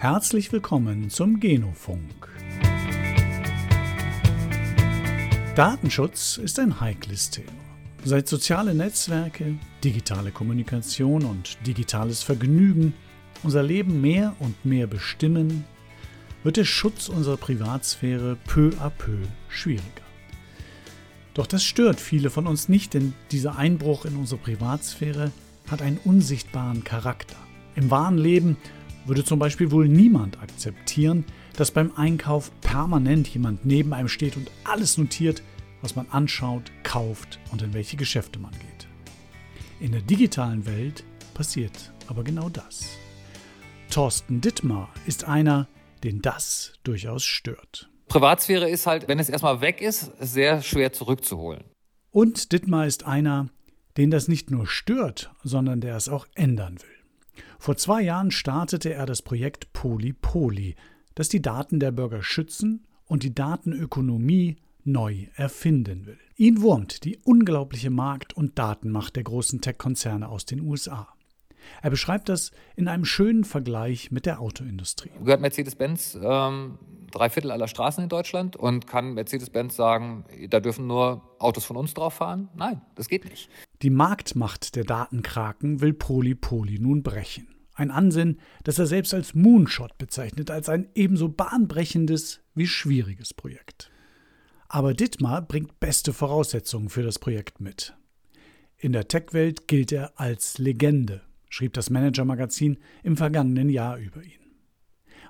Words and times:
Herzlich 0.00 0.50
willkommen 0.50 1.10
zum 1.10 1.40
Genofunk. 1.40 2.30
Datenschutz 5.54 6.38
ist 6.38 6.58
ein 6.58 6.80
heikles 6.80 7.28
Thema. 7.28 7.52
Seit 8.02 8.26
soziale 8.26 8.74
Netzwerke, 8.74 9.58
digitale 9.84 10.30
Kommunikation 10.30 11.26
und 11.26 11.58
digitales 11.66 12.22
Vergnügen 12.22 12.94
unser 13.42 13.62
Leben 13.62 14.00
mehr 14.00 14.34
und 14.38 14.64
mehr 14.64 14.86
bestimmen, 14.86 15.66
wird 16.44 16.56
der 16.56 16.64
Schutz 16.64 17.10
unserer 17.10 17.36
Privatsphäre 17.36 18.38
peu 18.46 18.70
à 18.80 18.88
peu 18.88 19.18
schwieriger. 19.50 19.84
Doch 21.34 21.46
das 21.46 21.62
stört 21.62 22.00
viele 22.00 22.30
von 22.30 22.46
uns 22.46 22.70
nicht, 22.70 22.94
denn 22.94 23.12
dieser 23.32 23.58
Einbruch 23.58 24.06
in 24.06 24.16
unsere 24.16 24.40
Privatsphäre 24.40 25.30
hat 25.70 25.82
einen 25.82 25.98
unsichtbaren 25.98 26.84
Charakter. 26.84 27.36
Im 27.76 27.90
wahren 27.90 28.16
Leben 28.16 28.56
würde 29.10 29.24
zum 29.24 29.40
Beispiel 29.40 29.72
wohl 29.72 29.88
niemand 29.88 30.40
akzeptieren, 30.40 31.24
dass 31.56 31.72
beim 31.72 31.90
Einkauf 31.96 32.52
permanent 32.60 33.26
jemand 33.26 33.66
neben 33.66 33.92
einem 33.92 34.06
steht 34.06 34.36
und 34.36 34.48
alles 34.62 34.98
notiert, 34.98 35.42
was 35.82 35.96
man 35.96 36.08
anschaut, 36.10 36.70
kauft 36.84 37.40
und 37.50 37.60
in 37.60 37.74
welche 37.74 37.96
Geschäfte 37.96 38.38
man 38.38 38.52
geht. 38.52 38.86
In 39.80 39.90
der 39.90 40.00
digitalen 40.00 40.64
Welt 40.64 41.02
passiert 41.34 41.92
aber 42.06 42.22
genau 42.22 42.48
das. 42.50 42.86
Thorsten 43.90 44.40
Dittmar 44.40 44.88
ist 45.06 45.24
einer, 45.24 45.66
den 46.04 46.22
das 46.22 46.74
durchaus 46.84 47.24
stört. 47.24 47.90
Privatsphäre 48.06 48.70
ist 48.70 48.86
halt, 48.86 49.08
wenn 49.08 49.18
es 49.18 49.28
erstmal 49.28 49.60
weg 49.60 49.80
ist, 49.80 50.12
sehr 50.20 50.62
schwer 50.62 50.92
zurückzuholen. 50.92 51.64
Und 52.12 52.52
Dittmar 52.52 52.86
ist 52.86 53.06
einer, 53.06 53.48
den 53.96 54.12
das 54.12 54.28
nicht 54.28 54.52
nur 54.52 54.68
stört, 54.68 55.32
sondern 55.42 55.80
der 55.80 55.96
es 55.96 56.08
auch 56.08 56.28
ändern 56.36 56.78
will. 56.80 56.99
Vor 57.58 57.76
zwei 57.76 58.02
Jahren 58.02 58.30
startete 58.30 58.92
er 58.92 59.06
das 59.06 59.22
Projekt 59.22 59.72
Polypoly, 59.72 60.74
das 61.14 61.28
die 61.28 61.42
Daten 61.42 61.80
der 61.80 61.92
Bürger 61.92 62.22
schützen 62.22 62.86
und 63.06 63.22
die 63.22 63.34
Datenökonomie 63.34 64.56
neu 64.84 65.26
erfinden 65.34 66.06
will. 66.06 66.18
Ihn 66.36 66.62
wurmt 66.62 67.04
die 67.04 67.18
unglaubliche 67.18 67.90
Markt- 67.90 68.34
und 68.34 68.58
Datenmacht 68.58 69.16
der 69.16 69.24
großen 69.24 69.60
Tech-Konzerne 69.60 70.28
aus 70.28 70.46
den 70.46 70.60
USA. 70.60 71.08
Er 71.82 71.90
beschreibt 71.90 72.28
das 72.28 72.52
in 72.76 72.88
einem 72.88 73.04
schönen 73.04 73.44
Vergleich 73.44 74.10
mit 74.10 74.26
der 74.26 74.40
Autoindustrie. 74.40 75.10
Gehört 75.22 75.40
Mercedes-Benz 75.40 76.18
ähm, 76.22 76.78
drei 77.10 77.28
Viertel 77.28 77.50
aller 77.50 77.68
Straßen 77.68 78.02
in 78.02 78.08
Deutschland 78.08 78.56
und 78.56 78.86
kann 78.86 79.14
Mercedes-Benz 79.14 79.76
sagen, 79.76 80.24
da 80.48 80.60
dürfen 80.60 80.86
nur 80.86 81.22
Autos 81.38 81.64
von 81.64 81.76
uns 81.76 81.94
drauf 81.94 82.14
fahren? 82.14 82.48
Nein, 82.54 82.80
das 82.94 83.08
geht 83.08 83.24
nicht. 83.24 83.50
Die 83.82 83.88
Marktmacht 83.88 84.76
der 84.76 84.84
Datenkraken 84.84 85.80
will 85.80 85.94
Poly 85.94 86.34
Poly 86.34 86.78
nun 86.78 87.02
brechen. 87.02 87.48
Ein 87.72 87.90
Ansinn, 87.90 88.38
das 88.62 88.78
er 88.78 88.86
selbst 88.86 89.14
als 89.14 89.34
Moonshot 89.34 89.96
bezeichnet, 89.96 90.50
als 90.50 90.68
ein 90.68 90.90
ebenso 90.94 91.30
bahnbrechendes 91.30 92.40
wie 92.54 92.66
schwieriges 92.66 93.32
Projekt. 93.32 93.90
Aber 94.68 94.92
Dittmar 94.92 95.40
bringt 95.40 95.80
beste 95.80 96.12
Voraussetzungen 96.12 96.90
für 96.90 97.02
das 97.02 97.18
Projekt 97.18 97.62
mit. 97.62 97.96
In 98.76 98.92
der 98.92 99.08
Tech-Welt 99.08 99.66
gilt 99.66 99.92
er 99.92 100.20
als 100.20 100.58
Legende, 100.58 101.22
schrieb 101.48 101.72
das 101.72 101.88
Manager-Magazin 101.88 102.76
im 103.02 103.16
vergangenen 103.16 103.70
Jahr 103.70 103.96
über 103.96 104.22
ihn. 104.22 104.32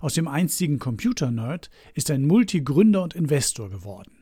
Aus 0.01 0.15
dem 0.15 0.27
einstigen 0.27 0.81
Computer-Nerd 0.81 1.71
ist 1.95 2.11
ein 2.11 2.27
Multigründer 2.27 3.05
und 3.05 3.15
Investor 3.15 3.71
geworden. 3.71 4.13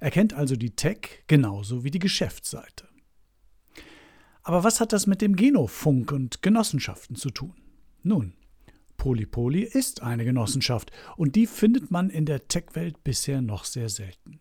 Er 0.00 0.10
kennt 0.10 0.32
also 0.32 0.56
die 0.56 0.74
Tech 0.74 1.22
genauso 1.28 1.84
wie 1.84 1.92
die 1.92 1.98
Geschäftsseite. 2.00 2.89
Aber 4.42 4.64
was 4.64 4.80
hat 4.80 4.92
das 4.92 5.06
mit 5.06 5.20
dem 5.20 5.36
Genofunk 5.36 6.12
und 6.12 6.42
Genossenschaften 6.42 7.16
zu 7.16 7.30
tun? 7.30 7.54
Nun, 8.02 8.32
Polypoly 8.96 9.62
ist 9.62 10.02
eine 10.02 10.24
Genossenschaft 10.24 10.90
und 11.16 11.36
die 11.36 11.46
findet 11.46 11.90
man 11.90 12.10
in 12.10 12.26
der 12.26 12.48
Tech-Welt 12.48 13.02
bisher 13.04 13.40
noch 13.40 13.64
sehr 13.64 13.88
selten. 13.88 14.40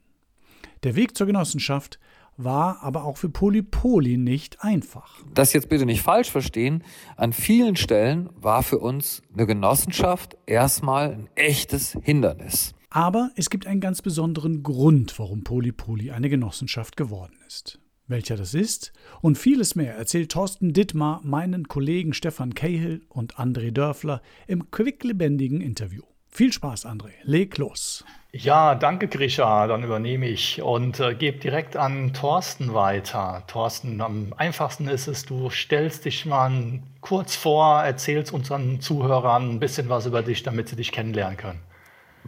Der 0.84 0.96
Weg 0.96 1.18
zur 1.18 1.28
Genossenschaft 1.28 2.00
war 2.36 2.82
aber 2.84 3.04
auch 3.04 3.18
für 3.18 3.30
Polypoly 3.30 4.18
nicht 4.18 4.64
einfach. 4.64 5.24
Das 5.34 5.52
jetzt 5.52 5.68
bitte 5.68 5.86
nicht 5.86 6.02
falsch 6.02 6.32
verstehen. 6.32 6.84
An 7.18 7.34
vielen 7.34 7.76
Stellen 7.76 8.30
war 8.36 8.64
für 8.64 8.80
uns 8.80 9.22
eine 9.34 9.46
Genossenschaft 9.46 10.38
erstmal 10.46 11.12
ein 11.12 11.30
echtes 11.36 11.98
Hindernis. 12.02 12.74
Aber 12.90 13.32
es 13.36 13.50
gibt 13.50 13.68
einen 13.68 13.82
ganz 13.82 14.02
besonderen 14.02 14.64
Grund, 14.64 15.20
warum 15.20 15.44
Polypoly 15.44 16.12
eine 16.12 16.30
Genossenschaft 16.30 16.96
geworden 16.98 17.38
ist. 17.46 17.80
Welcher 18.10 18.36
das 18.38 18.56
ist 18.56 18.92
und 19.22 19.38
vieles 19.38 19.76
mehr 19.76 19.96
erzählt 19.96 20.32
Thorsten 20.32 20.74
Dittmar 20.74 21.22
meinen 21.24 21.68
Kollegen 21.68 22.14
Stefan 22.14 22.56
Cahill 22.56 23.02
und 23.08 23.36
André 23.36 23.72
Dörfler 23.72 24.22
im 24.48 24.72
quicklebendigen 24.72 25.62
Interview. 25.62 26.02
Viel 26.28 26.52
Spaß, 26.52 26.86
André. 26.86 27.12
Leg 27.24 27.58
los. 27.58 28.04
Ja, 28.32 28.76
danke, 28.76 29.08
Grisha. 29.08 29.68
Dann 29.68 29.84
übernehme 29.84 30.28
ich 30.28 30.62
und 30.62 31.00
äh, 31.00 31.16
gebe 31.16 31.40
direkt 31.40 31.76
an 31.76 32.14
Thorsten 32.14 32.74
weiter. 32.74 33.44
Thorsten, 33.48 34.02
am 34.02 34.34
einfachsten 34.38 34.88
ist 34.88 35.08
es, 35.08 35.26
du 35.26 35.50
stellst 35.50 36.06
dich 36.06 36.26
mal 36.26 36.80
kurz 37.02 37.36
vor, 37.36 37.82
erzählst 37.82 38.32
unseren 38.32 38.82
Zuhörern 38.82 39.50
ein 39.50 39.60
bisschen 39.60 39.90
was 39.90 40.06
über 40.06 40.22
dich, 40.22 40.44
damit 40.44 40.70
sie 40.70 40.76
dich 40.76 40.92
kennenlernen 40.92 41.38
können. 41.38 41.60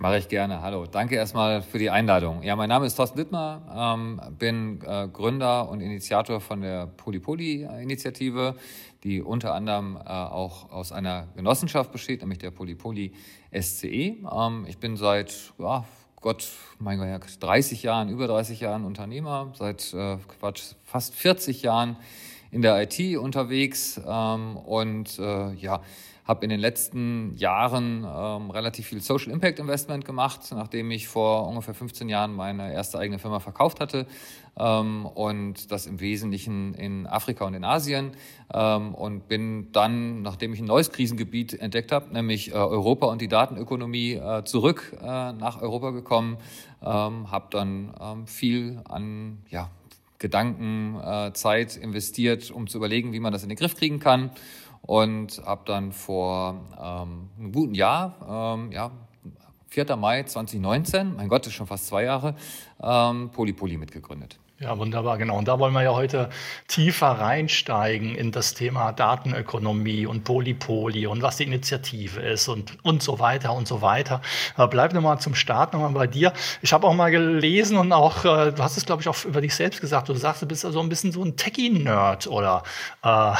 Mache 0.01 0.17
ich 0.17 0.29
gerne. 0.29 0.63
Hallo. 0.63 0.87
Danke 0.87 1.13
erstmal 1.13 1.61
für 1.61 1.77
die 1.77 1.91
Einladung. 1.91 2.41
Ja, 2.41 2.55
mein 2.55 2.69
Name 2.69 2.87
ist 2.87 2.95
Thorsten 2.95 3.19
Dittmar, 3.19 3.93
ähm, 3.95 4.19
bin 4.39 4.81
äh, 4.83 5.07
Gründer 5.07 5.69
und 5.69 5.79
Initiator 5.79 6.41
von 6.41 6.61
der 6.61 6.87
Polypoly-Initiative, 6.87 8.55
die 9.03 9.21
unter 9.21 9.53
anderem 9.53 9.97
äh, 9.97 10.09
auch 10.09 10.71
aus 10.71 10.91
einer 10.91 11.27
Genossenschaft 11.35 11.91
besteht, 11.91 12.21
nämlich 12.21 12.39
der 12.39 12.49
Polypoly 12.49 13.13
SCE. 13.55 13.85
Ähm, 13.85 14.65
ich 14.67 14.79
bin 14.79 14.97
seit, 14.97 15.53
ja, 15.59 15.85
Gott, 16.19 16.49
mein 16.79 16.97
Gott, 16.97 17.21
30 17.39 17.83
Jahren, 17.83 18.09
über 18.09 18.25
30 18.25 18.59
Jahren 18.59 18.85
Unternehmer, 18.85 19.53
seit 19.53 19.93
äh, 19.93 20.17
Quatsch, 20.39 20.73
fast 20.83 21.13
40 21.13 21.61
Jahren 21.61 21.95
in 22.49 22.63
der 22.63 22.81
IT 22.81 23.17
unterwegs 23.17 24.01
ähm, 24.03 24.57
und 24.57 25.19
äh, 25.19 25.53
ja, 25.53 25.81
habe 26.31 26.45
in 26.45 26.49
den 26.49 26.61
letzten 26.61 27.35
Jahren 27.35 28.05
ähm, 28.05 28.51
relativ 28.51 28.87
viel 28.87 29.01
Social 29.01 29.33
Impact 29.33 29.59
Investment 29.59 30.05
gemacht, 30.05 30.39
nachdem 30.51 30.89
ich 30.89 31.09
vor 31.09 31.45
ungefähr 31.45 31.73
15 31.73 32.07
Jahren 32.07 32.33
meine 32.33 32.73
erste 32.73 32.97
eigene 32.97 33.19
Firma 33.19 33.41
verkauft 33.41 33.81
hatte 33.81 34.07
ähm, 34.57 35.05
und 35.05 35.71
das 35.73 35.87
im 35.87 35.99
Wesentlichen 35.99 36.73
in 36.73 37.05
Afrika 37.05 37.45
und 37.45 37.53
in 37.53 37.65
Asien 37.65 38.11
ähm, 38.53 38.95
und 38.95 39.27
bin 39.27 39.73
dann, 39.73 40.21
nachdem 40.21 40.53
ich 40.53 40.61
ein 40.61 40.65
neues 40.65 40.89
Krisengebiet 40.91 41.53
entdeckt 41.53 41.91
habe, 41.91 42.13
nämlich 42.13 42.51
äh, 42.51 42.53
Europa 42.53 43.07
und 43.07 43.21
die 43.21 43.27
Datenökonomie, 43.27 44.13
äh, 44.13 44.45
zurück 44.45 44.95
äh, 45.01 45.05
nach 45.33 45.61
Europa 45.61 45.89
gekommen, 45.89 46.37
ähm, 46.81 47.29
habe 47.29 47.47
dann 47.51 47.93
ähm, 47.99 48.25
viel 48.25 48.79
an 48.85 49.39
ja, 49.49 49.69
Gedanken, 50.17 50.97
äh, 51.03 51.33
Zeit 51.33 51.75
investiert, 51.75 52.51
um 52.51 52.67
zu 52.67 52.77
überlegen, 52.77 53.11
wie 53.11 53.19
man 53.19 53.33
das 53.33 53.43
in 53.43 53.49
den 53.49 53.57
Griff 53.57 53.75
kriegen 53.75 53.99
kann 53.99 54.31
und 54.81 55.41
habe 55.45 55.61
dann 55.65 55.91
vor 55.91 56.61
ähm, 56.81 57.29
einem 57.37 57.51
guten 57.51 57.75
Jahr, 57.75 58.55
ähm, 58.57 58.71
ja, 58.71 58.91
4. 59.67 59.95
Mai 59.95 60.23
2019, 60.23 61.15
mein 61.15 61.29
Gott, 61.29 61.43
das 61.43 61.47
ist 61.47 61.53
schon 61.55 61.67
fast 61.67 61.87
zwei 61.87 62.03
Jahre, 62.03 62.35
ähm, 62.83 63.29
Polypoly 63.31 63.77
mitgegründet. 63.77 64.37
Ja, 64.61 64.77
wunderbar, 64.77 65.17
genau. 65.17 65.39
Und 65.39 65.47
da 65.47 65.57
wollen 65.57 65.73
wir 65.73 65.81
ja 65.81 65.95
heute 65.95 66.29
tiefer 66.67 67.07
reinsteigen 67.07 68.13
in 68.13 68.31
das 68.31 68.53
Thema 68.53 68.91
Datenökonomie 68.91 70.05
und 70.05 70.23
Polypoly 70.23 71.07
und 71.07 71.23
was 71.23 71.37
die 71.37 71.45
Initiative 71.45 72.19
ist 72.19 72.47
und, 72.47 72.77
und 72.83 73.01
so 73.01 73.17
weiter 73.17 73.53
und 73.53 73.67
so 73.67 73.81
weiter. 73.81 74.21
Aber 74.55 74.67
bleib 74.67 74.93
nochmal 74.93 75.19
zum 75.19 75.33
Start 75.33 75.73
nochmal 75.73 75.93
bei 75.93 76.05
dir. 76.05 76.31
Ich 76.61 76.73
habe 76.73 76.85
auch 76.85 76.93
mal 76.93 77.09
gelesen 77.09 77.75
und 77.75 77.91
auch, 77.91 78.23
äh, 78.23 78.51
du 78.51 78.61
hast 78.61 78.77
es, 78.77 78.85
glaube 78.85 79.01
ich, 79.01 79.07
auch 79.07 79.25
über 79.25 79.41
dich 79.41 79.55
selbst 79.55 79.81
gesagt. 79.81 80.09
Du 80.09 80.13
sagst, 80.13 80.43
du 80.43 80.45
bist 80.45 80.63
also 80.63 80.79
ein 80.79 80.89
bisschen 80.89 81.11
so 81.11 81.23
ein 81.23 81.35
Techie-Nerd, 81.35 82.27
oder? 82.27 82.61
Äh, 83.03 83.33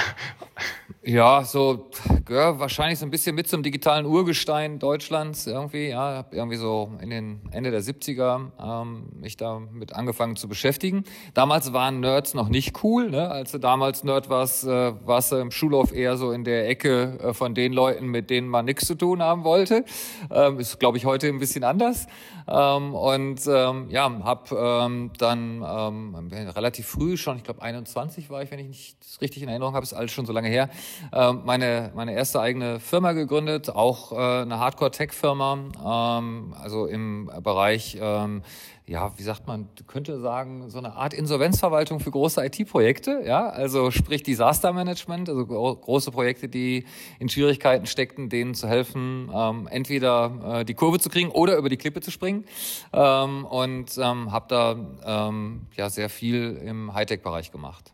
ja, 1.03 1.43
so 1.43 1.89
gehör 2.25 2.59
wahrscheinlich 2.59 2.99
so 2.99 3.05
ein 3.05 3.09
bisschen 3.09 3.33
mit 3.35 3.47
zum 3.47 3.63
digitalen 3.63 4.05
Urgestein 4.05 4.77
Deutschlands 4.77 5.47
irgendwie. 5.47 5.87
Ja, 5.87 6.17
habe 6.17 6.35
irgendwie 6.35 6.57
so 6.57 6.91
in 7.01 7.09
den 7.09 7.41
Ende 7.49 7.71
der 7.71 7.81
70er 7.81 8.51
ähm, 8.61 9.09
mich 9.19 9.35
damit 9.35 9.93
angefangen 9.93 10.35
zu 10.35 10.47
beschäftigen. 10.47 11.03
Damals 11.33 11.73
waren 11.73 12.01
Nerds 12.01 12.35
noch 12.35 12.49
nicht 12.49 12.83
cool. 12.83 13.09
Ne? 13.09 13.31
Als 13.31 13.51
du 13.51 13.57
damals 13.57 14.03
Nerd 14.03 14.29
warst, 14.29 14.63
äh, 14.63 14.93
warst 15.03 15.31
du 15.31 15.37
im 15.37 15.49
Schulhof 15.49 15.91
eher 15.91 16.17
so 16.17 16.31
in 16.31 16.43
der 16.43 16.69
Ecke 16.69 17.17
äh, 17.19 17.33
von 17.33 17.55
den 17.55 17.73
Leuten, 17.73 18.05
mit 18.05 18.29
denen 18.29 18.47
man 18.47 18.65
nichts 18.65 18.85
zu 18.85 18.93
tun 18.93 19.23
haben 19.23 19.43
wollte. 19.43 19.85
Ähm, 20.29 20.59
ist, 20.59 20.79
glaube 20.79 20.99
ich, 20.99 21.05
heute 21.05 21.29
ein 21.29 21.39
bisschen 21.39 21.63
anders. 21.63 22.05
Ähm, 22.47 22.93
und 22.93 23.41
ähm, 23.47 23.89
ja, 23.89 24.23
habe 24.23 24.55
ähm, 24.55 25.11
dann 25.17 25.65
ähm, 25.67 26.29
relativ 26.31 26.85
früh 26.85 27.17
schon, 27.17 27.37
ich 27.37 27.43
glaube 27.43 27.61
21 27.61 28.29
war 28.29 28.43
ich, 28.43 28.51
wenn 28.51 28.59
ich 28.59 28.67
nicht 28.67 28.97
richtig 29.21 29.43
in 29.43 29.49
Erinnerung 29.49 29.73
habe, 29.73 29.83
ist 29.83 29.93
alles 29.93 30.11
schon 30.11 30.25
so 30.25 30.33
lange 30.33 30.47
her, 30.47 30.69
ähm, 31.13 31.41
meine, 31.45 31.91
meine 31.95 32.13
erste 32.13 32.41
eigene 32.41 32.79
Firma 32.79 33.13
gegründet, 33.13 33.69
auch 33.69 34.11
äh, 34.11 34.41
eine 34.41 34.59
Hardcore-Tech-Firma, 34.59 36.19
ähm, 36.19 36.55
also 36.59 36.85
im 36.85 37.31
Bereich 37.43 37.97
ähm, 37.99 38.43
ja, 38.91 39.17
wie 39.17 39.23
sagt 39.23 39.47
man, 39.47 39.69
könnte 39.87 40.19
sagen, 40.19 40.69
so 40.69 40.77
eine 40.77 40.95
Art 40.95 41.13
Insolvenzverwaltung 41.13 42.01
für 42.01 42.11
große 42.11 42.43
IT-Projekte, 42.45 43.21
ja, 43.25 43.47
also 43.47 43.89
sprich 43.89 44.21
Disaster 44.21 44.73
Management, 44.73 45.29
also 45.29 45.45
große 45.45 46.11
Projekte, 46.11 46.49
die 46.49 46.85
in 47.17 47.29
Schwierigkeiten 47.29 47.85
steckten, 47.85 48.27
denen 48.27 48.53
zu 48.53 48.67
helfen, 48.67 49.31
ähm, 49.33 49.67
entweder 49.71 50.59
äh, 50.59 50.65
die 50.65 50.73
Kurve 50.73 50.99
zu 50.99 51.09
kriegen 51.09 51.29
oder 51.29 51.55
über 51.55 51.69
die 51.69 51.77
Klippe 51.77 52.01
zu 52.01 52.11
springen. 52.11 52.43
Ähm, 52.91 53.45
und 53.45 53.97
ähm, 53.97 54.31
habe 54.33 54.45
da 54.49 54.75
ähm, 55.29 55.67
ja 55.77 55.89
sehr 55.89 56.09
viel 56.09 56.59
im 56.61 56.93
Hightech-Bereich 56.93 57.53
gemacht. 57.53 57.93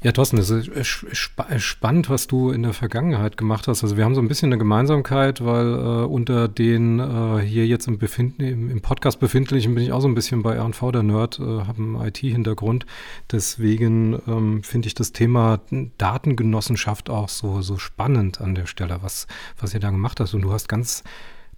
Ja, 0.00 0.12
Thorsten, 0.12 0.36
das 0.36 0.48
ist 0.48 0.86
spannend, 0.86 2.08
was 2.08 2.28
du 2.28 2.50
in 2.52 2.62
der 2.62 2.72
Vergangenheit 2.72 3.36
gemacht 3.36 3.66
hast. 3.66 3.82
Also 3.82 3.96
wir 3.96 4.04
haben 4.04 4.14
so 4.14 4.20
ein 4.20 4.28
bisschen 4.28 4.50
eine 4.50 4.58
Gemeinsamkeit, 4.58 5.44
weil 5.44 5.74
äh, 5.74 6.04
unter 6.06 6.46
den 6.46 7.00
äh, 7.00 7.40
hier 7.40 7.66
jetzt 7.66 7.88
im, 7.88 7.98
Befind 7.98 8.40
im, 8.40 8.70
im, 8.70 8.80
Podcast 8.80 9.18
befindlichen 9.18 9.74
bin 9.74 9.82
ich 9.82 9.90
auch 9.90 10.00
so 10.00 10.06
ein 10.06 10.14
bisschen 10.14 10.44
bei 10.44 10.54
R&V 10.54 10.92
der 10.92 11.02
Nerd, 11.02 11.40
äh, 11.40 11.42
habe 11.42 11.82
einen 11.82 12.00
IT-Hintergrund. 12.00 12.86
Deswegen 13.32 14.22
ähm, 14.28 14.62
finde 14.62 14.86
ich 14.86 14.94
das 14.94 15.10
Thema 15.10 15.58
Datengenossenschaft 15.98 17.10
auch 17.10 17.28
so, 17.28 17.60
so 17.60 17.76
spannend 17.76 18.40
an 18.40 18.54
der 18.54 18.66
Stelle, 18.66 18.98
was, 19.02 19.26
was 19.58 19.74
ihr 19.74 19.80
da 19.80 19.90
gemacht 19.90 20.20
hast. 20.20 20.32
Und 20.32 20.42
du 20.42 20.52
hast 20.52 20.68
ganz 20.68 21.02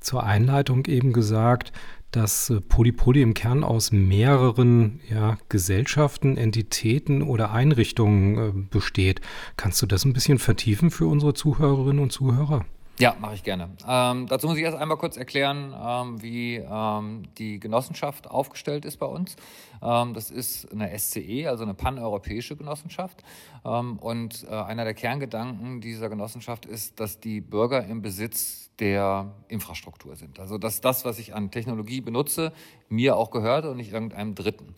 zur 0.01 0.25
Einleitung 0.25 0.87
eben 0.87 1.13
gesagt, 1.13 1.73
dass 2.11 2.51
äh, 2.51 2.61
Polypoly 2.61 3.23
im 3.23 3.35
Kern 3.35 3.65
aus 3.65 3.93
mehreren 3.93 5.01
ja, 5.09 5.39
Gesellschaften, 5.49 6.37
Entitäten 6.37 7.23
oder 7.23 7.53
Einrichtungen 7.53 8.39
äh, 8.39 8.53
besteht. 8.71 9.21
Kannst 9.57 9.81
du 9.83 9.87
das 9.87 10.05
ein 10.05 10.13
bisschen 10.13 10.39
vertiefen 10.39 10.91
für 10.91 11.07
unsere 11.07 11.35
Zuhörerinnen 11.35 12.03
und 12.03 12.13
Zuhörer? 12.13 12.65
Ja, 13.01 13.17
mache 13.19 13.35
ich 13.35 13.43
gerne. 13.43 13.71
Ähm, 13.89 14.27
dazu 14.27 14.47
muss 14.47 14.59
ich 14.59 14.63
erst 14.63 14.77
einmal 14.77 14.99
kurz 14.99 15.17
erklären, 15.17 15.75
ähm, 15.83 16.23
wie 16.23 16.57
ähm, 16.57 17.23
die 17.39 17.59
Genossenschaft 17.59 18.31
aufgestellt 18.31 18.85
ist 18.85 18.99
bei 18.99 19.07
uns. 19.07 19.37
Ähm, 19.81 20.13
das 20.13 20.31
ist 20.31 20.71
eine 20.71 20.99
SCE, 20.99 21.49
also 21.49 21.65
eine 21.65 21.73
paneuropäische 21.73 22.57
Genossenschaft. 22.57 23.23
Ähm, 23.65 23.97
und 24.01 24.45
äh, 24.45 24.55
einer 24.55 24.85
der 24.85 24.93
Kerngedanken 24.93 25.81
dieser 25.81 26.11
Genossenschaft 26.11 26.67
ist, 26.67 27.01
dass 27.01 27.19
die 27.19 27.41
Bürger 27.41 27.87
im 27.87 28.03
Besitz 28.03 28.60
der 28.81 29.33
Infrastruktur 29.49 30.17
sind. 30.17 30.41
Also 30.41 30.59
dass 30.59 30.81
das, 30.81 31.05
was 31.05 31.19
ich 31.19 31.35
an 31.35 31.51
Technologie 31.51 32.01
benutze, 32.01 32.53
mir 32.89 33.17
auch 33.17 33.31
gehört 33.31 33.65
und 33.67 33.77
nicht 33.77 33.93
irgendeinem 33.93 34.35
Dritten. 34.35 34.75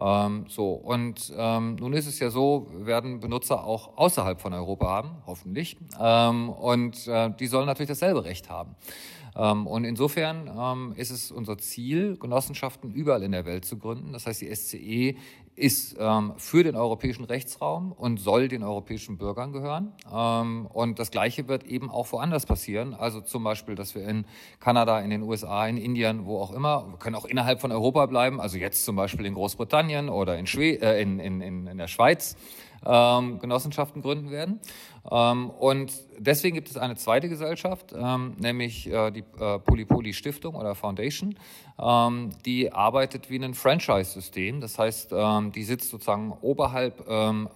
Ähm, 0.00 0.46
so, 0.48 0.72
und 0.72 1.32
ähm, 1.36 1.76
nun 1.76 1.92
ist 1.92 2.06
es 2.06 2.18
ja 2.18 2.30
so, 2.30 2.66
werden 2.72 3.20
Benutzer 3.20 3.64
auch 3.64 3.96
außerhalb 3.98 4.40
von 4.40 4.54
Europa 4.54 4.88
haben, 4.88 5.10
hoffentlich. 5.26 5.76
Ähm, 6.00 6.48
und 6.48 7.06
äh, 7.06 7.30
die 7.38 7.46
sollen 7.46 7.66
natürlich 7.66 7.90
dasselbe 7.90 8.24
Recht 8.24 8.48
haben. 8.48 8.74
Ähm, 9.36 9.66
und 9.66 9.84
insofern 9.84 10.50
ähm, 10.54 10.94
ist 10.96 11.10
es 11.10 11.30
unser 11.30 11.58
Ziel, 11.58 12.16
Genossenschaften 12.18 12.90
überall 12.92 13.22
in 13.22 13.32
der 13.32 13.44
Welt 13.44 13.64
zu 13.64 13.78
gründen. 13.78 14.12
Das 14.12 14.26
heißt, 14.26 14.40
die 14.40 14.54
SCE 14.54 15.16
ist 15.54 15.96
ähm, 15.98 16.32
für 16.38 16.64
den 16.64 16.76
europäischen 16.76 17.24
Rechtsraum 17.24 17.92
und 17.92 18.18
soll 18.18 18.48
den 18.48 18.62
europäischen 18.62 19.18
Bürgern 19.18 19.52
gehören. 19.52 19.92
Ähm, 20.12 20.66
und 20.66 20.98
das 20.98 21.10
Gleiche 21.10 21.46
wird 21.46 21.64
eben 21.64 21.90
auch 21.90 22.10
woanders 22.12 22.46
passieren. 22.46 22.94
Also 22.94 23.20
zum 23.20 23.44
Beispiel, 23.44 23.74
dass 23.74 23.94
wir 23.94 24.06
in 24.08 24.24
Kanada, 24.60 25.00
in 25.00 25.10
den 25.10 25.22
USA, 25.22 25.66
in 25.66 25.76
Indien, 25.76 26.24
wo 26.24 26.38
auch 26.40 26.52
immer, 26.52 26.88
wir 26.88 26.98
können 26.98 27.16
auch 27.16 27.26
innerhalb 27.26 27.60
von 27.60 27.70
Europa 27.70 28.06
bleiben, 28.06 28.40
also 28.40 28.56
jetzt 28.56 28.84
zum 28.84 28.96
Beispiel 28.96 29.26
in 29.26 29.34
Großbritannien 29.34 30.08
oder 30.08 30.38
in, 30.38 30.46
Schwe 30.46 30.80
äh, 30.80 31.02
in, 31.02 31.18
in, 31.18 31.40
in, 31.42 31.78
der 31.78 31.88
Schweiz, 31.88 32.36
ähm, 32.86 33.38
Genossenschaften 33.38 34.00
gründen 34.00 34.30
werden. 34.30 34.58
Ähm, 35.10 35.50
und 35.50 35.92
deswegen 36.18 36.54
gibt 36.54 36.70
es 36.70 36.76
eine 36.76 36.94
zweite 36.94 37.28
Gesellschaft, 37.28 37.92
ähm, 37.96 38.34
nämlich 38.38 38.86
äh, 38.90 39.10
die 39.10 39.24
äh, 39.40 39.58
Polypoly 39.58 40.12
Stiftung 40.12 40.54
oder 40.54 40.74
Foundation. 40.74 41.36
Ähm, 41.80 42.30
die 42.44 42.72
arbeitet 42.72 43.28
wie 43.28 43.42
ein 43.42 43.54
Franchise-System. 43.54 44.60
Das 44.60 44.78
heißt, 44.78 45.12
die 45.12 45.62
sitzt 45.64 45.90
sozusagen 45.90 46.32
oberhalb 46.40 47.04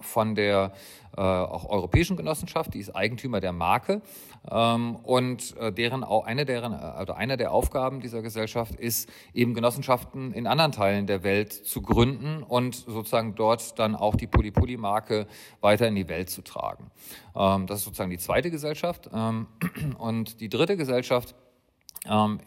von 0.01 0.35
der 0.35 0.73
äh, 1.15 1.21
auch 1.21 1.69
europäischen 1.69 2.17
Genossenschaft, 2.17 2.73
die 2.73 2.79
ist 2.79 2.95
Eigentümer 2.95 3.39
der 3.39 3.53
Marke. 3.53 4.01
Und 4.43 5.55
deren, 5.59 6.03
eine, 6.05 6.45
deren, 6.45 6.73
also 6.73 7.11
eine 7.11 7.35
der 7.35 7.51
Aufgaben 7.51 7.99
dieser 7.99 8.21
Gesellschaft 8.21 8.75
ist, 8.75 9.09
eben 9.33 9.53
Genossenschaften 9.53 10.31
in 10.31 10.47
anderen 10.47 10.71
Teilen 10.71 11.05
der 11.05 11.23
Welt 11.23 11.51
zu 11.51 11.81
gründen 11.81 12.43
und 12.43 12.75
sozusagen 12.75 13.35
dort 13.35 13.77
dann 13.77 13.93
auch 13.93 14.15
die 14.15 14.27
Polypoly-Marke 14.27 15.27
weiter 15.59 15.89
in 15.89 15.95
die 15.95 16.07
Welt 16.07 16.29
zu 16.29 16.43
tragen. 16.43 16.89
Ähm, 17.37 17.67
das 17.67 17.79
ist 17.79 17.85
sozusagen 17.85 18.09
die 18.09 18.17
zweite 18.17 18.51
Gesellschaft. 18.51 19.09
Ähm, 19.13 19.47
und 19.97 20.41
die 20.41 20.49
dritte 20.49 20.77
Gesellschaft 20.77 21.35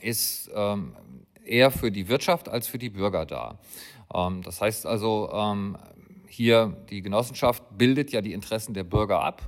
ist 0.01 0.51
eher 1.45 1.71
für 1.71 1.91
die 1.91 2.09
Wirtschaft 2.09 2.49
als 2.49 2.67
für 2.67 2.79
die 2.79 2.89
Bürger 2.89 3.27
da. 3.27 3.59
Das 4.09 4.63
heißt 4.63 4.87
also, 4.87 5.55
hier 6.27 6.79
die 6.89 7.03
Genossenschaft 7.03 7.63
bildet 7.77 8.11
ja 8.11 8.23
die 8.23 8.33
Interessen 8.33 8.73
der 8.73 8.85
Bürger 8.85 9.21
ab. 9.21 9.43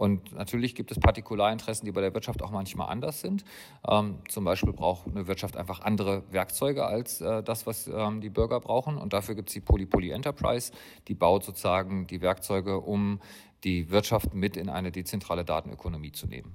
Und 0.00 0.32
natürlich 0.32 0.74
gibt 0.74 0.90
es 0.92 0.98
Partikularinteressen, 0.98 1.84
die 1.84 1.92
bei 1.92 2.00
der 2.00 2.14
Wirtschaft 2.14 2.42
auch 2.42 2.50
manchmal 2.50 2.88
anders 2.88 3.20
sind. 3.20 3.44
Ähm, 3.86 4.20
zum 4.28 4.44
Beispiel 4.46 4.72
braucht 4.72 5.06
eine 5.06 5.26
Wirtschaft 5.26 5.58
einfach 5.58 5.80
andere 5.80 6.22
Werkzeuge 6.30 6.86
als 6.86 7.20
äh, 7.20 7.42
das, 7.42 7.66
was 7.66 7.86
ähm, 7.86 8.22
die 8.22 8.30
Bürger 8.30 8.60
brauchen. 8.60 8.96
Und 8.96 9.12
dafür 9.12 9.34
gibt 9.34 9.50
es 9.50 9.52
die 9.52 9.60
Polypoly 9.60 10.12
Enterprise, 10.12 10.72
die 11.06 11.12
baut 11.12 11.44
sozusagen 11.44 12.06
die 12.06 12.22
Werkzeuge, 12.22 12.80
um 12.80 13.20
die 13.64 13.90
Wirtschaft 13.90 14.34
mit 14.34 14.56
in 14.56 14.68
eine 14.68 14.90
dezentrale 14.92 15.44
Datenökonomie 15.44 16.12
zu 16.12 16.26
nehmen. 16.26 16.52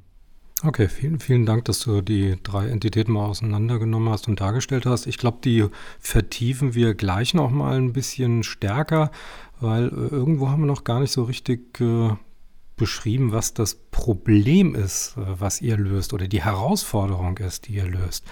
Okay, 0.64 0.88
vielen, 0.88 1.20
vielen 1.20 1.46
Dank, 1.46 1.66
dass 1.66 1.82
du 1.82 2.02
die 2.02 2.38
drei 2.42 2.70
Entitäten 2.70 3.12
mal 3.12 3.26
auseinandergenommen 3.26 4.10
hast 4.10 4.28
und 4.28 4.40
dargestellt 4.40 4.86
hast. 4.86 5.06
Ich 5.06 5.18
glaube, 5.18 5.40
die 5.44 5.66
vertiefen 6.00 6.74
wir 6.74 6.96
gleich 6.96 7.34
noch 7.34 7.52
mal 7.52 7.78
ein 7.78 7.92
bisschen 7.92 8.42
stärker, 8.42 9.12
weil 9.60 9.88
äh, 9.88 9.90
irgendwo 9.90 10.50
haben 10.50 10.62
wir 10.62 10.68
noch 10.68 10.86
gar 10.86 11.02
nicht 11.02 11.12
so 11.12 11.24
richtig 11.24 11.80
äh, 11.82 12.12
beschrieben, 12.78 13.32
was 13.32 13.54
das 13.54 13.76
Problem 13.76 14.76
ist, 14.76 15.18
äh, 15.18 15.40
was 15.40 15.62
ihr 15.62 15.78
löst 15.78 16.14
oder 16.14 16.28
die 16.28 16.44
Herausforderung 16.44 17.38
ist, 17.38 17.68
die 17.68 17.74
ihr 17.74 17.88
löst. 17.88 18.26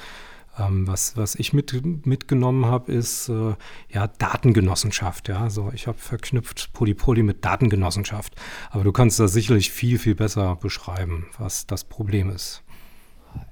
Ähm, 0.58 0.88
was, 0.88 1.18
was 1.18 1.36
ich 1.36 1.54
mit, 1.54 2.06
mitgenommen 2.06 2.66
habe, 2.66 2.92
ist 2.92 3.30
äh, 3.30 3.56
ja 3.90 4.08
Datengenossenschaft. 4.08 5.30
Ja, 5.30 5.50
so 5.50 5.72
ich 5.74 5.88
habe 5.88 5.98
verknüpft 5.98 6.74
Polypoly 6.74 7.24
mit 7.24 7.44
Datengenossenschaft. 7.44 8.36
Aber 8.72 8.84
du 8.84 8.92
kannst 8.92 9.20
das 9.20 9.34
sicherlich 9.34 9.72
viel, 9.72 9.98
viel 9.98 10.16
besser 10.16 10.56
beschreiben, 10.56 11.28
was 11.38 11.66
das 11.66 11.84
Problem 11.84 12.30
ist. 12.30 12.64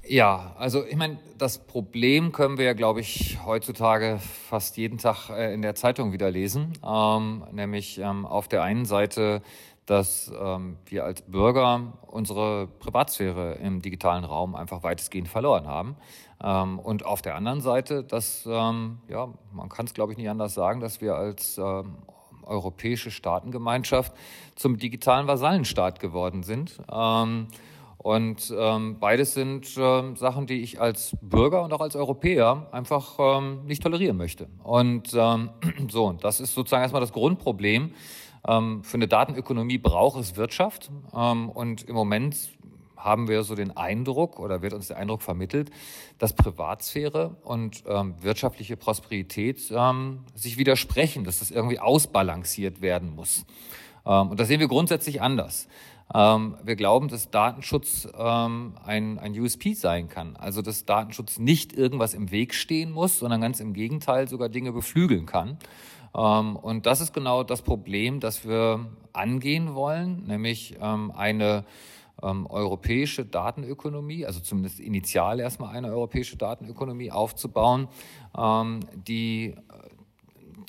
Ja, 0.07 0.56
also 0.59 0.86
ich 0.86 0.95
meine, 0.95 1.18
das 1.39 1.57
Problem 1.65 2.31
können 2.31 2.59
wir 2.59 2.65
ja, 2.65 2.74
glaube 2.74 3.00
ich, 3.00 3.39
heutzutage 3.44 4.19
fast 4.50 4.77
jeden 4.77 5.00
Tag 5.00 5.30
äh, 5.30 5.54
in 5.56 5.63
der 5.63 5.74
Zeitung 5.74 6.12
wieder 6.12 6.30
lesen. 6.30 6.74
Ähm, 6.86 7.44
nämlich 7.51 7.97
ähm, 7.97 8.27
auf 8.27 8.47
der 8.47 8.62
einen 8.62 8.85
Seite 8.85 9.42
dass 9.85 10.31
ähm, 10.40 10.78
wir 10.85 11.04
als 11.04 11.21
Bürger 11.23 11.94
unsere 12.07 12.68
Privatsphäre 12.80 13.56
im 13.56 13.81
digitalen 13.81 14.23
Raum 14.23 14.56
einfach 14.56 14.83
weitestgehend 14.83 15.28
verloren 15.28 15.68
haben. 15.68 15.97
Ähm, 16.44 16.80
und 16.80 17.06
auf 17.06 17.21
der 17.21 17.36
anderen 17.36 17.62
Seite, 17.62 18.04
dass, 18.04 18.45
ähm, 18.50 19.00
ja, 19.07 19.30
man 19.52 19.69
kann 19.69 19.86
es 19.86 19.94
glaube 19.94 20.12
ich 20.12 20.18
nicht 20.18 20.30
anders 20.30 20.54
sagen, 20.54 20.80
dass 20.80 21.02
wir 21.02 21.16
als 21.16 21.57
ähm, 21.57 21.98
europäische 22.44 23.12
Staatengemeinschaft 23.12 24.14
zum 24.56 24.78
digitalen 24.78 25.28
Vasallenstaat 25.28 26.00
geworden 26.00 26.44
sind. 26.44 26.81
Ähm, 26.92 27.48
und 27.98 28.52
ähm, 28.57 28.98
beides 29.00 29.36
sind 29.36 29.78
äh, 29.78 30.16
Sachen, 30.16 30.48
die 30.48 30.62
ich 30.62 30.81
als 30.81 31.16
Bürger 31.21 31.62
und 31.64 31.71
auch 31.71 31.81
als 31.81 31.95
Europäer 31.95 32.68
einfach 32.71 33.18
ähm, 33.19 33.66
nicht 33.66 33.83
tolerieren 33.83 34.18
möchte. 34.18 34.48
Und 34.64 35.12
ähm, 35.14 35.52
so, 35.90 36.12
das 36.14 36.40
ist 36.40 36.56
sozusagen 36.56 36.81
erstmal 36.81 37.02
das 37.02 37.14
Grundproblem, 37.14 37.94
ähm, 38.48 38.83
für 38.83 38.95
eine 38.95 39.07
Datenökonomie 39.07 39.78
braucht 39.78 40.19
es 40.19 40.36
Wirtschaft. 40.36 40.90
Ähm, 41.16 41.50
und 41.50 41.83
im 41.83 41.95
Moment 41.95 42.36
haben 43.04 43.28
wir 43.28 43.44
so 43.44 43.56
den 43.56 43.76
Eindruck 43.76 44.40
oder 44.40 44.62
wird 44.62 44.74
uns 44.74 44.88
der 44.88 44.98
Eindruck 44.98 45.22
vermittelt, 45.22 45.72
dass 46.18 46.34
Privatsphäre 46.34 47.36
und 47.44 47.84
ähm, 47.88 48.16
wirtschaftliche 48.22 48.78
Prosperität 48.78 49.72
ähm, 49.76 50.26
sich 50.36 50.58
widersprechen, 50.58 51.24
dass 51.24 51.40
das 51.40 51.52
irgendwie 51.52 51.80
ausbalanciert 51.80 52.81
werden 52.81 53.16
muss. 53.16 53.46
Ähm, 54.06 54.30
und 54.30 54.40
das 54.40 54.48
sehen 54.48 54.60
wir 54.60 54.68
grundsätzlich 54.68 55.22
anders. 55.22 55.68
Ähm, 56.14 56.58
wir 56.64 56.76
glauben, 56.76 57.08
dass 57.08 57.30
Datenschutz 57.31 58.08
ähm, 58.18 58.76
ein, 58.84 59.18
ein 59.18 59.40
USP 59.40 59.74
sein 59.74 60.10
kann. 60.10 60.36
Also 60.36 60.62
dass 60.62 60.86
Datenschutz 60.86 61.40
nicht 61.40 61.74
irgendwas 61.74 62.14
im 62.14 62.31
Weg 62.31 62.54
stehen 62.54 62.92
muss, 62.92 63.20
sondern 63.20 63.42
ganz 63.42 63.60
im 63.60 63.74
Gegenteil 63.74 64.28
sogar 64.28 64.50
Dinge 64.50 64.74
beflügeln 64.74 65.26
kann. 65.26 65.58
Ähm, 66.16 66.56
und 66.58 66.86
das 66.86 67.02
ist 67.02 67.14
genau 67.14 67.44
das 67.44 67.62
Problem, 67.62 68.20
das 68.20 68.46
wir 68.46 68.86
angehen 69.14 69.74
wollen, 69.76 70.24
nämlich 70.26 70.81
eine 70.81 71.66
ähm, 72.23 72.45
europäische 72.47 73.25
Datenökonomie, 73.25 74.25
also 74.25 74.40
zumindest 74.40 74.80
initial 74.80 75.40
erstmal 75.40 75.75
eine 75.75 75.87
europäische 75.90 76.37
Datenökonomie 76.37 77.11
aufzubauen, 77.11 77.87
die 79.07 79.47
äh, 79.47 79.56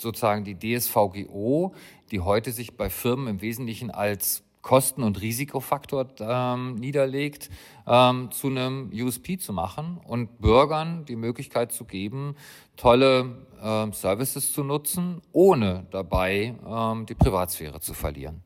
sozusagen 0.00 0.44
die 0.44 0.58
DSVGO, 0.58 1.74
die 2.10 2.20
heute 2.20 2.52
sich 2.52 2.76
bei 2.76 2.90
Firmen 2.90 3.28
im 3.28 3.40
Wesentlichen 3.40 3.90
als 3.90 4.42
Kosten- 4.62 5.02
und 5.02 5.20
Risikofaktor 5.20 6.06
ähm, 6.20 6.76
niederlegt, 6.76 7.50
ähm, 7.86 8.30
zu 8.30 8.46
einem 8.46 8.90
USP 8.94 9.36
zu 9.36 9.52
machen 9.52 10.00
und 10.06 10.40
Bürgern 10.40 11.04
die 11.04 11.16
Möglichkeit 11.16 11.72
zu 11.72 11.84
geben, 11.84 12.36
tolle 12.76 13.36
äh, 13.60 13.92
Services 13.92 14.52
zu 14.52 14.62
nutzen, 14.62 15.20
ohne 15.32 15.86
dabei 15.90 16.54
ähm, 16.64 17.06
die 17.06 17.14
Privatsphäre 17.14 17.80
zu 17.80 17.92
verlieren. 17.92 18.42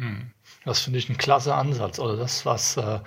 Hm. 0.00 0.30
Das 0.64 0.80
finde 0.80 0.98
ich 0.98 1.08
ein 1.08 1.18
klasse 1.18 1.54
Ansatz. 1.54 1.98
Oder 1.98 2.10
also 2.10 2.22
das, 2.22 2.46
was 2.46 2.76
äh, 2.78 3.00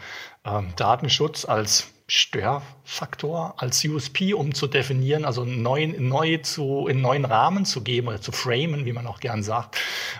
äh, 0.43 0.62
Datenschutz 0.75 1.43
als 1.43 1.88
Störfaktor, 2.07 3.55
als 3.57 3.83
USP, 3.83 4.33
um 4.33 4.53
zu 4.53 4.67
definieren, 4.67 5.25
also 5.25 5.43
neu, 5.43 5.88
neu 5.97 6.38
zu, 6.38 6.88
in 6.88 7.01
neuen 7.01 7.25
Rahmen 7.25 7.65
zu 7.65 7.81
geben 7.81 8.09
oder 8.09 8.21
zu 8.21 8.31
framen, 8.31 8.85
wie 8.85 8.93
man 8.93 9.07
auch 9.07 9.19
gern 9.19 9.41
sagt. 9.41 9.77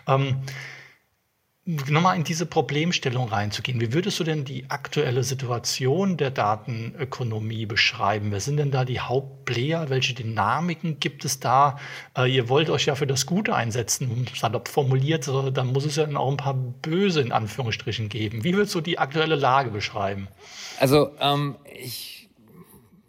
Ähm, 0.08 0.42
nochmal 1.66 2.18
in 2.18 2.26
diese 2.26 2.46
Problemstellung 2.46 3.30
reinzugehen. 3.30 3.80
Wie 3.80 3.94
würdest 3.94 4.20
du 4.20 4.26
denn 4.26 4.44
die 4.44 4.70
aktuelle 4.70 5.24
Situation 5.24 6.18
der 6.18 6.30
Datenökonomie 6.30 7.66
beschreiben? 7.66 8.32
Wer 8.32 8.42
sind 8.42 8.58
denn 8.58 8.72
da 8.72 8.84
die 8.84 9.00
Hauptplayer? 9.00 9.90
Welche 9.90 10.14
Dynamiken 10.14 11.00
gibt 11.00 11.24
es 11.24 11.40
da? 11.40 11.80
Äh, 12.18 12.34
ihr 12.34 12.50
wollt 12.50 12.70
euch 12.70 12.86
ja 12.86 12.96
für 12.96 13.08
das 13.08 13.26
Gute 13.26 13.56
einsetzen, 13.56 14.28
salopp 14.36 14.68
formuliert, 14.68 15.24
so, 15.24 15.52
dann 15.52 15.68
muss 15.68 15.86
es 15.86 15.96
ja 15.96 16.06
auch 16.16 16.32
ein 16.32 16.38
paar 16.38 16.56
Böse 16.56 17.22
in 17.22 17.32
Anführungsstrichen 17.32 18.10
geben. 18.10 18.44
Wie 18.44 18.54
würdest 18.54 18.76
du 18.76 18.82
die 18.82 19.00
aktuelle 19.00 19.36
Lage 19.36 19.70
beschreiben? 19.70 20.28
Also 20.80 21.12
ähm, 21.22 21.56
ich 21.66 22.30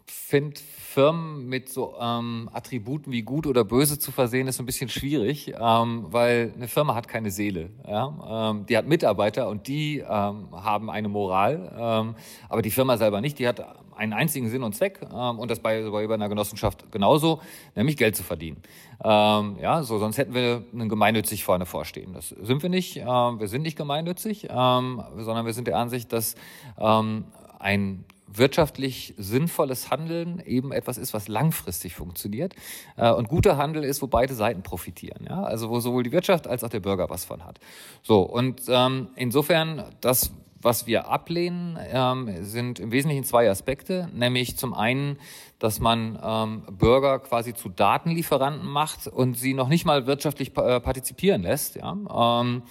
finde 0.05 0.61
Firmen 0.95 1.49
mit 1.49 1.67
so 1.67 1.93
ähm, 1.99 2.49
Attributen 2.53 3.11
wie 3.11 3.21
gut 3.21 3.47
oder 3.47 3.65
böse 3.65 3.99
zu 3.99 4.13
versehen, 4.13 4.47
ist 4.47 4.61
ein 4.61 4.65
bisschen 4.65 4.87
schwierig, 4.87 5.53
ähm, 5.59 6.05
weil 6.07 6.53
eine 6.55 6.69
Firma 6.69 6.95
hat 6.95 7.09
keine 7.09 7.31
Seele. 7.31 7.69
Ja? 7.85 8.51
Ähm, 8.51 8.65
die 8.65 8.77
hat 8.77 8.87
Mitarbeiter 8.87 9.49
und 9.49 9.67
die 9.67 9.97
ähm, 9.99 10.47
haben 10.53 10.89
eine 10.89 11.09
Moral, 11.09 11.69
ähm, 11.77 12.15
aber 12.47 12.61
die 12.61 12.71
Firma 12.71 12.95
selber 12.95 13.19
nicht. 13.19 13.39
Die 13.39 13.45
hat 13.45 13.61
einen 13.93 14.13
einzigen 14.13 14.47
Sinn 14.47 14.63
und 14.63 14.73
Zweck 14.73 15.01
ähm, 15.13 15.37
und 15.37 15.51
das 15.51 15.59
bei, 15.59 15.81
bei 15.89 16.13
einer 16.13 16.29
Genossenschaft 16.29 16.89
genauso, 16.93 17.41
nämlich 17.75 17.97
Geld 17.97 18.15
zu 18.15 18.23
verdienen. 18.23 18.61
Ja, 19.03 19.83
so 19.83 19.99
sonst 19.99 20.17
hätten 20.17 20.33
wir 20.33 20.63
einen 20.71 20.87
gemeinnützig 20.87 21.43
vorne 21.43 21.65
vorstehen. 21.65 22.13
Das 22.13 22.29
sind 22.29 22.63
wir 22.63 22.69
nicht. 22.69 22.95
Wir 22.95 23.47
sind 23.47 23.63
nicht 23.63 23.77
gemeinnützig, 23.77 24.47
sondern 24.49 25.45
wir 25.45 25.51
sind 25.51 25.67
der 25.67 25.77
Ansicht, 25.77 26.13
dass 26.13 26.35
ein 26.77 28.05
wirtschaftlich 28.37 29.13
sinnvolles 29.17 29.91
Handeln 29.91 30.41
eben 30.45 30.71
etwas 30.71 30.97
ist, 30.97 31.13
was 31.13 31.27
langfristig 31.27 31.95
funktioniert. 31.95 32.53
Äh, 32.97 33.11
und 33.11 33.27
guter 33.27 33.57
Handel 33.57 33.83
ist, 33.83 34.01
wo 34.01 34.07
beide 34.07 34.33
Seiten 34.33 34.63
profitieren. 34.63 35.25
Ja? 35.27 35.43
Also 35.43 35.69
wo 35.69 35.79
sowohl 35.79 36.03
die 36.03 36.11
Wirtschaft 36.11 36.47
als 36.47 36.63
auch 36.63 36.69
der 36.69 36.79
Bürger 36.79 37.09
was 37.09 37.25
von 37.25 37.43
hat. 37.45 37.59
So, 38.01 38.21
und 38.21 38.61
ähm, 38.67 39.09
insofern, 39.15 39.83
das, 40.01 40.31
was 40.61 40.87
wir 40.87 41.07
ablehnen, 41.07 41.77
ähm, 41.91 42.43
sind 42.43 42.79
im 42.79 42.91
Wesentlichen 42.91 43.23
zwei 43.23 43.49
Aspekte, 43.49 44.09
nämlich 44.13 44.57
zum 44.57 44.73
einen, 44.73 45.17
dass 45.59 45.79
man 45.79 46.19
ähm, 46.23 46.63
Bürger 46.71 47.19
quasi 47.19 47.53
zu 47.53 47.69
Datenlieferanten 47.69 48.67
macht 48.67 49.07
und 49.07 49.37
sie 49.37 49.53
noch 49.53 49.67
nicht 49.67 49.85
mal 49.85 50.07
wirtschaftlich 50.07 50.57
äh, 50.57 50.79
partizipieren 50.79 51.43
lässt. 51.43 51.75
Ja? 51.75 52.41
Ähm, 52.41 52.63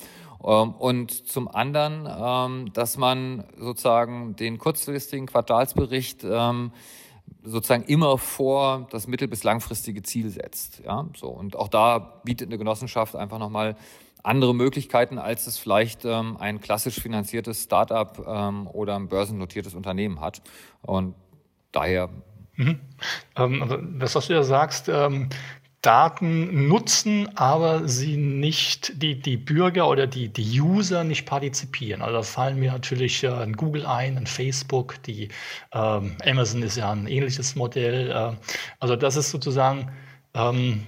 und 0.44 1.10
zum 1.10 1.48
anderen, 1.48 2.06
ähm, 2.06 2.72
dass 2.72 2.96
man 2.98 3.44
sozusagen 3.58 4.36
den 4.36 4.58
kurzfristigen 4.58 5.26
Quartalsbericht 5.26 6.24
ähm, 6.24 6.72
sozusagen 7.42 7.84
immer 7.84 8.18
vor 8.18 8.86
das 8.90 9.06
mittel- 9.06 9.28
bis 9.28 9.44
langfristige 9.44 10.02
Ziel 10.02 10.30
setzt. 10.30 10.82
Ja, 10.84 11.08
so. 11.16 11.28
Und 11.28 11.56
auch 11.56 11.68
da 11.68 11.98
bietet 12.24 12.48
eine 12.48 12.58
Genossenschaft 12.58 13.16
einfach 13.16 13.38
nochmal 13.38 13.76
andere 14.22 14.54
Möglichkeiten, 14.54 15.18
als 15.18 15.46
es 15.46 15.58
vielleicht 15.58 16.04
ähm, 16.04 16.36
ein 16.38 16.60
klassisch 16.60 17.00
finanziertes 17.00 17.62
Startup 17.62 18.24
ähm, 18.26 18.66
oder 18.66 18.96
ein 18.96 19.08
börsennotiertes 19.08 19.74
Unternehmen 19.74 20.20
hat. 20.20 20.42
Und 20.82 21.14
daher. 21.72 22.08
Mhm. 22.56 22.80
Ähm, 23.36 23.62
also 23.62 23.76
das, 23.76 24.14
was 24.14 24.26
du 24.26 24.34
ja 24.34 24.42
sagst, 24.42 24.88
ähm, 24.88 25.28
Daten 25.84 26.66
nutzen, 26.66 27.28
aber 27.36 27.86
sie 27.86 28.16
nicht, 28.16 29.02
die, 29.02 29.20
die 29.20 29.36
Bürger 29.36 29.86
oder 29.88 30.06
die, 30.06 30.28
die 30.28 30.60
User 30.60 31.04
nicht 31.04 31.26
partizipieren. 31.26 32.00
Also 32.00 32.16
da 32.16 32.22
fallen 32.22 32.58
mir 32.58 32.72
natürlich 32.72 33.22
äh, 33.22 33.28
ein 33.28 33.52
Google 33.52 33.84
ein, 33.84 34.16
ein 34.16 34.26
Facebook, 34.26 35.02
die 35.02 35.28
ähm, 35.72 36.16
Amazon 36.24 36.62
ist 36.62 36.76
ja 36.76 36.90
ein 36.90 37.06
ähnliches 37.06 37.54
Modell. 37.54 38.10
Äh, 38.10 38.32
also 38.80 38.96
das 38.96 39.16
ist 39.16 39.30
sozusagen 39.30 39.90
ähm, 40.32 40.86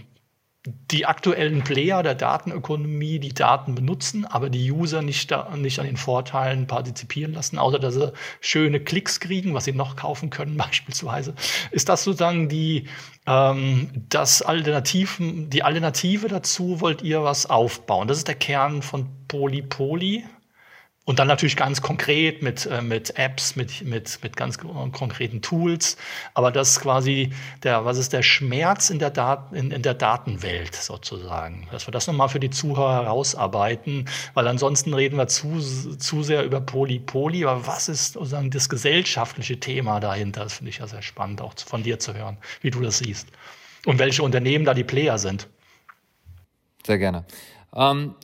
die 0.91 1.07
aktuellen 1.07 1.63
Player 1.63 2.03
der 2.03 2.15
Datenökonomie 2.15 3.19
die 3.19 3.35
Daten 3.35 3.75
benutzen, 3.75 4.25
aber 4.25 4.51
die 4.51 4.71
User 4.71 5.03
nicht, 5.03 5.31
da, 5.31 5.55
nicht 5.57 5.79
an 5.79 5.87
den 5.87 5.97
Vorteilen 5.97 6.67
partizipieren 6.67 7.33
lassen, 7.33 7.59
außer 7.59 7.79
dass 7.79 7.95
sie 7.95 8.13
schöne 8.41 8.81
Klicks 8.81 9.21
kriegen, 9.21 9.55
was 9.55 9.65
sie 9.65 9.73
noch 9.73 9.97
kaufen 9.97 10.31
können 10.31 10.57
beispielsweise. 10.57 11.35
Ist 11.71 11.89
das 11.89 12.05
sozusagen 12.05 12.49
die, 12.49 12.89
ähm, 13.27 13.91
das 14.09 14.43
Alternativen, 14.43 15.51
die 15.51 15.63
Alternative 15.63 16.29
dazu, 16.29 16.81
wollt 16.81 17.03
ihr 17.03 17.23
was 17.23 17.47
aufbauen? 17.47 18.09
Das 18.09 18.19
ist 18.19 18.29
der 18.29 18.35
Kern 18.35 18.83
von 18.83 19.09
Polypoly. 19.29 20.25
Und 21.07 21.21
dann 21.21 21.29
natürlich 21.29 21.55
ganz 21.55 21.83
konkret 21.83 22.43
mit, 22.43 22.67
äh, 22.67 22.83
mit 22.83 23.17
Apps, 23.17 23.55
mit, 23.55 23.83
mit, 23.83 24.19
mit 24.25 24.37
ganz 24.37 24.59
konkreten 24.59 25.41
Tools. 25.41 25.97
Aber 26.35 26.51
das 26.51 26.71
ist 26.71 26.81
quasi 26.81 27.33
der, 27.63 27.85
was 27.85 27.97
ist 27.97 28.13
der 28.13 28.25
Schmerz 28.25 28.91
in 28.91 28.99
der, 28.99 29.11
Dat 29.11 29.53
in, 29.53 29.71
in 29.71 29.83
der 29.83 29.95
Datenwelt 29.95 30.75
sozusagen. 30.75 31.69
Dass 31.71 31.87
wir 31.87 31.93
das 31.93 32.09
nochmal 32.09 32.29
für 32.29 32.41
die 32.41 32.51
Zuhörer 32.51 33.05
herausarbeiten, 33.05 34.09
weil 34.35 34.49
ansonsten 34.49 34.93
reden 34.95 35.17
wir 35.17 35.29
zu, 35.29 35.61
zu 35.61 36.25
sehr 36.25 36.43
über 36.43 36.61
Poly-Poly. 36.61 37.45
Aber 37.45 37.69
was 37.69 37.89
ist 37.89 38.15
sozusagen 38.15 38.51
das 38.51 38.69
gesellschaftliche 38.69 39.61
Thema 39.61 40.01
dahinter? 40.01 40.43
Das 40.43 40.55
finde 40.55 40.71
ich 40.71 40.79
ja 40.79 40.89
sehr 40.89 41.03
spannend, 41.03 41.41
auch 41.41 41.55
von 41.57 41.85
dir 41.85 42.01
zu 42.01 42.15
hören, 42.15 42.37
wie 42.63 42.71
du 42.71 42.81
das 42.81 42.99
siehst. 42.99 43.29
Und 43.85 44.01
welche 44.01 44.25
Unternehmen 44.25 44.65
da 44.65 44.75
die 44.75 44.83
Player 44.83 45.19
sind. 45.19 45.47
Sehr 46.85 46.99
gerne. 46.99 47.25
Ähm, 47.73 48.17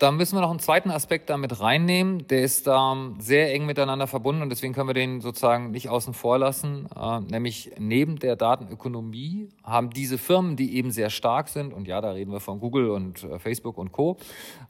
da 0.00 0.10
müssen 0.10 0.34
wir 0.34 0.40
noch 0.40 0.50
einen 0.50 0.60
zweiten 0.60 0.90
Aspekt 0.90 1.28
damit 1.28 1.60
reinnehmen. 1.60 2.26
Der 2.28 2.42
ist 2.42 2.66
da 2.66 2.92
ähm, 2.92 3.16
sehr 3.20 3.52
eng 3.52 3.66
miteinander 3.66 4.06
verbunden 4.06 4.40
und 4.40 4.48
deswegen 4.48 4.72
können 4.72 4.88
wir 4.88 4.94
den 4.94 5.20
sozusagen 5.20 5.72
nicht 5.72 5.90
außen 5.90 6.14
vor 6.14 6.38
lassen. 6.38 6.88
Äh, 6.96 7.20
nämlich 7.20 7.72
neben 7.78 8.18
der 8.18 8.34
Datenökonomie 8.34 9.50
haben 9.62 9.90
diese 9.90 10.16
Firmen, 10.16 10.56
die 10.56 10.74
eben 10.76 10.90
sehr 10.90 11.10
stark 11.10 11.48
sind, 11.48 11.74
und 11.74 11.86
ja, 11.86 12.00
da 12.00 12.12
reden 12.12 12.32
wir 12.32 12.40
von 12.40 12.60
Google 12.60 12.90
und 12.90 13.22
äh, 13.24 13.38
Facebook 13.38 13.76
und 13.76 13.92
Co., 13.92 14.16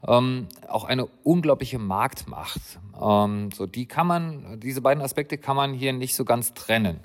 ähm, 0.05 0.47
auch 0.67 0.83
eine 0.83 1.05
unglaubliche 1.23 1.79
Marktmacht. 1.79 2.79
Ähm, 3.01 3.51
so, 3.53 3.65
die 3.65 3.85
kann 3.85 4.07
man, 4.07 4.59
diese 4.59 4.81
beiden 4.81 5.01
Aspekte 5.01 5.37
kann 5.37 5.55
man 5.55 5.73
hier 5.73 5.93
nicht 5.93 6.13
so 6.13 6.25
ganz 6.25 6.53
trennen. 6.53 6.99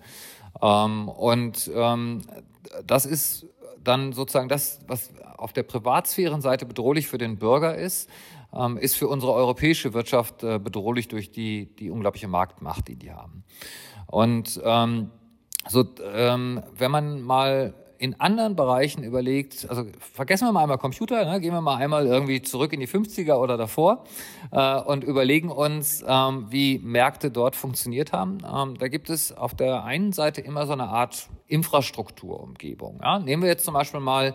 Ähm, 0.60 1.08
und 1.08 1.70
ähm, 1.72 2.22
das 2.84 3.06
ist 3.06 3.46
dann 3.84 4.12
sozusagen 4.12 4.48
das, 4.48 4.80
was 4.88 5.12
auf 5.36 5.52
der 5.52 5.62
Privatsphärenseite 5.62 6.66
bedrohlich 6.66 7.06
für 7.06 7.18
den 7.18 7.38
Bürger 7.38 7.76
ist, 7.76 8.08
ähm, 8.54 8.76
ist 8.76 8.96
für 8.96 9.08
unsere 9.08 9.32
europäische 9.32 9.94
Wirtschaft 9.94 10.42
äh, 10.42 10.58
bedrohlich 10.58 11.08
durch 11.08 11.30
die, 11.30 11.74
die 11.76 11.90
unglaubliche 11.90 12.28
Marktmacht, 12.28 12.88
die 12.88 12.96
die 12.96 13.12
haben. 13.12 13.44
Und 14.06 14.60
ähm, 14.64 15.10
so, 15.68 15.84
ähm, 16.12 16.62
wenn 16.74 16.90
man 16.90 17.20
mal 17.22 17.74
in 17.98 18.20
anderen 18.20 18.56
Bereichen 18.56 19.02
überlegt, 19.02 19.66
also 19.68 19.86
vergessen 19.98 20.46
wir 20.46 20.52
mal 20.52 20.62
einmal 20.62 20.78
Computer, 20.78 21.24
ne, 21.24 21.40
gehen 21.40 21.52
wir 21.52 21.60
mal 21.60 21.76
einmal 21.76 22.06
irgendwie 22.06 22.42
zurück 22.42 22.72
in 22.72 22.80
die 22.80 22.88
50er 22.88 23.34
oder 23.34 23.56
davor 23.56 24.04
äh, 24.50 24.80
und 24.80 25.04
überlegen 25.04 25.50
uns, 25.50 26.04
ähm, 26.06 26.46
wie 26.50 26.78
Märkte 26.78 27.30
dort 27.30 27.56
funktioniert 27.56 28.12
haben. 28.12 28.38
Ähm, 28.44 28.76
da 28.78 28.88
gibt 28.88 29.10
es 29.10 29.32
auf 29.32 29.54
der 29.54 29.84
einen 29.84 30.12
Seite 30.12 30.40
immer 30.40 30.66
so 30.66 30.72
eine 30.72 30.88
Art 30.88 31.28
Infrastrukturumgebung. 31.46 33.00
Ja? 33.02 33.18
Nehmen 33.18 33.42
wir 33.42 33.48
jetzt 33.48 33.64
zum 33.64 33.74
Beispiel 33.74 34.00
mal 34.00 34.34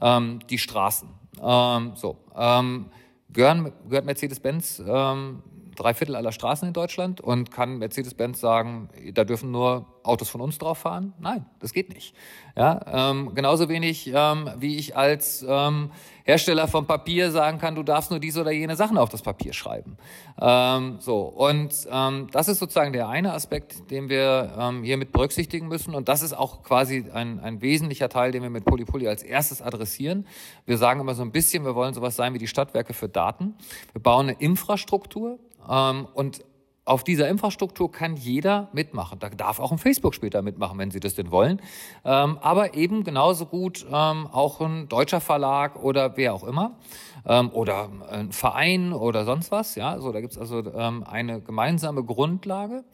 ähm, 0.00 0.40
die 0.50 0.58
Straßen. 0.58 1.08
Ähm, 1.42 1.92
so, 1.94 2.16
ähm, 2.36 2.86
gehören, 3.32 3.72
gehört 3.88 4.04
Mercedes-Benz 4.04 4.82
ähm, 4.86 5.42
drei 5.78 5.94
Viertel 5.94 6.16
aller 6.16 6.32
Straßen 6.32 6.66
in 6.68 6.74
Deutschland 6.74 7.20
und 7.20 7.50
kann 7.50 7.78
Mercedes-Benz 7.78 8.40
sagen, 8.40 8.88
da 9.14 9.24
dürfen 9.24 9.50
nur 9.50 9.86
Autos 10.02 10.28
von 10.28 10.40
uns 10.40 10.58
drauf 10.58 10.78
fahren? 10.78 11.12
Nein, 11.18 11.46
das 11.60 11.72
geht 11.72 11.94
nicht. 11.94 12.14
Ja, 12.56 13.10
ähm, 13.10 13.34
genauso 13.34 13.68
wenig 13.68 14.10
ähm, 14.12 14.50
wie 14.58 14.76
ich 14.76 14.96
als 14.96 15.44
ähm, 15.46 15.90
Hersteller 16.24 16.66
von 16.66 16.86
Papier 16.86 17.30
sagen 17.30 17.58
kann, 17.58 17.74
du 17.74 17.82
darfst 17.82 18.10
nur 18.10 18.18
diese 18.18 18.40
oder 18.40 18.50
jene 18.50 18.74
Sachen 18.74 18.98
auf 18.98 19.08
das 19.10 19.22
Papier 19.22 19.52
schreiben. 19.52 19.96
Ähm, 20.40 20.96
so 20.98 21.20
und 21.20 21.86
ähm, 21.90 22.26
das 22.32 22.48
ist 22.48 22.58
sozusagen 22.58 22.92
der 22.92 23.08
eine 23.08 23.32
Aspekt, 23.32 23.90
den 23.90 24.08
wir 24.08 24.52
ähm, 24.58 24.82
hier 24.82 24.96
mit 24.96 25.12
berücksichtigen 25.12 25.68
müssen 25.68 25.94
und 25.94 26.08
das 26.08 26.22
ist 26.22 26.32
auch 26.32 26.62
quasi 26.62 27.04
ein, 27.12 27.38
ein 27.40 27.60
wesentlicher 27.60 28.08
Teil, 28.08 28.32
den 28.32 28.42
wir 28.42 28.50
mit 28.50 28.64
Polypoly 28.64 29.08
als 29.08 29.22
erstes 29.22 29.62
adressieren. 29.62 30.26
Wir 30.66 30.78
sagen 30.78 31.00
immer 31.00 31.14
so 31.14 31.22
ein 31.22 31.32
bisschen, 31.32 31.64
wir 31.64 31.74
wollen 31.74 31.94
sowas 31.94 32.16
sein 32.16 32.34
wie 32.34 32.38
die 32.38 32.48
Stadtwerke 32.48 32.92
für 32.94 33.08
Daten. 33.08 33.54
Wir 33.92 34.02
bauen 34.02 34.28
eine 34.28 34.38
Infrastruktur 34.38 35.38
und 35.68 36.42
auf 36.88 37.04
dieser 37.04 37.28
Infrastruktur 37.28 37.92
kann 37.92 38.16
jeder 38.16 38.68
mitmachen. 38.72 39.18
Da 39.18 39.28
darf 39.28 39.60
auch 39.60 39.70
ein 39.72 39.78
Facebook 39.78 40.14
später 40.14 40.40
mitmachen, 40.40 40.78
wenn 40.78 40.90
sie 40.90 41.00
das 41.00 41.14
denn 41.14 41.30
wollen. 41.30 41.60
Ähm, 42.04 42.38
aber 42.40 42.74
eben 42.74 43.04
genauso 43.04 43.44
gut 43.46 43.86
ähm, 43.92 44.26
auch 44.26 44.60
ein 44.60 44.88
deutscher 44.88 45.20
Verlag 45.20 45.82
oder 45.82 46.16
wer 46.16 46.32
auch 46.32 46.44
immer. 46.44 46.78
Ähm, 47.26 47.50
oder 47.50 47.90
ein 48.10 48.32
Verein 48.32 48.94
oder 48.94 49.26
sonst 49.26 49.50
was. 49.50 49.74
Ja, 49.74 50.00
so 50.00 50.12
da 50.12 50.22
gibt's 50.22 50.38
also 50.38 50.64
ähm, 50.74 51.04
eine 51.04 51.42
gemeinsame 51.42 52.02
Grundlage. 52.04 52.84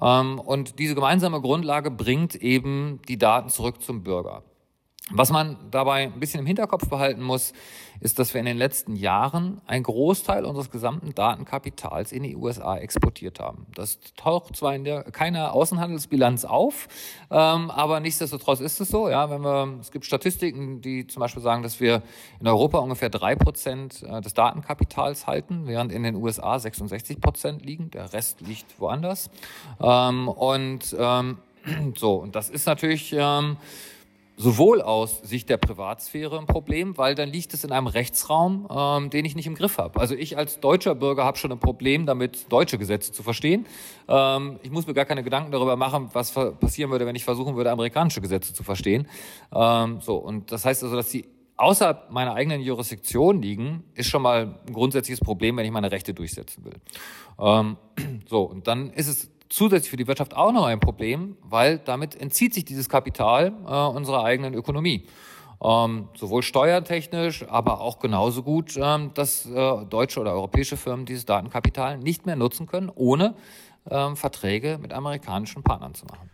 Ähm, 0.00 0.38
und 0.38 0.78
diese 0.78 0.94
gemeinsame 0.94 1.40
Grundlage 1.42 1.90
bringt 1.90 2.34
eben 2.36 3.00
die 3.08 3.18
Daten 3.18 3.50
zurück 3.50 3.82
zum 3.82 4.02
Bürger. 4.02 4.42
Was 5.10 5.30
man 5.30 5.58
dabei 5.70 6.04
ein 6.04 6.18
bisschen 6.18 6.40
im 6.40 6.46
Hinterkopf 6.46 6.88
behalten 6.88 7.22
muss, 7.22 7.52
ist, 8.00 8.18
dass 8.18 8.32
wir 8.32 8.40
in 8.40 8.46
den 8.46 8.56
letzten 8.56 8.96
Jahren 8.96 9.60
einen 9.66 9.82
Großteil 9.82 10.46
unseres 10.46 10.70
gesamten 10.70 11.14
Datenkapitals 11.14 12.10
in 12.10 12.22
die 12.22 12.34
USA 12.36 12.78
exportiert 12.78 13.38
haben. 13.38 13.66
Das 13.74 13.98
taucht 14.16 14.56
zwar 14.56 14.74
in 14.74 14.84
der, 14.84 15.02
keiner 15.04 15.52
Außenhandelsbilanz 15.52 16.46
auf, 16.46 16.88
ähm, 17.30 17.70
aber 17.70 18.00
nichtsdestotrotz 18.00 18.60
ist 18.60 18.80
es 18.80 18.88
so. 18.88 19.10
Ja, 19.10 19.28
wenn 19.28 19.42
wir, 19.42 19.78
es 19.78 19.90
gibt 19.90 20.06
Statistiken, 20.06 20.80
die 20.80 21.06
zum 21.06 21.20
Beispiel 21.20 21.42
sagen, 21.42 21.62
dass 21.62 21.80
wir 21.80 22.02
in 22.40 22.48
Europa 22.48 22.78
ungefähr 22.78 23.10
drei 23.10 23.36
Prozent 23.36 24.02
äh, 24.02 24.22
des 24.22 24.32
Datenkapitals 24.32 25.26
halten, 25.26 25.66
während 25.66 25.92
in 25.92 26.02
den 26.02 26.14
USA 26.14 26.58
66 26.58 27.20
Prozent 27.20 27.62
liegen. 27.62 27.90
Der 27.90 28.10
Rest 28.14 28.40
liegt 28.40 28.80
woanders. 28.80 29.28
Ähm, 29.80 30.28
und 30.28 30.96
ähm, 30.98 31.38
so, 31.94 32.14
und 32.16 32.34
das 32.34 32.48
ist 32.48 32.66
natürlich 32.66 33.14
ähm, 33.16 33.58
sowohl 34.36 34.82
aus 34.82 35.20
Sicht 35.22 35.48
der 35.48 35.56
Privatsphäre 35.56 36.38
ein 36.38 36.46
Problem, 36.46 36.98
weil 36.98 37.14
dann 37.14 37.28
liegt 37.28 37.54
es 37.54 37.64
in 37.64 37.72
einem 37.72 37.86
Rechtsraum, 37.86 38.66
ähm, 38.70 39.10
den 39.10 39.24
ich 39.24 39.36
nicht 39.36 39.46
im 39.46 39.54
Griff 39.54 39.78
habe. 39.78 40.00
Also 40.00 40.14
ich 40.14 40.36
als 40.36 40.60
deutscher 40.60 40.94
Bürger 40.94 41.24
habe 41.24 41.38
schon 41.38 41.52
ein 41.52 41.60
Problem 41.60 42.06
damit, 42.06 42.50
deutsche 42.52 42.78
Gesetze 42.78 43.12
zu 43.12 43.22
verstehen. 43.22 43.66
Ähm, 44.08 44.58
ich 44.62 44.70
muss 44.70 44.86
mir 44.86 44.94
gar 44.94 45.04
keine 45.04 45.22
Gedanken 45.22 45.52
darüber 45.52 45.76
machen, 45.76 46.10
was 46.12 46.32
passieren 46.32 46.90
würde, 46.90 47.06
wenn 47.06 47.16
ich 47.16 47.24
versuchen 47.24 47.56
würde, 47.56 47.70
amerikanische 47.70 48.20
Gesetze 48.20 48.52
zu 48.52 48.64
verstehen. 48.64 49.06
Ähm, 49.54 50.00
so 50.00 50.16
und 50.16 50.50
das 50.50 50.64
heißt 50.64 50.82
also, 50.82 50.96
dass 50.96 51.10
sie 51.10 51.26
außerhalb 51.56 52.10
meiner 52.10 52.34
eigenen 52.34 52.60
Jurisdiktion 52.60 53.40
liegen, 53.40 53.84
ist 53.94 54.08
schon 54.08 54.22
mal 54.22 54.58
ein 54.66 54.72
grundsätzliches 54.72 55.20
Problem, 55.20 55.56
wenn 55.56 55.64
ich 55.64 55.70
meine 55.70 55.92
Rechte 55.92 56.12
durchsetzen 56.12 56.64
will. 56.64 56.80
Ähm, 57.38 57.76
so 58.26 58.42
und 58.42 58.66
dann 58.66 58.90
ist 58.90 59.06
es 59.06 59.30
zusätzlich 59.48 59.90
für 59.90 59.96
die 59.96 60.06
Wirtschaft 60.06 60.36
auch 60.36 60.52
noch 60.52 60.66
ein 60.66 60.80
Problem, 60.80 61.36
weil 61.42 61.78
damit 61.78 62.20
entzieht 62.20 62.54
sich 62.54 62.64
dieses 62.64 62.88
Kapital 62.88 63.52
äh, 63.66 63.96
unserer 63.96 64.24
eigenen 64.24 64.54
Ökonomie. 64.54 65.06
Ähm, 65.62 66.08
sowohl 66.14 66.42
steuertechnisch, 66.42 67.46
aber 67.48 67.80
auch 67.80 67.98
genauso 67.98 68.42
gut, 68.42 68.76
ähm, 68.76 69.12
dass 69.14 69.46
äh, 69.46 69.84
deutsche 69.86 70.20
oder 70.20 70.32
europäische 70.32 70.76
Firmen 70.76 71.06
dieses 71.06 71.24
Datenkapital 71.24 71.98
nicht 71.98 72.26
mehr 72.26 72.36
nutzen 72.36 72.66
können, 72.66 72.90
ohne 72.94 73.34
ähm, 73.90 74.16
Verträge 74.16 74.78
mit 74.80 74.92
amerikanischen 74.92 75.62
Partnern 75.62 75.94
zu 75.94 76.06
machen. 76.06 76.30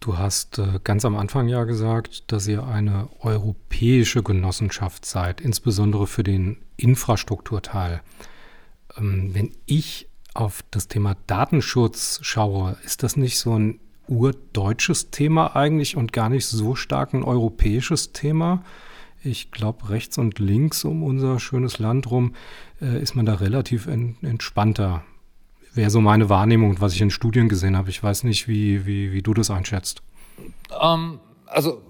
Du 0.00 0.18
hast 0.18 0.58
äh, 0.58 0.78
ganz 0.84 1.04
am 1.04 1.16
Anfang 1.16 1.48
ja 1.48 1.64
gesagt, 1.64 2.30
dass 2.30 2.46
ihr 2.46 2.64
eine 2.64 3.08
europäische 3.20 4.22
Genossenschaft 4.22 5.04
seid, 5.04 5.40
insbesondere 5.40 6.06
für 6.06 6.22
den 6.22 6.58
Infrastrukturteil. 6.76 8.02
Ähm, 8.96 9.34
wenn 9.34 9.52
ich 9.64 10.08
auf 10.40 10.62
das 10.70 10.88
Thema 10.88 11.16
Datenschutz 11.26 12.20
schaue, 12.22 12.76
ist 12.84 13.02
das 13.02 13.16
nicht 13.16 13.38
so 13.38 13.58
ein 13.58 13.80
urdeutsches 14.08 15.10
Thema 15.10 15.56
eigentlich 15.56 15.96
und 15.96 16.12
gar 16.12 16.28
nicht 16.28 16.46
so 16.46 16.74
stark 16.74 17.12
ein 17.14 17.24
europäisches 17.24 18.12
Thema? 18.12 18.62
Ich 19.24 19.50
glaube, 19.50 19.88
rechts 19.90 20.18
und 20.18 20.38
links 20.38 20.84
um 20.84 21.02
unser 21.02 21.40
schönes 21.40 21.78
Land 21.78 22.10
rum 22.10 22.34
äh, 22.80 23.00
ist 23.00 23.16
man 23.16 23.26
da 23.26 23.34
relativ 23.34 23.86
en 23.86 24.16
entspannter. 24.22 25.02
Wäre 25.74 25.90
so 25.90 26.00
meine 26.00 26.28
Wahrnehmung 26.28 26.80
was 26.80 26.94
ich 26.94 27.00
in 27.00 27.10
Studien 27.10 27.48
gesehen 27.48 27.76
habe. 27.76 27.90
Ich 27.90 28.02
weiß 28.02 28.24
nicht, 28.24 28.46
wie, 28.46 28.86
wie, 28.86 29.12
wie 29.12 29.22
du 29.22 29.34
das 29.34 29.50
einschätzt. 29.50 30.02
Ähm, 30.80 31.18
also 31.46 31.82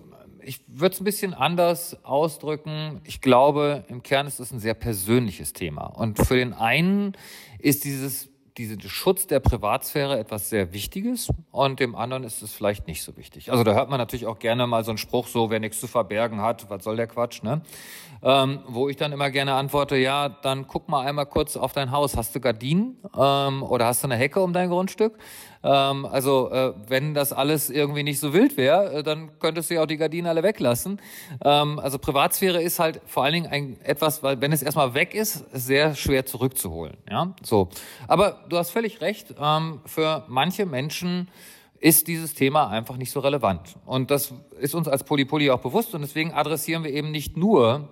ich 0.42 0.60
würde 0.68 0.94
es 0.94 1.00
ein 1.00 1.04
bisschen 1.04 1.34
anders 1.34 2.04
ausdrücken. 2.04 3.00
Ich 3.04 3.20
glaube, 3.20 3.84
im 3.88 4.02
Kern 4.02 4.26
ist 4.26 4.40
es 4.40 4.52
ein 4.52 4.60
sehr 4.60 4.74
persönliches 4.74 5.52
Thema. 5.52 5.86
Und 5.86 6.24
für 6.24 6.36
den 6.36 6.54
einen 6.54 7.12
ist 7.58 7.84
dieses 7.84 8.28
diesen 8.58 8.80
Schutz 8.80 9.26
der 9.26 9.40
Privatsphäre 9.40 10.18
etwas 10.18 10.48
sehr 10.48 10.72
Wichtiges 10.72 11.28
und 11.50 11.80
dem 11.80 11.94
anderen 11.94 12.24
ist 12.24 12.42
es 12.42 12.52
vielleicht 12.52 12.86
nicht 12.86 13.02
so 13.02 13.16
wichtig. 13.16 13.50
Also 13.50 13.64
da 13.64 13.74
hört 13.74 13.90
man 13.90 13.98
natürlich 13.98 14.26
auch 14.26 14.38
gerne 14.38 14.66
mal 14.66 14.84
so 14.84 14.90
einen 14.90 14.98
Spruch, 14.98 15.26
so 15.26 15.50
wer 15.50 15.60
nichts 15.60 15.80
zu 15.80 15.86
verbergen 15.86 16.40
hat, 16.40 16.70
was 16.70 16.84
soll 16.84 16.96
der 16.96 17.06
Quatsch, 17.06 17.42
ne? 17.42 17.60
Ähm, 18.22 18.60
wo 18.66 18.88
ich 18.88 18.96
dann 18.96 19.12
immer 19.12 19.30
gerne 19.30 19.54
antworte, 19.54 19.96
ja, 19.96 20.28
dann 20.28 20.66
guck 20.66 20.88
mal 20.88 21.06
einmal 21.06 21.26
kurz 21.26 21.56
auf 21.56 21.72
dein 21.72 21.90
Haus. 21.90 22.16
Hast 22.16 22.34
du 22.34 22.40
Gardinen 22.40 22.96
ähm, 23.16 23.62
oder 23.62 23.86
hast 23.86 24.02
du 24.02 24.08
eine 24.08 24.16
Hecke 24.16 24.40
um 24.40 24.52
dein 24.52 24.68
Grundstück? 24.68 25.18
Ähm, 25.62 26.06
also 26.06 26.50
äh, 26.50 26.72
wenn 26.88 27.14
das 27.14 27.32
alles 27.32 27.70
irgendwie 27.70 28.02
nicht 28.02 28.20
so 28.20 28.32
wild 28.32 28.56
wäre, 28.56 28.92
äh, 28.92 29.02
dann 29.02 29.38
könntest 29.38 29.70
du 29.70 29.74
ja 29.74 29.82
auch 29.82 29.86
die 29.86 29.96
Gardinen 29.96 30.26
alle 30.28 30.42
weglassen. 30.42 31.00
Ähm, 31.44 31.78
also 31.78 31.98
Privatsphäre 31.98 32.62
ist 32.62 32.78
halt 32.78 33.00
vor 33.06 33.24
allen 33.24 33.34
Dingen 33.34 33.46
ein, 33.46 33.80
etwas, 33.82 34.22
weil 34.22 34.40
wenn 34.40 34.52
es 34.52 34.62
erstmal 34.62 34.94
weg 34.94 35.14
ist, 35.14 35.44
sehr 35.52 35.94
schwer 35.94 36.24
zurückzuholen. 36.24 36.96
Ja, 37.10 37.34
so. 37.42 37.68
Aber 38.06 38.44
du 38.48 38.56
hast 38.56 38.70
völlig 38.70 39.00
recht. 39.00 39.34
Ähm, 39.40 39.80
für 39.86 40.24
manche 40.28 40.66
Menschen 40.66 41.28
ist 41.80 42.08
dieses 42.08 42.34
Thema 42.34 42.68
einfach 42.68 42.96
nicht 42.96 43.10
so 43.10 43.20
relevant. 43.20 43.76
Und 43.84 44.10
das 44.10 44.32
ist 44.60 44.74
uns 44.74 44.88
als 44.88 45.04
Polypoly 45.04 45.50
auch 45.50 45.60
bewusst 45.60 45.94
und 45.94 46.00
deswegen 46.00 46.32
adressieren 46.32 46.84
wir 46.84 46.90
eben 46.92 47.10
nicht 47.10 47.36
nur 47.36 47.88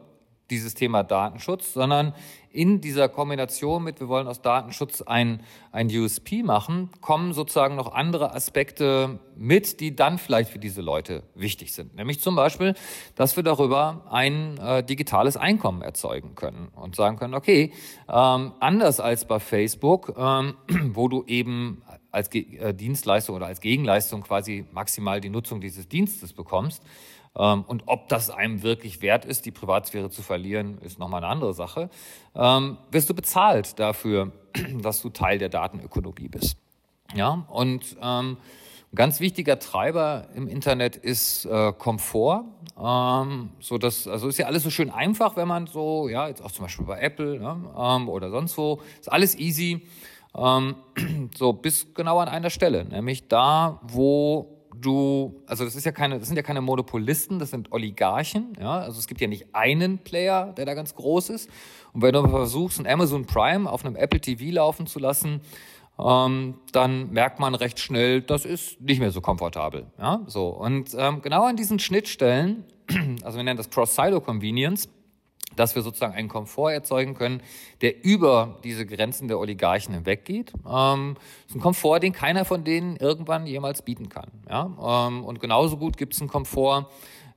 dieses 0.50 0.74
Thema 0.74 1.02
Datenschutz, 1.02 1.72
sondern 1.72 2.14
in 2.50 2.80
dieser 2.80 3.08
Kombination 3.08 3.82
mit, 3.82 3.98
wir 3.98 4.08
wollen 4.08 4.28
aus 4.28 4.40
Datenschutz 4.40 5.02
ein, 5.02 5.42
ein 5.72 5.88
USP 5.88 6.44
machen, 6.44 6.90
kommen 7.00 7.32
sozusagen 7.32 7.74
noch 7.74 7.92
andere 7.92 8.32
Aspekte 8.32 9.18
mit, 9.34 9.80
die 9.80 9.96
dann 9.96 10.18
vielleicht 10.18 10.50
für 10.50 10.60
diese 10.60 10.80
Leute 10.80 11.24
wichtig 11.34 11.72
sind. 11.72 11.96
Nämlich 11.96 12.20
zum 12.20 12.36
Beispiel, 12.36 12.74
dass 13.16 13.34
wir 13.34 13.42
darüber 13.42 14.06
ein 14.08 14.56
äh, 14.58 14.84
digitales 14.84 15.36
Einkommen 15.36 15.82
erzeugen 15.82 16.36
können 16.36 16.68
und 16.76 16.94
sagen 16.94 17.16
können, 17.16 17.34
okay, 17.34 17.72
ähm, 18.08 18.52
anders 18.60 19.00
als 19.00 19.24
bei 19.24 19.40
Facebook, 19.40 20.14
ähm, 20.16 20.54
wo 20.94 21.08
du 21.08 21.24
eben 21.26 21.82
als 22.12 22.30
Ge 22.30 22.56
äh, 22.58 22.72
Dienstleistung 22.72 23.34
oder 23.34 23.46
als 23.46 23.60
Gegenleistung 23.60 24.22
quasi 24.22 24.64
maximal 24.70 25.20
die 25.20 25.30
Nutzung 25.30 25.60
dieses 25.60 25.88
Dienstes 25.88 26.32
bekommst, 26.32 26.84
und 27.34 27.82
ob 27.86 28.08
das 28.08 28.30
einem 28.30 28.62
wirklich 28.62 29.02
wert 29.02 29.24
ist, 29.24 29.44
die 29.44 29.50
Privatsphäre 29.50 30.08
zu 30.08 30.22
verlieren, 30.22 30.78
ist 30.78 30.98
nochmal 30.98 31.24
eine 31.24 31.32
andere 31.32 31.52
Sache. 31.52 31.90
Ähm, 32.34 32.78
wirst 32.90 33.10
du 33.10 33.14
bezahlt 33.14 33.78
dafür, 33.80 34.32
dass 34.82 35.02
du 35.02 35.10
Teil 35.10 35.38
der 35.38 35.48
Datenökonomie 35.48 36.28
bist. 36.28 36.56
Ja, 37.12 37.44
und 37.50 37.96
ähm, 38.00 38.36
ein 38.94 38.96
ganz 38.96 39.18
wichtiger 39.18 39.58
Treiber 39.58 40.28
im 40.36 40.46
Internet 40.46 40.96
ist 40.96 41.46
äh, 41.46 41.72
Komfort. 41.72 42.44
Ähm, 42.80 43.50
so 43.58 43.76
dass, 43.78 44.06
also 44.06 44.28
ist 44.28 44.38
ja 44.38 44.46
alles 44.46 44.62
so 44.62 44.70
schön 44.70 44.90
einfach, 44.90 45.36
wenn 45.36 45.48
man 45.48 45.66
so, 45.66 46.08
ja, 46.08 46.28
jetzt 46.28 46.40
auch 46.40 46.52
zum 46.52 46.64
Beispiel 46.64 46.86
bei 46.86 47.00
Apple 47.00 47.40
ne, 47.40 47.56
ähm, 47.76 48.08
oder 48.08 48.30
sonst 48.30 48.56
wo, 48.56 48.80
ist 49.00 49.10
alles 49.10 49.36
easy. 49.36 49.86
Ähm, 50.36 50.76
so 51.36 51.52
bis 51.52 51.92
genau 51.94 52.20
an 52.20 52.28
einer 52.28 52.50
Stelle, 52.50 52.84
nämlich 52.84 53.26
da, 53.26 53.80
wo 53.82 54.53
du, 54.80 55.42
also 55.46 55.64
das 55.64 55.74
ist 55.74 55.84
ja 55.84 55.92
keine, 55.92 56.18
das 56.18 56.28
sind 56.28 56.36
ja 56.36 56.42
keine 56.42 56.60
Monopolisten, 56.60 57.38
das 57.38 57.50
sind 57.50 57.72
Oligarchen, 57.72 58.52
ja, 58.60 58.78
also 58.78 58.98
es 58.98 59.06
gibt 59.06 59.20
ja 59.20 59.26
nicht 59.26 59.46
einen 59.54 59.98
Player, 59.98 60.52
der 60.52 60.66
da 60.66 60.74
ganz 60.74 60.94
groß 60.94 61.30
ist. 61.30 61.50
Und 61.92 62.02
wenn 62.02 62.12
du 62.12 62.28
versuchst, 62.28 62.80
ein 62.80 62.86
Amazon 62.86 63.26
Prime 63.26 63.70
auf 63.70 63.84
einem 63.84 63.96
Apple 63.96 64.20
TV 64.20 64.52
laufen 64.54 64.86
zu 64.86 64.98
lassen, 64.98 65.40
ähm, 65.98 66.54
dann 66.72 67.10
merkt 67.10 67.38
man 67.38 67.54
recht 67.54 67.78
schnell, 67.78 68.20
das 68.20 68.44
ist 68.44 68.80
nicht 68.80 68.98
mehr 68.98 69.10
so 69.10 69.20
komfortabel, 69.20 69.86
ja, 69.98 70.22
so. 70.26 70.48
Und 70.48 70.94
ähm, 70.98 71.22
genau 71.22 71.44
an 71.44 71.56
diesen 71.56 71.78
Schnittstellen, 71.78 72.64
also 73.22 73.36
wir 73.38 73.44
nennen 73.44 73.56
das 73.56 73.70
Cross-Silo-Convenience, 73.70 74.88
dass 75.56 75.74
wir 75.74 75.82
sozusagen 75.82 76.14
einen 76.14 76.28
Komfort 76.28 76.72
erzeugen 76.72 77.14
können, 77.14 77.42
der 77.80 78.04
über 78.04 78.58
diese 78.64 78.86
Grenzen 78.86 79.28
der 79.28 79.38
Oligarchen 79.38 79.94
hinweggeht. 79.94 80.52
Ähm, 80.68 81.14
das 81.14 81.50
ist 81.50 81.56
ein 81.56 81.60
Komfort, 81.60 82.00
den 82.00 82.12
keiner 82.12 82.44
von 82.44 82.64
denen 82.64 82.96
irgendwann 82.96 83.46
jemals 83.46 83.82
bieten 83.82 84.08
kann. 84.08 84.30
Ja? 84.48 85.06
Ähm, 85.08 85.24
und 85.24 85.40
genauso 85.40 85.76
gut 85.76 85.96
gibt 85.96 86.14
es 86.14 86.20
einen 86.20 86.30
Komfort, 86.30 86.86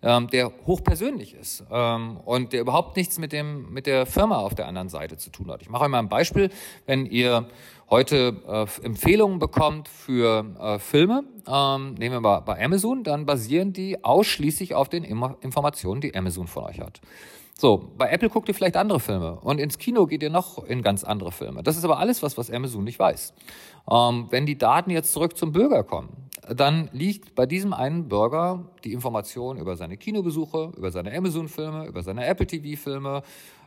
ähm, 0.02 0.28
der 0.28 0.52
hochpersönlich 0.68 1.34
ist 1.34 1.64
ähm, 1.72 2.18
und 2.18 2.54
der 2.54 2.62
überhaupt 2.62 2.96
nichts 2.98 3.18
mit, 3.18 3.32
dem, 3.32 3.72
mit 3.74 3.88
der 3.88 4.06
Firma 4.06 4.38
auf 4.38 4.54
der 4.54 4.68
anderen 4.68 4.90
Seite 4.90 5.18
zu 5.18 5.32
tun 5.32 5.50
hat. 5.50 5.62
Ich 5.62 5.70
mache 5.70 5.86
euch 5.86 5.90
mal 5.90 6.00
ein 6.00 6.10
Beispiel. 6.10 6.52
Wenn 6.86 7.06
ihr 7.06 7.48
heute 7.90 8.42
äh, 8.48 8.86
Empfehlungen 8.86 9.40
bekommt 9.40 9.88
für 9.88 10.46
äh, 10.60 10.80
Filme, 10.80 11.24
ähm, 11.48 11.96
nehmen 11.96 12.16
wir 12.16 12.22
mal 12.22 12.42
bei 12.42 12.64
Amazon, 12.64 13.04
dann 13.04 13.26
basieren 13.26 13.74
die 13.74 14.04
ausschließlich 14.04 14.76
auf 14.76 14.90
den 14.90 15.04
Informationen, 15.04 16.02
die 16.02 16.16
Amazon 16.16 16.48
von 16.48 16.66
euch 16.66 16.80
hat. 16.80 17.02
So, 17.60 17.92
bei 17.98 18.12
Apple 18.12 18.30
guckt 18.30 18.48
ihr 18.50 18.54
vielleicht 18.54 18.78
andere 18.78 19.00
Filme 19.00 19.40
und 19.40 19.60
ins 19.60 19.80
Kino 19.80 20.06
geht 20.06 20.22
ihr 20.22 20.30
noch 20.30 20.64
in 20.64 20.84
ganz 20.84 21.04
andere 21.04 21.32
Filme. 21.32 21.64
Das 21.64 21.76
ist 21.76 21.84
aber 21.84 21.98
alles 21.98 22.22
was, 22.22 22.38
was 22.38 22.52
Amazon 22.52 22.84
nicht 22.84 23.00
weiß. 23.00 23.34
Ähm, 23.90 24.28
wenn 24.30 24.46
die 24.46 24.60
Daten 24.60 24.92
jetzt 24.92 25.12
zurück 25.12 25.36
zum 25.36 25.54
Bürger 25.54 25.84
kommen, 25.84 26.30
dann 26.48 26.88
liegt 26.94 27.34
bei 27.34 27.48
diesem 27.48 27.74
einen 27.74 28.08
Bürger 28.08 28.70
die 28.84 28.94
Information 28.94 29.58
über 29.58 29.76
seine 29.76 29.98
Kinobesuche, 29.98 30.72
über 30.78 30.92
seine 30.92 31.12
Amazon-Filme, 31.18 31.88
über 31.88 32.04
seine 32.04 32.28
Apple 32.28 32.46
TV-Filme, 32.46 33.24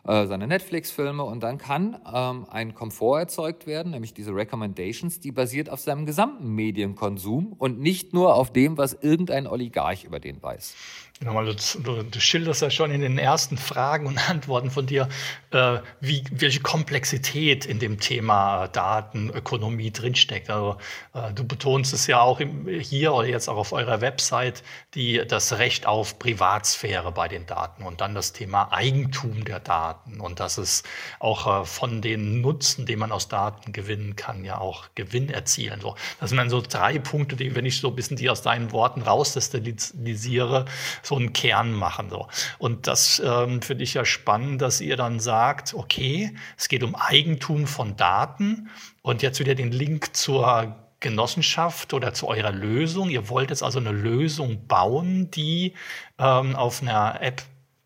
äh, 0.06 0.26
seine 0.26 0.46
Netflix-Filme 0.46 1.24
und 1.24 1.42
dann 1.42 1.58
kann 1.58 1.98
ähm, 2.14 2.46
ein 2.48 2.74
Komfort 2.74 3.18
erzeugt 3.18 3.66
werden, 3.66 3.90
nämlich 3.90 4.14
diese 4.14 4.32
Recommendations, 4.32 5.18
die 5.18 5.32
basiert 5.32 5.68
auf 5.68 5.80
seinem 5.80 6.06
gesamten 6.06 6.54
Medienkonsum 6.54 7.54
und 7.58 7.80
nicht 7.80 8.14
nur 8.14 8.36
auf 8.36 8.52
dem, 8.52 8.78
was 8.78 8.94
irgendein 8.94 9.48
Oligarch 9.48 10.04
über 10.04 10.20
den 10.20 10.40
weiß. 10.40 10.74
Nochmal, 11.22 11.44
du, 11.44 11.82
du, 11.82 12.02
du, 12.02 12.18
schilderst 12.18 12.62
ja 12.62 12.70
schon 12.70 12.90
in 12.90 13.02
den 13.02 13.18
ersten 13.18 13.58
Fragen 13.58 14.06
und 14.06 14.16
Antworten 14.30 14.70
von 14.70 14.86
dir, 14.86 15.06
äh, 15.50 15.80
wie, 16.00 16.24
welche 16.30 16.60
Komplexität 16.60 17.66
in 17.66 17.78
dem 17.78 18.00
Thema 18.00 18.68
Datenökonomie 18.68 19.90
drinsteckt. 19.90 20.48
Also, 20.48 20.78
äh, 21.12 21.34
du 21.34 21.44
betonst 21.44 21.92
es 21.92 22.06
ja 22.06 22.22
auch 22.22 22.40
im, 22.40 22.66
hier 22.66 23.12
oder 23.12 23.28
jetzt 23.28 23.48
auch 23.48 23.58
auf 23.58 23.72
eurer 23.72 24.00
Website, 24.00 24.62
die, 24.94 25.20
das 25.28 25.58
Recht 25.58 25.84
auf 25.84 26.18
Privatsphäre 26.18 27.12
bei 27.12 27.28
den 27.28 27.44
Daten 27.44 27.82
und 27.82 28.00
dann 28.00 28.14
das 28.14 28.32
Thema 28.32 28.72
Eigentum 28.72 29.44
der 29.44 29.60
Daten 29.60 30.20
und 30.20 30.40
dass 30.40 30.56
es 30.56 30.84
auch 31.18 31.64
äh, 31.64 31.66
von 31.66 32.00
den 32.00 32.40
Nutzen, 32.40 32.86
den 32.86 32.98
man 32.98 33.12
aus 33.12 33.28
Daten 33.28 33.72
gewinnen 33.72 34.16
kann, 34.16 34.42
ja 34.42 34.56
auch 34.56 34.86
Gewinn 34.94 35.28
erzielen. 35.28 35.82
So, 35.82 35.96
das 36.18 36.30
sind 36.30 36.38
dann 36.38 36.48
so 36.48 36.62
drei 36.62 36.98
Punkte, 36.98 37.36
die, 37.36 37.54
wenn 37.54 37.66
ich 37.66 37.78
so 37.78 37.88
ein 37.88 37.94
bisschen 37.94 38.16
die 38.16 38.30
aus 38.30 38.40
deinen 38.40 38.72
Worten 38.72 39.02
rausdestilisiere, 39.02 40.64
so 41.10 41.16
einen 41.16 41.32
Kern 41.32 41.72
machen. 41.72 42.08
So. 42.08 42.28
Und 42.58 42.86
das 42.86 43.20
ähm, 43.24 43.60
finde 43.62 43.84
ich 43.84 43.94
ja 43.94 44.04
spannend, 44.04 44.62
dass 44.62 44.80
ihr 44.80 44.96
dann 44.96 45.20
sagt, 45.20 45.74
okay, 45.74 46.34
es 46.56 46.68
geht 46.68 46.82
um 46.82 46.94
Eigentum 46.94 47.66
von 47.66 47.96
Daten 47.96 48.70
und 49.02 49.22
jetzt 49.22 49.40
wieder 49.40 49.54
den 49.54 49.72
Link 49.72 50.16
zur 50.16 50.76
Genossenschaft 51.00 51.94
oder 51.94 52.14
zu 52.14 52.28
eurer 52.28 52.52
Lösung. 52.52 53.10
Ihr 53.10 53.28
wollt 53.28 53.50
jetzt 53.50 53.62
also 53.62 53.78
eine 53.78 53.90
Lösung 53.90 54.66
bauen, 54.66 55.30
die 55.30 55.74
ähm, 56.18 56.54
auf 56.54 56.82
einer 56.82 57.20
App 57.22 57.42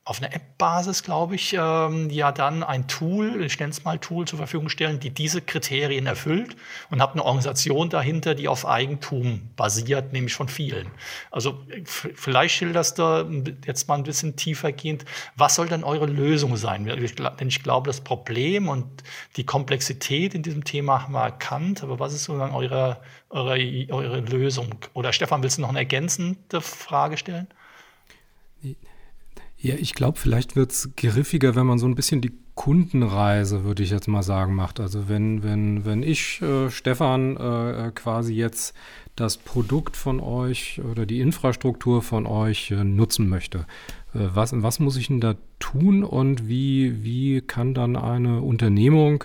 auf 0.07 0.23
einer 0.23 0.35
App-Basis, 0.35 1.03
glaube 1.03 1.35
ich, 1.35 1.57
ähm, 1.59 2.11
ja 2.11 2.31
dann 2.31 2.63
ein 2.63 2.87
Tool, 2.89 3.43
ich 3.43 3.59
nenne 3.59 3.71
es 3.71 3.85
mal 3.85 3.99
Tool, 3.99 4.27
zur 4.27 4.37
Verfügung 4.37 4.69
stellen, 4.69 5.01
die 5.01 5.09
diese 5.09 5.41
Kriterien 5.41 6.07
erfüllt 6.07 6.57
und 6.91 7.01
habe 7.01 7.15
eine 7.15 7.25
Organisation 7.25 7.89
dahinter, 7.89 8.35
die 8.35 8.47
auf 8.47 8.67
Eigentum 8.67 9.49
basiert, 9.57 10.13
nämlich 10.13 10.35
von 10.35 10.49
vielen. 10.49 10.91
Also 11.31 11.59
vielleicht 11.87 12.55
schilderst 12.55 12.99
du 12.99 13.45
jetzt 13.65 13.89
mal 13.89 13.95
ein 13.95 14.03
bisschen 14.03 14.37
tiefergehend, 14.37 15.07
was 15.37 15.55
soll 15.55 15.69
denn 15.69 15.85
eure 15.85 16.07
Lösung 16.07 16.57
sein? 16.57 16.85
Denn 16.85 17.49
ich 17.49 17.63
glaube, 17.63 17.87
das 17.87 18.03
Problem 18.03 18.69
und 18.69 18.85
die 19.37 19.47
Komplexität 19.47 20.35
in 20.35 20.43
diesem 20.43 20.65
Thema 20.65 21.03
haben 21.03 21.15
wir 21.15 21.23
erkannt, 21.23 21.83
aber 21.83 21.99
was 21.99 22.13
ist 22.13 22.25
sozusagen 22.25 22.55
eure, 22.55 23.01
eure, 23.31 23.57
eure 23.91 24.21
Lösung? 24.21 24.75
Oder 24.93 25.15
Stefan, 25.15 25.43
willst 25.43 25.57
du 25.57 25.63
noch 25.63 25.71
eine 25.71 25.79
ergänzende 25.79 26.61
Frage 26.61 27.17
stellen? 27.17 27.49
Ja, 29.65 29.77
ich 29.79 29.95
glaube, 29.95 30.19
vielleicht 30.19 30.57
wird 30.57 30.73
es 30.73 30.91
griffiger, 30.95 31.55
wenn 31.55 31.65
man 31.65 31.79
so 31.79 31.87
ein 31.87 31.95
bisschen 31.95 32.21
die 32.21 32.35
Kundenreise, 32.55 33.65
würde 33.65 33.83
ich 33.83 33.89
jetzt 33.89 34.09
mal 34.09 34.23
sagen, 34.23 34.55
macht. 34.55 34.79
Also 34.79 35.09
wenn, 35.09 35.43
wenn, 35.43 35.87
wenn 35.87 36.03
ich, 36.03 36.43
äh, 36.43 36.69
Stefan, 36.69 37.39
äh, 37.39 37.91
quasi 37.95 38.35
jetzt 38.35 38.75
das 39.17 39.39
Produkt 39.39 39.97
von 39.97 40.21
euch 40.21 40.83
oder 40.85 41.07
die 41.07 41.21
Infrastruktur 41.21 42.03
von 42.03 42.27
euch 42.27 42.73
äh, 42.73 42.85
nutzen 42.85 43.27
möchte, 43.27 43.61
äh, 44.13 44.29
was, 44.35 44.53
was 44.55 44.81
muss 44.81 44.99
ich 44.99 45.07
denn 45.07 45.23
da 45.23 45.35
tun 45.61 46.05
und 46.05 46.47
wie, 46.47 47.03
wie 47.03 47.41
kann 47.41 47.73
dann 47.73 47.97
eine 47.97 48.43
Unternehmung 48.43 49.25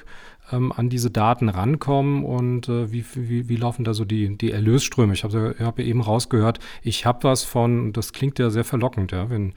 ähm, 0.53 0.71
an 0.71 0.87
diese 0.89 1.11
Daten 1.11 1.49
rankommen 1.49 2.23
und 2.23 2.69
äh, 2.69 2.93
wie, 2.93 3.03
wie, 3.13 3.49
wie 3.49 3.55
laufen 3.57 3.83
da 3.83 3.93
so 3.93 4.05
die, 4.05 4.37
die 4.37 4.51
Erlösströme? 4.51 5.11
Ich 5.11 5.25
habe 5.25 5.55
hab 5.59 5.79
ja 5.79 5.85
eben 5.85 5.99
rausgehört, 5.99 6.59
ich 6.81 7.05
habe 7.05 7.25
was 7.25 7.43
von, 7.43 7.91
das 7.91 8.13
klingt 8.13 8.39
ja 8.39 8.49
sehr 8.49 8.63
verlockend, 8.63 9.11
ja, 9.11 9.29
wenn 9.29 9.53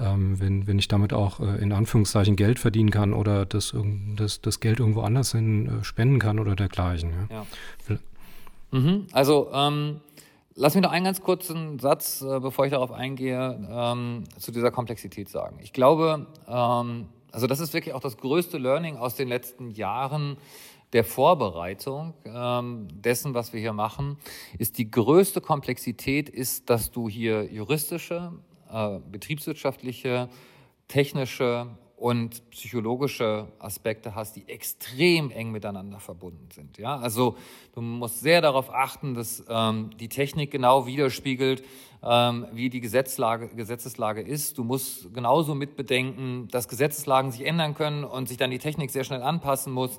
ähm, 0.00 0.40
wenn, 0.40 0.66
wenn 0.66 0.78
ich 0.78 0.88
damit 0.88 1.12
auch 1.12 1.40
äh, 1.40 1.62
in 1.62 1.72
Anführungszeichen 1.72 2.36
Geld 2.36 2.58
verdienen 2.58 2.90
kann 2.90 3.12
oder 3.12 3.46
das, 3.46 3.74
das, 4.16 4.40
das 4.40 4.60
Geld 4.60 4.80
irgendwo 4.80 5.02
anders 5.02 5.32
hin 5.32 5.80
äh, 5.80 5.84
spenden 5.84 6.18
kann 6.18 6.38
oder 6.38 6.56
dergleichen. 6.56 7.12
Ja. 7.30 7.46
ja. 7.88 7.98
Mhm. 8.70 9.06
Also 9.12 9.50
ähm, 9.52 10.00
lass 10.54 10.74
mich 10.74 10.82
noch 10.82 10.92
einen 10.92 11.04
ganz 11.04 11.20
kurzen 11.22 11.78
Satz, 11.78 12.22
äh, 12.22 12.40
bevor 12.40 12.66
ich 12.66 12.72
darauf 12.72 12.92
eingehe, 12.92 13.66
ähm, 13.70 14.24
zu 14.38 14.52
dieser 14.52 14.70
Komplexität 14.70 15.28
sagen. 15.28 15.58
Ich 15.62 15.72
glaube, 15.72 16.26
ähm, 16.46 17.06
also 17.32 17.46
das 17.46 17.60
ist 17.60 17.72
wirklich 17.72 17.94
auch 17.94 18.00
das 18.00 18.16
größte 18.16 18.58
Learning 18.58 18.96
aus 18.96 19.14
den 19.14 19.28
letzten 19.28 19.70
Jahren 19.70 20.36
der 20.92 21.04
Vorbereitung 21.04 22.14
ähm, 22.24 22.88
dessen, 22.92 23.34
was 23.34 23.52
wir 23.52 23.60
hier 23.60 23.74
machen, 23.74 24.16
ist 24.58 24.78
die 24.78 24.90
größte 24.90 25.40
Komplexität, 25.40 26.28
ist, 26.28 26.70
dass 26.70 26.90
du 26.90 27.08
hier 27.08 27.44
juristische, 27.52 28.32
äh, 28.70 28.98
betriebswirtschaftliche, 29.10 30.28
technische 30.88 31.68
und 31.98 32.48
psychologische 32.50 33.48
Aspekte 33.58 34.14
hast, 34.14 34.36
die 34.36 34.48
extrem 34.48 35.30
eng 35.30 35.50
miteinander 35.50 35.98
verbunden 35.98 36.48
sind. 36.52 36.78
Ja, 36.78 36.96
also 36.96 37.36
du 37.74 37.80
musst 37.80 38.20
sehr 38.20 38.40
darauf 38.40 38.72
achten, 38.72 39.14
dass 39.14 39.44
ähm, 39.48 39.90
die 39.98 40.08
Technik 40.08 40.52
genau 40.52 40.86
widerspiegelt, 40.86 41.64
ähm, 42.02 42.46
wie 42.52 42.70
die 42.70 42.80
Gesetzlage, 42.80 43.48
Gesetzeslage 43.48 44.20
ist. 44.20 44.58
Du 44.58 44.64
musst 44.64 45.12
genauso 45.12 45.56
mitbedenken, 45.56 46.46
dass 46.48 46.68
Gesetzeslagen 46.68 47.32
sich 47.32 47.44
ändern 47.44 47.74
können 47.74 48.04
und 48.04 48.28
sich 48.28 48.36
dann 48.36 48.52
die 48.52 48.58
Technik 48.58 48.92
sehr 48.92 49.02
schnell 49.02 49.22
anpassen 49.22 49.72
muss. 49.72 49.98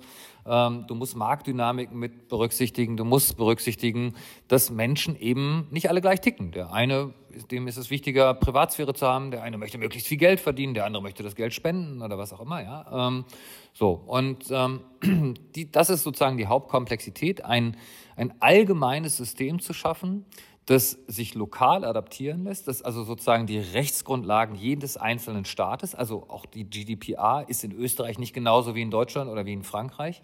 Ähm, 0.49 0.85
du 0.87 0.95
musst 0.95 1.15
Marktdynamiken 1.15 1.97
mit 1.97 2.27
berücksichtigen. 2.27 2.97
Du 2.97 3.05
musst 3.05 3.37
berücksichtigen, 3.37 4.15
dass 4.47 4.69
Menschen 4.71 5.15
eben 5.19 5.67
nicht 5.69 5.89
alle 5.89 6.01
gleich 6.01 6.21
ticken. 6.21 6.51
Der 6.51 6.73
eine, 6.73 7.13
dem 7.51 7.67
ist 7.67 7.77
es 7.77 7.89
wichtiger, 7.89 8.33
Privatsphäre 8.33 8.93
zu 8.93 9.07
haben. 9.07 9.31
Der 9.31 9.43
eine 9.43 9.57
möchte 9.57 9.77
möglichst 9.77 10.07
viel 10.07 10.17
Geld 10.17 10.39
verdienen. 10.39 10.73
Der 10.73 10.85
andere 10.85 11.03
möchte 11.03 11.23
das 11.23 11.35
Geld 11.35 11.53
spenden 11.53 12.01
oder 12.01 12.17
was 12.17 12.33
auch 12.33 12.41
immer. 12.41 12.63
Ja, 12.63 13.07
ähm, 13.07 13.25
so 13.73 13.91
und 13.91 14.45
ähm, 14.49 14.81
die, 15.55 15.71
das 15.71 15.89
ist 15.89 16.03
sozusagen 16.03 16.37
die 16.37 16.47
Hauptkomplexität, 16.47 17.45
ein 17.45 17.77
ein 18.19 18.33
allgemeines 18.41 19.15
System 19.15 19.59
zu 19.59 19.73
schaffen, 19.73 20.25
das 20.69 20.99
sich 21.07 21.33
lokal 21.33 21.83
adaptieren 21.83 22.43
lässt, 22.43 22.67
das 22.67 22.83
also 22.83 23.03
sozusagen 23.03 23.47
die 23.47 23.57
Rechtsgrundlagen 23.57 24.53
jedes 24.53 24.97
einzelnen 24.97 25.45
Staates, 25.45 25.95
also 25.95 26.25
auch 26.27 26.45
die 26.45 26.63
GDPR 26.63 27.43
ist 27.47 27.63
in 27.63 27.71
Österreich 27.71 28.19
nicht 28.19 28.33
genauso 28.33 28.75
wie 28.75 28.83
in 28.83 28.91
Deutschland 28.91 29.31
oder 29.31 29.47
wie 29.47 29.53
in 29.53 29.63
Frankreich. 29.63 30.21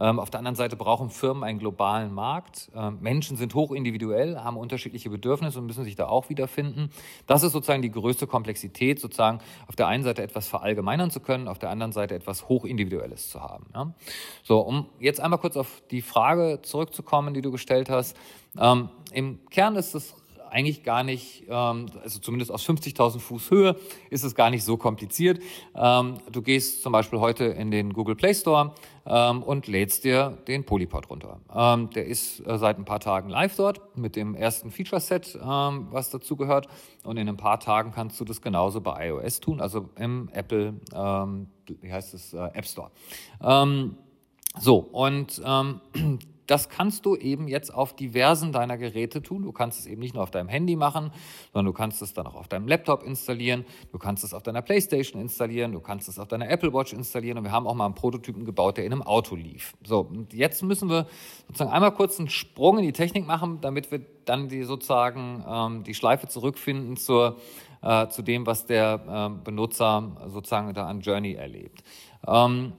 Ähm, 0.00 0.18
auf 0.18 0.30
der 0.30 0.38
anderen 0.38 0.56
Seite 0.56 0.76
brauchen 0.76 1.10
Firmen 1.10 1.44
einen 1.44 1.58
globalen 1.58 2.12
Markt. 2.12 2.70
Ähm, 2.74 2.98
Menschen 3.00 3.36
sind 3.36 3.54
hochindividuell, 3.54 4.38
haben 4.38 4.56
unterschiedliche 4.56 5.10
Bedürfnisse 5.10 5.58
und 5.58 5.66
müssen 5.66 5.84
sich 5.84 5.96
da 5.96 6.08
auch 6.08 6.28
wiederfinden. 6.30 6.90
Das 7.26 7.42
ist 7.42 7.52
sozusagen 7.52 7.82
die 7.82 7.90
größte 7.90 8.26
Komplexität, 8.26 8.98
sozusagen 8.98 9.40
auf 9.68 9.76
der 9.76 9.86
einen 9.86 10.02
Seite 10.02 10.22
etwas 10.22 10.48
verallgemeinern 10.48 11.10
zu 11.10 11.20
können, 11.20 11.48
auf 11.48 11.58
der 11.58 11.70
anderen 11.70 11.92
Seite 11.92 12.14
etwas 12.14 12.48
hochindividuelles 12.48 13.30
zu 13.30 13.40
haben. 13.42 13.66
Ja? 13.74 13.92
So, 14.42 14.60
um 14.60 14.86
jetzt 14.98 15.20
einmal 15.20 15.38
kurz 15.38 15.56
auf 15.56 15.82
die 15.90 16.02
Frage 16.02 16.60
zurückzukommen, 16.62 17.34
die 17.34 17.42
du 17.42 17.50
gestellt 17.50 17.90
hast. 17.90 18.16
Ähm, 18.58 18.88
Im 19.12 19.38
Kern 19.50 19.76
ist 19.76 19.94
es 19.94 20.14
eigentlich 20.50 20.82
gar 20.82 21.02
nicht, 21.02 21.44
ähm, 21.48 21.86
also 22.02 22.18
zumindest 22.20 22.50
aus 22.50 22.66
50.000 22.68 23.18
Fuß 23.18 23.50
Höhe 23.50 23.76
ist 24.10 24.24
es 24.24 24.34
gar 24.34 24.50
nicht 24.50 24.64
so 24.64 24.76
kompliziert. 24.76 25.40
Ähm, 25.74 26.18
du 26.30 26.42
gehst 26.42 26.82
zum 26.82 26.92
Beispiel 26.92 27.20
heute 27.20 27.44
in 27.44 27.70
den 27.70 27.92
Google 27.92 28.16
Play 28.16 28.34
Store 28.34 28.74
ähm, 29.06 29.42
und 29.42 29.66
lädst 29.66 30.04
dir 30.04 30.38
den 30.46 30.64
Polypod 30.64 31.08
runter. 31.10 31.40
Der 31.94 32.06
ist 32.06 32.46
äh, 32.46 32.58
seit 32.58 32.78
ein 32.78 32.84
paar 32.84 33.00
Tagen 33.00 33.28
live 33.28 33.56
dort 33.56 33.96
mit 33.96 34.16
dem 34.16 34.34
ersten 34.34 34.70
Feature-Set, 34.70 35.38
ähm, 35.42 35.88
was 35.90 36.10
dazu 36.10 36.36
gehört. 36.36 36.68
Und 37.04 37.16
in 37.16 37.28
ein 37.28 37.36
paar 37.36 37.60
Tagen 37.60 37.92
kannst 37.92 38.20
du 38.20 38.24
das 38.24 38.42
genauso 38.42 38.80
bei 38.80 39.08
iOS 39.08 39.40
tun, 39.40 39.60
also 39.60 39.88
im 39.96 40.28
Apple, 40.32 40.74
wie 41.80 41.92
heißt 41.92 42.14
es, 42.14 42.34
äh, 42.34 42.50
App 42.52 42.66
Store. 42.66 42.90
so, 44.58 44.78
und 44.78 45.40
das 46.50 46.68
kannst 46.68 47.06
du 47.06 47.14
eben 47.14 47.46
jetzt 47.46 47.72
auf 47.72 47.94
diversen 47.94 48.50
deiner 48.50 48.76
Geräte 48.76 49.22
tun. 49.22 49.42
Du 49.44 49.52
kannst 49.52 49.78
es 49.78 49.86
eben 49.86 50.00
nicht 50.00 50.14
nur 50.14 50.24
auf 50.24 50.32
deinem 50.32 50.48
Handy 50.48 50.74
machen, 50.74 51.12
sondern 51.52 51.66
du 51.66 51.72
kannst 51.72 52.02
es 52.02 52.12
dann 52.12 52.26
auch 52.26 52.34
auf 52.34 52.48
deinem 52.48 52.66
Laptop 52.66 53.04
installieren. 53.04 53.64
Du 53.92 53.98
kannst 53.98 54.24
es 54.24 54.34
auf 54.34 54.42
deiner 54.42 54.60
Playstation 54.60 55.22
installieren. 55.22 55.70
Du 55.70 55.78
kannst 55.78 56.08
es 56.08 56.18
auf 56.18 56.26
deiner 56.26 56.50
Apple 56.50 56.72
Watch 56.72 56.92
installieren. 56.92 57.38
Und 57.38 57.44
wir 57.44 57.52
haben 57.52 57.68
auch 57.68 57.74
mal 57.74 57.84
einen 57.84 57.94
Prototypen 57.94 58.44
gebaut, 58.44 58.78
der 58.78 58.84
in 58.84 58.92
einem 58.92 59.02
Auto 59.02 59.36
lief. 59.36 59.74
So, 59.84 60.00
und 60.00 60.32
jetzt 60.32 60.64
müssen 60.64 60.88
wir 60.88 61.06
sozusagen 61.46 61.70
einmal 61.70 61.92
kurz 61.92 62.18
einen 62.18 62.28
Sprung 62.28 62.78
in 62.78 62.84
die 62.84 62.92
Technik 62.92 63.28
machen, 63.28 63.60
damit 63.60 63.92
wir 63.92 64.00
dann 64.24 64.48
die 64.48 64.64
sozusagen 64.64 65.44
ähm, 65.48 65.84
die 65.84 65.94
Schleife 65.94 66.26
zurückfinden 66.26 66.96
zur, 66.96 67.36
äh, 67.80 68.08
zu 68.08 68.22
dem, 68.22 68.44
was 68.44 68.66
der 68.66 69.30
äh, 69.38 69.44
Benutzer 69.44 70.16
sozusagen 70.26 70.74
da 70.74 70.88
an 70.88 71.00
Journey 71.00 71.34
erlebt. 71.34 71.84
Ähm, 72.26 72.72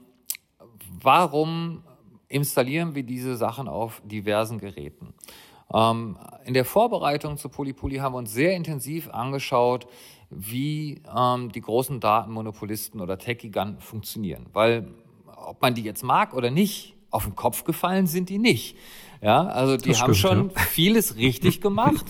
warum 1.02 1.84
installieren 2.32 2.96
wir 2.96 3.04
diese 3.04 3.36
Sachen 3.36 3.68
auf 3.68 4.02
diversen 4.06 4.60
Geräten. 4.60 5.14
Ähm, 5.74 6.18
in 6.46 6.54
der 6.54 6.66
Vorbereitung 6.66 7.38
zu 7.38 7.50
Polypoly 7.50 7.98
haben 7.98 8.14
wir 8.14 8.20
uns 8.20 8.34
sehr 8.34 8.56
intensiv 8.56 9.10
angeschaut, 9.10 9.88
wie 10.30 11.02
ähm, 11.16 11.52
die 11.52 11.62
großen 11.62 12.00
Datenmonopolisten 12.00 13.02
oder 13.02 13.18
Tech-Giganten 13.18 13.82
funktionieren. 13.82 14.46
Weil 14.54 14.88
ob 15.26 15.62
man 15.62 15.74
die 15.74 15.84
jetzt 15.84 16.04
mag 16.04 16.34
oder 16.34 16.52
nicht, 16.52 16.96
auf 17.10 17.26
den 17.26 17.36
Kopf 17.36 17.64
gefallen 17.66 18.08
sind 18.08 18.30
die 18.30 18.40
nicht. 18.40 18.78
Ja, 19.24 19.44
also 19.46 19.78
die 19.78 19.94
haben 19.94 20.16
schon 20.16 20.50
ja. 20.50 20.62
vieles 20.62 21.16
richtig 21.16 21.62
gemacht. 21.62 22.06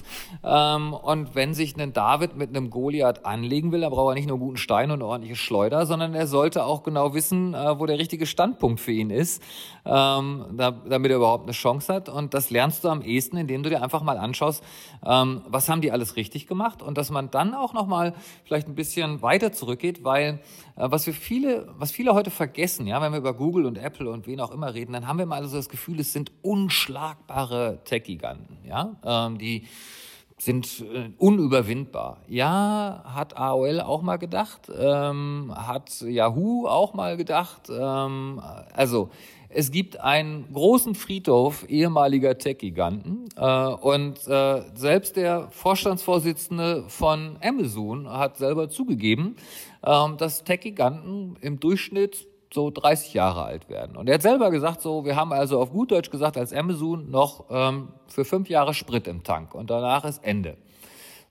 ähm, 0.45 0.93
und 0.93 1.36
wenn 1.36 1.54
sich 1.54 1.76
ein 1.76 1.91
David 1.91 2.38
mit 2.38 2.50
einem 2.50 2.69
Goliath 2.69 3.26
anlegen 3.26 3.74
will, 3.74 3.82
dann 3.82 3.91
braucht 3.91 4.12
er 4.12 4.15
nicht 4.15 4.28
nur 4.28 4.38
einen 4.38 4.45
guten 4.45 4.58
Stein 4.58 4.91
und 4.91 5.02
ordentliche 5.02 5.36
Schleuder, 5.36 5.86
sondern 5.86 6.13
er 6.13 6.26
sollte 6.26 6.63
auch 6.63 6.84
genau 6.84 7.13
wissen, 7.13 7.54
äh, 7.54 7.78
wo 7.78 7.86
der 7.86 8.00
richtige 8.00 8.26
Standpunkt 8.26 8.80
für 8.80 8.93
ihn 8.93 9.10
ist, 9.10 9.43
ähm, 9.84 10.45
da, 10.54 10.71
damit 10.71 11.12
er 11.12 11.17
überhaupt 11.17 11.43
eine 11.43 11.52
Chance 11.52 11.93
hat. 11.93 12.08
Und 12.08 12.34
das 12.34 12.50
lernst 12.50 12.86
du 12.86 12.89
am 12.89 13.02
ehesten, 13.02 13.36
indem 13.36 13.63
du 13.63 13.69
dir 13.69 13.84
einfach 13.84 14.04
mal 14.04 14.17
anschaust, 14.17 14.63
ähm, 15.06 15.41
was 15.47 15.67
haben 15.67 15.82
die 15.82 15.91
alles 15.91 16.15
richtig 16.15 16.47
gemacht 16.47 16.82
und 16.82 16.97
dass 16.97 17.12
man 17.12 17.30
dann 17.30 17.54
auch 17.54 17.74
nochmal 17.74 18.13
vielleicht 18.45 18.69
ein 18.69 18.76
bisschen 18.76 19.21
weiter 19.21 19.52
zurückgeht, 19.52 20.06
weil 20.06 20.39
äh, 20.78 20.89
was 20.89 21.06
wir 21.06 21.13
viele, 21.13 21.67
was 21.78 21.91
viele 21.91 22.13
heute 22.13 22.32
vergessen, 22.32 22.88
ja, 22.88 23.02
wenn 23.02 23.12
wir 23.12 23.19
über 23.19 23.34
Google 23.34 23.65
und 23.65 23.78
Apple 23.78 24.10
und 24.10 24.28
wen 24.28 24.39
auch 24.39 24.52
immer 24.52 24.74
reden, 24.74 24.93
dann 24.93 25.08
haben 25.08 25.19
wir 25.19 25.26
mal 25.26 25.45
so 25.45 25.58
das 25.58 25.67
Gefühl, 25.67 26.00
es 26.00 26.13
sind 26.13 26.32
unschlagbare 27.02 27.80
Tech-Giganten, 27.84 28.58
ja, 28.64 28.96
ähm, 29.04 29.38
die 29.38 29.68
sind 30.38 30.82
äh, 30.82 31.10
unüberwindbar. 31.18 32.18
Ja, 32.28 33.04
hat 33.06 33.38
AOL 33.38 33.82
auch 33.82 34.02
mal 34.02 34.18
gedacht, 34.18 34.72
ähm, 34.76 35.54
hat 35.56 36.02
Yahoo 36.02 36.68
auch 36.68 36.94
mal 36.94 37.16
gedacht. 37.18 37.70
Ähm, 37.70 38.42
also 38.74 39.10
es 39.50 39.70
gibt 39.70 40.00
einen 40.00 40.52
großen 40.52 40.96
Friedhof 40.96 41.66
ehemaliger 41.70 42.38
Tech-Giganten 42.38 43.26
äh, 43.36 43.68
und 43.68 44.28
äh, 44.28 44.64
selbst 44.74 45.16
der 45.16 45.50
Vorstandsvorsitzende 45.52 46.86
von 46.88 47.38
Amazon 47.44 48.10
hat 48.10 48.38
selber 48.38 48.70
zugegeben, 48.70 49.36
ähm, 49.84 50.18
dass 50.18 50.44
Tech-Giganten 50.44 51.38
im 51.42 51.60
Durchschnitt 51.60 52.31
so 52.54 52.70
30 52.70 53.14
Jahre 53.14 53.44
alt 53.44 53.70
werden. 53.70 53.96
Und 53.96 54.08
er 54.08 54.16
hat 54.16 54.22
selber 54.22 54.52
gesagt, 54.52 54.82
so, 54.82 55.06
wir 55.06 55.16
haben 55.16 55.32
also 55.32 55.60
auf 55.60 55.72
gut 55.72 55.92
Deutsch 55.92 56.10
gesagt, 56.10 56.38
als 56.38 56.54
Amazon 56.54 57.10
noch 57.10 57.46
ähm, 57.50 57.90
für 58.08 58.26
fünf 58.26 58.50
Jahre 58.50 58.74
Sprit 58.74 59.08
im 59.08 59.24
Tank 59.24 59.56
und 59.56 59.70
danach 59.70 60.04
ist 60.06 60.24
Ende. 60.24 60.58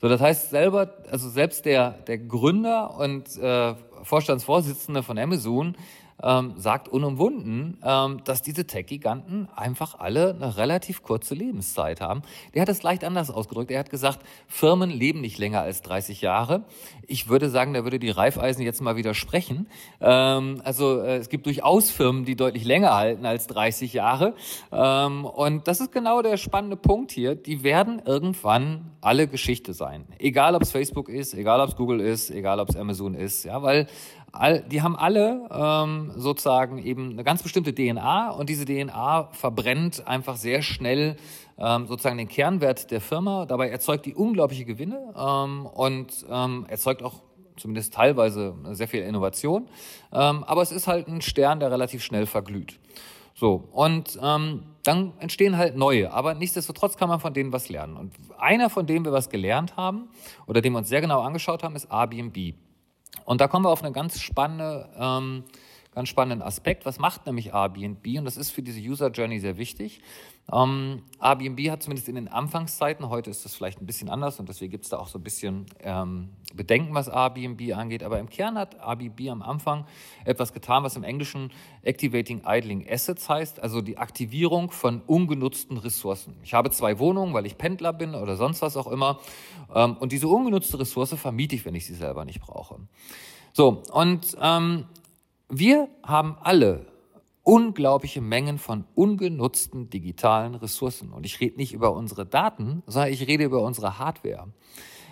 So, 0.00 0.08
das 0.08 0.20
heißt 0.20 0.50
selber, 0.50 0.94
also 1.10 1.28
selbst 1.28 1.66
der, 1.66 1.90
der 1.90 2.18
Gründer 2.18 2.98
und 2.98 3.36
äh, 3.36 3.74
Vorstandsvorsitzende 4.02 5.02
von 5.02 5.18
Amazon 5.18 5.76
ähm, 6.22 6.54
sagt 6.56 6.88
unumwunden, 6.88 7.78
ähm, 7.82 8.22
dass 8.24 8.42
diese 8.42 8.66
Tech-Giganten 8.66 9.48
einfach 9.54 9.98
alle 9.98 10.34
eine 10.34 10.56
relativ 10.56 11.02
kurze 11.02 11.34
Lebenszeit 11.34 12.00
haben. 12.00 12.22
Der 12.54 12.62
hat 12.62 12.68
es 12.68 12.82
leicht 12.82 13.04
anders 13.04 13.30
ausgedrückt. 13.30 13.70
Er 13.70 13.80
hat 13.80 13.90
gesagt, 13.90 14.20
Firmen 14.46 14.90
leben 14.90 15.20
nicht 15.20 15.38
länger 15.38 15.60
als 15.60 15.82
30 15.82 16.20
Jahre. 16.20 16.64
Ich 17.06 17.28
würde 17.28 17.50
sagen, 17.50 17.74
da 17.74 17.84
würde 17.84 17.98
die 17.98 18.10
Reifeisen 18.10 18.62
jetzt 18.62 18.80
mal 18.80 18.96
widersprechen. 18.96 19.68
Ähm, 20.00 20.60
also 20.64 21.00
äh, 21.00 21.16
es 21.16 21.28
gibt 21.28 21.46
durchaus 21.46 21.90
Firmen, 21.90 22.24
die 22.24 22.36
deutlich 22.36 22.64
länger 22.64 22.94
halten 22.94 23.26
als 23.26 23.46
30 23.46 23.92
Jahre. 23.92 24.34
Ähm, 24.72 25.24
und 25.24 25.66
das 25.68 25.80
ist 25.80 25.92
genau 25.92 26.22
der 26.22 26.36
spannende 26.36 26.76
Punkt 26.76 27.10
hier. 27.12 27.34
Die 27.34 27.62
werden 27.62 28.02
irgendwann 28.04 28.92
alle 29.00 29.26
Geschichte 29.26 29.72
sein. 29.72 30.04
Egal, 30.18 30.54
ob 30.54 30.62
es 30.62 30.70
Facebook 30.70 31.08
ist, 31.08 31.34
egal, 31.34 31.60
ob 31.60 31.70
es 31.70 31.76
Google 31.76 32.00
ist, 32.00 32.30
egal, 32.30 32.60
ob 32.60 32.68
es 32.68 32.76
Amazon 32.76 33.14
ist. 33.14 33.44
Ja, 33.44 33.62
weil 33.62 33.86
all, 34.32 34.62
die 34.62 34.82
haben 34.82 34.96
alle 34.96 35.48
ähm, 35.50 36.12
sozusagen 36.16 36.78
eben 36.78 37.10
eine 37.10 37.24
ganz 37.24 37.42
bestimmte 37.42 37.74
DNA 37.74 38.30
und 38.30 38.48
diese 38.48 38.64
DNA 38.64 39.30
verbrennt 39.32 40.06
einfach 40.06 40.36
sehr 40.36 40.62
schnell 40.62 41.16
ähm, 41.58 41.86
sozusagen 41.86 42.18
den 42.18 42.28
Kernwert 42.28 42.90
der 42.90 43.00
Firma. 43.00 43.46
Dabei 43.46 43.68
erzeugt 43.68 44.06
die 44.06 44.14
unglaubliche 44.14 44.64
Gewinne 44.64 45.14
ähm, 45.16 45.66
und 45.66 46.24
ähm, 46.30 46.66
erzeugt 46.68 47.02
auch 47.02 47.22
zumindest 47.56 47.94
teilweise 47.94 48.54
sehr 48.72 48.88
viel 48.88 49.02
Innovation. 49.02 49.68
Ähm, 50.12 50.44
aber 50.44 50.62
es 50.62 50.72
ist 50.72 50.86
halt 50.86 51.08
ein 51.08 51.20
Stern, 51.20 51.60
der 51.60 51.70
relativ 51.70 52.02
schnell 52.02 52.26
verglüht. 52.26 52.78
So, 53.34 53.68
und 53.72 54.18
ähm, 54.22 54.64
dann 54.82 55.12
entstehen 55.18 55.56
halt 55.56 55.76
neue, 55.76 56.12
aber 56.12 56.34
nichtsdestotrotz 56.34 56.96
kann 56.96 57.08
man 57.08 57.20
von 57.20 57.32
denen 57.32 57.52
was 57.52 57.68
lernen. 57.68 57.96
Und 57.96 58.12
einer, 58.38 58.70
von 58.70 58.86
dem 58.86 59.04
wir 59.04 59.12
was 59.12 59.28
gelernt 59.28 59.76
haben 59.76 60.08
oder 60.46 60.60
den 60.60 60.72
wir 60.72 60.78
uns 60.78 60.88
sehr 60.88 61.00
genau 61.00 61.20
angeschaut 61.20 61.62
haben, 61.62 61.76
ist 61.76 61.88
Airbnb. 61.90 62.54
Und 63.24 63.40
da 63.40 63.48
kommen 63.48 63.64
wir 63.64 63.70
auf 63.70 63.82
eine 63.82 63.92
ganz 63.92 64.20
spannende, 64.20 64.88
ähm, 64.98 65.44
ganz 65.92 66.08
spannenden 66.08 66.46
Aspekt. 66.46 66.86
Was 66.86 66.98
macht 66.98 67.26
nämlich 67.26 67.52
Airbnb? 67.52 68.06
Und 68.18 68.24
das 68.24 68.36
ist 68.36 68.50
für 68.50 68.62
diese 68.62 68.80
User 68.80 69.10
Journey 69.10 69.40
sehr 69.40 69.56
wichtig. 69.56 70.00
Ähm, 70.52 71.02
Airbnb 71.22 71.70
hat 71.70 71.82
zumindest 71.82 72.08
in 72.08 72.16
den 72.16 72.28
Anfangszeiten, 72.28 73.08
heute 73.08 73.30
ist 73.30 73.44
das 73.44 73.54
vielleicht 73.54 73.80
ein 73.80 73.86
bisschen 73.86 74.08
anders 74.08 74.40
und 74.40 74.48
deswegen 74.48 74.70
gibt 74.70 74.84
es 74.84 74.90
da 74.90 74.98
auch 74.98 75.06
so 75.06 75.18
ein 75.18 75.22
bisschen 75.22 75.66
ähm, 75.80 76.30
Bedenken, 76.54 76.94
was 76.94 77.08
Airbnb 77.08 77.76
angeht. 77.76 78.02
Aber 78.02 78.18
im 78.18 78.28
Kern 78.28 78.58
hat 78.58 78.74
Airbnb 78.74 79.30
am 79.30 79.42
Anfang 79.42 79.86
etwas 80.24 80.52
getan, 80.52 80.82
was 80.82 80.96
im 80.96 81.04
Englischen 81.04 81.52
Activating 81.82 82.42
Idling 82.46 82.86
Assets 82.88 83.28
heißt, 83.28 83.62
also 83.62 83.80
die 83.80 83.98
Aktivierung 83.98 84.70
von 84.70 85.02
ungenutzten 85.02 85.76
Ressourcen. 85.76 86.36
Ich 86.42 86.54
habe 86.54 86.70
zwei 86.70 86.98
Wohnungen, 86.98 87.34
weil 87.34 87.46
ich 87.46 87.58
Pendler 87.58 87.92
bin 87.92 88.14
oder 88.14 88.36
sonst 88.36 88.62
was 88.62 88.76
auch 88.76 88.88
immer. 88.88 89.20
Ähm, 89.74 89.96
und 89.98 90.12
diese 90.12 90.28
ungenutzte 90.28 90.78
Ressource 90.78 91.14
vermiete 91.14 91.54
ich, 91.54 91.64
wenn 91.64 91.74
ich 91.74 91.86
sie 91.86 91.94
selber 91.94 92.24
nicht 92.24 92.40
brauche. 92.40 92.76
So, 93.52 93.82
und 93.92 94.36
ähm, 94.40 94.86
wir 95.50 95.88
haben 96.02 96.36
alle 96.40 96.86
unglaubliche 97.42 98.20
Mengen 98.20 98.58
von 98.58 98.84
ungenutzten 98.94 99.90
digitalen 99.90 100.54
Ressourcen. 100.54 101.12
Und 101.12 101.26
ich 101.26 101.40
rede 101.40 101.56
nicht 101.56 101.72
über 101.72 101.92
unsere 101.92 102.24
Daten, 102.24 102.82
sondern 102.86 103.12
ich 103.12 103.26
rede 103.26 103.44
über 103.44 103.62
unsere 103.62 103.98
Hardware. 103.98 104.48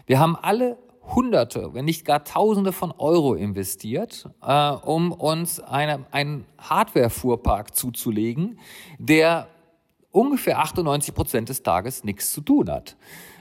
Wir 0.07 0.20
haben 0.20 0.37
alle 0.37 0.79
Hunderte, 1.14 1.74
wenn 1.74 1.87
nicht 1.87 2.05
gar 2.05 2.22
Tausende 2.22 2.72
von 2.72 2.92
Euro 2.92 3.35
investiert, 3.35 4.29
äh, 4.42 4.70
um 4.70 5.11
uns 5.11 5.59
eine, 5.59 6.05
einen 6.11 6.44
Hardware-Fuhrpark 6.59 7.74
zuzulegen, 7.74 8.59
der 8.98 9.48
ungefähr 10.11 10.59
98 10.59 11.14
Prozent 11.14 11.48
des 11.48 11.62
Tages 11.62 12.05
nichts 12.05 12.33
zu 12.33 12.42
tun 12.42 12.70
hat. 12.70 12.96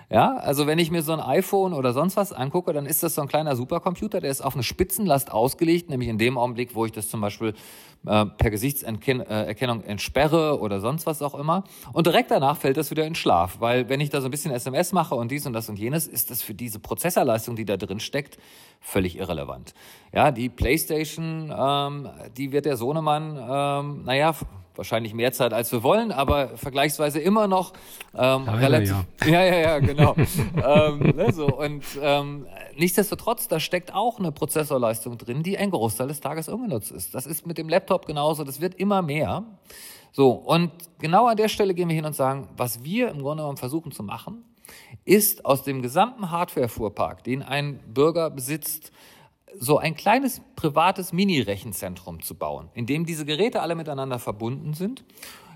Ja, 0.09 0.37
also 0.37 0.67
wenn 0.67 0.79
ich 0.79 0.89
mir 0.89 1.01
so 1.01 1.11
ein 1.11 1.19
iPhone 1.19 1.73
oder 1.73 1.91
sonst 1.91 2.15
was 2.15 2.31
angucke, 2.31 2.71
dann 2.71 2.85
ist 2.85 3.03
das 3.03 3.15
so 3.15 3.21
ein 3.21 3.27
kleiner 3.27 3.57
Supercomputer, 3.57 4.21
der 4.21 4.31
ist 4.31 4.39
auf 4.39 4.53
eine 4.53 4.63
Spitzenlast 4.63 5.33
ausgelegt, 5.33 5.89
nämlich 5.89 6.07
in 6.07 6.17
dem 6.17 6.37
Augenblick, 6.37 6.75
wo 6.75 6.85
ich 6.85 6.93
das 6.93 7.09
zum 7.09 7.19
Beispiel 7.19 7.53
äh, 8.05 8.25
per 8.25 8.49
Gesichtserkennung 8.49 9.83
entsperre 9.83 10.61
oder 10.61 10.79
sonst 10.79 11.07
was 11.07 11.21
auch 11.21 11.35
immer. 11.35 11.65
Und 11.91 12.07
direkt 12.07 12.31
danach 12.31 12.55
fällt 12.55 12.77
das 12.77 12.89
wieder 12.89 13.05
in 13.05 13.15
Schlaf, 13.15 13.59
weil 13.59 13.89
wenn 13.89 13.99
ich 13.99 14.09
da 14.09 14.21
so 14.21 14.29
ein 14.29 14.31
bisschen 14.31 14.53
SMS 14.53 14.93
mache 14.93 15.13
und 15.13 15.29
dies 15.29 15.45
und 15.45 15.51
das 15.51 15.67
und 15.67 15.77
jenes, 15.77 16.07
ist 16.07 16.31
das 16.31 16.41
für 16.41 16.53
diese 16.53 16.79
Prozessorleistung, 16.79 17.57
die 17.57 17.65
da 17.65 17.75
drin 17.75 17.99
steckt, 17.99 18.37
völlig 18.79 19.17
irrelevant. 19.17 19.73
Ja, 20.13 20.31
die 20.31 20.47
PlayStation, 20.47 21.53
ähm, 21.53 22.09
die 22.37 22.53
wird 22.53 22.63
der 22.63 22.77
Sohnemann, 22.77 23.35
ähm, 23.37 24.03
naja, 24.05 24.33
wahrscheinlich 24.77 25.13
mehr 25.13 25.31
Zeit 25.31 25.53
als 25.53 25.71
wir 25.71 25.83
wollen, 25.83 26.11
aber 26.11 26.57
vergleichsweise 26.57 27.19
immer 27.19 27.47
noch 27.47 27.73
ähm, 28.13 28.43
ja, 28.45 28.53
relativ. 28.53 28.95
Ja, 29.25 29.27
ja, 29.31 29.45
ja, 29.45 29.57
ja 29.57 29.79
genau. 29.79 30.15
ähm, 30.55 30.99
ne, 31.15 31.31
so. 31.31 31.47
Und 31.47 31.83
ähm, 32.01 32.47
nichtsdestotrotz, 32.75 33.47
da 33.47 33.59
steckt 33.59 33.93
auch 33.93 34.19
eine 34.19 34.31
Prozessorleistung 34.31 35.17
drin, 35.17 35.43
die 35.43 35.57
ein 35.57 35.71
Großteil 35.71 36.07
des 36.07 36.19
Tages 36.19 36.49
ungenutzt 36.49 36.91
ist. 36.91 37.15
Das 37.15 37.25
ist 37.25 37.45
mit 37.45 37.57
dem 37.57 37.69
Laptop 37.69 38.05
genauso, 38.05 38.43
das 38.43 38.61
wird 38.61 38.75
immer 38.75 39.01
mehr. 39.01 39.43
So, 40.11 40.31
und 40.31 40.71
genau 40.99 41.27
an 41.27 41.37
der 41.37 41.49
Stelle 41.49 41.73
gehen 41.73 41.89
wir 41.89 41.95
hin 41.95 42.05
und 42.05 42.15
sagen, 42.15 42.47
was 42.57 42.83
wir 42.83 43.09
im 43.09 43.19
Grunde 43.19 43.43
genommen 43.43 43.57
versuchen 43.57 43.91
zu 43.91 44.03
machen, 44.03 44.43
ist 45.05 45.45
aus 45.45 45.63
dem 45.63 45.81
gesamten 45.81 46.31
Hardware-Fuhrpark, 46.31 47.23
den 47.23 47.43
ein 47.43 47.79
Bürger 47.93 48.29
besitzt, 48.29 48.91
so 49.59 49.77
ein 49.77 49.95
kleines 49.95 50.41
privates 50.55 51.13
Mini-Rechenzentrum 51.13 52.21
zu 52.21 52.35
bauen, 52.35 52.69
in 52.73 52.85
dem 52.85 53.05
diese 53.05 53.25
Geräte 53.25 53.61
alle 53.61 53.75
miteinander 53.75 54.19
verbunden 54.19 54.73
sind. 54.73 55.03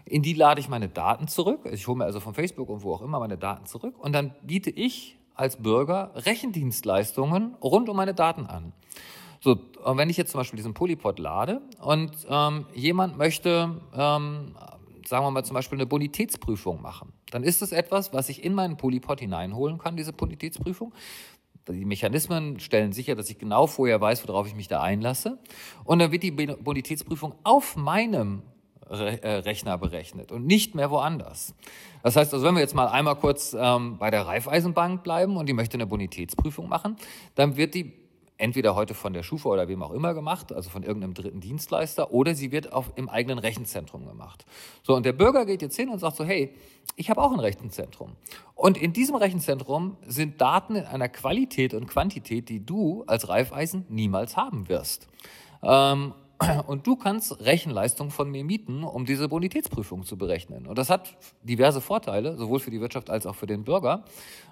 In 0.06 0.24
die 0.24 0.34
lade 0.34 0.60
ich 0.60 0.68
meine 0.68 0.90
Daten 0.90 1.28
zurück. 1.28 1.62
Ich 1.72 1.88
hole 1.88 1.98
mir 1.98 2.06
also 2.06 2.20
von 2.20 2.34
Facebook 2.34 2.70
und 2.70 2.84
wo 2.84 2.94
auch 2.94 3.02
immer 3.02 3.20
meine 3.20 3.38
Daten 3.38 3.66
zurück. 3.66 3.96
Und 4.00 4.14
dann 4.14 4.34
biete 4.42 4.70
ich 4.70 5.18
als 5.36 5.58
Bürger 5.58 6.12
Rechendienstleistungen 6.16 7.56
rund 7.62 7.90
um 7.90 7.96
meine 7.96 8.14
Daten 8.14 8.46
an. 8.46 8.74
So, 9.40 9.58
und 9.84 9.98
wenn 9.98 10.10
ich 10.10 10.18
jetzt 10.18 10.32
zum 10.32 10.40
Beispiel 10.40 10.58
diesen 10.58 10.76
Polypod 10.76 11.18
lade 11.18 11.62
und 11.80 12.12
ähm, 12.30 12.66
jemand 12.76 13.18
möchte, 13.18 13.82
ähm, 13.96 14.56
sagen 15.08 15.26
wir 15.26 15.32
mal 15.32 15.44
zum 15.44 15.56
Beispiel 15.56 15.80
eine 15.80 15.88
Bonitätsprüfung 15.88 16.80
machen, 16.82 17.12
dann 17.32 17.44
ist 17.44 17.62
das 17.64 17.72
etwas, 17.72 18.14
was 18.14 18.30
ich 18.30 18.44
in 18.44 18.54
meinen 18.54 18.78
Polypod 18.78 19.20
hineinholen 19.20 19.80
kann, 19.80 19.98
diese 19.98 20.14
Bonitätsprüfung 20.14 20.94
die 21.68 21.86
Mechanismen 21.86 22.60
stellen 22.60 22.92
sicher, 22.92 23.16
dass 23.16 23.30
ich 23.30 23.38
genau 23.38 23.68
vorher 23.68 24.02
weiß, 24.02 24.28
worauf 24.28 24.48
ich 24.48 24.56
mich 24.56 24.68
da 24.68 24.82
einlasse. 24.82 25.38
Und 25.84 26.00
dann 26.00 26.12
wird 26.12 26.24
die 26.24 26.32
Bonitätsprüfung 26.32 27.36
auf 27.44 27.76
meinem 27.76 28.44
äh, 28.90 29.28
Rechner 29.28 29.78
berechnet 29.78 30.32
und 30.32 30.46
nicht 30.46 30.76
mehr 30.76 30.92
woanders. 30.92 31.56
Das 32.04 32.16
heißt, 32.16 32.34
also 32.34 32.46
wenn 32.46 32.56
wir 32.56 32.62
jetzt 32.62 32.76
mal 32.76 32.88
einmal 32.88 33.16
kurz 33.16 33.56
ähm, 33.58 33.98
bei 33.98 34.10
der 34.10 34.26
Raiffeisenbank 34.26 35.04
bleiben 35.04 35.38
und 35.38 35.48
die 35.48 35.54
möchte 35.54 35.76
eine 35.76 35.86
Bonitätsprüfung 35.86 36.68
machen, 36.68 36.98
dann 37.36 37.56
wird 37.56 37.74
die 37.74 38.01
entweder 38.42 38.76
heute 38.76 38.94
von 38.94 39.14
der 39.14 39.24
Schufa 39.24 39.50
oder 39.50 39.68
wem 39.68 39.84
auch 39.84 39.92
immer 39.92 40.14
gemacht, 40.14 40.52
also 40.52 40.70
von 40.70 40.84
irgendeinem 40.84 41.14
dritten 41.14 41.40
Dienstleister, 41.40 42.12
oder 42.12 42.34
sie 42.34 42.52
wird 42.52 42.74
auf, 42.74 42.92
im 42.96 43.08
eigenen 43.08 43.40
Rechenzentrum 43.40 44.08
gemacht. 44.08 44.46
So, 44.84 44.96
und 44.96 45.06
der 45.06 45.14
Bürger 45.14 45.46
geht 45.46 45.62
jetzt 45.62 45.76
hin 45.76 45.90
und 45.90 46.00
sagt 46.00 46.18
so, 46.18 46.24
hey, 46.24 46.54
ich 46.96 47.10
habe 47.10 47.22
auch 47.22 47.32
ein 47.32 47.40
Rechenzentrum. 47.40 48.14
Und 48.56 48.78
in 48.78 48.94
diesem 48.94 49.16
Rechenzentrum 49.16 49.98
sind 50.06 50.42
Daten 50.42 50.76
in 50.76 50.86
einer 50.86 51.08
Qualität 51.08 51.74
und 51.74 51.88
Quantität, 51.88 52.50
die 52.50 52.66
du 52.66 53.04
als 53.06 53.30
Reifeisen 53.30 53.86
niemals 53.90 54.36
haben 54.36 54.68
wirst. 54.68 55.08
Ähm, 55.62 56.14
und 56.66 56.88
du 56.88 56.96
kannst 56.96 57.40
Rechenleistung 57.42 58.10
von 58.10 58.30
mir 58.30 58.44
mieten, 58.44 58.84
um 58.84 59.06
diese 59.06 59.30
Bonitätsprüfung 59.30 60.04
zu 60.04 60.18
berechnen. 60.18 60.66
Und 60.66 60.78
das 60.80 60.90
hat 60.90 61.16
diverse 61.44 61.82
Vorteile, 61.82 62.38
sowohl 62.38 62.60
für 62.60 62.72
die 62.72 62.82
Wirtschaft 62.82 63.12
als 63.12 63.28
auch 63.28 63.36
für 63.36 63.48
den 63.48 63.64
Bürger. 63.64 64.04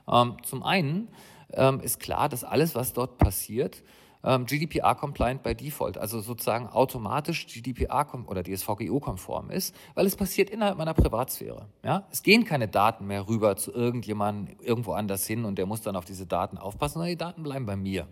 Ähm, 0.08 0.38
zum 0.44 0.62
einen 0.62 1.08
ähm, 1.54 1.80
ist 1.82 2.00
klar, 2.00 2.30
dass 2.30 2.44
alles, 2.44 2.76
was 2.76 2.94
dort 2.94 3.18
passiert, 3.18 3.84
ähm, 4.24 4.46
GDPR-compliant 4.46 5.44
by 5.44 5.56
default, 5.56 5.98
also 5.98 6.20
sozusagen 6.20 6.68
automatisch 6.68 7.48
GDPR 7.48 8.06
oder 8.28 8.44
DSVGO-konform 8.44 9.50
ist, 9.50 9.76
weil 9.96 10.06
es 10.06 10.16
passiert 10.16 10.50
innerhalb 10.50 10.78
meiner 10.78 10.94
Privatsphäre. 10.94 11.68
Ja? 11.84 12.08
Es 12.12 12.24
gehen 12.24 12.44
keine 12.44 12.68
Daten 12.68 13.08
mehr 13.08 13.28
rüber 13.28 13.56
zu 13.56 13.74
irgendjemandem 13.74 14.58
irgendwo 14.62 14.94
anders 14.94 15.26
hin 15.26 15.46
und 15.46 15.58
der 15.58 15.66
muss 15.66 15.82
dann 15.82 15.96
auf 15.96 16.06
diese 16.06 16.26
Daten 16.26 16.58
aufpassen, 16.58 16.96
sondern 16.96 17.10
die 17.10 17.18
Daten 17.18 17.44
bleiben 17.44 17.66
bei 17.66 17.76
mir. 17.76 18.08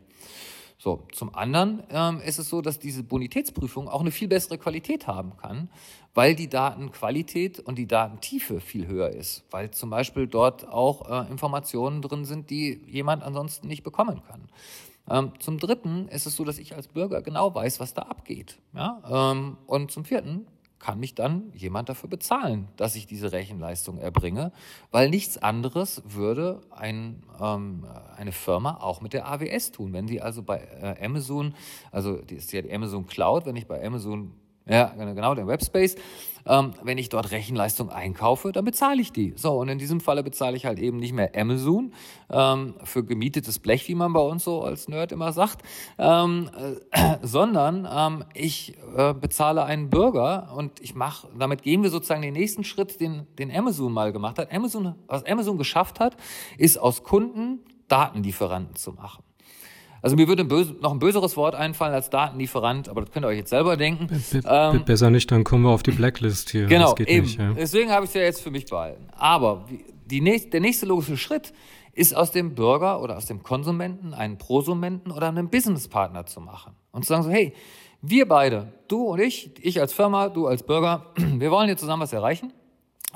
So, 0.79 1.07
zum 1.11 1.33
anderen 1.33 1.81
ähm, 1.89 2.21
ist 2.21 2.37
es 2.37 2.49
so, 2.49 2.61
dass 2.61 2.77
diese 2.77 3.03
Bonitätsprüfung 3.03 3.87
auch 3.87 4.01
eine 4.01 4.11
viel 4.11 4.27
bessere 4.27 4.59
Qualität 4.59 5.07
haben 5.07 5.35
kann, 5.37 5.69
weil 6.13 6.35
die 6.35 6.49
Datenqualität 6.49 7.59
und 7.59 7.77
die 7.77 7.87
Datentiefe 7.87 8.59
viel 8.59 8.87
höher 8.87 9.09
ist, 9.09 9.43
weil 9.49 9.71
zum 9.71 9.89
Beispiel 9.89 10.27
dort 10.27 10.67
auch 10.67 11.09
äh, 11.09 11.31
Informationen 11.31 12.03
drin 12.03 12.25
sind, 12.25 12.51
die 12.51 12.81
jemand 12.85 13.23
ansonsten 13.23 13.67
nicht 13.67 13.83
bekommen 13.83 14.21
kann. 14.27 14.49
Ähm, 15.09 15.31
zum 15.39 15.57
Dritten 15.57 16.07
ist 16.09 16.27
es 16.27 16.35
so, 16.35 16.43
dass 16.43 16.59
ich 16.59 16.75
als 16.75 16.87
Bürger 16.89 17.21
genau 17.21 17.55
weiß, 17.55 17.79
was 17.79 17.93
da 17.95 18.03
abgeht. 18.03 18.59
Ja? 18.75 19.31
Ähm, 19.31 19.57
und 19.65 19.91
zum 19.91 20.05
Vierten 20.05 20.45
kann 20.79 20.99
mich 20.99 21.15
dann 21.15 21.51
jemand 21.53 21.89
dafür 21.89 22.09
bezahlen, 22.09 22.67
dass 22.77 22.95
ich 22.95 23.07
diese 23.07 23.31
Rechenleistung 23.31 23.97
erbringe, 23.97 24.51
weil 24.91 25.09
nichts 25.09 25.37
anderes 25.37 26.03
würde 26.05 26.61
ein, 26.71 27.23
ähm, 27.41 27.85
eine 28.15 28.31
Firma 28.31 28.77
auch 28.81 29.01
mit 29.01 29.13
der 29.13 29.27
AWS 29.27 29.71
tun. 29.71 29.93
Wenn 29.93 30.07
sie 30.07 30.21
also 30.21 30.43
bei 30.43 30.59
äh, 30.59 31.03
Amazon, 31.03 31.55
also 31.91 32.21
die 32.21 32.35
ist 32.35 32.51
ja 32.51 32.61
die 32.61 32.73
Amazon 32.73 33.07
Cloud, 33.07 33.45
wenn 33.45 33.55
ich 33.55 33.67
bei 33.67 33.83
Amazon 33.83 34.33
ja, 34.69 34.93
genau, 34.95 35.35
den 35.35 35.47
Webspace. 35.47 35.95
Ähm, 36.47 36.73
wenn 36.81 36.97
ich 36.97 37.09
dort 37.09 37.31
Rechenleistung 37.31 37.89
einkaufe, 37.89 38.51
dann 38.51 38.63
bezahle 38.63 39.01
ich 39.01 39.11
die. 39.11 39.33
So, 39.35 39.59
und 39.59 39.67
in 39.67 39.79
diesem 39.79 39.99
Falle 39.99 40.23
bezahle 40.23 40.55
ich 40.55 40.65
halt 40.65 40.79
eben 40.79 40.97
nicht 40.97 41.13
mehr 41.13 41.31
Amazon 41.35 41.91
ähm, 42.29 42.75
für 42.83 43.03
gemietetes 43.03 43.59
Blech, 43.59 43.87
wie 43.89 43.95
man 43.95 44.13
bei 44.13 44.21
uns 44.21 44.45
so 44.45 44.61
als 44.61 44.87
Nerd 44.87 45.11
immer 45.11 45.33
sagt, 45.33 45.63
ähm, 45.97 46.49
äh, 46.91 47.17
sondern 47.21 47.87
ähm, 47.91 48.23
ich 48.33 48.77
äh, 48.95 49.13
bezahle 49.13 49.65
einen 49.65 49.89
Bürger 49.89 50.53
und 50.55 50.79
ich 50.79 50.95
mache, 50.95 51.27
damit 51.37 51.63
gehen 51.63 51.83
wir 51.83 51.89
sozusagen 51.89 52.21
den 52.21 52.33
nächsten 52.33 52.63
Schritt, 52.63 53.01
den, 53.01 53.27
den 53.37 53.53
Amazon 53.53 53.91
mal 53.91 54.13
gemacht 54.13 54.39
hat. 54.39 54.53
Amazon, 54.53 54.95
was 55.07 55.25
Amazon 55.25 55.57
geschafft 55.57 55.99
hat, 55.99 56.15
ist 56.57 56.77
aus 56.77 57.03
Kunden 57.03 57.59
Datenlieferanten 57.89 58.75
zu 58.75 58.93
machen. 58.93 59.23
Also 60.01 60.15
mir 60.15 60.27
würde 60.27 60.43
ein 60.43 60.75
noch 60.81 60.91
ein 60.91 60.99
böseres 60.99 61.37
Wort 61.37 61.55
einfallen 61.55 61.93
als 61.93 62.09
Datenlieferant, 62.09 62.89
aber 62.89 63.01
das 63.01 63.11
könnt 63.11 63.25
ihr 63.25 63.29
euch 63.29 63.37
jetzt 63.37 63.49
selber 63.49 63.77
denken. 63.77 64.07
Be 64.07 64.41
ähm, 64.45 64.85
besser 64.85 65.09
nicht, 65.09 65.31
dann 65.31 65.43
kommen 65.43 65.63
wir 65.63 65.71
auf 65.71 65.83
die 65.83 65.91
Blacklist 65.91 66.49
hier. 66.49 66.67
Genau, 66.67 66.95
eben. 66.97 67.25
Nicht, 67.25 67.39
ja. 67.39 67.53
Deswegen 67.53 67.91
habe 67.91 68.05
ich 68.05 68.11
es 68.11 68.13
ja 68.15 68.21
jetzt 68.21 68.41
für 68.41 68.51
mich 68.51 68.65
behalten. 68.65 69.07
Aber 69.11 69.65
nächst, 70.11 70.53
der 70.53 70.61
nächste 70.61 70.85
logische 70.85 71.17
Schritt 71.17 71.53
ist 71.93 72.15
aus 72.15 72.31
dem 72.31 72.53
Bürger 72.53 73.01
oder 73.01 73.17
aus 73.17 73.25
dem 73.25 73.41
Konsumenten 73.41 74.13
einen 74.13 74.37
Prosumenten 74.37 75.11
oder 75.11 75.29
einen 75.29 75.49
Businesspartner 75.49 76.25
zu 76.25 76.41
machen. 76.41 76.75
Und 76.91 77.03
zu 77.03 77.09
sagen 77.09 77.23
so, 77.23 77.29
hey, 77.29 77.53
wir 78.01 78.27
beide, 78.27 78.71
du 78.87 79.03
und 79.03 79.19
ich, 79.19 79.51
ich 79.61 79.81
als 79.81 79.93
Firma, 79.93 80.29
du 80.29 80.47
als 80.47 80.63
Bürger, 80.63 81.07
wir 81.15 81.49
wollen 81.49 81.67
hier 81.67 81.77
zusammen 81.77 82.03
was 82.03 82.13
erreichen. 82.13 82.53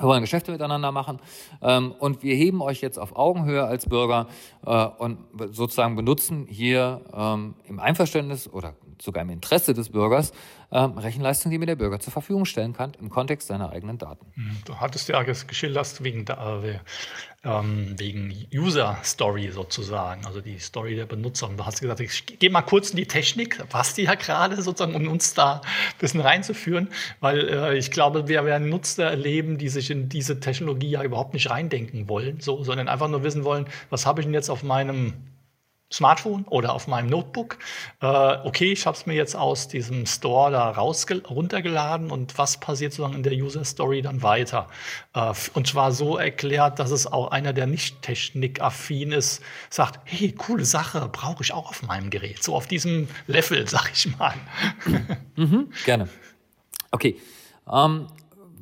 Wir 0.02 0.08
wollen 0.08 0.20
Geschäfte 0.20 0.50
miteinander 0.50 0.90
machen 0.90 1.20
ähm, 1.62 1.92
und 1.92 2.24
wir 2.24 2.34
heben 2.34 2.60
euch 2.60 2.80
jetzt 2.80 2.98
auf 2.98 3.14
Augenhöhe 3.14 3.62
als 3.64 3.86
Bürger 3.86 4.26
äh, 4.66 4.84
und 4.98 5.18
sozusagen 5.52 5.94
benutzen 5.94 6.46
hier 6.48 7.02
ähm, 7.14 7.54
im 7.68 7.78
Einverständnis 7.78 8.48
oder 8.48 8.74
sogar 9.00 9.22
im 9.22 9.30
Interesse 9.30 9.74
des 9.74 9.90
Bürgers 9.90 10.32
ähm, 10.72 10.98
Rechenleistung, 10.98 11.52
die 11.52 11.58
mir 11.58 11.66
der 11.66 11.76
Bürger 11.76 12.00
zur 12.00 12.12
Verfügung 12.12 12.46
stellen 12.46 12.72
kann 12.72 12.94
im 13.00 13.10
Kontext 13.10 13.46
seiner 13.46 13.70
eigenen 13.70 13.98
Daten. 13.98 14.26
Mhm. 14.34 14.56
Du 14.64 14.74
hattest 14.80 15.08
ja 15.08 15.22
geschildert 15.22 16.02
wegen, 16.02 16.26
äh, 16.26 16.80
ähm, 17.44 17.98
wegen 17.98 18.46
User 18.54 18.98
Story 19.02 19.50
sozusagen, 19.50 20.24
also 20.26 20.40
die 20.40 20.58
Story 20.58 20.94
der 20.94 21.06
Benutzer. 21.06 21.48
Und 21.48 21.56
du 21.56 21.66
hast 21.66 21.80
gesagt, 21.80 22.00
ich 22.00 22.26
gehe 22.38 22.50
mal 22.50 22.62
kurz 22.62 22.90
in 22.90 22.96
die 22.96 23.06
Technik, 23.06 23.58
was 23.70 23.94
die 23.94 24.02
ja 24.02 24.14
gerade 24.14 24.60
sozusagen, 24.62 24.94
um 24.94 25.08
uns 25.08 25.34
da 25.34 25.54
ein 25.54 25.98
bisschen 25.98 26.20
reinzuführen, 26.20 26.88
weil 27.20 27.48
äh, 27.48 27.78
ich 27.78 27.90
glaube, 27.90 28.28
wir 28.28 28.44
werden 28.44 28.68
Nutzer 28.68 29.10
erleben, 29.10 29.58
die 29.58 29.68
sich 29.68 29.90
in 29.90 30.08
diese 30.08 30.38
Technologie 30.40 30.90
ja 30.90 31.02
überhaupt 31.02 31.34
nicht 31.34 31.50
reindenken 31.50 32.08
wollen, 32.08 32.40
so, 32.40 32.62
sondern 32.62 32.88
einfach 32.88 33.08
nur 33.08 33.24
wissen 33.24 33.44
wollen, 33.44 33.66
was 33.90 34.06
habe 34.06 34.20
ich 34.20 34.26
denn 34.26 34.34
jetzt 34.34 34.48
auf 34.48 34.62
meinem 34.62 35.14
Smartphone 35.92 36.44
oder 36.44 36.72
auf 36.72 36.88
meinem 36.88 37.10
Notebook. 37.10 37.58
Äh, 38.00 38.06
okay, 38.06 38.72
ich 38.72 38.86
habe 38.86 38.96
es 38.96 39.06
mir 39.06 39.14
jetzt 39.14 39.36
aus 39.36 39.68
diesem 39.68 40.06
Store 40.06 40.50
da 40.50 40.70
raus 40.70 41.06
runtergeladen 41.28 42.10
und 42.10 42.38
was 42.38 42.58
passiert 42.58 42.92
sozusagen 42.92 43.14
in 43.14 43.22
der 43.22 43.34
User 43.34 43.64
Story 43.64 44.02
dann 44.02 44.22
weiter? 44.22 44.68
Äh, 45.14 45.32
und 45.54 45.66
zwar 45.66 45.92
so 45.92 46.16
erklärt, 46.16 46.78
dass 46.78 46.90
es 46.90 47.06
auch 47.06 47.30
einer, 47.30 47.52
der 47.52 47.66
nicht 47.66 48.02
technikaffin 48.02 49.12
ist, 49.12 49.42
sagt, 49.70 50.00
hey, 50.04 50.32
coole 50.32 50.64
Sache, 50.64 51.08
brauche 51.12 51.42
ich 51.42 51.52
auch 51.52 51.68
auf 51.68 51.82
meinem 51.82 52.10
Gerät. 52.10 52.42
So 52.42 52.54
auf 52.54 52.66
diesem 52.66 53.08
Level, 53.26 53.68
sag 53.68 53.90
ich 53.92 54.16
mal. 54.18 54.34
Mhm, 55.36 55.70
gerne. 55.84 56.08
Okay. 56.90 57.20
Ähm, 57.70 58.06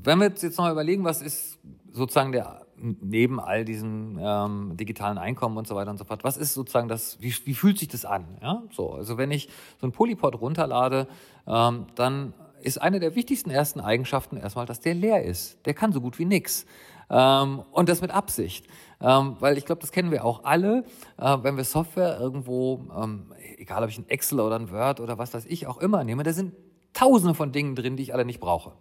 wenn 0.03 0.19
wir 0.19 0.29
jetzt 0.29 0.43
noch 0.43 0.65
mal 0.65 0.73
überlegen, 0.73 1.05
was 1.05 1.21
ist 1.21 1.59
sozusagen 1.93 2.33
der 2.33 2.60
neben 2.81 3.41
all 3.41 3.65
diesen 3.65 4.19
ähm, 4.21 4.77
digitalen 4.77 5.19
Einkommen 5.19 5.57
und 5.57 5.67
so 5.67 5.75
weiter 5.75 5.91
und 5.91 5.99
so 5.99 6.05
fort, 6.05 6.25
was 6.25 6.37
ist 6.37 6.55
sozusagen 6.55 6.89
das, 6.89 7.21
wie, 7.21 7.35
wie 7.45 7.55
fühlt 7.55 7.79
sich 7.79 7.89
das 7.89 8.05
an? 8.05 8.25
Ja? 8.43 8.63
So, 8.73 8.93
also 8.93 9.19
wenn 9.19 9.31
ich 9.31 9.49
so 9.81 9.87
ein 9.87 9.93
Polypod 9.93 10.41
runterlade, 10.41 11.07
ähm, 11.47 11.87
dann 11.95 12.35
ist 12.63 12.81
eine 12.81 13.01
der 13.01 13.15
wichtigsten 13.15 13.51
ersten 13.51 13.81
Eigenschaften 13.81 14.37
erstmal, 14.37 14.67
dass 14.67 14.81
der 14.81 14.95
leer 14.95 15.25
ist. 15.25 15.65
Der 15.67 15.75
kann 15.75 15.93
so 15.93 16.01
gut 16.01 16.19
wie 16.19 16.25
nix. 16.25 16.67
Ähm, 17.09 17.63
und 17.73 17.89
das 17.89 18.01
mit 18.01 18.11
Absicht. 18.11 18.67
Ähm, 19.01 19.37
weil 19.41 19.59
ich 19.59 19.65
glaube, 19.65 19.81
das 19.81 19.93
kennen 19.93 20.11
wir 20.11 20.25
auch 20.25 20.45
alle, 20.45 20.85
äh, 21.19 21.39
wenn 21.43 21.57
wir 21.57 21.65
Software 21.65 22.19
irgendwo, 22.21 22.87
ähm, 22.97 23.33
egal 23.57 23.83
ob 23.83 23.89
ich 23.89 23.99
ein 23.99 24.09
Excel 24.09 24.41
oder 24.41 24.57
ein 24.57 24.71
Word 24.71 25.01
oder 25.01 25.19
was 25.19 25.35
weiß 25.35 25.47
ich 25.47 25.67
auch 25.67 25.79
immer 25.79 26.05
nehme, 26.05 26.23
da 26.23 26.33
sind 26.33 26.55
tausende 26.93 27.35
von 27.35 27.53
Dingen 27.53 27.75
drin, 27.75 27.97
die 27.97 28.03
ich 28.05 28.15
alle 28.15 28.25
nicht 28.25 28.41
brauche. 28.41 28.73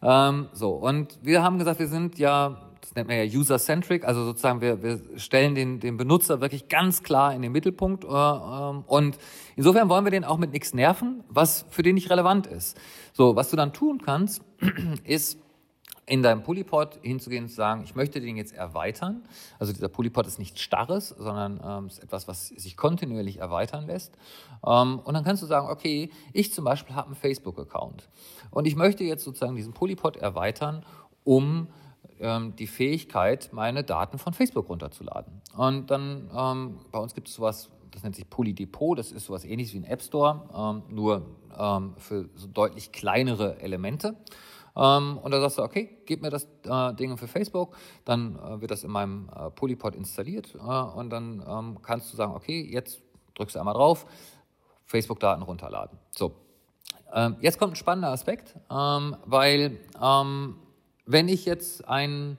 Ähm, 0.00 0.48
so, 0.52 0.70
und 0.70 1.18
wir 1.22 1.42
haben 1.42 1.58
gesagt, 1.58 1.80
wir 1.80 1.88
sind 1.88 2.18
ja 2.18 2.67
das 2.80 2.94
nennt 2.94 3.08
man 3.08 3.16
ja 3.16 3.24
user-centric, 3.24 4.04
also 4.04 4.24
sozusagen 4.24 4.60
wir, 4.60 4.82
wir 4.82 5.00
stellen 5.16 5.54
den, 5.54 5.80
den 5.80 5.96
Benutzer 5.96 6.40
wirklich 6.40 6.68
ganz 6.68 7.02
klar 7.02 7.34
in 7.34 7.42
den 7.42 7.52
Mittelpunkt 7.52 8.04
äh, 8.04 8.08
ähm, 8.08 8.84
und 8.86 9.18
insofern 9.56 9.88
wollen 9.88 10.04
wir 10.04 10.10
den 10.10 10.24
auch 10.24 10.38
mit 10.38 10.52
nichts 10.52 10.74
nerven, 10.74 11.24
was 11.28 11.66
für 11.70 11.82
den 11.82 11.94
nicht 11.94 12.10
relevant 12.10 12.46
ist. 12.46 12.78
So, 13.12 13.36
was 13.36 13.50
du 13.50 13.56
dann 13.56 13.72
tun 13.72 14.00
kannst, 14.04 14.42
ist 15.04 15.38
in 16.08 16.22
deinem 16.22 16.42
Polypod 16.42 16.98
hinzugehen 17.02 17.44
und 17.44 17.50
zu 17.50 17.56
sagen, 17.56 17.82
ich 17.84 17.94
möchte 17.94 18.20
den 18.20 18.36
jetzt 18.36 18.54
erweitern. 18.54 19.22
Also 19.58 19.72
dieser 19.72 19.88
Polypod 19.88 20.26
ist 20.26 20.38
nichts 20.38 20.60
Starres, 20.60 21.10
sondern 21.10 21.60
ähm, 21.64 21.86
ist 21.86 22.02
etwas, 22.02 22.26
was 22.26 22.48
sich 22.48 22.76
kontinuierlich 22.76 23.38
erweitern 23.38 23.86
lässt. 23.86 24.14
Ähm, 24.66 25.00
und 25.00 25.14
dann 25.14 25.24
kannst 25.24 25.42
du 25.42 25.46
sagen, 25.46 25.68
okay, 25.68 26.10
ich 26.32 26.52
zum 26.52 26.64
Beispiel 26.64 26.96
habe 26.96 27.08
einen 27.08 27.16
Facebook-Account 27.16 28.08
und 28.50 28.66
ich 28.66 28.74
möchte 28.74 29.04
jetzt 29.04 29.24
sozusagen 29.24 29.56
diesen 29.56 29.74
Polypod 29.74 30.16
erweitern, 30.16 30.84
um 31.24 31.68
ähm, 32.20 32.54
die 32.56 32.66
Fähigkeit, 32.66 33.50
meine 33.52 33.84
Daten 33.84 34.18
von 34.18 34.32
Facebook 34.32 34.68
runterzuladen. 34.68 35.40
Und 35.56 35.90
dann, 35.90 36.30
ähm, 36.34 36.78
bei 36.90 36.98
uns 36.98 37.14
gibt 37.14 37.28
es 37.28 37.34
sowas, 37.34 37.70
das 37.90 38.02
nennt 38.02 38.16
sich 38.16 38.28
Polydepot, 38.28 38.98
das 38.98 39.12
ist 39.12 39.26
sowas 39.26 39.44
ähnliches 39.44 39.74
wie 39.74 39.78
ein 39.78 39.84
App 39.84 40.02
Store, 40.02 40.48
ähm, 40.54 40.94
nur 40.94 41.26
ähm, 41.58 41.94
für 41.98 42.28
so 42.34 42.46
deutlich 42.46 42.92
kleinere 42.92 43.60
Elemente. 43.60 44.16
Ähm, 44.76 45.18
und 45.18 45.32
da 45.32 45.40
sagst 45.40 45.58
du, 45.58 45.62
okay, 45.62 45.98
gib 46.06 46.22
mir 46.22 46.30
das 46.30 46.46
äh, 46.64 46.94
Ding 46.94 47.16
für 47.16 47.26
Facebook, 47.26 47.76
dann 48.04 48.36
äh, 48.36 48.60
wird 48.60 48.70
das 48.70 48.84
in 48.84 48.90
meinem 48.90 49.28
äh, 49.34 49.50
Polypod 49.50 49.96
installiert 49.96 50.54
äh, 50.54 50.58
und 50.58 51.10
dann 51.10 51.42
ähm, 51.46 51.78
kannst 51.82 52.12
du 52.12 52.16
sagen, 52.16 52.32
okay, 52.34 52.68
jetzt 52.70 53.00
drückst 53.34 53.56
du 53.56 53.60
einmal 53.60 53.74
drauf, 53.74 54.06
Facebook-Daten 54.84 55.42
runterladen. 55.42 55.98
So, 56.16 56.34
jetzt 57.40 57.58
kommt 57.58 57.72
ein 57.72 57.76
spannender 57.76 58.10
Aspekt, 58.10 58.54
weil 58.68 59.78
wenn 61.08 61.28
ich 61.28 61.46
jetzt 61.46 61.88
ein 61.88 62.38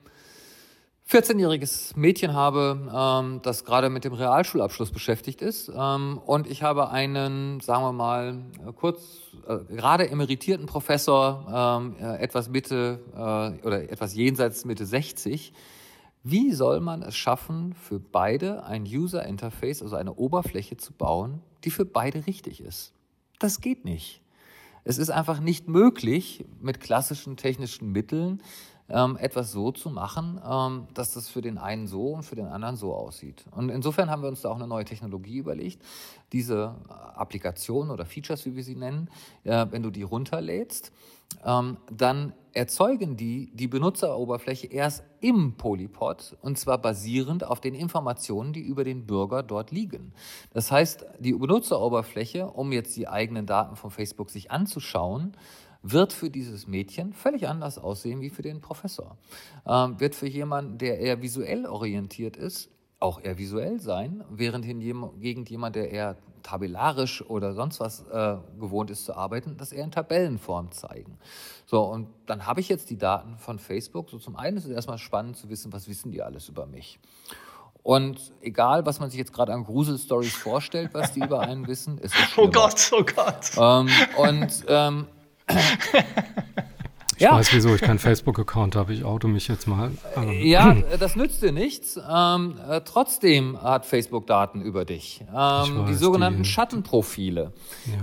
14-jähriges 1.08 1.98
Mädchen 1.98 2.34
habe, 2.34 2.88
ähm, 2.94 3.40
das 3.42 3.64
gerade 3.64 3.90
mit 3.90 4.04
dem 4.04 4.12
Realschulabschluss 4.12 4.92
beschäftigt 4.92 5.42
ist 5.42 5.70
ähm, 5.76 6.20
und 6.24 6.46
ich 6.48 6.62
habe 6.62 6.90
einen, 6.90 7.58
sagen 7.60 7.82
wir 7.82 7.92
mal, 7.92 8.38
kurz 8.76 9.18
äh, 9.48 9.58
gerade 9.74 10.08
emeritierten 10.08 10.66
Professor, 10.66 11.82
ähm, 11.82 11.96
äh, 12.00 12.18
etwas 12.18 12.48
Mitte 12.48 13.00
äh, 13.12 13.66
oder 13.66 13.90
etwas 13.90 14.14
jenseits 14.14 14.64
Mitte 14.64 14.86
60. 14.86 15.52
Wie 16.22 16.52
soll 16.52 16.80
man 16.80 17.02
es 17.02 17.16
schaffen, 17.16 17.74
für 17.74 17.98
beide 17.98 18.62
ein 18.64 18.84
User 18.84 19.24
Interface, 19.26 19.82
also 19.82 19.96
eine 19.96 20.14
Oberfläche 20.14 20.76
zu 20.76 20.92
bauen, 20.92 21.40
die 21.64 21.70
für 21.70 21.84
beide 21.84 22.26
richtig 22.28 22.60
ist? 22.60 22.92
Das 23.40 23.60
geht 23.60 23.84
nicht. 23.84 24.19
Es 24.84 24.98
ist 24.98 25.10
einfach 25.10 25.40
nicht 25.40 25.68
möglich, 25.68 26.44
mit 26.60 26.80
klassischen 26.80 27.36
technischen 27.36 27.92
Mitteln 27.92 28.42
ähm, 28.90 29.16
etwas 29.16 29.52
so 29.52 29.70
zu 29.70 29.90
machen, 29.90 30.40
ähm, 30.44 30.88
dass 30.94 31.12
das 31.12 31.28
für 31.28 31.40
den 31.40 31.58
einen 31.58 31.86
so 31.86 32.14
und 32.14 32.24
für 32.24 32.36
den 32.36 32.46
anderen 32.46 32.76
so 32.76 32.94
aussieht. 32.94 33.44
Und 33.52 33.70
insofern 33.70 34.10
haben 34.10 34.22
wir 34.22 34.28
uns 34.28 34.42
da 34.42 34.50
auch 34.50 34.56
eine 34.56 34.66
neue 34.66 34.84
Technologie 34.84 35.38
überlegt. 35.38 35.82
Diese 36.32 36.74
Applikationen 36.88 37.90
oder 37.90 38.04
Features, 38.04 38.44
wie 38.46 38.56
wir 38.56 38.64
sie 38.64 38.76
nennen, 38.76 39.08
äh, 39.44 39.66
wenn 39.70 39.82
du 39.82 39.90
die 39.90 40.02
runterlädst, 40.02 40.92
ähm, 41.44 41.78
dann 41.90 42.32
erzeugen 42.52 43.16
die 43.16 43.50
die 43.54 43.68
Benutzeroberfläche 43.68 44.66
erst 44.66 45.04
im 45.20 45.56
Polypod 45.56 46.36
und 46.42 46.58
zwar 46.58 46.78
basierend 46.78 47.44
auf 47.44 47.60
den 47.60 47.74
Informationen, 47.74 48.52
die 48.52 48.60
über 48.60 48.84
den 48.84 49.06
Bürger 49.06 49.42
dort 49.42 49.70
liegen. 49.70 50.12
Das 50.52 50.72
heißt, 50.72 51.06
die 51.20 51.32
Benutzeroberfläche, 51.32 52.46
um 52.46 52.72
jetzt 52.72 52.96
die 52.96 53.08
eigenen 53.08 53.46
Daten 53.46 53.76
von 53.76 53.90
Facebook 53.90 54.30
sich 54.30 54.50
anzuschauen, 54.50 55.36
wird 55.82 56.12
für 56.12 56.28
dieses 56.28 56.66
Mädchen 56.66 57.12
völlig 57.12 57.48
anders 57.48 57.78
aussehen 57.78 58.20
wie 58.20 58.30
für 58.30 58.42
den 58.42 58.60
Professor. 58.60 59.16
Ähm, 59.66 59.98
wird 59.98 60.14
für 60.14 60.28
jemanden, 60.28 60.78
der 60.78 60.98
eher 60.98 61.22
visuell 61.22 61.66
orientiert 61.66 62.36
ist, 62.36 62.68
auch 63.00 63.20
eher 63.22 63.38
visuell 63.38 63.80
sein, 63.80 64.24
während 64.30 64.64
hingegen 64.64 65.44
jemand, 65.46 65.74
der 65.74 65.90
eher 65.90 66.16
tabellarisch 66.42 67.22
oder 67.28 67.54
sonst 67.54 67.80
was 67.80 68.06
äh, 68.08 68.36
gewohnt 68.58 68.90
ist 68.90 69.04
zu 69.04 69.16
arbeiten, 69.16 69.56
das 69.56 69.72
eher 69.72 69.84
in 69.84 69.90
Tabellenform 69.90 70.70
zeigen. 70.70 71.18
So, 71.66 71.82
und 71.82 72.08
dann 72.26 72.46
habe 72.46 72.60
ich 72.60 72.68
jetzt 72.68 72.90
die 72.90 72.98
Daten 72.98 73.36
von 73.36 73.58
Facebook. 73.58 74.10
So 74.10 74.18
zum 74.18 74.36
einen 74.36 74.56
ist 74.56 74.64
es 74.64 74.70
erstmal 74.70 74.98
spannend 74.98 75.36
zu 75.36 75.48
wissen, 75.48 75.72
was 75.72 75.88
wissen 75.88 76.12
die 76.12 76.22
alles 76.22 76.48
über 76.48 76.66
mich. 76.66 76.98
Und 77.82 78.32
egal, 78.42 78.84
was 78.84 79.00
man 79.00 79.08
sich 79.08 79.18
jetzt 79.18 79.32
gerade 79.32 79.54
an 79.54 79.64
Gruselstories 79.64 80.34
vorstellt, 80.34 80.90
was 80.92 81.12
die 81.12 81.20
über 81.20 81.40
einen 81.40 81.66
wissen, 81.66 81.96
ist 81.98 82.14
es 82.14 82.28
Oh 82.36 82.48
Gott, 82.48 82.90
oh 82.92 83.02
Gott. 83.02 83.52
Ähm, 83.56 83.88
und 84.18 84.64
ähm, 84.68 85.06
ich 87.20 87.24
ja. 87.24 87.34
weiß 87.34 87.52
wieso 87.52 87.74
ich 87.74 87.82
keinen 87.82 87.98
Facebook-Account 87.98 88.76
habe. 88.76 88.94
Ich 88.94 89.04
auto 89.04 89.28
mich 89.28 89.46
jetzt 89.46 89.68
mal. 89.68 89.90
Ähm. 90.16 90.30
Ja, 90.40 90.74
das 90.98 91.16
nützt 91.16 91.42
dir 91.42 91.52
nichts. 91.52 92.00
Ähm, 92.10 92.56
äh, 92.66 92.80
trotzdem 92.80 93.60
hat 93.60 93.84
Facebook 93.84 94.26
Daten 94.26 94.62
über 94.62 94.86
dich. 94.86 95.20
Ähm, 95.28 95.34
weiß, 95.34 95.86
die 95.86 95.94
sogenannten 95.96 96.44
die, 96.44 96.48
Schattenprofile. 96.48 97.52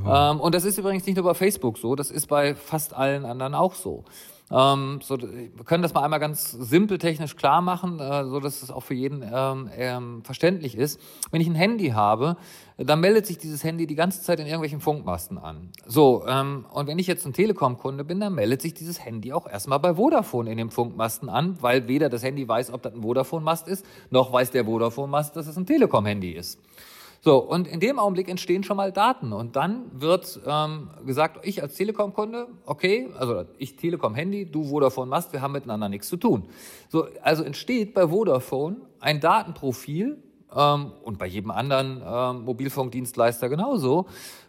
Ähm, 0.08 0.40
und 0.40 0.54
das 0.54 0.66
ist 0.66 0.78
übrigens 0.78 1.04
nicht 1.08 1.16
nur 1.16 1.26
bei 1.26 1.34
Facebook 1.34 1.80
so, 1.80 1.96
das 1.96 2.12
ist 2.12 2.28
bei 2.28 2.54
fast 2.54 2.94
allen 2.94 3.26
anderen 3.26 3.56
auch 3.56 3.74
so. 3.74 4.04
Ähm, 4.50 5.00
so, 5.04 5.20
wir 5.20 5.66
können 5.66 5.84
das 5.84 5.94
mal 5.94 6.04
einmal 6.04 6.20
ganz 6.20 6.52
simpel 6.52 6.98
technisch 6.98 7.36
klar 7.36 7.62
machen, 7.62 8.00
äh, 8.00 8.26
so 8.26 8.40
dass 8.40 8.64
es 8.64 8.72
auch 8.72 8.84
für 8.84 8.94
jeden 8.94 9.22
ähm, 9.22 9.70
ähm, 9.76 10.24
verständlich 10.24 10.78
ist. 10.78 11.02
Wenn 11.32 11.42
ich 11.42 11.48
ein 11.48 11.56
Handy 11.56 11.90
habe, 11.90 12.38
dann 12.78 13.02
meldet 13.02 13.26
sich 13.26 13.38
dieses 13.38 13.64
Handy 13.64 13.88
die 13.88 13.96
ganze 13.96 14.22
Zeit 14.22 14.40
in 14.40 14.46
irgendwelchen 14.46 14.80
Funkmasten 14.80 15.38
an. 15.38 15.72
So, 15.86 16.26
ähm, 16.28 16.66
und 16.72 16.88
wenn 16.88 16.98
ich 16.98 17.08
jetzt 17.08 17.26
ein 17.26 17.34
Telekom-Kunde 17.34 18.06
bin, 18.06 18.22
dann 18.22 18.36
meldet 18.36 18.62
sich 18.62 18.74
dieses 18.74 19.04
Handy 19.04 19.34
auch 19.34 19.48
erstmal 19.48 19.80
bei 19.80 19.96
Vodafone 19.96 20.50
in 20.50 20.58
dem 20.58 20.72
Funkmasten 20.72 21.28
an, 21.28 21.58
weil 21.62 21.88
weder 21.90 22.08
das 22.08 22.24
Handy 22.24 22.48
weiß, 22.48 22.72
ob 22.72 22.84
das 22.84 22.94
ein 22.94 23.02
Vodafone-Mast 23.02 23.68
ist, 23.68 23.86
noch 24.12 24.32
weiß 24.32 24.52
der 24.52 24.64
Vodafone-Mast, 24.66 25.36
dass 25.36 25.48
es 25.48 25.58
ein 25.58 25.66
Telekom-Handy 25.66 26.32
ist. 26.32 26.60
So, 27.22 27.38
und 27.38 27.68
in 27.68 27.80
dem 27.80 28.00
Augenblick 28.00 28.30
entstehen 28.30 28.64
schon 28.64 28.78
mal 28.78 28.92
Daten. 28.92 29.34
Und 29.34 29.56
dann 29.56 29.86
wird 29.94 30.40
ähm, 30.46 30.90
gesagt, 31.06 31.40
ich 31.44 31.62
als 31.62 31.76
Telekom-Kunde, 31.76 32.48
okay, 32.66 33.10
also 33.18 33.46
ich 33.58 33.76
Telekom-Handy, 33.76 34.46
du 34.46 34.66
Vodafone-Mast, 34.66 35.34
wir 35.34 35.42
haben 35.42 35.52
miteinander 35.52 35.90
nichts 35.90 36.08
zu 36.08 36.18
tun. 36.18 36.44
So, 36.90 37.08
also 37.22 37.44
entsteht 37.44 37.94
bei 37.94 38.08
Vodafone 38.08 38.78
ein 39.00 39.20
Datenprofil 39.20 40.18
ähm, 40.56 40.92
und 41.04 41.18
bei 41.18 41.28
jedem 41.28 41.52
anderen 41.52 42.02
ähm, 42.06 42.46
Mobilfunkdienstleister 42.46 43.50
genauso 43.50 44.06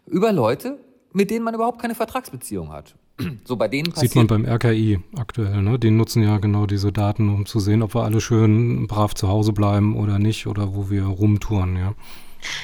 über 0.07 0.33
Leute, 0.33 0.79
mit 1.13 1.31
denen 1.31 1.45
man 1.45 1.55
überhaupt 1.55 1.81
keine 1.81 1.95
Vertragsbeziehung 1.95 2.73
hat. 2.73 2.95
So 3.45 3.57
bei 3.57 3.67
denen 3.67 3.93
Sieht 3.95 4.15
man 4.15 4.27
beim 4.27 4.45
RKI 4.45 5.01
aktuell, 5.17 5.63
ne? 5.63 5.79
Die 5.79 5.91
nutzen 5.91 6.23
ja 6.23 6.39
genau 6.39 6.67
diese 6.67 6.93
Daten, 6.93 7.29
um 7.31 7.47
zu 7.47 7.59
sehen, 7.59 7.83
ob 7.83 7.95
wir 7.95 8.05
alle 8.05 8.21
schön 8.21 8.87
brav 8.87 9.15
zu 9.15 9.27
Hause 9.27 9.53
bleiben 9.53 9.97
oder 9.97 10.19
nicht 10.19 10.47
oder 10.47 10.77
wo 10.77 10.91
wir 10.91 11.05
rumtouren, 11.05 11.77
ja. 11.77 11.95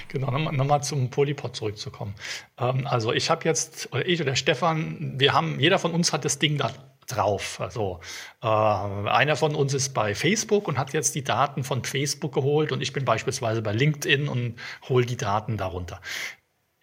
Genau, 0.08 0.30
nochmal 0.30 0.54
noch 0.54 0.80
zum 0.82 1.10
Polypod 1.10 1.56
zurückzukommen. 1.56 2.14
Ähm, 2.58 2.86
also 2.86 3.12
ich 3.12 3.30
habe 3.30 3.44
jetzt, 3.44 3.92
oder 3.92 4.06
ich 4.06 4.20
oder 4.20 4.36
Stefan, 4.36 5.14
wir 5.18 5.32
haben, 5.32 5.58
jeder 5.60 5.78
von 5.78 5.92
uns 5.92 6.12
hat 6.12 6.24
das 6.24 6.38
Ding 6.38 6.58
da 6.58 6.72
drauf. 7.06 7.60
Also 7.60 8.00
äh, 8.42 8.46
einer 8.46 9.36
von 9.36 9.54
uns 9.54 9.74
ist 9.74 9.94
bei 9.94 10.14
Facebook 10.14 10.68
und 10.68 10.78
hat 10.78 10.92
jetzt 10.92 11.14
die 11.14 11.24
Daten 11.24 11.64
von 11.64 11.84
Facebook 11.84 12.32
geholt 12.32 12.72
und 12.72 12.80
ich 12.80 12.92
bin 12.92 13.04
beispielsweise 13.04 13.62
bei 13.62 13.72
LinkedIn 13.72 14.28
und 14.28 14.56
hole 14.88 15.06
die 15.06 15.16
Daten 15.16 15.56
darunter. 15.56 16.00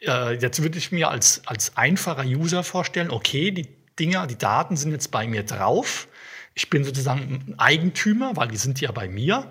Äh, 0.01 0.35
jetzt 0.35 0.61
würde 0.61 0.77
ich 0.77 0.91
mir 0.91 1.09
als, 1.09 1.41
als 1.45 1.77
einfacher 1.77 2.25
User 2.25 2.63
vorstellen, 2.63 3.11
okay, 3.11 3.51
die 3.51 3.67
Dinger, 3.99 4.27
die 4.27 4.37
Daten 4.37 4.77
sind 4.77 4.91
jetzt 4.91 5.11
bei 5.11 5.27
mir 5.27 5.43
drauf. 5.43 6.07
Ich 6.53 6.69
bin 6.69 6.83
sozusagen 6.83 7.45
ein 7.47 7.59
Eigentümer, 7.59 8.35
weil 8.35 8.49
die 8.49 8.57
sind 8.57 8.81
ja 8.81 8.91
bei 8.91 9.07
mir. 9.07 9.49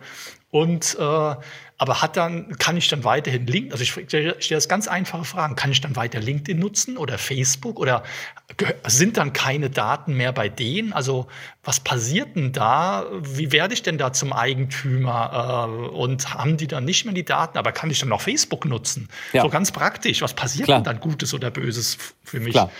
Und 0.51 0.97
äh, 0.99 1.35
aber 1.81 2.03
hat 2.03 2.19
dann, 2.19 2.59
kann 2.59 2.77
ich 2.77 2.89
dann 2.89 3.05
weiterhin 3.05 3.47
LinkedIn, 3.47 3.73
also 3.73 3.83
ich 3.83 3.93
stelle 3.93 4.37
das 4.51 4.69
ganz 4.69 4.87
einfache 4.87 5.25
Fragen, 5.25 5.57
kann 5.57 5.73
ich 5.73 5.81
dann 5.81 5.97
weiter 5.97 6.21
LinkedIn 6.21 6.59
nutzen 6.59 6.99
oder 6.99 7.17
Facebook 7.17 7.81
oder 7.81 8.03
sind 8.87 9.17
dann 9.17 9.33
keine 9.33 9.71
Daten 9.71 10.15
mehr 10.15 10.33
bei 10.33 10.51
denen? 10.51 10.93
Also 10.93 11.27
was 11.65 11.81
passiert 11.81 12.37
denn 12.37 12.53
da? 12.53 13.07
Wie 13.23 13.51
werde 13.51 13.73
ich 13.73 13.83
denn 13.83 13.97
da 13.97 14.13
zum 14.13 14.35
Eigentümer? 14.35 15.69
Äh, 15.71 15.89
und 15.97 16.35
haben 16.35 16.59
die 16.59 16.67
dann 16.67 16.85
nicht 16.85 17.07
mehr 17.07 17.15
die 17.15 17.25
Daten, 17.25 17.57
aber 17.57 17.73
kann 17.73 17.89
ich 17.89 17.99
dann 17.99 18.11
noch 18.11 18.21
Facebook 18.21 18.67
nutzen? 18.67 19.09
Ja. 19.33 19.41
So 19.41 19.49
ganz 19.49 19.73
praktisch, 19.73 20.21
was 20.21 20.35
passiert 20.35 20.67
Klar. 20.67 20.81
denn 20.81 20.85
dann 20.85 21.01
Gutes 21.01 21.33
oder 21.33 21.51
Böses 21.51 21.97
für 22.23 22.41
mich? 22.41 22.53
Klar. 22.53 22.71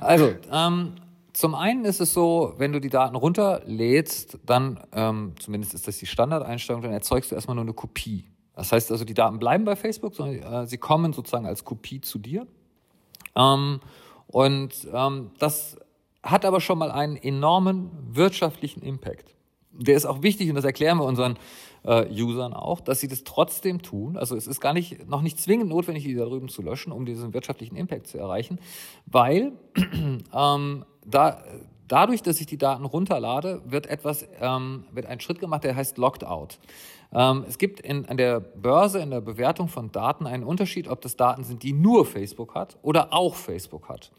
Also, 0.00 0.34
ähm 0.52 0.92
zum 1.38 1.54
einen 1.54 1.84
ist 1.84 2.00
es 2.00 2.12
so, 2.12 2.54
wenn 2.58 2.72
du 2.72 2.80
die 2.80 2.88
Daten 2.88 3.14
runterlädst, 3.14 4.40
dann, 4.44 4.80
ähm, 4.90 5.34
zumindest 5.38 5.72
ist 5.72 5.86
das 5.86 5.96
die 5.98 6.06
Standardeinstellung, 6.06 6.82
dann 6.82 6.90
erzeugst 6.90 7.30
du 7.30 7.36
erstmal 7.36 7.54
nur 7.54 7.62
eine 7.62 7.74
Kopie. 7.74 8.24
Das 8.56 8.72
heißt 8.72 8.90
also, 8.90 9.04
die 9.04 9.14
Daten 9.14 9.38
bleiben 9.38 9.64
bei 9.64 9.76
Facebook, 9.76 10.16
sondern 10.16 10.64
äh, 10.64 10.66
sie 10.66 10.78
kommen 10.78 11.12
sozusagen 11.12 11.46
als 11.46 11.64
Kopie 11.64 12.00
zu 12.00 12.18
dir. 12.18 12.48
Ähm, 13.36 13.78
und 14.26 14.88
ähm, 14.92 15.30
das 15.38 15.76
hat 16.24 16.44
aber 16.44 16.60
schon 16.60 16.76
mal 16.76 16.90
einen 16.90 17.14
enormen 17.14 17.92
wirtschaftlichen 18.10 18.82
Impact. 18.82 19.36
Der 19.70 19.94
ist 19.94 20.06
auch 20.06 20.24
wichtig 20.24 20.48
und 20.48 20.56
das 20.56 20.64
erklären 20.64 20.98
wir 20.98 21.04
unseren 21.04 21.38
äh, 21.84 22.10
Usern 22.20 22.52
auch, 22.52 22.80
dass 22.80 22.98
sie 22.98 23.06
das 23.06 23.22
trotzdem 23.22 23.80
tun. 23.80 24.16
Also 24.16 24.34
es 24.34 24.48
ist 24.48 24.60
gar 24.60 24.72
nicht, 24.72 25.08
noch 25.08 25.22
nicht 25.22 25.38
zwingend 25.38 25.68
notwendig, 25.68 26.02
die 26.02 26.16
da 26.16 26.24
drüben 26.24 26.48
zu 26.48 26.62
löschen, 26.62 26.90
um 26.90 27.06
diesen 27.06 27.32
wirtschaftlichen 27.32 27.76
Impact 27.76 28.08
zu 28.08 28.18
erreichen, 28.18 28.58
weil 29.06 29.52
ähm, 30.34 30.84
da, 31.10 31.42
dadurch, 31.88 32.22
dass 32.22 32.40
ich 32.40 32.46
die 32.46 32.58
Daten 32.58 32.84
runterlade, 32.84 33.62
wird 33.66 33.86
etwas, 33.86 34.26
ähm, 34.40 34.84
wird 34.92 35.06
ein 35.06 35.20
Schritt 35.20 35.40
gemacht, 35.40 35.64
der 35.64 35.74
heißt 35.74 35.98
Locked 35.98 36.24
Out. 36.24 36.58
Ähm, 37.12 37.44
es 37.48 37.58
gibt 37.58 37.80
in, 37.80 38.06
an 38.06 38.16
der 38.16 38.40
Börse, 38.40 39.00
in 39.00 39.10
der 39.10 39.20
Bewertung 39.20 39.68
von 39.68 39.90
Daten 39.90 40.26
einen 40.26 40.44
Unterschied, 40.44 40.88
ob 40.88 41.00
das 41.00 41.16
Daten 41.16 41.44
sind, 41.44 41.62
die 41.62 41.72
nur 41.72 42.04
Facebook 42.04 42.54
hat 42.54 42.76
oder 42.82 43.12
auch 43.12 43.34
Facebook 43.34 43.88
hat. 43.88 44.10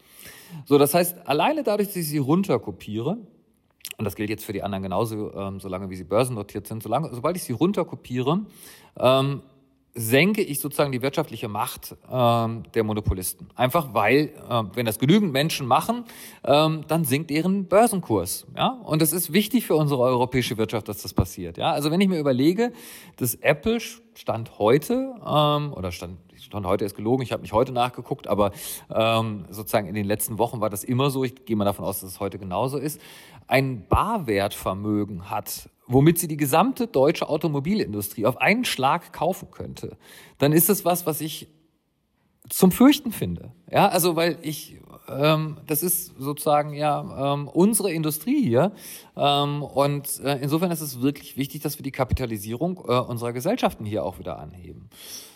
So, 0.64 0.78
das 0.78 0.94
heißt, 0.94 1.26
alleine 1.28 1.62
dadurch, 1.62 1.88
dass 1.88 1.96
ich 1.96 2.08
sie 2.08 2.18
runterkopiere, 2.18 3.18
und 3.96 4.04
das 4.04 4.16
gilt 4.16 4.30
jetzt 4.30 4.44
für 4.44 4.52
die 4.52 4.62
anderen 4.62 4.82
genauso, 4.82 5.32
ähm, 5.34 5.60
solange 5.60 5.90
wie 5.90 5.96
sie 5.96 6.04
börsennotiert 6.04 6.66
sind, 6.66 6.82
solange, 6.82 7.14
sobald 7.14 7.36
ich 7.36 7.44
sie 7.44 7.52
runterkopiere, 7.52 8.40
ähm, 8.98 9.42
senke 9.94 10.42
ich 10.42 10.60
sozusagen 10.60 10.92
die 10.92 11.02
wirtschaftliche 11.02 11.48
Macht 11.48 11.96
ähm, 12.10 12.62
der 12.74 12.84
Monopolisten. 12.84 13.48
Einfach 13.56 13.92
weil, 13.92 14.32
äh, 14.48 14.62
wenn 14.74 14.86
das 14.86 14.98
genügend 14.98 15.32
Menschen 15.32 15.66
machen, 15.66 16.04
ähm, 16.44 16.84
dann 16.86 17.04
sinkt 17.04 17.30
deren 17.30 17.66
Börsenkurs. 17.66 18.46
Ja? 18.56 18.68
Und 18.84 19.02
es 19.02 19.12
ist 19.12 19.32
wichtig 19.32 19.66
für 19.66 19.74
unsere 19.74 20.02
europäische 20.02 20.56
Wirtschaft, 20.58 20.88
dass 20.88 21.02
das 21.02 21.12
passiert. 21.12 21.58
Ja? 21.58 21.72
Also 21.72 21.90
wenn 21.90 22.00
ich 22.00 22.08
mir 22.08 22.20
überlege, 22.20 22.72
dass 23.16 23.34
Apple 23.36 23.80
Stand 24.14 24.58
heute, 24.58 25.14
ähm, 25.26 25.72
oder 25.72 25.92
Stand, 25.92 26.18
Stand 26.36 26.66
heute 26.66 26.84
ist 26.84 26.94
gelogen, 26.94 27.22
ich 27.22 27.32
habe 27.32 27.42
nicht 27.42 27.52
heute 27.52 27.72
nachgeguckt, 27.72 28.26
aber 28.26 28.52
ähm, 28.94 29.46
sozusagen 29.50 29.86
in 29.86 29.94
den 29.94 30.06
letzten 30.06 30.38
Wochen 30.38 30.60
war 30.60 30.70
das 30.70 30.84
immer 30.84 31.10
so, 31.10 31.24
ich 31.24 31.44
gehe 31.44 31.56
mal 31.56 31.64
davon 31.64 31.84
aus, 31.84 32.00
dass 32.00 32.10
es 32.10 32.20
heute 32.20 32.38
genauso 32.38 32.78
ist, 32.78 33.00
ein 33.46 33.86
Barwertvermögen 33.88 35.30
hat 35.30 35.68
womit 35.90 36.18
sie 36.18 36.28
die 36.28 36.36
gesamte 36.36 36.86
deutsche 36.86 37.28
Automobilindustrie 37.28 38.24
auf 38.26 38.36
einen 38.40 38.64
Schlag 38.64 39.12
kaufen 39.12 39.50
könnte, 39.50 39.96
dann 40.38 40.52
ist 40.52 40.70
es 40.70 40.84
was, 40.84 41.04
was 41.04 41.20
ich 41.20 41.48
zum 42.48 42.72
Fürchten 42.72 43.12
finde. 43.12 43.52
Ja, 43.70 43.88
also 43.88 44.16
weil 44.16 44.38
ich, 44.42 44.78
ähm, 45.10 45.58
das 45.66 45.82
ist 45.82 46.14
sozusagen 46.18 46.72
ja 46.72 47.34
ähm, 47.34 47.48
unsere 47.48 47.92
Industrie 47.92 48.42
hier 48.42 48.72
ähm, 49.16 49.62
und 49.62 50.20
äh, 50.20 50.38
insofern 50.40 50.70
ist 50.70 50.80
es 50.80 51.00
wirklich 51.00 51.36
wichtig, 51.36 51.62
dass 51.62 51.78
wir 51.78 51.82
die 51.82 51.90
Kapitalisierung 51.90 52.78
äh, 52.86 52.98
unserer 52.98 53.32
Gesellschaften 53.32 53.84
hier 53.84 54.04
auch 54.04 54.18
wieder 54.18 54.38
anheben. 54.38 54.88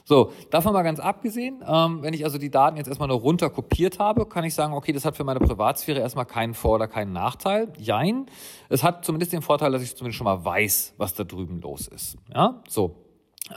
So, 0.07 0.33
davon 0.51 0.75
mal 0.75 0.83
ganz 0.83 1.01
abgesehen, 1.01 1.65
ähm, 1.67 2.03
wenn 2.03 2.13
ich 2.13 2.25
also 2.25 2.37
die 2.37 2.51
Daten 2.51 2.77
jetzt 2.77 2.89
erstmal 2.89 3.09
nur 3.09 3.21
runter 3.21 3.49
kopiert 3.49 3.99
habe, 3.99 4.27
kann 4.27 4.45
ich 4.45 4.55
sagen, 4.55 4.75
okay, 4.75 4.93
das 4.93 5.07
hat 5.07 5.17
für 5.17 5.25
meine 5.25 5.41
Privatsphäre 5.41 6.01
erstmal 6.01 6.27
keinen 6.27 6.53
Vor- 6.53 6.75
oder 6.75 6.89
keinen 6.89 7.13
Nachteil. 7.15 7.73
Jein. 7.79 8.27
Es 8.69 8.83
hat 8.83 9.05
zumindest 9.05 9.33
den 9.33 9.41
Vorteil, 9.41 9.73
dass 9.73 9.83
ich 9.83 9.97
zumindest 9.97 10.19
schon 10.19 10.27
mal 10.27 10.45
weiß, 10.45 10.95
was 10.99 11.15
da 11.15 11.25
drüben 11.25 11.63
los 11.63 11.89
ist. 11.89 12.19
Ja, 12.35 12.63
so. 12.69 12.97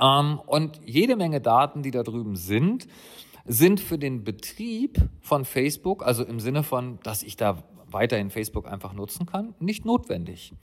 Ähm, 0.01 0.39
und 0.45 0.79
jede 0.85 1.17
Menge 1.17 1.41
Daten, 1.41 1.81
die 1.81 1.91
da 1.91 2.03
drüben 2.03 2.37
sind, 2.37 2.87
sind 3.47 3.79
für 3.79 3.97
den 3.97 4.23
Betrieb 4.23 4.97
von 5.21 5.45
Facebook, 5.45 6.05
also 6.05 6.23
im 6.23 6.39
Sinne 6.39 6.63
von, 6.63 6.99
dass 7.03 7.23
ich 7.23 7.37
da 7.37 7.63
weiterhin 7.89 8.29
Facebook 8.29 8.67
einfach 8.67 8.93
nutzen 8.93 9.25
kann, 9.25 9.55
nicht 9.59 9.85
notwendig. 9.85 10.53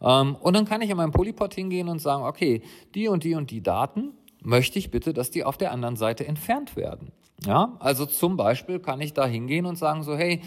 Ähm, 0.00 0.36
und 0.36 0.54
dann 0.54 0.64
kann 0.64 0.82
ich 0.82 0.90
in 0.90 0.96
meinem 0.96 1.12
Polypod 1.12 1.54
hingehen 1.54 1.88
und 1.88 2.00
sagen, 2.00 2.24
okay, 2.24 2.62
die 2.94 3.08
und 3.08 3.24
die 3.24 3.34
und 3.34 3.50
die 3.50 3.62
Daten 3.62 4.12
möchte 4.42 4.78
ich 4.78 4.90
bitte, 4.90 5.12
dass 5.12 5.30
die 5.30 5.44
auf 5.44 5.56
der 5.56 5.72
anderen 5.72 5.96
Seite 5.96 6.26
entfernt 6.26 6.76
werden. 6.76 7.12
Ja, 7.44 7.76
also 7.78 8.06
zum 8.06 8.36
Beispiel 8.36 8.78
kann 8.78 9.00
ich 9.00 9.12
da 9.12 9.26
hingehen 9.26 9.66
und 9.66 9.76
sagen 9.76 10.02
so, 10.02 10.16
hey, 10.16 10.40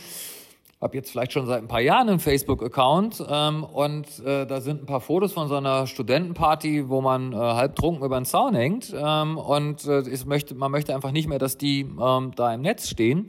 habe 0.79 0.95
jetzt 0.95 1.09
vielleicht 1.09 1.33
schon 1.33 1.47
seit 1.47 1.61
ein 1.61 1.67
paar 1.67 1.81
Jahren 1.81 2.07
einen 2.07 2.19
Facebook-Account 2.19 3.25
ähm, 3.27 3.63
und 3.63 4.19
äh, 4.19 4.45
da 4.45 4.61
sind 4.61 4.83
ein 4.83 4.85
paar 4.85 5.01
Fotos 5.01 5.33
von 5.33 5.47
so 5.47 5.55
einer 5.55 5.87
Studentenparty, 5.87 6.87
wo 6.87 7.01
man 7.01 7.33
äh, 7.33 7.35
halb 7.35 7.75
trunken 7.75 8.05
über 8.05 8.19
den 8.19 8.25
Zaun 8.25 8.53
hängt 8.53 8.93
ähm, 8.95 9.37
und 9.37 9.85
äh, 9.85 10.03
möchte, 10.25 10.53
man 10.53 10.71
möchte 10.71 10.93
einfach 10.93 11.11
nicht 11.11 11.27
mehr, 11.27 11.39
dass 11.39 11.57
die 11.57 11.81
ähm, 11.81 12.31
da 12.35 12.53
im 12.53 12.61
Netz 12.61 12.89
stehen 12.89 13.27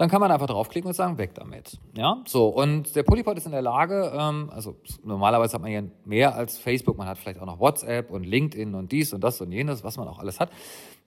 dann 0.00 0.08
kann 0.08 0.22
man 0.22 0.30
einfach 0.30 0.46
draufklicken 0.46 0.88
und 0.88 0.94
sagen, 0.94 1.18
weg 1.18 1.34
damit. 1.34 1.78
Ja, 1.94 2.22
so. 2.26 2.48
Und 2.48 2.96
der 2.96 3.02
Polypod 3.02 3.36
ist 3.36 3.44
in 3.44 3.52
der 3.52 3.60
Lage, 3.60 4.10
ähm, 4.18 4.48
also 4.50 4.76
normalerweise 5.04 5.52
hat 5.52 5.60
man 5.60 5.70
ja 5.70 5.82
mehr 6.06 6.34
als 6.34 6.56
Facebook, 6.56 6.96
man 6.96 7.06
hat 7.06 7.18
vielleicht 7.18 7.38
auch 7.38 7.44
noch 7.44 7.60
WhatsApp 7.60 8.10
und 8.10 8.24
LinkedIn 8.24 8.74
und 8.74 8.92
dies 8.92 9.12
und 9.12 9.22
das 9.22 9.42
und 9.42 9.52
jenes, 9.52 9.84
was 9.84 9.98
man 9.98 10.08
auch 10.08 10.18
alles 10.18 10.40
hat. 10.40 10.52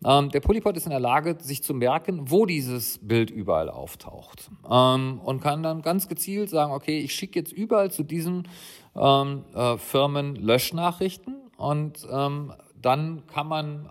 Ähm, 0.05 0.29
der 0.29 0.41
Polypod 0.41 0.77
ist 0.77 0.85
in 0.85 0.91
der 0.91 0.99
Lage, 0.99 1.37
sich 1.39 1.63
zu 1.63 1.73
merken, 1.73 2.29
wo 2.29 2.45
dieses 2.45 2.99
Bild 2.99 3.31
überall 3.31 3.71
auftaucht. 3.71 4.51
Ähm, 4.69 5.19
und 5.25 5.41
kann 5.41 5.63
dann 5.63 5.81
ganz 5.81 6.07
gezielt 6.07 6.51
sagen, 6.51 6.71
okay, 6.71 6.99
ich 6.99 7.15
schicke 7.15 7.39
jetzt 7.39 7.51
überall 7.51 7.89
zu 7.89 8.03
diesen 8.03 8.47
ähm, 8.95 9.43
äh, 9.55 9.75
Firmen 9.77 10.35
Löschnachrichten 10.35 11.37
und 11.57 12.07
ähm, 12.11 12.53
dann 12.79 13.25
kann 13.25 13.47
man 13.47 13.89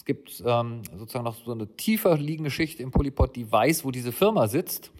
es 0.00 0.06
gibt 0.06 0.42
ähm, 0.46 0.80
sozusagen 0.96 1.26
noch 1.26 1.36
so 1.44 1.52
eine 1.52 1.66
tiefer 1.76 2.16
liegende 2.16 2.50
Schicht 2.50 2.80
im 2.80 2.90
Polypod, 2.90 3.36
die 3.36 3.52
weiß, 3.52 3.84
wo 3.84 3.90
diese 3.90 4.12
Firma 4.12 4.48
sitzt. 4.48 4.90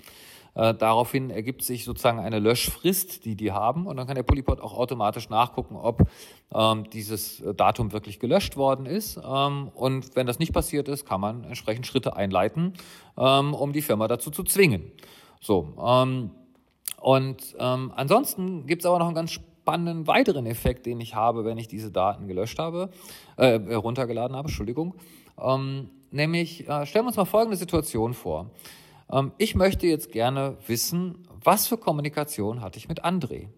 Äh, 0.54 0.74
daraufhin 0.74 1.30
ergibt 1.30 1.62
sich 1.62 1.86
sozusagen 1.86 2.18
eine 2.18 2.38
Löschfrist, 2.38 3.24
die 3.24 3.34
die 3.34 3.50
haben. 3.50 3.86
Und 3.86 3.96
dann 3.96 4.06
kann 4.06 4.16
der 4.16 4.24
Polypod 4.24 4.60
auch 4.60 4.76
automatisch 4.76 5.30
nachgucken, 5.30 5.76
ob 5.76 6.06
ähm, 6.52 6.84
dieses 6.90 7.42
Datum 7.56 7.92
wirklich 7.92 8.20
gelöscht 8.20 8.58
worden 8.58 8.84
ist. 8.84 9.16
Ähm, 9.16 9.68
und 9.74 10.16
wenn 10.16 10.26
das 10.26 10.38
nicht 10.38 10.52
passiert 10.52 10.86
ist, 10.86 11.06
kann 11.06 11.22
man 11.22 11.44
entsprechend 11.44 11.86
Schritte 11.86 12.14
einleiten, 12.14 12.74
ähm, 13.16 13.54
um 13.54 13.72
die 13.72 13.80
Firma 13.80 14.06
dazu 14.06 14.30
zu 14.30 14.44
zwingen. 14.44 14.92
So. 15.40 15.72
Ähm, 15.82 16.30
und 17.00 17.56
ähm, 17.58 17.90
ansonsten 17.96 18.66
gibt 18.66 18.82
es 18.82 18.86
aber 18.86 18.98
noch 18.98 19.06
einen 19.06 19.14
ganz 19.14 19.40
spannenden 19.60 20.06
weiteren 20.06 20.46
Effekt, 20.46 20.86
den 20.86 21.00
ich 21.00 21.14
habe, 21.14 21.44
wenn 21.44 21.58
ich 21.58 21.68
diese 21.68 21.90
Daten 21.90 22.28
gelöscht 22.28 22.58
habe, 22.58 22.90
äh, 23.36 23.54
runtergeladen 23.74 24.36
habe, 24.36 24.48
Entschuldigung. 24.48 24.94
Ähm, 25.38 25.90
nämlich, 26.10 26.68
äh, 26.68 26.86
stellen 26.86 27.04
wir 27.04 27.08
uns 27.08 27.16
mal 27.16 27.26
folgende 27.26 27.56
Situation 27.56 28.14
vor. 28.14 28.50
Ähm, 29.10 29.32
ich 29.38 29.54
möchte 29.54 29.86
jetzt 29.86 30.12
gerne 30.12 30.56
wissen, 30.66 31.26
was 31.42 31.66
für 31.66 31.76
Kommunikation 31.76 32.62
hatte 32.62 32.78
ich 32.78 32.88
mit 32.88 33.04
André? 33.04 33.48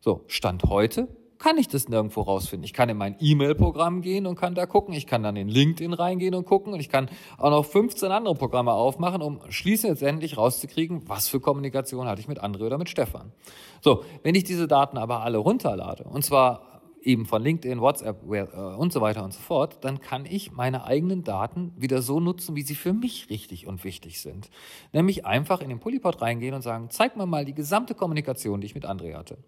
So, 0.00 0.22
Stand 0.26 0.64
heute 0.64 1.08
kann 1.42 1.58
ich 1.58 1.66
das 1.66 1.88
nirgendwo 1.88 2.20
rausfinden. 2.20 2.64
Ich 2.64 2.72
kann 2.72 2.88
in 2.88 2.96
mein 2.96 3.16
E-Mail-Programm 3.18 4.00
gehen 4.00 4.26
und 4.26 4.36
kann 4.36 4.54
da 4.54 4.64
gucken. 4.64 4.94
Ich 4.94 5.08
kann 5.08 5.24
dann 5.24 5.34
in 5.34 5.48
LinkedIn 5.48 5.92
reingehen 5.92 6.36
und 6.36 6.44
gucken. 6.44 6.72
Und 6.72 6.78
ich 6.78 6.88
kann 6.88 7.10
auch 7.36 7.50
noch 7.50 7.64
15 7.64 8.12
andere 8.12 8.36
Programme 8.36 8.72
aufmachen, 8.72 9.22
um 9.22 9.40
schließlich 9.48 9.90
letztendlich 9.90 10.36
rauszukriegen, 10.36 11.08
was 11.08 11.26
für 11.28 11.40
Kommunikation 11.40 12.06
hatte 12.06 12.20
ich 12.20 12.28
mit 12.28 12.40
André 12.44 12.66
oder 12.66 12.78
mit 12.78 12.88
Stefan. 12.88 13.32
So, 13.80 14.04
wenn 14.22 14.36
ich 14.36 14.44
diese 14.44 14.68
Daten 14.68 14.96
aber 14.96 15.22
alle 15.22 15.38
runterlade, 15.38 16.04
und 16.04 16.24
zwar 16.24 16.80
eben 17.02 17.26
von 17.26 17.42
LinkedIn, 17.42 17.80
WhatsApp 17.80 18.22
äh, 18.30 18.42
und 18.76 18.92
so 18.92 19.00
weiter 19.00 19.24
und 19.24 19.34
so 19.34 19.40
fort, 19.40 19.78
dann 19.80 20.00
kann 20.00 20.24
ich 20.24 20.52
meine 20.52 20.84
eigenen 20.84 21.24
Daten 21.24 21.72
wieder 21.76 22.02
so 22.02 22.20
nutzen, 22.20 22.54
wie 22.54 22.62
sie 22.62 22.76
für 22.76 22.92
mich 22.92 23.30
richtig 23.30 23.66
und 23.66 23.82
wichtig 23.82 24.20
sind. 24.20 24.48
Nämlich 24.92 25.26
einfach 25.26 25.60
in 25.60 25.70
den 25.70 25.80
Polypod 25.80 26.22
reingehen 26.22 26.54
und 26.54 26.62
sagen, 26.62 26.86
zeig 26.90 27.16
mir 27.16 27.26
mal 27.26 27.44
die 27.44 27.54
gesamte 27.54 27.96
Kommunikation, 27.96 28.60
die 28.60 28.66
ich 28.66 28.76
mit 28.76 28.86
André 28.86 29.16
hatte. 29.16 29.38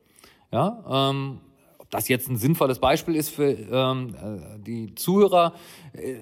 Ja, 0.50 1.10
ähm, 1.10 1.40
das 1.94 2.08
jetzt 2.08 2.28
ein 2.28 2.36
sinnvolles 2.36 2.80
Beispiel 2.80 3.14
ist 3.14 3.30
für 3.30 3.50
ähm, 3.50 4.14
äh, 4.14 4.58
die 4.58 4.94
Zuhörer, 4.94 5.54
äh, 5.92 6.16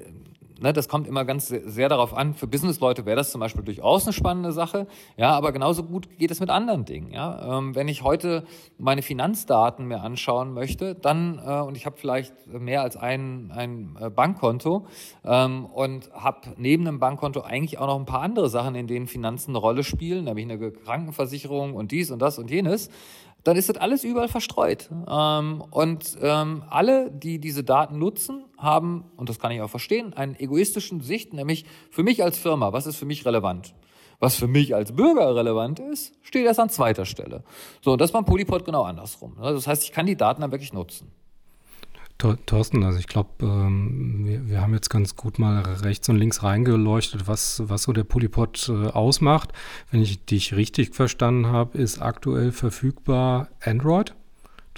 ne, 0.63 0.73
das 0.73 0.89
kommt 0.89 1.07
immer 1.07 1.25
ganz 1.25 1.49
sehr 1.49 1.89
darauf 1.89 2.15
an. 2.15 2.35
Für 2.35 2.47
Businessleute 2.47 3.05
wäre 3.05 3.17
das 3.17 3.33
zum 3.33 3.41
Beispiel 3.41 3.63
durchaus 3.65 4.05
eine 4.05 4.13
spannende 4.13 4.53
Sache. 4.53 4.87
Ja, 5.17 5.31
aber 5.31 5.53
genauso 5.53 5.83
gut 5.83 6.19
geht 6.19 6.31
es 6.31 6.41
mit 6.41 6.51
anderen 6.51 6.85
Dingen. 6.85 7.11
Ja, 7.11 7.59
ähm, 7.59 7.75
wenn 7.75 7.89
ich 7.89 8.03
heute 8.03 8.45
meine 8.79 9.03
Finanzdaten 9.03 9.87
mir 9.87 10.03
anschauen 10.03 10.53
möchte, 10.53 10.95
dann 10.95 11.41
äh, 11.45 11.61
und 11.61 11.77
ich 11.77 11.87
habe 11.87 11.97
vielleicht 11.97 12.35
mehr 12.47 12.83
als 12.83 12.97
ein, 12.97 13.51
ein 13.51 13.97
äh, 14.01 14.11
Bankkonto 14.11 14.87
ähm, 15.25 15.65
und 15.67 16.11
habe 16.13 16.41
neben 16.57 16.87
einem 16.87 16.99
Bankkonto 16.99 17.41
eigentlich 17.41 17.79
auch 17.79 17.87
noch 17.87 17.99
ein 17.99 18.07
paar 18.07 18.23
andere 18.23 18.49
Sachen, 18.49 18.75
in 18.75 18.87
denen 18.87 19.07
Finanzen 19.07 19.53
eine 19.53 19.59
Rolle 19.59 19.85
spielen, 19.85 20.25
nämlich 20.25 20.45
eine 20.45 20.71
Krankenversicherung 20.71 21.75
und 21.75 21.93
dies 21.93 22.11
und 22.11 22.21
das 22.21 22.39
und 22.39 22.51
jenes 22.51 22.91
dann 23.45 23.57
ist 23.57 23.69
das 23.69 23.77
alles 23.77 24.05
überall 24.05 24.29
verstreut. 24.29 24.89
Ähm, 25.09 25.65
und 25.71 26.17
ähm, 26.21 26.65
alle, 26.69 27.11
die 27.11 27.39
diese 27.39 27.65
Daten 27.65 27.99
nutzen, 27.99 28.45
haben, 28.59 29.11
und 29.17 29.29
das 29.29 29.39
kann 29.39 29.51
ich 29.51 29.61
auch 29.61 29.71
verstehen, 29.71 30.15
einen 30.15 30.37
egoistischen 30.37 31.01
Sicht, 31.01 31.33
nämlich 31.33 31.65
für 31.91 32.03
mich 32.03 32.23
als 32.23 32.39
Firma, 32.39 32.73
was 32.73 32.87
ist 32.87 32.97
für 32.97 33.07
mich 33.07 33.27
relevant? 33.27 33.75
Was 34.21 34.37
für 34.37 34.47
mich 34.47 34.75
als 34.75 34.93
Bürger 34.93 35.35
relevant 35.35 35.81
ist, 35.81 36.15
steht 36.23 36.47
erst 36.47 36.61
an 36.61 36.69
zweiter 36.69 37.05
Stelle. 37.05 37.43
So, 37.81 37.93
und 37.93 38.01
das 38.01 38.13
beim 38.13 38.25
Polypod 38.25 38.65
genau 38.65 38.85
andersrum. 38.85 39.37
Das 39.41 39.67
heißt, 39.67 39.83
ich 39.83 39.91
kann 39.91 40.07
die 40.07 40.17
Daten 40.17 40.43
dann 40.43 40.53
wirklich 40.53 40.73
nutzen. 40.73 41.11
Thorsten, 42.19 42.85
also 42.85 42.99
ich 42.99 43.09
glaube, 43.09 43.31
ähm, 43.41 44.25
wir, 44.25 44.49
wir, 44.49 44.61
haben 44.61 44.75
jetzt 44.75 44.91
ganz 44.91 45.17
gut 45.17 45.41
mal 45.41 45.61
rechts 45.61 46.09
und 46.09 46.17
links 46.17 46.43
reingeleuchtet, 46.45 47.27
was, 47.27 47.63
was 47.67 47.83
so 47.83 47.93
der 47.93 48.05
Polypod 48.05 48.69
äh, 48.69 48.89
ausmacht. 48.89 49.53
Wenn 49.91 50.03
ich 50.03 50.25
dich 50.25 50.55
richtig 50.55 50.95
verstanden 50.95 51.47
habe, 51.47 51.79
ist 51.79 52.01
aktuell 52.01 52.53
verfügbar 52.53 53.49
Android. 53.61 54.15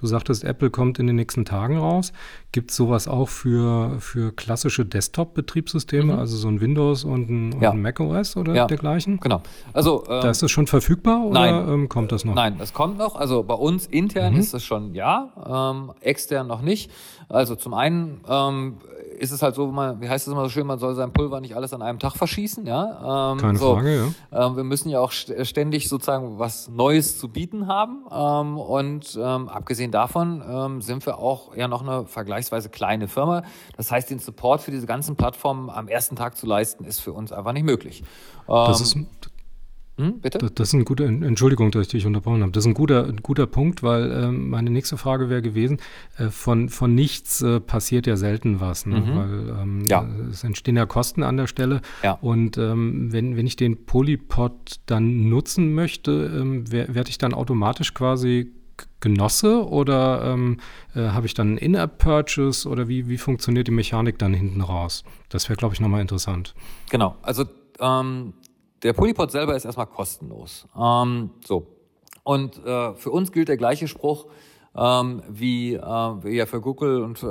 Du 0.04 0.08
sagtest, 0.08 0.44
Apple 0.44 0.68
kommt 0.68 0.98
in 0.98 1.06
den 1.06 1.16
nächsten 1.16 1.46
Tagen 1.46 1.78
raus. 1.78 2.12
Gibt 2.52 2.72
es 2.72 2.76
sowas 2.76 3.08
auch 3.08 3.30
für, 3.30 3.98
für 4.00 4.32
klassische 4.32 4.84
Desktop-Betriebssysteme, 4.84 6.12
mhm. 6.12 6.18
also 6.18 6.36
so 6.36 6.46
ein 6.46 6.60
Windows 6.60 7.04
und 7.04 7.30
ein, 7.30 7.54
und 7.54 7.62
ja. 7.62 7.70
ein 7.70 7.80
macOS 7.80 8.36
oder 8.36 8.54
ja. 8.54 8.66
dergleichen? 8.66 9.18
Genau. 9.18 9.40
Also, 9.72 10.04
ähm, 10.10 10.20
da 10.20 10.28
ist 10.28 10.42
es 10.42 10.50
schon 10.50 10.66
verfügbar 10.66 11.24
oder 11.24 11.40
nein, 11.40 11.68
ähm, 11.70 11.88
kommt 11.88 12.12
das 12.12 12.26
noch? 12.26 12.34
Nein, 12.34 12.56
das 12.58 12.74
kommt 12.74 12.98
noch. 12.98 13.16
Also 13.16 13.44
bei 13.44 13.54
uns 13.54 13.86
intern 13.86 14.34
mhm. 14.34 14.40
ist 14.40 14.52
es 14.52 14.62
schon 14.62 14.92
ja, 14.92 15.72
ähm, 15.72 15.92
extern 16.02 16.48
noch 16.48 16.60
nicht. 16.60 16.90
Also 17.30 17.56
zum 17.56 17.72
einen 17.72 18.20
ähm, 18.28 18.76
ist 19.18 19.30
es 19.30 19.42
halt 19.42 19.54
so, 19.54 19.66
man, 19.66 20.00
wie 20.00 20.08
heißt 20.08 20.26
es 20.26 20.32
immer 20.32 20.42
so 20.44 20.48
schön, 20.48 20.66
man 20.66 20.78
soll 20.78 20.94
sein 20.94 21.12
Pulver 21.12 21.40
nicht 21.40 21.56
alles 21.56 21.72
an 21.72 21.82
einem 21.82 21.98
Tag 21.98 22.16
verschießen, 22.16 22.66
ja. 22.66 23.32
Ähm, 23.32 23.38
Keine 23.38 23.58
so, 23.58 23.74
Frage, 23.74 24.12
ja. 24.30 24.46
Ähm, 24.46 24.56
wir 24.56 24.64
müssen 24.64 24.88
ja 24.88 25.00
auch 25.00 25.12
ständig 25.12 25.88
sozusagen 25.88 26.38
was 26.38 26.68
Neues 26.68 27.18
zu 27.18 27.28
bieten 27.28 27.66
haben. 27.66 28.04
Ähm, 28.10 28.58
und 28.58 29.18
ähm, 29.20 29.48
abgesehen 29.48 29.90
davon 29.90 30.42
ähm, 30.48 30.82
sind 30.82 31.04
wir 31.06 31.18
auch 31.18 31.56
ja 31.56 31.68
noch 31.68 31.82
eine 31.82 32.06
vergleichsweise 32.06 32.68
kleine 32.68 33.08
Firma. 33.08 33.42
Das 33.76 33.90
heißt, 33.90 34.10
den 34.10 34.18
Support 34.18 34.62
für 34.62 34.70
diese 34.70 34.86
ganzen 34.86 35.16
Plattformen 35.16 35.70
am 35.70 35.88
ersten 35.88 36.16
Tag 36.16 36.36
zu 36.36 36.46
leisten, 36.46 36.84
ist 36.84 37.00
für 37.00 37.12
uns 37.12 37.32
einfach 37.32 37.52
nicht 37.52 37.64
möglich. 37.64 38.02
Das 38.46 38.80
ist, 38.80 38.94
ähm, 38.94 39.06
hm, 39.96 40.20
bitte? 40.20 40.38
Das, 40.38 40.54
das, 40.54 40.68
ist 40.68 40.74
ein 40.74 40.84
guter, 40.84 41.04
Entschuldigung, 41.04 41.70
dass 41.70 41.82
ich 41.82 41.88
dich 41.88 42.06
unterbrochen 42.06 42.42
habe. 42.42 42.50
Das 42.50 42.64
ist 42.64 42.68
ein 42.68 42.74
guter, 42.74 43.06
ein 43.06 43.18
guter 43.18 43.46
Punkt, 43.46 43.82
weil 43.82 44.10
äh, 44.10 44.28
meine 44.28 44.70
nächste 44.70 44.96
Frage 44.96 45.30
wäre 45.30 45.40
gewesen, 45.40 45.78
äh, 46.18 46.30
von, 46.30 46.68
von 46.68 46.94
nichts 46.94 47.42
äh, 47.42 47.60
passiert 47.60 48.06
ja 48.06 48.16
selten 48.16 48.60
was, 48.60 48.86
ne? 48.86 49.00
mhm. 49.00 49.16
weil 49.16 49.62
ähm, 49.62 49.84
ja. 49.88 50.04
es 50.30 50.42
entstehen 50.42 50.76
ja 50.76 50.86
Kosten 50.86 51.22
an 51.22 51.36
der 51.36 51.46
Stelle. 51.46 51.80
Ja. 52.02 52.18
Und 52.20 52.58
ähm, 52.58 53.12
wenn, 53.12 53.36
wenn 53.36 53.46
ich 53.46 53.54
den 53.54 53.86
Polypod 53.86 54.80
dann 54.86 55.28
nutzen 55.28 55.74
möchte, 55.74 56.10
ähm, 56.10 56.70
werde 56.72 57.08
ich 57.08 57.18
dann 57.18 57.32
automatisch 57.32 57.94
quasi 57.94 58.52
Genosse 58.98 59.68
oder 59.68 60.24
ähm, 60.24 60.58
äh, 60.94 61.08
habe 61.10 61.26
ich 61.26 61.34
dann 61.34 61.48
einen 61.48 61.58
In-App-Purchase 61.58 62.68
oder 62.68 62.88
wie, 62.88 63.08
wie 63.08 63.18
funktioniert 63.18 63.68
die 63.68 63.70
Mechanik 63.70 64.18
dann 64.18 64.34
hinten 64.34 64.60
raus? 64.60 65.04
Das 65.28 65.48
wäre, 65.48 65.56
glaube 65.56 65.74
ich, 65.74 65.80
nochmal 65.80 66.00
interessant. 66.00 66.54
Genau, 66.90 67.14
also 67.22 67.44
ähm, 67.80 68.32
der 68.84 68.92
Polypod 68.92 69.30
selber 69.30 69.56
ist 69.56 69.64
erstmal 69.64 69.86
kostenlos. 69.86 70.68
Ähm, 70.78 71.30
so. 71.44 71.66
Und 72.22 72.64
äh, 72.64 72.94
für 72.94 73.10
uns 73.10 73.32
gilt 73.32 73.48
der 73.48 73.56
gleiche 73.56 73.88
Spruch, 73.88 74.26
ähm, 74.76 75.22
wie, 75.28 75.74
äh, 75.74 75.80
wie 75.80 76.36
ja 76.36 76.46
für 76.46 76.60
Google 76.60 77.02
und 77.02 77.22
äh, 77.22 77.26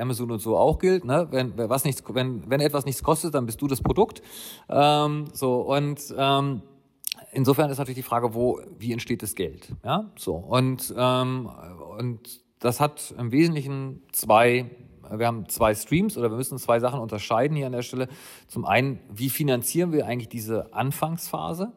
Amazon 0.00 0.30
und 0.30 0.40
so 0.40 0.56
auch 0.56 0.78
gilt. 0.78 1.04
Ne? 1.04 1.28
Wenn, 1.30 1.56
was 1.56 1.84
nichts, 1.84 2.02
wenn, 2.08 2.48
wenn 2.48 2.60
etwas 2.60 2.84
nichts 2.84 3.02
kostet, 3.02 3.34
dann 3.34 3.46
bist 3.46 3.60
du 3.62 3.66
das 3.66 3.80
Produkt. 3.80 4.22
Ähm, 4.68 5.26
so 5.32 5.60
und 5.60 6.14
ähm, 6.16 6.62
insofern 7.32 7.70
ist 7.70 7.78
natürlich 7.78 7.98
die 7.98 8.02
Frage, 8.02 8.34
wo, 8.34 8.60
wie 8.78 8.92
entsteht 8.92 9.22
das 9.22 9.34
Geld? 9.34 9.68
Ja, 9.84 10.10
so 10.16 10.34
und 10.34 10.92
ähm, 10.96 11.48
und 11.98 12.40
das 12.58 12.80
hat 12.80 13.14
im 13.18 13.32
Wesentlichen 13.32 14.02
zwei 14.12 14.70
wir 15.18 15.26
haben 15.26 15.48
zwei 15.48 15.74
Streams 15.74 16.16
oder 16.16 16.30
wir 16.30 16.36
müssen 16.36 16.58
zwei 16.58 16.78
Sachen 16.80 17.00
unterscheiden 17.00 17.56
hier 17.56 17.66
an 17.66 17.72
der 17.72 17.82
Stelle. 17.82 18.08
Zum 18.48 18.64
einen, 18.64 19.00
wie 19.12 19.30
finanzieren 19.30 19.92
wir 19.92 20.06
eigentlich 20.06 20.28
diese 20.28 20.72
Anfangsphase? 20.72 21.72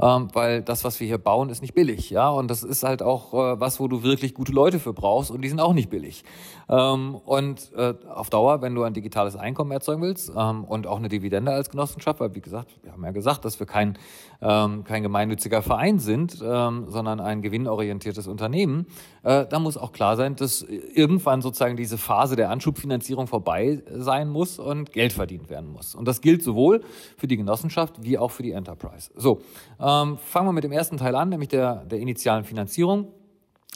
Ähm, 0.00 0.28
weil 0.32 0.62
das, 0.62 0.82
was 0.82 0.98
wir 0.98 1.06
hier 1.06 1.18
bauen, 1.18 1.50
ist 1.50 1.62
nicht 1.62 1.74
billig, 1.74 2.10
ja. 2.10 2.28
Und 2.28 2.50
das 2.50 2.64
ist 2.64 2.82
halt 2.82 3.00
auch 3.02 3.32
äh, 3.32 3.60
was, 3.60 3.78
wo 3.78 3.86
du 3.86 4.02
wirklich 4.02 4.34
gute 4.34 4.50
Leute 4.50 4.80
für 4.80 4.92
brauchst 4.92 5.30
und 5.30 5.42
die 5.42 5.48
sind 5.48 5.60
auch 5.60 5.72
nicht 5.72 5.88
billig. 5.88 6.24
Ähm, 6.68 7.14
und 7.14 7.72
äh, 7.76 7.94
auf 8.12 8.28
Dauer, 8.28 8.60
wenn 8.60 8.74
du 8.74 8.82
ein 8.82 8.94
digitales 8.94 9.36
Einkommen 9.36 9.70
erzeugen 9.70 10.02
willst 10.02 10.32
ähm, 10.36 10.64
und 10.64 10.88
auch 10.88 10.96
eine 10.96 11.08
Dividende 11.08 11.52
als 11.52 11.70
Genossenschaft, 11.70 12.18
weil 12.18 12.34
wie 12.34 12.40
gesagt, 12.40 12.70
wir 12.82 12.92
haben 12.92 13.04
ja 13.04 13.12
gesagt, 13.12 13.44
dass 13.44 13.60
wir 13.60 13.66
kein, 13.66 13.96
ähm, 14.42 14.82
kein 14.82 15.02
gemeinnütziger 15.02 15.62
Verein 15.62 16.00
sind, 16.00 16.42
ähm, 16.44 16.86
sondern 16.88 17.20
ein 17.20 17.42
gewinnorientiertes 17.42 18.26
Unternehmen, 18.26 18.86
äh, 19.22 19.46
da 19.46 19.58
muss 19.60 19.76
auch 19.76 19.92
klar 19.92 20.16
sein, 20.16 20.34
dass 20.34 20.62
irgendwann 20.62 21.40
sozusagen 21.40 21.76
diese 21.76 21.98
Phase 21.98 22.34
der 22.34 22.50
Anschubfinanzierung 22.50 23.26
vorbei 23.26 23.82
sein 23.92 24.28
muss 24.28 24.58
und 24.58 24.92
Geld 24.92 25.12
verdient 25.12 25.50
werden 25.50 25.70
muss. 25.70 25.94
Und 25.94 26.08
das 26.08 26.20
gilt 26.20 26.42
sowohl 26.42 26.82
für 27.16 27.28
die 27.28 27.36
Genossenschaft 27.36 28.02
wie 28.02 28.18
auch 28.18 28.30
für 28.30 28.42
die 28.42 28.52
Enterprise. 28.52 29.10
So, 29.14 29.40
ähm, 29.84 30.18
fangen 30.18 30.48
wir 30.48 30.52
mit 30.52 30.64
dem 30.64 30.72
ersten 30.72 30.96
Teil 30.96 31.14
an, 31.14 31.28
nämlich 31.28 31.50
der, 31.50 31.84
der 31.84 31.98
initialen 31.98 32.44
Finanzierung. 32.44 33.08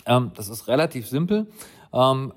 Ähm, 0.07 0.33
das 0.35 0.49
ist 0.49 0.69
relativ 0.69 1.07
simpel. 1.07 1.47
Ähm, 1.93 2.33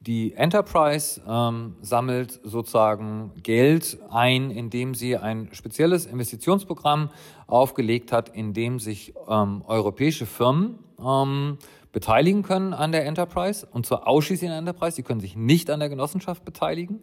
die 0.00 0.32
Enterprise 0.34 1.20
ähm, 1.28 1.74
sammelt 1.82 2.40
sozusagen 2.44 3.32
Geld 3.42 3.98
ein, 4.10 4.50
indem 4.50 4.94
sie 4.94 5.16
ein 5.16 5.48
spezielles 5.52 6.06
Investitionsprogramm 6.06 7.10
aufgelegt 7.46 8.12
hat, 8.12 8.28
in 8.28 8.54
dem 8.54 8.78
sich 8.78 9.14
ähm, 9.28 9.62
europäische 9.66 10.24
Firmen 10.24 10.78
ähm, 11.04 11.58
beteiligen 11.92 12.42
können 12.42 12.72
an 12.72 12.92
der 12.92 13.06
Enterprise 13.06 13.66
und 13.70 13.84
zwar 13.84 14.06
ausschließlich 14.06 14.48
an 14.48 14.52
der 14.52 14.58
Enterprise. 14.60 14.96
Sie 14.96 15.02
können 15.02 15.20
sich 15.20 15.36
nicht 15.36 15.68
an 15.70 15.80
der 15.80 15.88
Genossenschaft 15.88 16.44
beteiligen. 16.44 17.00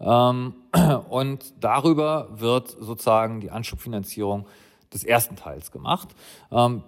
Ähm, 0.00 0.54
und 1.08 1.54
darüber 1.60 2.28
wird 2.34 2.68
sozusagen 2.68 3.40
die 3.40 3.50
Anschubfinanzierung 3.50 4.46
des 4.92 5.04
ersten 5.04 5.36
Teils 5.36 5.70
gemacht. 5.70 6.08
Ähm, 6.50 6.82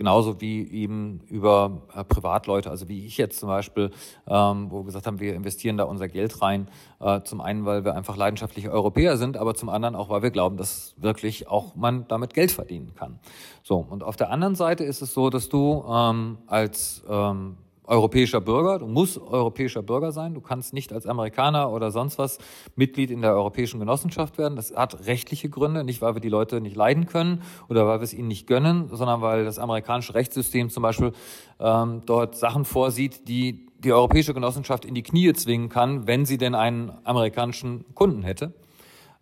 genauso 0.00 0.40
wie 0.40 0.66
eben 0.66 1.20
über 1.28 1.82
äh, 1.94 2.02
Privatleute, 2.04 2.70
also 2.70 2.88
wie 2.88 3.04
ich 3.04 3.18
jetzt 3.18 3.38
zum 3.38 3.50
Beispiel, 3.50 3.90
ähm, 4.26 4.70
wo 4.70 4.78
wir 4.78 4.84
gesagt 4.84 5.06
haben, 5.06 5.20
wir 5.20 5.34
investieren 5.34 5.76
da 5.76 5.84
unser 5.84 6.08
Geld 6.08 6.40
rein. 6.40 6.68
Äh, 7.00 7.20
zum 7.24 7.42
einen, 7.42 7.66
weil 7.66 7.84
wir 7.84 7.94
einfach 7.94 8.16
leidenschaftliche 8.16 8.70
Europäer 8.70 9.18
sind, 9.18 9.36
aber 9.36 9.54
zum 9.54 9.68
anderen 9.68 9.94
auch, 9.94 10.08
weil 10.08 10.22
wir 10.22 10.30
glauben, 10.30 10.56
dass 10.56 10.94
wirklich 10.96 11.48
auch 11.48 11.76
man 11.76 12.08
damit 12.08 12.32
Geld 12.32 12.50
verdienen 12.50 12.94
kann. 12.94 13.18
So, 13.62 13.76
und 13.76 14.02
auf 14.02 14.16
der 14.16 14.30
anderen 14.30 14.54
Seite 14.54 14.84
ist 14.84 15.02
es 15.02 15.12
so, 15.12 15.28
dass 15.28 15.50
du 15.50 15.84
ähm, 15.86 16.38
als 16.46 17.04
ähm, 17.06 17.58
europäischer 17.90 18.40
Bürger. 18.40 18.78
Du 18.78 18.86
musst 18.86 19.18
europäischer 19.18 19.82
Bürger 19.82 20.12
sein. 20.12 20.32
Du 20.32 20.40
kannst 20.40 20.72
nicht 20.72 20.92
als 20.92 21.06
Amerikaner 21.06 21.70
oder 21.70 21.90
sonst 21.90 22.18
was 22.18 22.38
Mitglied 22.76 23.10
in 23.10 23.20
der 23.20 23.32
Europäischen 23.32 23.80
Genossenschaft 23.80 24.38
werden. 24.38 24.54
Das 24.54 24.74
hat 24.74 25.06
rechtliche 25.06 25.50
Gründe, 25.50 25.82
nicht 25.82 26.00
weil 26.00 26.14
wir 26.14 26.20
die 26.20 26.28
Leute 26.28 26.60
nicht 26.60 26.76
leiden 26.76 27.06
können 27.06 27.42
oder 27.68 27.86
weil 27.86 27.98
wir 27.98 28.04
es 28.04 28.14
ihnen 28.14 28.28
nicht 28.28 28.46
gönnen, 28.46 28.88
sondern 28.92 29.20
weil 29.20 29.44
das 29.44 29.58
amerikanische 29.58 30.14
Rechtssystem 30.14 30.70
zum 30.70 30.84
Beispiel 30.84 31.12
ähm, 31.58 32.02
dort 32.06 32.36
Sachen 32.36 32.64
vorsieht, 32.64 33.28
die 33.28 33.66
die 33.80 33.92
Europäische 33.92 34.34
Genossenschaft 34.34 34.84
in 34.84 34.94
die 34.94 35.02
Knie 35.02 35.32
zwingen 35.32 35.68
kann, 35.68 36.06
wenn 36.06 36.24
sie 36.26 36.38
denn 36.38 36.54
einen 36.54 36.92
amerikanischen 37.04 37.84
Kunden 37.94 38.22
hätte. 38.22 38.52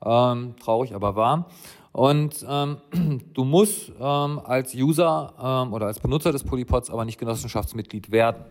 Ähm, 0.04 0.54
traurig, 0.60 0.94
aber 0.94 1.16
wahr. 1.16 1.48
Und 1.92 2.44
ähm, 2.48 2.78
du 3.34 3.44
musst 3.44 3.92
ähm, 4.00 4.40
als 4.44 4.74
User 4.74 5.34
ähm, 5.40 5.72
oder 5.72 5.86
als 5.86 6.00
Benutzer 6.00 6.32
des 6.32 6.44
Polypods 6.44 6.90
aber 6.90 7.04
nicht 7.04 7.18
Genossenschaftsmitglied 7.18 8.10
werden. 8.10 8.44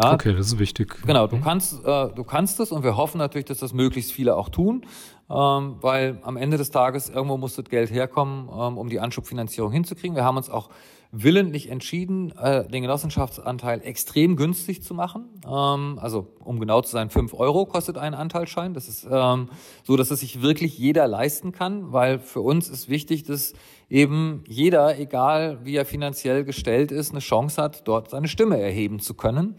Ja? 0.00 0.12
Okay, 0.12 0.34
das 0.34 0.48
ist 0.48 0.58
wichtig. 0.58 1.02
Genau, 1.06 1.26
du 1.26 1.40
kannst, 1.40 1.84
äh, 1.84 2.08
du 2.14 2.24
kannst 2.24 2.60
es 2.60 2.70
und 2.70 2.84
wir 2.84 2.96
hoffen 2.96 3.18
natürlich, 3.18 3.46
dass 3.46 3.58
das 3.58 3.72
möglichst 3.72 4.12
viele 4.12 4.36
auch 4.36 4.48
tun, 4.48 4.84
ähm, 5.30 5.76
weil 5.80 6.20
am 6.22 6.36
Ende 6.36 6.58
des 6.58 6.70
Tages 6.70 7.08
irgendwo 7.08 7.36
muss 7.36 7.56
das 7.56 7.64
Geld 7.66 7.90
herkommen, 7.90 8.48
ähm, 8.48 8.78
um 8.78 8.88
die 8.88 9.00
Anschubfinanzierung 9.00 9.72
hinzukriegen. 9.72 10.14
Wir 10.14 10.24
haben 10.24 10.36
uns 10.36 10.50
auch 10.50 10.70
willentlich 11.12 11.70
entschieden, 11.70 12.32
äh, 12.36 12.68
den 12.68 12.82
Genossenschaftsanteil 12.82 13.80
extrem 13.82 14.36
günstig 14.36 14.82
zu 14.82 14.94
machen. 14.94 15.28
Ähm, 15.44 15.98
also 16.00 16.28
um 16.40 16.60
genau 16.60 16.80
zu 16.82 16.90
sein, 16.90 17.10
fünf 17.10 17.34
Euro 17.34 17.66
kostet 17.66 17.98
ein 17.98 18.14
Anteilsschein. 18.14 18.74
Das 18.74 18.88
ist 18.88 19.06
ähm, 19.10 19.48
so, 19.84 19.96
dass 19.96 20.10
es 20.10 20.20
sich 20.20 20.42
wirklich 20.42 20.78
jeder 20.78 21.06
leisten 21.06 21.52
kann, 21.52 21.92
weil 21.92 22.18
für 22.18 22.40
uns 22.40 22.68
ist 22.68 22.88
wichtig, 22.88 23.24
dass 23.24 23.54
eben 23.88 24.44
jeder, 24.48 24.98
egal 24.98 25.60
wie 25.64 25.76
er 25.76 25.84
finanziell 25.84 26.44
gestellt 26.44 26.90
ist, 26.92 27.10
eine 27.10 27.20
Chance 27.20 27.62
hat, 27.62 27.86
dort 27.86 28.10
seine 28.10 28.28
Stimme 28.28 28.60
erheben 28.60 29.00
zu 29.00 29.14
können. 29.14 29.56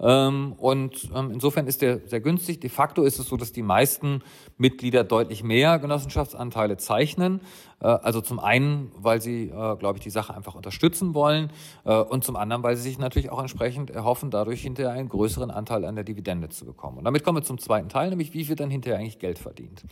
Ähm, 0.00 0.54
und 0.54 1.10
ähm, 1.14 1.30
insofern 1.32 1.66
ist 1.66 1.82
der 1.82 2.00
sehr 2.06 2.20
günstig. 2.20 2.60
De 2.60 2.70
facto 2.70 3.02
ist 3.02 3.18
es 3.18 3.26
so, 3.26 3.36
dass 3.36 3.52
die 3.52 3.62
meisten 3.62 4.22
Mitglieder 4.56 5.04
deutlich 5.04 5.44
mehr 5.44 5.78
Genossenschaftsanteile 5.78 6.78
zeichnen. 6.78 7.40
Äh, 7.80 7.86
also 7.86 8.20
zum 8.20 8.40
einen, 8.40 8.92
weil 8.96 9.20
sie, 9.20 9.44
äh, 9.44 9.76
glaube 9.76 9.98
ich, 9.98 10.02
die 10.02 10.10
Sache 10.10 10.34
einfach 10.34 10.54
unterstützen 10.54 11.14
wollen 11.14 11.50
äh, 11.84 11.94
und 11.94 12.24
zum 12.24 12.36
anderen, 12.36 12.62
weil 12.62 12.76
sie 12.76 12.82
sich 12.82 12.98
natürlich 12.98 13.30
auch 13.30 13.40
entsprechend 13.40 13.90
erhoffen, 13.90 14.30
dadurch 14.30 14.62
hinterher 14.62 14.92
einen 14.92 15.08
größeren 15.08 15.50
Anteil 15.50 15.84
an 15.84 15.94
der 15.94 16.04
Dividende 16.04 16.48
zu 16.48 16.64
bekommen. 16.64 16.98
Und 16.98 17.04
damit 17.04 17.22
kommen 17.22 17.38
wir 17.38 17.42
zum 17.42 17.58
zweiten 17.58 17.88
Teil, 17.88 18.10
nämlich 18.10 18.32
wie 18.32 18.48
wird 18.48 18.60
dann 18.60 18.70
hinterher 18.70 18.98
eigentlich 18.98 19.18
Geld 19.18 19.38
verdient. 19.38 19.84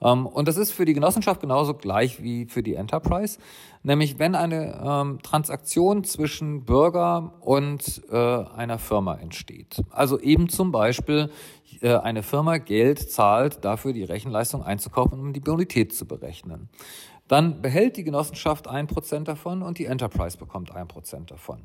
Ähm, 0.00 0.26
und 0.26 0.48
das 0.48 0.56
ist 0.56 0.72
für 0.72 0.84
die 0.84 0.94
Genossenschaft 0.94 1.40
genauso 1.40 1.74
gleich 1.74 2.22
wie 2.22 2.46
für 2.46 2.62
die 2.62 2.74
Enterprise, 2.74 3.38
nämlich 3.86 4.18
wenn 4.18 4.34
eine 4.34 4.80
ähm, 4.84 5.22
Transaktion 5.22 6.02
zwischen 6.02 6.64
Bürger 6.64 7.34
und 7.40 8.02
äh, 8.10 8.16
einer 8.16 8.78
Firma 8.78 9.14
entsteht. 9.14 9.82
Also 9.90 10.18
eben 10.18 10.48
zum 10.48 10.72
Beispiel 10.72 11.30
äh, 11.80 11.94
eine 11.94 12.24
Firma 12.24 12.58
Geld 12.58 12.98
zahlt 13.10 13.64
dafür, 13.64 13.92
die 13.92 14.02
Rechenleistung 14.02 14.64
einzukaufen, 14.64 15.20
um 15.20 15.32
die 15.32 15.40
Bonität 15.40 15.94
zu 15.94 16.04
berechnen. 16.04 16.68
Dann 17.28 17.62
behält 17.62 17.96
die 17.96 18.02
Genossenschaft 18.02 18.66
ein 18.66 18.88
Prozent 18.88 19.28
davon 19.28 19.62
und 19.62 19.78
die 19.78 19.86
Enterprise 19.86 20.36
bekommt 20.36 20.74
ein 20.74 20.88
Prozent 20.88 21.30
davon. 21.30 21.60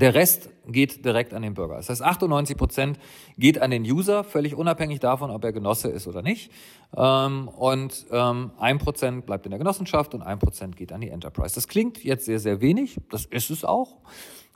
Der 0.00 0.14
Rest 0.14 0.50
geht 0.66 1.04
direkt 1.04 1.32
an 1.32 1.42
den 1.42 1.54
Bürger. 1.54 1.76
Das 1.76 1.88
heißt, 1.88 2.02
98 2.02 2.56
Prozent 2.56 2.98
geht 3.38 3.60
an 3.60 3.70
den 3.70 3.82
User, 3.82 4.24
völlig 4.24 4.54
unabhängig 4.54 5.00
davon, 5.00 5.30
ob 5.30 5.44
er 5.44 5.52
Genosse 5.52 5.88
ist 5.88 6.06
oder 6.06 6.22
nicht. 6.22 6.50
Ähm, 6.96 7.48
und 7.48 8.06
ähm, 8.10 8.50
ein 8.58 8.78
Prozent 8.78 9.26
bleibt 9.26 9.46
in 9.46 9.50
der 9.50 9.58
Genossenschaft 9.58 10.14
und 10.14 10.22
ein 10.22 10.38
Prozent 10.38 10.76
geht 10.76 10.92
an 10.92 11.00
die 11.00 11.10
Enterprise. 11.10 11.54
Das 11.54 11.68
klingt 11.68 12.02
jetzt 12.04 12.26
sehr, 12.26 12.38
sehr 12.38 12.60
wenig. 12.60 12.96
Das 13.10 13.26
ist 13.26 13.50
es 13.50 13.64
auch. 13.64 13.96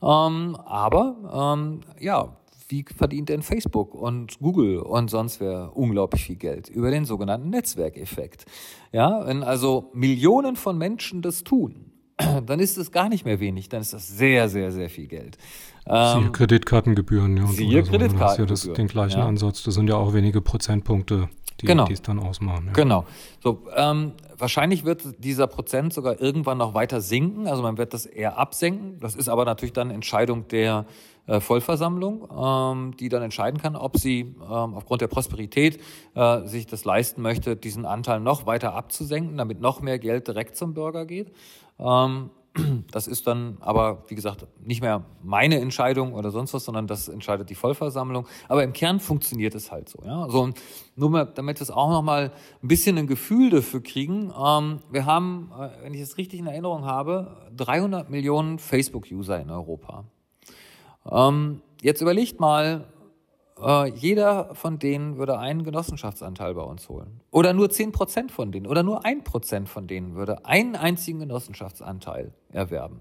Ähm, 0.02 0.56
aber 0.64 1.58
ja, 1.98 2.36
wie 2.70 2.84
verdient 2.84 3.28
denn 3.28 3.42
Facebook 3.42 3.94
und 3.94 4.38
Google 4.38 4.78
und 4.78 5.10
sonst 5.10 5.40
wer 5.40 5.76
unglaublich 5.76 6.24
viel 6.24 6.36
Geld? 6.36 6.68
Über 6.68 6.90
den 6.90 7.04
sogenannten 7.04 7.50
Netzwerkeffekt. 7.50 8.44
Ja, 8.92 9.26
wenn 9.26 9.42
also 9.42 9.90
Millionen 9.92 10.56
von 10.56 10.78
Menschen 10.78 11.20
das 11.20 11.42
tun, 11.42 11.89
dann 12.46 12.60
ist 12.60 12.76
es 12.78 12.92
gar 12.92 13.08
nicht 13.08 13.24
mehr 13.24 13.40
wenig, 13.40 13.68
dann 13.68 13.80
ist 13.80 13.92
das 13.92 14.08
sehr, 14.08 14.48
sehr, 14.48 14.72
sehr 14.72 14.90
viel 14.90 15.06
Geld. 15.06 15.38
Ähm, 15.86 16.20
siehe 16.20 16.32
Kreditkartengebühren, 16.32 17.36
ja. 17.36 17.46
Siehe 17.46 17.84
so. 17.84 17.90
Kreditkartengebühren. 17.90 18.48
Das 18.48 18.60
ist 18.60 18.66
ja 18.66 18.72
das, 18.72 18.76
den 18.76 18.88
gleichen 18.88 19.18
ja. 19.18 19.26
Ansatz. 19.26 19.62
Das 19.62 19.74
sind 19.74 19.88
ja 19.88 19.96
auch 19.96 20.12
wenige 20.12 20.40
Prozentpunkte, 20.40 21.28
die 21.60 21.66
genau. 21.66 21.88
es 21.90 22.02
dann 22.02 22.18
ausmachen. 22.18 22.66
Ja. 22.66 22.72
Genau. 22.72 23.06
So, 23.42 23.62
ähm, 23.74 24.12
wahrscheinlich 24.38 24.84
wird 24.84 25.02
dieser 25.18 25.46
Prozent 25.46 25.92
sogar 25.92 26.20
irgendwann 26.20 26.58
noch 26.58 26.74
weiter 26.74 27.00
sinken. 27.00 27.46
Also 27.46 27.62
man 27.62 27.78
wird 27.78 27.94
das 27.94 28.06
eher 28.06 28.38
absenken. 28.38 29.00
Das 29.00 29.14
ist 29.14 29.28
aber 29.28 29.44
natürlich 29.44 29.72
dann 29.72 29.90
Entscheidung 29.90 30.48
der 30.48 30.86
äh, 31.26 31.40
Vollversammlung, 31.40 32.28
ähm, 32.36 32.96
die 32.96 33.08
dann 33.08 33.22
entscheiden 33.22 33.60
kann, 33.60 33.76
ob 33.76 33.98
sie 33.98 34.20
ähm, 34.20 34.74
aufgrund 34.74 35.00
der 35.00 35.06
Prosperität 35.06 35.78
äh, 36.14 36.46
sich 36.46 36.66
das 36.66 36.84
leisten 36.84 37.22
möchte, 37.22 37.56
diesen 37.56 37.86
Anteil 37.86 38.20
noch 38.20 38.46
weiter 38.46 38.74
abzusenken, 38.74 39.36
damit 39.36 39.60
noch 39.60 39.80
mehr 39.80 39.98
Geld 39.98 40.28
direkt 40.28 40.56
zum 40.56 40.74
Bürger 40.74 41.06
geht. 41.06 41.32
Ähm, 41.80 42.30
das 42.90 43.06
ist 43.06 43.26
dann 43.26 43.58
aber, 43.60 44.04
wie 44.08 44.14
gesagt, 44.14 44.46
nicht 44.64 44.82
mehr 44.82 45.04
meine 45.22 45.60
Entscheidung 45.60 46.14
oder 46.14 46.30
sonst 46.30 46.52
was, 46.52 46.64
sondern 46.64 46.86
das 46.86 47.08
entscheidet 47.08 47.48
die 47.50 47.54
Vollversammlung. 47.54 48.26
Aber 48.48 48.64
im 48.64 48.72
Kern 48.72 49.00
funktioniert 49.00 49.54
es 49.54 49.70
halt 49.70 49.88
so. 49.88 50.02
Ja? 50.04 50.28
So, 50.28 50.50
nur 50.96 51.10
mal, 51.10 51.26
damit 51.26 51.58
wir 51.60 51.62
es 51.62 51.70
auch 51.70 51.90
noch 51.90 52.02
mal 52.02 52.32
ein 52.62 52.68
bisschen 52.68 52.98
ein 52.98 53.06
Gefühl 53.06 53.50
dafür 53.50 53.82
kriegen. 53.82 54.32
Ähm, 54.36 54.80
wir 54.90 55.06
haben, 55.06 55.52
äh, 55.58 55.84
wenn 55.84 55.94
ich 55.94 56.00
es 56.00 56.18
richtig 56.18 56.40
in 56.40 56.46
Erinnerung 56.46 56.84
habe, 56.84 57.50
300 57.56 58.10
Millionen 58.10 58.58
Facebook-User 58.58 59.40
in 59.40 59.50
Europa. 59.50 60.04
Ähm, 61.10 61.62
jetzt 61.82 62.00
überlegt 62.02 62.40
mal, 62.40 62.86
äh, 63.62 63.90
jeder 63.90 64.54
von 64.54 64.78
denen 64.78 65.16
würde 65.16 65.38
einen 65.38 65.64
Genossenschaftsanteil 65.64 66.54
bei 66.54 66.62
uns 66.62 66.88
holen. 66.88 67.20
Oder 67.30 67.52
nur 67.52 67.68
10% 67.68 68.30
von 68.30 68.52
denen. 68.52 68.66
Oder 68.66 68.82
nur 68.82 69.04
1% 69.04 69.66
von 69.66 69.86
denen 69.86 70.14
würde 70.14 70.44
einen 70.44 70.76
einzigen 70.76 71.20
Genossenschaftsanteil 71.20 72.32
erwerben. 72.50 73.00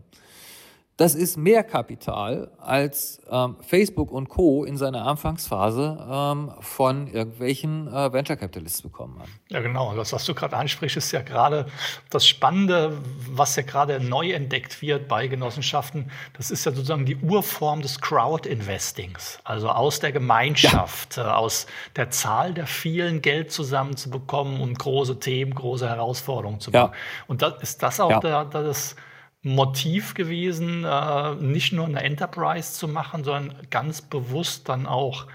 Das 0.99 1.15
ist 1.15 1.37
mehr 1.37 1.63
Kapital, 1.63 2.51
als 2.57 3.21
ähm, 3.31 3.55
Facebook 3.61 4.11
und 4.11 4.27
Co. 4.27 4.65
in 4.65 4.75
seiner 4.75 5.05
Anfangsphase 5.07 5.97
ähm, 6.11 6.51
von 6.59 7.07
irgendwelchen 7.07 7.87
äh, 7.87 8.11
Venture 8.11 8.35
Capitalists 8.35 8.81
bekommen 8.81 9.17
haben. 9.17 9.31
Ja, 9.47 9.61
genau. 9.61 9.95
Das, 9.95 10.11
was 10.11 10.25
du 10.25 10.33
gerade 10.33 10.57
ansprichst, 10.57 10.97
ist 10.97 11.13
ja 11.13 11.21
gerade 11.21 11.67
das 12.09 12.27
Spannende, 12.27 12.97
was 13.31 13.55
ja 13.55 13.63
gerade 13.63 14.01
neu 14.01 14.31
entdeckt 14.31 14.81
wird 14.81 15.07
bei 15.07 15.27
Genossenschaften. 15.27 16.11
Das 16.33 16.51
ist 16.51 16.65
ja 16.65 16.73
sozusagen 16.73 17.05
die 17.05 17.15
Urform 17.15 17.81
des 17.81 18.01
Crowd-Investings. 18.01 19.39
Also 19.45 19.69
aus 19.69 20.01
der 20.01 20.11
Gemeinschaft, 20.11 21.15
ja. 21.15 21.29
äh, 21.29 21.33
aus 21.33 21.65
der 21.95 22.09
Zahl 22.09 22.53
der 22.53 22.67
vielen 22.67 23.21
Geld 23.21 23.53
zusammenzubekommen, 23.53 24.59
um 24.59 24.73
große 24.73 25.17
Themen, 25.17 25.55
große 25.55 25.87
Herausforderungen 25.87 26.59
zu 26.59 26.71
machen. 26.71 26.91
Ja. 26.91 27.25
Und 27.27 27.41
das, 27.41 27.53
ist 27.61 27.83
das 27.83 28.01
auch 28.01 28.09
ja. 28.09 28.19
der, 28.19 28.43
das 28.43 28.97
Motiv 29.41 30.15
gewesen, 30.15 30.83
äh, 30.83 31.35
nicht 31.35 31.71
nur 31.71 31.85
eine 31.85 32.03
Enterprise 32.03 32.73
zu 32.73 32.87
machen, 32.87 33.23
sondern 33.23 33.55
ganz 33.69 34.01
bewusst 34.01 34.67
dann 34.67 34.85
auch 34.85 35.27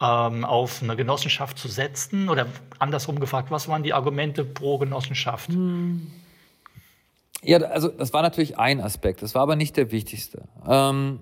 ähm, 0.00 0.44
auf 0.44 0.82
eine 0.82 0.96
Genossenschaft 0.96 1.58
zu 1.58 1.68
setzen? 1.68 2.28
Oder 2.28 2.46
andersrum 2.78 3.20
gefragt, 3.20 3.50
was 3.50 3.68
waren 3.68 3.82
die 3.82 3.92
Argumente 3.92 4.44
pro 4.44 4.78
Genossenschaft? 4.78 5.50
Hm. 5.50 6.10
Ja, 7.42 7.58
also 7.58 7.88
das 7.88 8.12
war 8.12 8.22
natürlich 8.22 8.58
ein 8.58 8.80
Aspekt, 8.80 9.22
das 9.22 9.34
war 9.34 9.42
aber 9.42 9.54
nicht 9.54 9.76
der 9.76 9.92
wichtigste. 9.92 10.48
Ähm, 10.66 11.20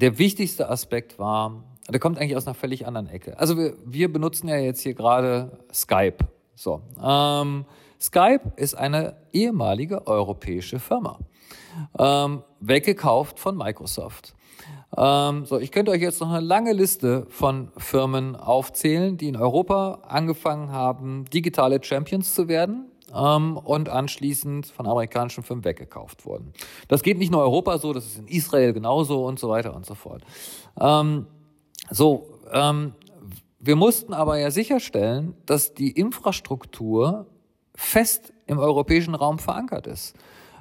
der 0.00 0.18
wichtigste 0.18 0.68
Aspekt 0.70 1.18
war, 1.18 1.64
der 1.88 2.00
kommt 2.00 2.18
eigentlich 2.18 2.36
aus 2.36 2.46
einer 2.46 2.54
völlig 2.54 2.86
anderen 2.86 3.08
Ecke. 3.08 3.38
Also 3.38 3.56
wir, 3.56 3.74
wir 3.84 4.12
benutzen 4.12 4.48
ja 4.48 4.56
jetzt 4.56 4.80
hier 4.80 4.94
gerade 4.94 5.58
Skype. 5.72 6.18
So. 6.54 6.80
Ähm, 7.02 7.64
Skype 8.00 8.52
ist 8.56 8.74
eine 8.74 9.16
ehemalige 9.32 10.06
europäische 10.06 10.78
Firma, 10.78 11.18
ähm, 11.98 12.42
weggekauft 12.60 13.38
von 13.38 13.56
Microsoft. 13.56 14.34
Ähm, 14.96 15.44
so, 15.44 15.58
ich 15.58 15.72
könnte 15.72 15.90
euch 15.90 16.00
jetzt 16.00 16.20
noch 16.20 16.30
eine 16.30 16.40
lange 16.40 16.72
Liste 16.72 17.26
von 17.28 17.70
Firmen 17.76 18.36
aufzählen, 18.36 19.16
die 19.16 19.28
in 19.28 19.36
Europa 19.36 20.02
angefangen 20.06 20.72
haben, 20.72 21.24
digitale 21.26 21.82
Champions 21.82 22.34
zu 22.34 22.48
werden 22.48 22.86
ähm, 23.14 23.56
und 23.56 23.88
anschließend 23.88 24.66
von 24.66 24.86
amerikanischen 24.86 25.42
Firmen 25.42 25.64
weggekauft 25.64 26.24
wurden. 26.24 26.52
Das 26.88 27.02
geht 27.02 27.18
nicht 27.18 27.32
nur 27.32 27.42
Europa 27.42 27.78
so, 27.78 27.92
das 27.92 28.06
ist 28.06 28.18
in 28.18 28.28
Israel 28.28 28.72
genauso 28.72 29.26
und 29.26 29.38
so 29.38 29.48
weiter 29.48 29.74
und 29.74 29.84
so 29.84 29.94
fort. 29.94 30.22
Ähm, 30.80 31.26
so, 31.90 32.40
ähm, 32.52 32.94
wir 33.58 33.76
mussten 33.76 34.12
aber 34.12 34.38
ja 34.38 34.50
sicherstellen, 34.50 35.34
dass 35.44 35.74
die 35.74 35.90
Infrastruktur 35.90 37.26
fest 37.76 38.32
im 38.46 38.58
europäischen 38.58 39.14
Raum 39.14 39.38
verankert 39.38 39.86
ist. 39.86 40.16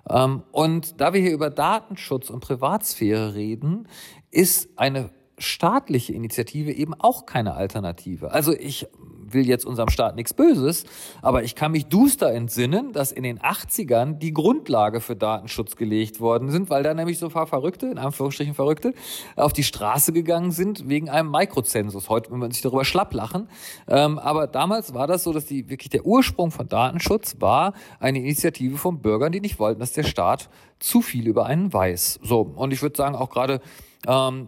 Ähm, 0.09 0.43
und 0.51 1.01
da 1.01 1.13
wir 1.13 1.21
hier 1.21 1.33
über 1.33 1.49
Datenschutz 1.49 2.29
und 2.29 2.41
Privatsphäre 2.41 3.33
reden, 3.33 3.87
ist 4.31 4.69
eine 4.77 5.09
staatliche 5.37 6.13
Initiative 6.13 6.71
eben 6.71 6.93
auch 6.93 7.25
keine 7.25 7.55
Alternative. 7.55 8.31
Also 8.31 8.53
ich 8.53 8.87
will 9.33 9.47
jetzt 9.47 9.65
unserem 9.65 9.89
Staat 9.89 10.15
nichts 10.15 10.33
Böses, 10.33 10.85
aber 11.21 11.43
ich 11.43 11.55
kann 11.55 11.71
mich 11.71 11.87
duster 11.87 12.31
entsinnen, 12.31 12.93
dass 12.93 13.11
in 13.11 13.23
den 13.23 13.39
80ern 13.39 14.17
die 14.17 14.33
Grundlage 14.33 15.01
für 15.01 15.15
Datenschutz 15.15 15.75
gelegt 15.75 16.19
worden 16.19 16.49
sind, 16.49 16.69
weil 16.69 16.83
da 16.83 16.93
nämlich 16.93 17.19
so 17.19 17.27
ein 17.27 17.31
paar 17.31 17.47
Verrückte, 17.47 17.87
in 17.87 17.97
Anführungsstrichen 17.97 18.53
Verrückte, 18.53 18.93
auf 19.35 19.53
die 19.53 19.63
Straße 19.63 20.13
gegangen 20.13 20.51
sind 20.51 20.87
wegen 20.87 21.09
einem 21.09 21.31
Mikrozensus. 21.31 22.09
Heute 22.09 22.31
will 22.31 22.37
man 22.37 22.51
sich 22.51 22.61
darüber 22.61 22.85
schlapp 22.85 23.13
lachen. 23.13 23.49
Ähm, 23.87 24.19
aber 24.19 24.47
damals 24.47 24.93
war 24.93 25.07
das 25.07 25.23
so, 25.23 25.33
dass 25.33 25.45
die 25.45 25.69
wirklich 25.69 25.89
der 25.89 26.05
Ursprung 26.05 26.51
von 26.51 26.67
Datenschutz 26.67 27.37
war 27.39 27.73
eine 27.99 28.19
Initiative 28.19 28.77
von 28.77 28.99
Bürgern, 28.99 29.31
die 29.31 29.41
nicht 29.41 29.59
wollten, 29.59 29.79
dass 29.79 29.93
der 29.93 30.03
Staat 30.03 30.49
zu 30.79 31.01
viel 31.01 31.27
über 31.27 31.45
einen 31.45 31.71
weiß. 31.71 32.19
So. 32.23 32.41
Und 32.41 32.71
ich 32.71 32.81
würde 32.81 32.95
sagen, 32.95 33.15
auch 33.15 33.29
gerade 33.29 33.61
ähm, 34.07 34.47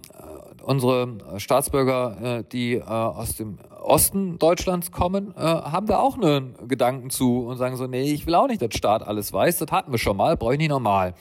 unsere 0.63 1.17
Staatsbürger, 1.37 2.39
äh, 2.39 2.43
die 2.51 2.75
äh, 2.75 2.83
aus 2.83 3.35
dem 3.35 3.57
Osten 3.87 4.37
Deutschlands 4.37 4.91
kommen, 4.91 5.33
äh, 5.35 5.41
haben 5.41 5.87
da 5.87 5.99
auch 5.99 6.15
einen 6.17 6.55
Gedanken 6.67 7.09
zu 7.09 7.45
und 7.45 7.57
sagen 7.57 7.75
so, 7.75 7.87
nee, 7.87 8.11
ich 8.11 8.25
will 8.27 8.35
auch 8.35 8.47
nicht, 8.47 8.61
dass 8.61 8.75
Staat 8.75 9.05
alles 9.05 9.33
weiß, 9.33 9.57
das 9.57 9.71
hatten 9.71 9.91
wir 9.91 9.99
schon 9.99 10.17
mal, 10.17 10.37
brauche 10.37 10.53
ich 10.53 10.59
nicht 10.59 10.69
normal. 10.69 11.13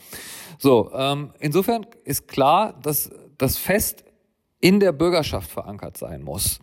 So, 0.59 0.91
ähm, 0.93 1.31
insofern 1.39 1.85
ist 2.03 2.27
klar, 2.27 2.73
dass 2.81 3.09
das 3.37 3.57
Fest 3.57 4.03
in 4.59 4.79
der 4.79 4.91
Bürgerschaft 4.91 5.51
verankert 5.51 5.97
sein 5.97 6.23
muss. 6.23 6.59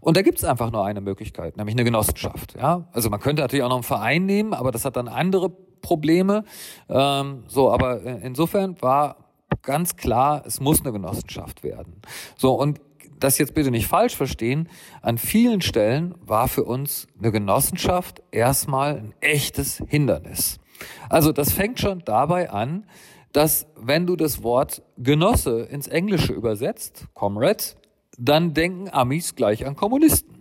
Und 0.00 0.16
da 0.16 0.22
gibt 0.22 0.38
es 0.38 0.44
einfach 0.44 0.70
nur 0.70 0.84
eine 0.84 1.00
Möglichkeit, 1.00 1.56
nämlich 1.56 1.74
eine 1.74 1.84
Genossenschaft. 1.84 2.54
Ja? 2.56 2.86
Also 2.92 3.08
man 3.08 3.20
könnte 3.20 3.42
natürlich 3.42 3.64
auch 3.64 3.70
noch 3.70 3.76
einen 3.76 3.84
Verein 3.84 4.26
nehmen, 4.26 4.52
aber 4.52 4.70
das 4.70 4.84
hat 4.84 4.96
dann 4.96 5.08
andere 5.08 5.48
Probleme. 5.80 6.44
Ähm, 6.88 7.44
so, 7.46 7.72
aber 7.72 8.02
insofern 8.02 8.80
war 8.82 9.16
ganz 9.62 9.96
klar, 9.96 10.42
es 10.46 10.60
muss 10.60 10.80
eine 10.80 10.92
Genossenschaft 10.92 11.62
werden. 11.62 12.02
So, 12.36 12.52
und 12.52 12.80
das 13.20 13.38
jetzt 13.38 13.54
bitte 13.54 13.70
nicht 13.70 13.86
falsch 13.86 14.16
verstehen, 14.16 14.68
an 15.02 15.18
vielen 15.18 15.60
Stellen 15.60 16.14
war 16.20 16.48
für 16.48 16.64
uns 16.64 17.06
eine 17.18 17.32
Genossenschaft 17.32 18.22
erstmal 18.30 18.96
ein 18.96 19.14
echtes 19.20 19.82
Hindernis. 19.88 20.58
Also 21.08 21.32
das 21.32 21.52
fängt 21.52 21.80
schon 21.80 22.02
dabei 22.04 22.50
an, 22.50 22.86
dass 23.32 23.66
wenn 23.76 24.06
du 24.06 24.16
das 24.16 24.42
Wort 24.42 24.82
Genosse 24.96 25.60
ins 25.62 25.86
Englische 25.86 26.32
übersetzt, 26.32 27.06
Comrade, 27.14 27.64
dann 28.16 28.54
denken 28.54 28.88
Amis 28.90 29.34
gleich 29.34 29.66
an 29.66 29.76
Kommunisten. 29.76 30.37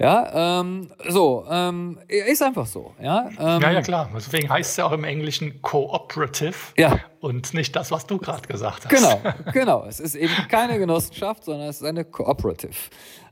Ja, 0.00 0.60
ähm, 0.60 0.88
so, 1.10 1.44
ähm, 1.50 1.98
ist 2.08 2.42
einfach 2.42 2.64
so. 2.64 2.94
Ja, 3.02 3.28
ähm, 3.38 3.60
ja, 3.60 3.70
ja, 3.70 3.82
klar. 3.82 4.08
Deswegen 4.14 4.48
heißt 4.48 4.70
es 4.70 4.76
ja 4.78 4.86
auch 4.86 4.92
im 4.92 5.04
Englischen 5.04 5.60
Cooperative 5.60 6.54
ja. 6.78 7.00
und 7.20 7.52
nicht 7.52 7.76
das, 7.76 7.90
was 7.90 8.06
du 8.06 8.16
gerade 8.16 8.48
gesagt 8.48 8.86
hast. 8.86 8.88
Genau, 8.88 9.20
genau. 9.52 9.84
Es 9.86 10.00
ist 10.00 10.14
eben 10.14 10.32
keine 10.48 10.78
Genossenschaft, 10.78 11.44
sondern 11.44 11.68
es 11.68 11.82
ist 11.82 11.86
eine 11.86 12.06
Cooperative, 12.06 12.72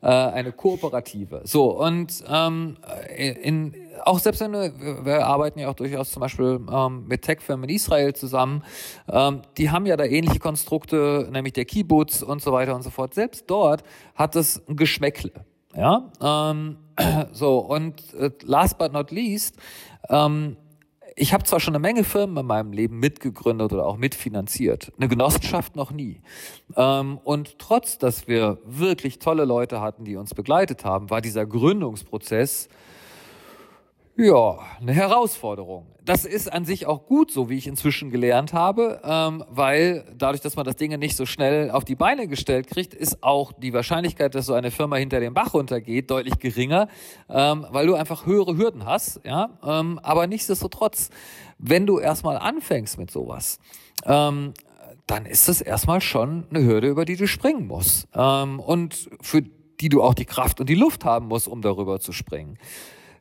äh, 0.03 0.09
eine 0.09 0.53
Kooperative. 0.53 1.41
So, 1.45 1.71
und 1.71 2.23
ähm, 2.29 2.77
in, 3.17 3.75
auch 4.05 4.19
selbst 4.19 4.43
wenn 4.43 4.53
wir, 4.53 5.07
wir 5.07 5.25
arbeiten 5.25 5.61
ja 5.61 5.71
auch 5.71 5.75
durchaus 5.75 6.11
zum 6.11 6.21
Beispiel 6.21 6.61
ähm, 6.71 7.07
mit 7.09 7.23
Tech-Firmen 7.23 7.67
in 7.67 7.77
Israel 7.77 8.13
zusammen, 8.13 8.63
ähm, 9.11 9.41
die 9.57 9.71
haben 9.71 9.87
ja 9.87 9.97
da 9.97 10.05
ähnliche 10.05 10.39
Konstrukte, 10.39 11.31
nämlich 11.33 11.55
der 11.55 11.65
Kibbutz 11.65 12.21
und 12.21 12.43
so 12.43 12.53
weiter 12.53 12.75
und 12.75 12.83
so 12.83 12.91
fort. 12.91 13.15
Selbst 13.15 13.45
dort 13.47 13.83
hat 14.15 14.37
es 14.37 14.63
ein 14.69 14.77
Geschmäckle. 14.77 15.33
Ja, 15.79 16.11
ähm, 16.21 16.77
so 17.33 17.59
und 17.59 18.13
äh, 18.15 18.33
last 18.43 18.79
but 18.79 18.93
not 18.93 19.13
least, 19.13 19.55
ähm, 20.09 20.57
ich 21.15 21.33
habe 21.33 21.45
zwar 21.45 21.61
schon 21.61 21.73
eine 21.73 21.81
Menge 21.81 22.03
Firmen 22.03 22.37
in 22.37 22.47
meinem 22.47 22.73
Leben 22.73 22.99
mitgegründet 22.99 23.73
oder 23.73 23.87
auch 23.87 23.97
mitfinanziert, 23.97 24.93
eine 24.99 25.07
Genossenschaft 25.07 25.77
noch 25.77 25.93
nie. 25.93 26.21
Ähm, 26.75 27.19
und 27.23 27.61
trotz, 27.61 27.97
dass 27.97 28.27
wir 28.27 28.59
wirklich 28.65 29.21
tolle 29.21 29.45
Leute 29.45 29.81
hatten, 29.81 30.05
die 30.05 30.17
uns 30.17 30.35
begleitet 30.35 30.85
haben, 30.85 31.11
war 31.11 31.21
dieser 31.21 31.47
Gründungsprozess 31.47 32.69
ja, 34.19 34.59
eine 34.81 34.93
Herausforderung. 34.93 35.87
Das 36.05 36.25
ist 36.25 36.53
an 36.53 36.65
sich 36.65 36.87
auch 36.87 37.07
gut, 37.07 37.31
so 37.31 37.49
wie 37.49 37.57
ich 37.57 37.69
inzwischen 37.69 38.11
gelernt 38.11 38.53
habe, 38.53 39.01
ähm, 39.05 39.45
weil 39.49 40.05
dadurch, 40.17 40.41
dass 40.41 40.57
man 40.57 40.65
das 40.65 40.75
Ding 40.75 40.99
nicht 40.99 41.17
so 41.17 41.25
schnell 41.25 41.71
auf 41.71 41.85
die 41.85 41.95
Beine 41.95 42.27
gestellt 42.27 42.67
kriegt, 42.67 42.95
ist 42.95 43.23
auch 43.23 43.53
die 43.53 43.73
Wahrscheinlichkeit, 43.73 44.35
dass 44.35 44.47
so 44.47 44.55
eine 44.55 44.73
Firma 44.73 44.97
hinter 44.97 45.21
dem 45.21 45.35
Bach 45.35 45.55
runtergeht, 45.55 46.11
deutlich 46.11 46.41
geringer, 46.41 46.89
ähm, 47.29 47.65
weil 47.71 47.87
du 47.87 47.95
einfach 47.95 48.27
höhere 48.27 48.57
Hürden 48.57 48.87
hast. 48.87 49.21
Ja, 49.25 49.51
ähm, 49.65 50.01
aber 50.03 50.27
nichtsdestotrotz, 50.27 51.11
wenn 51.59 51.87
du 51.87 52.01
erstmal 52.01 52.39
anfängst 52.39 52.99
mit 52.99 53.13
sowas, 53.13 53.61
ähm, 54.05 54.53
dann 55.07 55.27
ist 55.27 55.49
es 55.49 55.61
erstmal 55.61 56.01
schon 56.01 56.45
eine 56.51 56.65
Hürde, 56.65 56.89
über 56.89 57.05
die 57.05 57.17
du 57.17 57.29
springen 57.29 57.69
musst 57.69 58.09
ähm, 58.17 58.59
und 58.59 59.09
für 59.21 59.43
die 59.81 59.89
du 59.89 60.03
auch 60.03 60.15
die 60.15 60.25
Kraft 60.25 60.59
und 60.59 60.69
die 60.69 60.75
Luft 60.75 61.05
haben 61.05 61.29
musst, 61.29 61.47
um 61.47 61.63
darüber 61.63 62.01
zu 62.01 62.11
springen. 62.11 62.59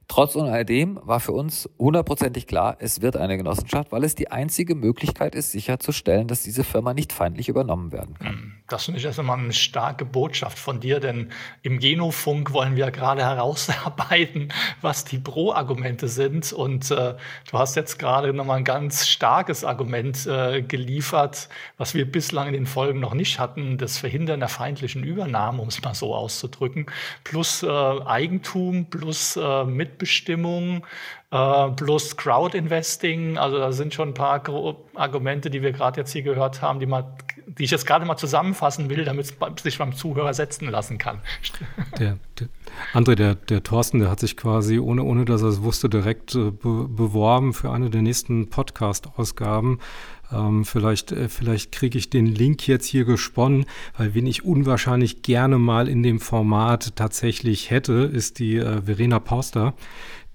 Trotz 0.09 0.37
alledem 0.37 0.99
war 1.03 1.19
für 1.19 1.33
uns 1.33 1.69
hundertprozentig 1.77 2.47
klar, 2.47 2.77
es 2.79 3.01
wird 3.01 3.17
eine 3.17 3.35
Genossenschaft, 3.35 3.91
weil 3.91 4.05
es 4.05 4.15
die 4.15 4.31
einzige 4.31 4.73
Möglichkeit 4.73 5.35
ist, 5.35 5.51
sicherzustellen, 5.51 6.27
dass 6.27 6.43
diese 6.43 6.63
Firma 6.63 6.93
nicht 6.93 7.11
feindlich 7.11 7.49
übernommen 7.49 7.91
werden 7.91 8.15
kann. 8.17 8.27
Hm, 8.27 8.53
das 8.69 8.85
finde 8.85 8.99
ich 8.99 9.05
erstmal 9.05 9.37
eine 9.37 9.51
starke 9.51 10.05
Botschaft 10.05 10.57
von 10.57 10.79
dir, 10.79 11.01
denn 11.01 11.31
im 11.61 11.79
Genofunk 11.79 12.53
wollen 12.53 12.77
wir 12.77 12.89
gerade 12.91 13.21
herausarbeiten, 13.25 14.53
was 14.81 15.03
die 15.03 15.17
Pro-Argumente 15.17 16.07
sind. 16.07 16.53
Und 16.53 16.89
äh, 16.89 17.15
du 17.51 17.57
hast 17.57 17.75
jetzt 17.75 17.99
gerade 17.99 18.31
nochmal 18.33 18.59
ein 18.59 18.63
ganz 18.63 19.07
starkes 19.07 19.65
Argument 19.65 20.25
äh, 20.25 20.61
geliefert, 20.61 21.49
was 21.77 21.93
wir 21.93 22.09
bislang 22.09 22.47
in 22.47 22.53
den 22.53 22.65
Folgen 22.65 23.01
noch 23.01 23.13
nicht 23.13 23.39
hatten, 23.39 23.77
das 23.77 23.97
Verhindern 23.97 24.39
der 24.39 24.49
feindlichen 24.49 25.03
Übernahme, 25.03 25.61
um 25.61 25.67
es 25.67 25.81
mal 25.81 25.93
so 25.93 26.15
auszudrücken, 26.15 26.85
plus 27.25 27.61
äh, 27.61 27.67
Eigentum, 27.67 28.85
plus 28.85 29.35
äh, 29.35 29.65
mit 29.65 29.96
Mitbestimmung 29.97 30.85
äh, 31.31 31.69
plus 31.71 32.15
Crowd-Investing. 32.15 33.37
Also 33.37 33.57
da 33.57 33.71
sind 33.71 33.93
schon 33.93 34.09
ein 34.09 34.13
paar 34.13 34.41
Argumente, 34.95 35.49
die 35.49 35.61
wir 35.61 35.71
gerade 35.71 35.99
jetzt 35.99 36.13
hier 36.13 36.21
gehört 36.21 36.61
haben, 36.61 36.79
die, 36.79 36.85
mal, 36.85 37.15
die 37.47 37.63
ich 37.63 37.71
jetzt 37.71 37.87
gerade 37.87 38.05
mal 38.05 38.17
zusammenfassen 38.17 38.89
will, 38.89 39.03
damit 39.03 39.25
es 39.25 39.63
sich 39.63 39.77
beim 39.77 39.93
Zuhörer 39.93 40.33
setzen 40.33 40.69
lassen 40.69 40.97
kann. 40.97 41.21
Der, 41.99 42.17
der, 42.39 42.47
André, 42.93 43.15
der, 43.15 43.33
der 43.33 43.63
Thorsten, 43.63 43.99
der 43.99 44.11
hat 44.11 44.19
sich 44.19 44.37
quasi, 44.37 44.77
ohne, 44.77 45.03
ohne 45.03 45.25
dass 45.25 45.41
er 45.41 45.47
es 45.47 45.63
wusste, 45.63 45.89
direkt 45.89 46.35
äh, 46.35 46.51
be 46.51 46.87
beworben 46.87 47.53
für 47.53 47.71
eine 47.71 47.89
der 47.89 48.03
nächsten 48.03 48.49
Podcast-Ausgaben. 48.49 49.79
Ähm, 50.32 50.65
vielleicht 50.65 51.11
äh, 51.11 51.30
vielleicht 51.30 51.71
kriege 51.71 51.97
ich 51.97 52.09
den 52.09 52.25
Link 52.25 52.67
jetzt 52.67 52.86
hier 52.86 53.05
gesponnen, 53.05 53.65
weil 53.97 54.13
wen 54.13 54.28
ich 54.28 54.43
unwahrscheinlich 54.43 55.21
gerne 55.21 55.57
mal 55.57 55.88
in 55.88 56.03
dem 56.03 56.19
Format 56.19 56.95
tatsächlich 56.95 57.69
hätte, 57.69 57.93
ist 57.93 58.39
die 58.39 58.57
äh, 58.57 58.82
Verena 58.82 59.19
Pauster 59.19 59.73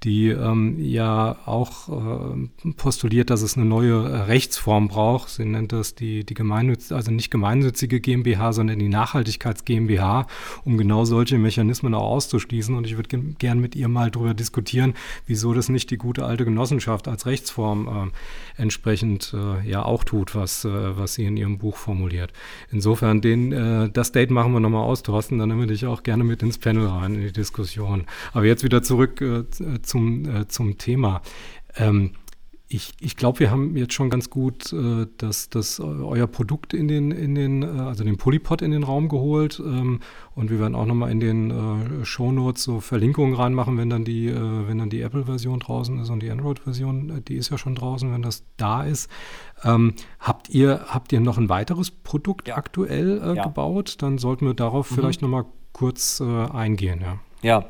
die 0.05 0.29
ähm, 0.29 0.79
ja 0.79 1.37
auch 1.47 1.89
äh, 1.89 2.73
postuliert, 2.77 3.31
dass 3.31 3.43
es 3.43 3.57
eine 3.57 3.67
neue 3.67 4.09
äh, 4.09 4.17
Rechtsform 4.23 4.89
braucht. 4.89 5.29
Sie 5.29 5.45
nennt 5.45 5.73
das 5.73 5.95
die, 5.95 6.25
die 6.25 6.35
gemeinnütz 6.35 6.91
also 6.91 7.11
nicht 7.13 7.31
gemeinnützige 7.31 8.01
GmbH, 8.01 8.53
sondern 8.53 8.79
die 8.79 8.89
Nachhaltigkeits 8.89 9.65
GmbH, 9.65 10.27
um 10.65 10.77
genau 10.77 11.05
solche 11.05 11.39
Mechanismen 11.39 11.95
auch 11.95 12.11
auszuschließen. 12.11 12.75
Und 12.75 12.87
ich 12.87 12.97
würde 12.97 13.19
gern 13.39 13.61
mit 13.61 13.77
ihr 13.77 13.89
mal 13.89 14.11
darüber 14.11 14.35
diskutieren, 14.35 14.95
wieso 15.27 15.55
das 15.55 15.69
nicht 15.69 15.91
die 15.91 15.99
gute 15.99 16.25
alte 16.25 16.45
Genossenschaft 16.45 17.07
als 17.07 17.27
Rechtsform 17.27 18.11
äh, 18.57 18.61
entsprechend 18.61 19.35
äh, 19.35 19.69
ja 19.69 19.85
auch 19.85 20.05
tut, 20.05 20.35
was, 20.35 20.65
äh, 20.65 20.99
was 20.99 21.15
sie 21.15 21.25
in 21.25 21.37
ihrem 21.37 21.59
Buch 21.59 21.77
formuliert. 21.77 22.33
Insofern 22.71 23.21
den, 23.21 23.53
äh, 23.53 23.91
das 23.91 24.13
Date 24.13 24.31
machen 24.31 24.53
wir 24.53 24.61
nochmal 24.61 24.85
aus, 24.85 25.03
Thorsten, 25.03 25.39
dann 25.39 25.49
nehmen 25.49 25.69
dich 25.69 25.87
auch 25.87 26.03
gerne 26.03 26.25
mit 26.25 26.43
ins 26.43 26.59
Panel 26.59 26.87
rein 26.87 27.15
in 27.15 27.23
die 27.23 27.33
Diskussion. 27.33 28.05
Aber 28.33 28.45
jetzt 28.47 28.65
wieder 28.65 28.83
zurück 28.83 29.21
äh, 29.21 29.45
zum, 29.93 30.25
äh, 30.25 30.49
zum 30.49 30.79
Thema. 30.79 31.21
Ähm, 31.77 32.13
ich, 32.69 32.95
ich 33.01 33.17
glaube, 33.17 33.41
wir 33.41 33.51
haben 33.51 33.77
jetzt 33.77 33.93
schon 33.93 34.09
ganz 34.09 34.31
gut 34.31 34.73
äh, 34.73 35.07
das, 35.19 35.51
das, 35.51 35.79
äh, 35.79 35.83
euer 35.83 36.27
Produkt 36.27 36.73
in 36.73 36.89
den, 36.89 37.11
in 37.11 37.35
den, 37.35 37.63
äh, 37.63 37.67
also 37.67 38.03
den 38.03 38.17
Polypod 38.17 38.63
in 38.63 38.71
den 38.71 38.83
Raum 38.83 39.11
geholt. 39.11 39.61
Ähm, 39.63 40.01
und 40.35 40.51
wir 40.51 40.59
werden 40.59 40.75
auch 40.75 40.87
nochmal 40.87 41.11
in 41.11 41.21
den 41.21 41.51
äh, 41.51 42.05
Shownotes 42.07 42.63
so 42.63 42.81
Verlinkungen 42.81 43.35
reinmachen, 43.35 43.77
wenn 43.77 43.91
dann 43.91 44.07
die, 44.07 44.29
äh, 44.29 44.67
wenn 44.67 44.79
dann 44.79 44.89
die 44.89 45.03
Apple-Version 45.03 45.61
draußen 45.61 45.99
ist 45.99 46.09
und 46.09 46.23
die 46.23 46.31
Android-Version, 46.31 47.11
äh, 47.11 47.21
die 47.21 47.37
ist 47.37 47.51
ja 47.51 47.59
schon 47.59 47.75
draußen, 47.75 48.11
wenn 48.11 48.23
das 48.23 48.45
da 48.57 48.85
ist. 48.85 49.11
Ähm, 49.65 49.95
habt 50.19 50.49
ihr, 50.49 50.87
habt 50.89 51.13
ihr 51.13 51.21
noch 51.21 51.37
ein 51.37 51.51
weiteres 51.51 51.91
Produkt 51.91 52.49
ja. 52.49 52.57
aktuell 52.57 53.21
äh, 53.23 53.37
ja. 53.37 53.45
gebaut? 53.45 53.97
Dann 53.99 54.17
sollten 54.17 54.47
wir 54.47 54.55
darauf 54.55 54.91
mhm. 54.91 54.95
vielleicht 54.95 55.21
nochmal 55.21 55.45
kurz 55.73 56.21
eingehen, 56.21 57.01
ja. 57.01 57.19
Ja. 57.43 57.65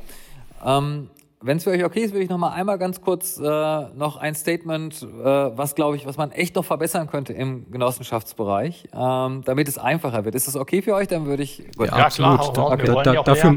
Ähm, 0.65 1.09
wenn 1.43 1.57
es 1.57 1.65
für 1.65 1.71
euch 1.71 1.85
okay 1.85 2.01
ist, 2.01 2.13
würde 2.13 2.25
ich 2.25 2.31
noch 2.31 2.39
mal 2.39 2.51
einmal 2.51 2.79
ganz 2.79 3.01
kurz 3.01 3.39
äh, 3.39 3.43
noch 3.43 4.17
ein 4.17 4.35
Statement, 4.35 5.03
äh, 5.03 5.25
was 5.25 5.75
glaube 5.75 5.97
ich, 5.97 6.07
was 6.07 6.17
man 6.17 6.31
echt 6.31 6.55
noch 6.57 6.65
verbessern 6.65 7.09
könnte 7.09 7.33
im 7.33 7.71
Genossenschaftsbereich, 7.71 8.89
ähm, 8.95 9.43
damit 9.45 9.69
es 9.69 9.79
einfacher 9.79 10.25
wird. 10.25 10.35
Ist 10.35 10.49
das 10.49 10.57
okay 10.57 10.83
für 10.83 10.95
euch? 10.95 11.09
Dann 11.09 11.27
würde 11.27 11.43
ich. 11.43 11.65
Gut. 11.77 11.89
Ja, 11.89 11.95
absolut. 11.95 12.55
Klar, 12.55 12.77
da, 12.77 13.03
da, 13.03 13.15
ja 13.15 13.23
dafür, 13.23 13.57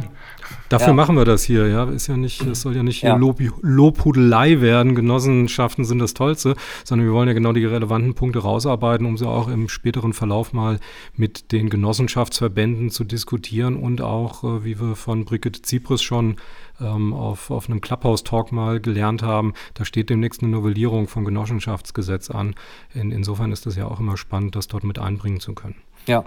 dafür 0.70 0.88
ja. 0.88 0.94
machen 0.94 1.16
wir 1.16 1.26
das 1.26 1.44
hier. 1.44 1.68
Ja, 1.68 1.86
ist 1.86 2.08
ja 2.08 2.18
nicht, 2.18 2.42
es 2.42 2.62
soll 2.62 2.76
ja 2.76 2.84
nicht 2.84 3.04
ja. 3.04 3.16
Lob, 3.16 3.40
Lobhudelei 3.62 4.62
werden. 4.62 4.96
Genossenschaften 4.96 5.86
sind 5.86 6.00
das 6.00 6.14
Tollste, 6.14 6.56
sondern 6.84 7.08
wir 7.08 7.14
wollen 7.14 7.28
ja 7.28 7.34
genau 7.34 7.54
die 7.54 7.66
relevanten 7.66 8.16
Punkte 8.16 8.40
rausarbeiten, 8.40 9.06
um 9.06 9.18
sie 9.18 9.28
auch 9.28 9.48
im 9.48 9.70
späteren 9.70 10.14
Verlauf 10.14 10.54
mal 10.54 10.80
mit 11.16 11.52
den 11.52 11.70
Genossenschaftsverbänden 11.70 12.90
zu 12.90 13.04
diskutieren 13.04 13.76
und 13.76 14.02
auch, 14.02 14.44
äh, 14.44 14.64
wie 14.64 14.80
wir 14.80 14.96
von 14.96 15.26
Brigitte 15.26 15.62
Zypris 15.62 16.02
schon 16.02 16.38
ähm, 16.80 17.14
auf, 17.14 17.52
auf 17.52 17.70
einem 17.70 17.82
Clubhouse-Talk 17.82 18.52
mal 18.52 18.80
gelernt 18.80 19.24
haben. 19.24 19.54
Da 19.74 19.86
steht 19.86 20.10
demnächst 20.10 20.42
eine 20.42 20.52
Novellierung 20.52 21.08
vom 21.08 21.26
Genossenschaftsgesetz 21.26 22.30
an. 22.30 22.56
In, 22.94 23.12
insofern 23.12 23.52
ist 23.52 23.66
es 23.66 23.76
ja 23.76 23.88
auch 23.88 24.00
immer 24.00 24.18
spannend, 24.18 24.56
das 24.56 24.68
dort 24.68 24.84
mit 24.84 25.00
einbringen 25.00 25.40
zu 25.40 25.54
können. 25.54 25.76
Ja. 26.08 26.26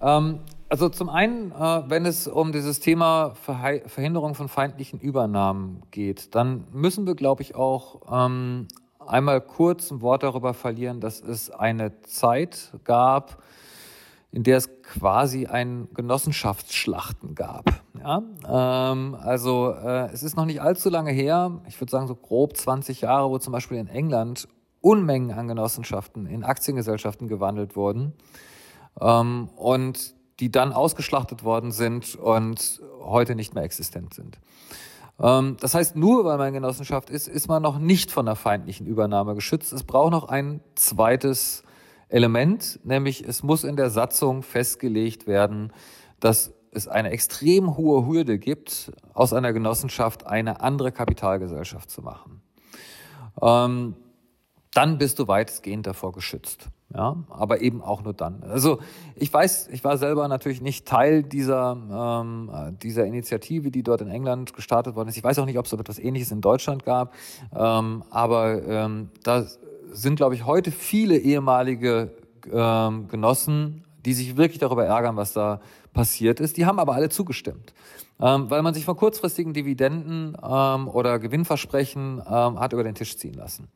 Ähm, 0.00 0.40
also 0.68 0.88
zum 0.88 1.08
einen, 1.08 1.52
äh, 1.52 1.82
wenn 1.88 2.04
es 2.04 2.26
um 2.26 2.52
dieses 2.52 2.80
Thema 2.80 3.34
Verhe 3.34 3.82
Verhinderung 3.86 4.34
von 4.34 4.48
feindlichen 4.48 4.98
Übernahmen 4.98 5.82
geht, 5.90 6.34
dann 6.34 6.64
müssen 6.72 7.06
wir, 7.06 7.14
glaube 7.14 7.42
ich, 7.42 7.54
auch 7.54 8.00
ähm, 8.10 8.66
einmal 9.06 9.40
kurz 9.40 9.90
ein 9.90 10.00
Wort 10.00 10.22
darüber 10.22 10.54
verlieren, 10.54 11.00
dass 11.00 11.20
es 11.20 11.50
eine 11.50 12.00
Zeit 12.02 12.72
gab, 12.84 13.42
in 14.32 14.42
der 14.42 14.56
es 14.56 14.68
quasi 14.92 15.46
ein 15.46 15.88
Genossenschaftsschlachten 15.94 17.34
gab. 17.34 17.64
Ja? 17.98 18.22
Ähm, 18.92 19.14
also 19.14 19.72
äh, 19.72 20.10
es 20.12 20.22
ist 20.22 20.36
noch 20.36 20.44
nicht 20.44 20.60
allzu 20.60 20.90
lange 20.90 21.10
her, 21.10 21.60
ich 21.66 21.80
würde 21.80 21.90
sagen 21.90 22.06
so 22.06 22.14
grob 22.14 22.56
20 22.56 23.00
Jahre, 23.00 23.30
wo 23.30 23.38
zum 23.38 23.52
Beispiel 23.52 23.78
in 23.78 23.88
England 23.88 24.48
Unmengen 24.80 25.32
an 25.32 25.48
Genossenschaften 25.48 26.26
in 26.26 26.44
Aktiengesellschaften 26.44 27.26
gewandelt 27.26 27.74
wurden 27.74 28.12
ähm, 29.00 29.48
und 29.56 30.14
die 30.40 30.50
dann 30.50 30.72
ausgeschlachtet 30.72 31.44
worden 31.44 31.72
sind 31.72 32.16
und 32.16 32.82
heute 33.00 33.34
nicht 33.34 33.54
mehr 33.54 33.64
existent 33.64 34.12
sind. 34.12 34.38
Ähm, 35.20 35.56
das 35.60 35.74
heißt, 35.74 35.96
nur 35.96 36.24
weil 36.24 36.38
man 36.38 36.52
Genossenschaft 36.52 37.08
ist, 37.08 37.28
ist 37.28 37.48
man 37.48 37.62
noch 37.62 37.78
nicht 37.78 38.10
von 38.10 38.26
einer 38.26 38.36
feindlichen 38.36 38.86
Übernahme 38.86 39.34
geschützt. 39.34 39.72
Es 39.72 39.84
braucht 39.84 40.10
noch 40.10 40.28
ein 40.28 40.60
zweites 40.74 41.62
Element, 42.08 42.80
nämlich 42.84 43.26
es 43.26 43.42
muss 43.42 43.64
in 43.64 43.76
der 43.76 43.90
Satzung 43.90 44.42
festgelegt 44.42 45.26
werden, 45.26 45.72
dass 46.20 46.52
es 46.70 46.88
eine 46.88 47.10
extrem 47.10 47.76
hohe 47.76 48.06
Hürde 48.06 48.38
gibt, 48.38 48.92
aus 49.12 49.32
einer 49.32 49.52
Genossenschaft 49.52 50.26
eine 50.26 50.60
andere 50.60 50.92
Kapitalgesellschaft 50.92 51.90
zu 51.90 52.02
machen. 52.02 52.42
Ähm, 53.40 53.96
dann 54.72 54.98
bist 54.98 55.18
du 55.18 55.28
weitestgehend 55.28 55.86
davor 55.86 56.12
geschützt. 56.12 56.68
Ja, 56.94 57.16
aber 57.28 57.60
eben 57.60 57.82
auch 57.82 58.04
nur 58.04 58.12
dann. 58.14 58.44
Also 58.44 58.78
ich 59.16 59.32
weiß, 59.32 59.68
ich 59.72 59.82
war 59.82 59.98
selber 59.98 60.28
natürlich 60.28 60.60
nicht 60.60 60.86
Teil 60.86 61.24
dieser, 61.24 62.22
ähm, 62.22 62.78
dieser 62.82 63.04
Initiative, 63.04 63.72
die 63.72 63.82
dort 63.82 64.00
in 64.00 64.08
England 64.08 64.52
gestartet 64.52 64.94
worden 64.94 65.08
ist. 65.08 65.16
Ich 65.16 65.24
weiß 65.24 65.40
auch 65.40 65.46
nicht, 65.46 65.58
ob 65.58 65.64
es 65.64 65.72
so 65.72 65.78
etwas 65.78 65.98
Ähnliches 65.98 66.30
in 66.30 66.40
Deutschland 66.40 66.84
gab, 66.84 67.12
ähm, 67.52 68.04
aber 68.10 68.62
ähm, 68.62 69.10
da 69.24 69.44
sind, 69.94 70.16
glaube 70.16 70.34
ich, 70.34 70.44
heute 70.44 70.70
viele 70.70 71.16
ehemalige 71.16 72.10
ähm, 72.52 73.08
Genossen, 73.08 73.84
die 74.04 74.12
sich 74.12 74.36
wirklich 74.36 74.58
darüber 74.58 74.84
ärgern, 74.84 75.16
was 75.16 75.32
da 75.32 75.60
passiert 75.92 76.40
ist. 76.40 76.56
Die 76.56 76.66
haben 76.66 76.78
aber 76.78 76.94
alle 76.94 77.08
zugestimmt. 77.08 77.72
Ähm, 78.20 78.48
weil 78.48 78.62
man 78.62 78.74
sich 78.74 78.84
von 78.84 78.96
kurzfristigen 78.96 79.54
Dividenden 79.54 80.36
ähm, 80.40 80.88
oder 80.88 81.18
Gewinnversprechen 81.18 82.22
ähm, 82.24 82.60
hat 82.60 82.72
über 82.72 82.84
den 82.84 82.94
Tisch 82.94 83.16
ziehen 83.16 83.34
lassen. 83.34 83.68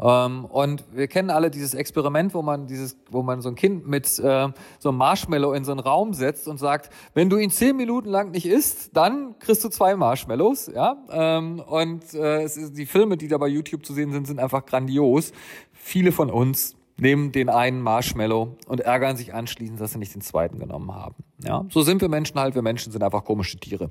Ähm, 0.00 0.46
und 0.46 0.84
wir 0.92 1.08
kennen 1.08 1.30
alle 1.30 1.50
dieses 1.50 1.74
Experiment, 1.74 2.32
wo 2.32 2.42
man 2.42 2.66
dieses, 2.66 2.96
wo 3.10 3.22
man 3.22 3.42
so 3.42 3.50
ein 3.50 3.54
Kind 3.54 3.86
mit 3.86 4.06
äh, 4.18 4.48
so 4.78 4.88
einem 4.88 4.98
Marshmallow 4.98 5.52
in 5.52 5.64
so 5.64 5.72
einen 5.72 5.80
Raum 5.80 6.14
setzt 6.14 6.48
und 6.48 6.58
sagt, 6.58 6.90
wenn 7.14 7.28
du 7.28 7.36
ihn 7.36 7.50
zehn 7.50 7.76
Minuten 7.76 8.08
lang 8.08 8.30
nicht 8.30 8.46
isst, 8.46 8.96
dann 8.96 9.38
kriegst 9.38 9.62
du 9.62 9.68
zwei 9.68 9.96
Marshmallows, 9.96 10.70
ja. 10.74 10.96
Ähm, 11.10 11.60
und 11.60 12.14
äh, 12.14 12.42
es 12.42 12.56
ist, 12.56 12.78
die 12.78 12.86
Filme, 12.86 13.16
die 13.16 13.28
da 13.28 13.36
bei 13.36 13.48
YouTube 13.48 13.84
zu 13.84 13.92
sehen 13.92 14.12
sind, 14.12 14.26
sind 14.26 14.38
einfach 14.38 14.64
grandios. 14.64 15.32
Viele 15.72 16.12
von 16.12 16.30
uns 16.30 16.76
nehmen 16.96 17.32
den 17.32 17.48
einen 17.48 17.80
Marshmallow 17.80 18.56
und 18.66 18.80
ärgern 18.80 19.16
sich 19.16 19.34
anschließend, 19.34 19.80
dass 19.80 19.92
sie 19.92 19.98
nicht 19.98 20.14
den 20.14 20.20
zweiten 20.20 20.58
genommen 20.58 20.94
haben. 20.94 21.16
Ja, 21.42 21.64
so 21.70 21.82
sind 21.82 22.00
wir 22.00 22.08
Menschen 22.08 22.38
halt. 22.38 22.54
Wir 22.54 22.62
Menschen 22.62 22.92
sind 22.92 23.02
einfach 23.02 23.24
komische 23.24 23.58
Tiere. 23.58 23.90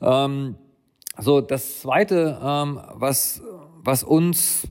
Ähm, 0.00 0.56
so, 1.18 1.40
das 1.40 1.80
zweite, 1.80 2.40
ähm, 2.42 2.80
was, 2.94 3.42
was 3.82 4.04
uns 4.04 4.68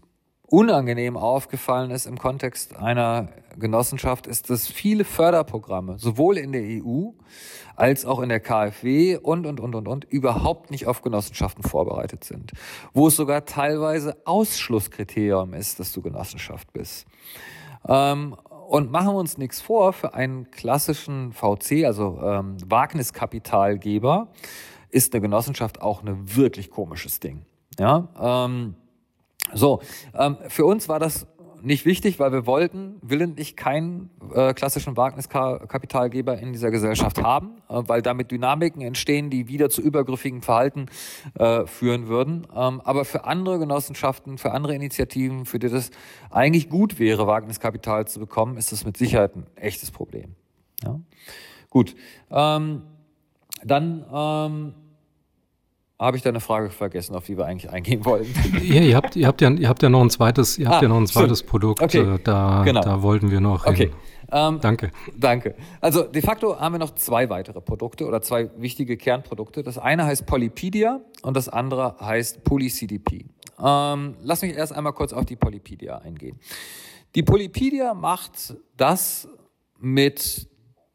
unangenehm 0.49 1.15
aufgefallen 1.17 1.91
ist 1.91 2.05
im 2.05 2.17
Kontext 2.17 2.75
einer 2.75 3.29
Genossenschaft, 3.57 4.27
ist, 4.27 4.49
dass 4.49 4.67
viele 4.67 5.03
Förderprogramme, 5.03 5.99
sowohl 5.99 6.37
in 6.37 6.51
der 6.51 6.63
EU 6.63 7.11
als 7.75 8.05
auch 8.05 8.19
in 8.19 8.29
der 8.29 8.39
KfW 8.39 9.17
und, 9.17 9.45
und, 9.45 9.59
und, 9.59 9.75
und, 9.75 9.87
und, 9.87 10.05
überhaupt 10.05 10.71
nicht 10.71 10.87
auf 10.87 11.01
Genossenschaften 11.01 11.63
vorbereitet 11.63 12.23
sind. 12.23 12.51
Wo 12.93 13.07
es 13.07 13.15
sogar 13.15 13.45
teilweise 13.45 14.17
Ausschlusskriterium 14.25 15.53
ist, 15.53 15.79
dass 15.79 15.91
du 15.91 16.01
Genossenschaft 16.01 16.73
bist. 16.73 17.07
Ähm, 17.87 18.35
und 18.67 18.91
machen 18.91 19.07
wir 19.07 19.19
uns 19.19 19.37
nichts 19.37 19.61
vor, 19.61 19.93
für 19.93 20.13
einen 20.13 20.51
klassischen 20.51 21.31
VC, 21.31 21.85
also 21.85 22.19
ähm, 22.21 22.57
Wagniskapitalgeber, 22.65 24.27
ist 24.89 25.13
eine 25.13 25.21
Genossenschaft 25.21 25.81
auch 25.81 26.03
ein 26.03 26.35
wirklich 26.35 26.69
komisches 26.69 27.19
Ding. 27.19 27.45
Ja, 27.79 28.09
ähm, 28.19 28.75
so, 29.53 29.81
ähm, 30.17 30.37
für 30.47 30.65
uns 30.65 30.89
war 30.89 30.99
das 30.99 31.27
nicht 31.61 31.85
wichtig, 31.85 32.19
weil 32.19 32.31
wir 32.31 32.45
wollten 32.45 32.95
willentlich 33.01 33.55
keinen 33.55 34.09
äh, 34.33 34.53
klassischen 34.53 34.97
Wagniskapitalgeber 34.97 36.37
in 36.39 36.53
dieser 36.53 36.71
Gesellschaft 36.71 37.21
haben, 37.21 37.57
äh, 37.69 37.81
weil 37.85 38.01
damit 38.01 38.31
Dynamiken 38.31 38.81
entstehen, 38.81 39.29
die 39.29 39.47
wieder 39.47 39.69
zu 39.69 39.81
übergriffigen 39.81 40.41
Verhalten 40.41 40.87
äh, 41.35 41.65
führen 41.65 42.07
würden. 42.07 42.47
Ähm, 42.55 42.81
aber 42.83 43.05
für 43.05 43.25
andere 43.25 43.59
Genossenschaften, 43.59 44.37
für 44.37 44.51
andere 44.51 44.75
Initiativen, 44.75 45.45
für 45.45 45.59
die 45.59 45.69
das 45.69 45.91
eigentlich 46.29 46.69
gut 46.69 46.99
wäre, 46.99 47.27
Wagniskapital 47.27 48.07
zu 48.07 48.19
bekommen, 48.19 48.57
ist 48.57 48.71
das 48.71 48.85
mit 48.85 48.97
Sicherheit 48.97 49.35
ein 49.35 49.45
echtes 49.55 49.91
Problem. 49.91 50.35
Ja? 50.83 50.99
Gut. 51.69 51.95
Ähm, 52.31 52.83
dann 53.63 54.05
ähm, 54.11 54.73
habe 55.99 56.15
ich 56.15 56.23
da 56.23 56.29
eine 56.29 56.39
Frage 56.39 56.69
vergessen, 56.69 57.13
auf 57.13 57.25
die 57.25 57.37
wir 57.37 57.45
eigentlich 57.45 57.69
eingehen 57.69 58.05
wollten. 58.05 58.33
Ja, 58.63 58.81
ihr 58.81 58.95
habt, 58.95 59.15
ihr 59.15 59.27
habt 59.27 59.41
ja, 59.41 59.49
ihr 59.49 59.67
habt 59.67 59.83
ja 59.83 59.89
noch 59.89 60.01
ein 60.01 60.09
zweites, 60.09 60.57
ihr 60.57 60.67
habt 60.67 60.79
ah, 60.79 60.83
ja 60.83 60.87
noch 60.87 60.97
ein 60.97 61.07
zweites 61.07 61.39
stimmt. 61.39 61.49
Produkt. 61.49 61.81
Okay. 61.81 62.15
Äh, 62.15 62.19
da, 62.23 62.63
genau. 62.63 62.81
da 62.81 63.01
wollten 63.01 63.31
wir 63.31 63.41
noch. 63.41 63.65
Okay. 63.65 63.91
Ähm, 64.31 64.59
danke. 64.61 64.91
Danke. 65.17 65.55
Also 65.81 66.03
de 66.03 66.21
facto 66.21 66.59
haben 66.59 66.75
wir 66.75 66.79
noch 66.79 66.93
zwei 66.95 67.29
weitere 67.29 67.61
Produkte 67.61 68.05
oder 68.05 68.21
zwei 68.21 68.49
wichtige 68.57 68.95
Kernprodukte. 68.95 69.63
Das 69.63 69.77
eine 69.77 70.05
heißt 70.05 70.25
Polypedia 70.25 71.01
und 71.23 71.35
das 71.35 71.49
andere 71.49 71.95
heißt 71.99 72.43
PolyCDP. 72.43 73.25
Ähm, 73.61 74.15
lass 74.21 74.41
mich 74.41 74.55
erst 74.55 74.73
einmal 74.73 74.93
kurz 74.93 75.13
auf 75.13 75.25
die 75.25 75.35
Polypedia 75.35 75.97
eingehen. 75.97 76.39
Die 77.15 77.23
Polypedia 77.23 77.93
macht 77.93 78.55
das 78.77 79.27
mit 79.79 80.47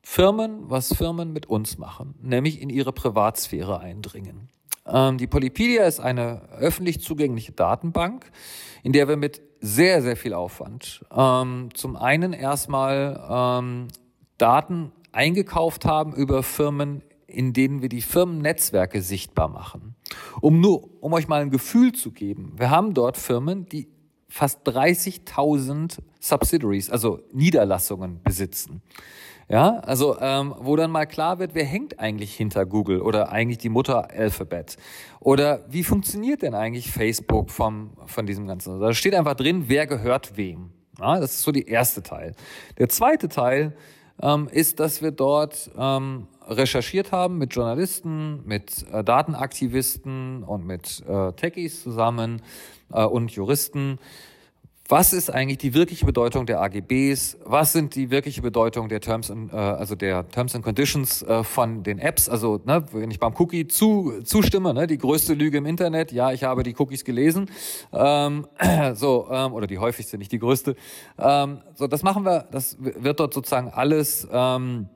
Firmen, 0.03 0.71
was 0.71 0.95
Firmen 0.95 1.33
mit 1.33 1.47
uns 1.47 1.77
machen, 1.79 2.15
nämlich 2.23 2.61
in 2.61 2.71
ihre 2.71 2.93
Privatsphäre 2.93 3.81
eindringen. 3.81 4.49
Ähm, 4.87 5.19
die 5.19 5.27
Polypedia 5.27 5.85
ist 5.85 6.01
eine 6.01 6.43
öffentlich 6.59 7.01
zugängliche 7.01 7.53
Datenbank, 7.53 8.31
in 8.83 8.93
der 8.93 9.09
wir 9.09 9.17
mit 9.17 9.41
sehr, 9.61 10.03
sehr 10.03 10.17
viel 10.17 10.35
Aufwand 10.35 11.05
ähm, 11.15 11.71
zum 11.73 11.97
einen 11.97 12.33
erstmal 12.33 13.25
ähm, 13.31 13.89
Daten 14.37 14.93
eingekauft 15.13 15.87
haben 15.87 16.15
über 16.15 16.43
Firmen, 16.43 17.03
in 17.27 17.53
denen 17.53 17.81
wir 17.81 17.89
die 17.89 18.03
Firmennetzwerke 18.03 19.01
sichtbar 19.01 19.49
machen. 19.49 19.95
Um 20.41 20.61
nur, 20.61 20.91
um 21.03 21.13
euch 21.15 21.29
mal 21.29 21.41
ein 21.41 21.51
Gefühl 21.51 21.93
zu 21.93 22.11
geben, 22.11 22.53
wir 22.57 22.71
haben 22.71 22.95
dort 22.95 23.17
Firmen, 23.17 23.67
die 23.69 23.89
fast 24.29 24.67
30.000 24.67 25.99
Subsidiaries, 26.21 26.91
also 26.91 27.21
Niederlassungen 27.33 28.21
besitzen. 28.23 28.83
Ja, 29.49 29.79
also 29.81 30.17
ähm, 30.21 30.55
wo 30.59 30.75
dann 30.77 30.91
mal 30.91 31.07
klar 31.07 31.39
wird, 31.39 31.55
wer 31.55 31.65
hängt 31.65 32.01
eigentlich 32.01 32.35
hinter 32.35 32.65
Google 32.65 33.01
oder 33.01 33.31
eigentlich 33.31 33.59
die 33.59 33.69
Mutter 33.69 34.11
Alphabet? 34.11 34.77
Oder 35.21 35.65
wie 35.69 35.85
funktioniert 35.85 36.43
denn 36.43 36.55
eigentlich 36.55 36.91
Facebook 36.91 37.51
vom, 37.51 37.91
von 38.07 38.27
diesem 38.27 38.47
Ganzen? 38.47 38.81
Da 38.81 38.95
steht 38.95 39.15
einfach 39.15 39.35
drin, 39.35 39.65
wer 39.67 39.87
gehört 39.87 40.37
wem. 40.37 40.71
Ja, 40.99 41.21
das 41.21 41.35
ist 41.35 41.43
so 41.43 41.53
der 41.53 41.67
erste 41.69 42.03
Teil. 42.03 42.35
Der 42.79 42.89
zweite 42.89 43.29
Teil 43.29 43.77
ähm, 44.23 44.49
ist, 44.51 44.81
dass 44.81 45.03
wir 45.03 45.11
dort 45.11 45.71
ähm, 45.77 46.29
recherchiert 46.47 47.13
haben 47.13 47.39
mit 47.39 47.55
Journalisten, 47.55 48.47
mit 48.47 48.87
äh, 48.93 49.03
Datenaktivisten 49.03 50.45
und 50.45 50.65
mit 50.67 51.03
äh, 51.07 51.33
Techies 51.33 51.83
zusammen 51.83 52.43
äh, 52.93 53.05
und 53.05 53.33
Juristen 53.33 53.99
was 54.89 55.15
ist 55.15 55.31
eigentlich 55.31 55.59
die 55.59 55.73
wirkliche 55.73 56.05
Bedeutung 56.05 56.45
der 56.45 56.61
AGBs? 56.61 57.39
Was 57.45 57.73
sind 57.73 57.95
die 57.95 58.11
wirkliche 58.11 58.43
Bedeutung 58.43 58.91
der 58.91 59.01
Terms 59.01 59.31
and, 59.31 59.51
äh, 59.53 59.57
also 59.57 59.95
der 59.95 60.29
Terms 60.29 60.55
and 60.55 60.63
Conditions 60.63 61.23
äh, 61.23 61.43
von 61.43 61.83
den 61.83 61.99
Apps? 61.99 62.29
Also 62.29 62.61
ne, 62.65 62.85
wenn 62.93 63.11
ich 63.11 63.19
beim 63.19 63.35
Cookie 63.39 63.67
zu, 63.67 64.21
zustimme, 64.25 64.75
ne, 64.75 64.87
die 64.87 64.99
größte 64.99 65.33
Lüge 65.33 65.59
im 65.59 65.67
Internet, 65.67 66.13
ja, 66.13 66.33
ich 66.33 66.45
habe 66.45 66.63
die 66.63 66.75
Cookies 66.79 67.05
gelesen, 67.05 67.51
ähm, 67.93 68.47
so 68.95 69.27
ähm, 69.31 69.55
oder 69.55 69.67
die 69.67 69.79
häufigste, 69.79 70.19
nicht 70.19 70.33
die 70.33 70.39
größte. 70.39 70.77
Ähm, 71.19 71.63
so, 71.75 71.87
das 71.87 72.03
machen 72.03 72.25
wir, 72.25 72.47
das 72.51 72.77
wird 72.79 73.21
dort 73.21 73.33
sozusagen 73.33 73.71
alles 73.71 74.29
ähm, 74.31 74.89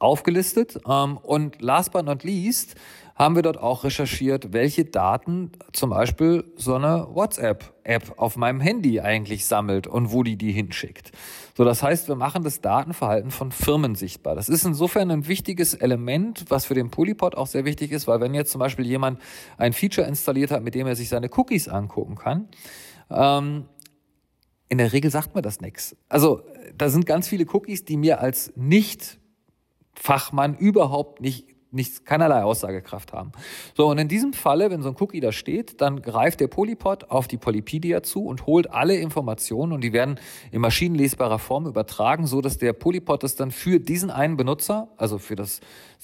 aufgelistet. 0.00 0.80
Ähm, 0.88 1.16
und 1.16 1.62
last 1.62 1.92
but 1.92 2.04
not 2.04 2.24
least 2.24 2.74
haben 3.18 3.34
wir 3.34 3.42
dort 3.42 3.58
auch 3.58 3.82
recherchiert, 3.82 4.52
welche 4.52 4.84
Daten 4.84 5.50
zum 5.72 5.90
Beispiel 5.90 6.44
so 6.56 6.76
eine 6.76 7.08
WhatsApp-App 7.10 8.14
auf 8.16 8.36
meinem 8.36 8.60
Handy 8.60 9.00
eigentlich 9.00 9.44
sammelt 9.44 9.88
und 9.88 10.12
wo 10.12 10.22
die 10.22 10.36
die 10.36 10.52
hinschickt. 10.52 11.10
So, 11.56 11.64
das 11.64 11.82
heißt, 11.82 12.06
wir 12.06 12.14
machen 12.14 12.44
das 12.44 12.60
Datenverhalten 12.60 13.32
von 13.32 13.50
Firmen 13.50 13.96
sichtbar. 13.96 14.36
Das 14.36 14.48
ist 14.48 14.64
insofern 14.64 15.10
ein 15.10 15.26
wichtiges 15.26 15.74
Element, 15.74 16.44
was 16.48 16.66
für 16.66 16.74
den 16.74 16.90
Polypod 16.90 17.34
auch 17.34 17.48
sehr 17.48 17.64
wichtig 17.64 17.90
ist, 17.90 18.06
weil 18.06 18.20
wenn 18.20 18.34
jetzt 18.34 18.52
zum 18.52 18.60
Beispiel 18.60 18.86
jemand 18.86 19.20
ein 19.56 19.72
Feature 19.72 20.06
installiert 20.06 20.52
hat, 20.52 20.62
mit 20.62 20.76
dem 20.76 20.86
er 20.86 20.94
sich 20.94 21.08
seine 21.08 21.28
Cookies 21.36 21.66
angucken 21.66 22.14
kann, 22.14 22.46
ähm, 23.10 23.64
in 24.68 24.78
der 24.78 24.92
Regel 24.92 25.10
sagt 25.10 25.34
mir 25.34 25.42
das 25.42 25.60
nichts. 25.60 25.96
Also 26.08 26.42
da 26.76 26.88
sind 26.88 27.04
ganz 27.04 27.26
viele 27.26 27.46
Cookies, 27.52 27.84
die 27.84 27.96
mir 27.96 28.20
als 28.20 28.52
Nicht-Fachmann 28.54 30.54
überhaupt 30.54 31.20
nicht 31.20 31.57
nichts, 31.70 32.04
keinerlei 32.04 32.42
Aussagekraft 32.42 33.12
haben. 33.12 33.32
So, 33.76 33.88
und 33.88 33.98
in 33.98 34.08
diesem 34.08 34.32
Falle, 34.32 34.70
wenn 34.70 34.82
so 34.82 34.88
ein 34.88 34.96
Cookie 34.98 35.20
da 35.20 35.32
steht, 35.32 35.80
dann 35.80 36.00
greift 36.00 36.40
der 36.40 36.48
Polypod 36.48 37.10
auf 37.10 37.28
die 37.28 37.36
Polypedia 37.36 38.02
zu 38.02 38.24
und 38.24 38.46
holt 38.46 38.70
alle 38.70 38.96
Informationen 38.96 39.72
und 39.72 39.82
die 39.82 39.92
werden 39.92 40.18
in 40.50 40.60
maschinenlesbarer 40.60 41.38
Form 41.38 41.66
übertragen, 41.66 42.26
so 42.26 42.40
dass 42.40 42.58
der 42.58 42.72
Polypod 42.72 43.22
das 43.22 43.36
dann 43.36 43.50
für 43.50 43.80
diesen 43.80 44.10
einen 44.10 44.36
Benutzer, 44.36 44.88
also 44.96 45.18
für 45.18 45.36
das 45.36 45.60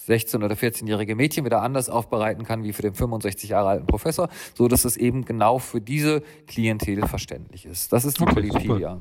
16- 0.07 0.45
oder 0.45 0.55
14-jährige 0.55 1.17
Mädchen 1.17 1.45
wieder 1.45 1.63
anders 1.63 1.89
aufbereiten 1.89 2.45
kann 2.45 2.63
wie 2.63 2.73
für 2.73 2.83
den 2.83 2.95
65 2.95 3.51
Jahre 3.51 3.69
alten 3.71 3.87
Professor, 3.87 4.29
so 4.55 4.69
dass 4.69 4.85
es 4.85 4.97
eben 4.97 5.25
genau 5.25 5.59
für 5.59 5.81
diese 5.81 6.23
Klientel 6.47 7.07
verständlich 7.07 7.65
ist. 7.65 7.93
Das 7.93 8.05
ist 8.05 8.19
die 8.19 8.25
okay, 8.25 8.35
Polypedia. 8.35 9.01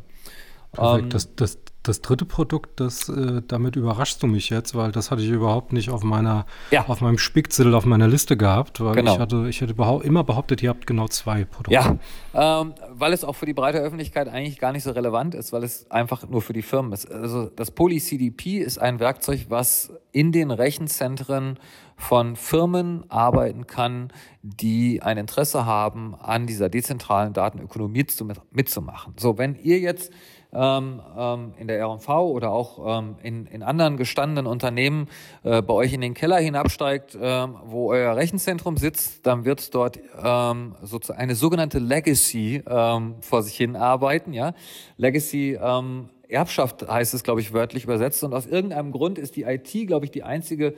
Perfekt. 0.72 1.04
Ähm, 1.04 1.10
das, 1.10 1.36
das, 1.36 1.60
das 1.84 2.02
dritte 2.02 2.26
Produkt, 2.26 2.80
das 2.80 3.10
äh, 3.10 3.42
damit 3.46 3.76
überraschst 3.76 4.24
du 4.24 4.28
mich 4.28 4.50
jetzt, 4.50 4.74
weil 4.74 4.94
das 4.94 5.12
hatte 5.12 5.22
ich 5.22 5.30
überhaupt 5.30 5.74
nicht 5.74 5.90
auf 5.90 6.02
meiner, 6.02 6.46
ja. 6.72 6.86
auf 6.88 7.02
meinem 7.02 7.18
Spickzettel 7.18 7.76
auf 7.76 7.86
meiner 7.86 8.08
Liste 8.08 8.38
gehabt, 8.38 8.80
weil 8.80 8.96
genau. 8.96 9.14
ich 9.14 9.20
hatte, 9.20 9.48
ich 9.50 9.60
hätte 9.60 9.74
behaupt, 9.74 10.06
immer 10.06 10.24
behauptet, 10.24 10.64
ihr 10.64 10.70
habt 10.70 10.88
genau 10.88 11.10
zwei 11.10 11.44
Produkte. 11.44 11.74
Ja, 11.74 12.62
ähm, 12.62 12.74
weil 12.90 13.12
es 13.12 13.26
auch 13.26 13.34
für 13.34 13.46
die 13.46 13.54
breite 13.54 13.80
Öffentlichkeit 13.80 14.30
eigentlich 14.30 14.60
gar 14.60 14.72
nicht 14.72 14.84
so 14.84 14.92
relevant 14.92 15.36
ist, 15.36 15.52
weil 15.52 15.64
es 15.64 15.92
einfach 15.92 16.28
nur 16.28 16.42
für 16.42 16.54
die 16.54 16.62
Firmen 16.62 16.94
ist. 16.94 17.12
Also 17.12 17.50
das 17.50 17.72
Poly-CDP 17.72 18.60
ist 18.60 18.78
ein 18.78 19.00
Werkzeug, 19.00 19.48
was 19.50 19.92
in 20.14 20.32
den 20.32 20.52
Rechenzentren 20.52 21.60
von 21.98 22.36
Firmen 22.36 23.10
arbeiten 23.10 23.68
kann, 23.68 24.12
die 24.42 25.02
ein 25.02 25.18
Interesse 25.18 25.66
haben, 25.66 26.16
an 26.16 26.48
dieser 26.48 26.70
dezentralen 26.70 27.34
Datenökonomie 27.34 28.06
mitzumachen. 28.52 29.14
So, 29.18 29.38
wenn 29.38 29.56
ihr 29.56 29.80
jetzt 29.80 30.12
ähm, 30.54 31.02
ähm, 31.18 31.54
in 31.58 31.68
der 31.68 31.80
R&V 31.80 32.32
oder 32.32 32.52
auch 32.52 33.00
ähm, 33.00 33.16
in, 33.24 33.46
in 33.48 33.64
anderen 33.64 33.98
gestandenen 33.98 34.46
Unternehmen 34.46 35.08
äh, 35.44 35.62
bei 35.62 35.74
euch 35.74 35.94
in 35.94 36.02
den 36.02 36.14
Keller 36.14 36.38
hinabsteigt, 36.38 37.18
ähm, 37.20 37.56
wo 37.66 37.92
euer 37.92 38.16
Rechenzentrum 38.16 38.78
sitzt, 38.78 39.26
dann 39.26 39.46
wird 39.46 39.74
dort 39.74 40.00
ähm, 40.24 40.76
sozusagen 40.82 41.20
eine 41.20 41.36
sogenannte 41.36 41.80
Legacy 41.80 42.64
ähm, 42.68 43.16
vor 43.22 43.44
sich 43.44 43.56
hin 43.56 43.76
arbeiten. 43.76 44.34
Ja? 44.34 44.54
Legacy 44.98 45.58
ähm, 45.62 46.10
Erbschaft 46.34 46.88
heißt 46.88 47.14
es, 47.14 47.24
glaube 47.24 47.42
ich, 47.42 47.54
wörtlich 47.54 47.84
übersetzt. 47.84 48.24
Und 48.24 48.34
aus 48.34 48.48
irgendeinem 48.48 48.92
Grund 48.92 49.18
ist 49.18 49.36
die 49.36 49.44
IT, 49.44 49.72
glaube 49.88 50.06
ich, 50.06 50.12
die 50.12 50.24
einzige 50.24 50.74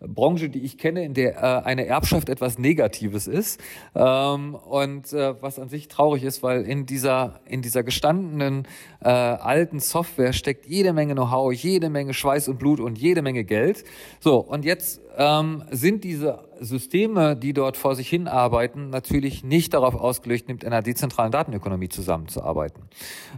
Branche, 0.00 0.48
die 0.50 0.60
ich 0.60 0.78
kenne, 0.78 1.04
in 1.04 1.14
der 1.14 1.36
äh, 1.36 1.64
eine 1.64 1.86
Erbschaft 1.86 2.28
etwas 2.28 2.58
Negatives 2.58 3.26
ist. 3.26 3.60
Ähm, 3.94 4.54
und 4.54 5.12
äh, 5.12 5.40
was 5.40 5.58
an 5.58 5.68
sich 5.68 5.88
traurig 5.88 6.22
ist, 6.22 6.42
weil 6.42 6.62
in 6.62 6.86
dieser, 6.86 7.40
in 7.46 7.62
dieser 7.62 7.82
gestandenen 7.82 8.66
äh, 9.00 9.08
alten 9.08 9.80
Software 9.80 10.32
steckt 10.32 10.66
jede 10.66 10.92
Menge 10.92 11.14
Know-how, 11.14 11.52
jede 11.52 11.88
Menge 11.88 12.14
Schweiß 12.14 12.48
und 12.48 12.58
Blut 12.58 12.80
und 12.80 12.98
jede 12.98 13.22
Menge 13.22 13.44
Geld. 13.44 13.84
So, 14.20 14.38
und 14.38 14.64
jetzt 14.64 15.00
ähm, 15.16 15.64
sind 15.70 16.04
diese 16.04 16.46
Systeme, 16.60 17.36
die 17.36 17.52
dort 17.52 17.76
vor 17.76 17.94
sich 17.94 18.08
hin 18.08 18.28
arbeiten, 18.28 18.90
natürlich 18.90 19.44
nicht 19.44 19.74
darauf 19.74 19.94
ausgelegt, 19.94 20.48
mit 20.48 20.64
einer 20.64 20.82
dezentralen 20.82 21.32
Datenökonomie 21.32 21.88
zusammenzuarbeiten. 21.88 22.84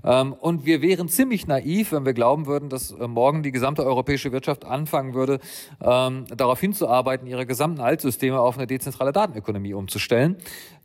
Ähm, 0.05 0.33
und 0.33 0.67
wir 0.67 0.83
wären 0.83 1.09
ziemlich 1.09 1.47
naiv, 1.47 1.93
wenn 1.93 2.05
wir 2.05 2.15
glauben 2.15 2.47
würden, 2.47 2.69
dass 2.69 2.91
äh, 2.91 3.09
morgen 3.09 3.43
die 3.43 3.53
gesamte 3.53 3.85
europäische 3.85 4.33
Wirtschaft 4.33 4.65
anfangen 4.65 5.15
würde, 5.15 5.41
ähm, 5.81 6.27
darauf 6.37 6.61
hinzuarbeiten, 6.61 7.27
ihre 7.27 7.47
gesamten 7.47 7.81
Altsysteme 7.81 8.41
auf 8.41 8.57
eine 8.57 8.67
dezentrale 8.67 9.13
Datenökonomie 9.13 9.75
umzustellen. 9.75 10.37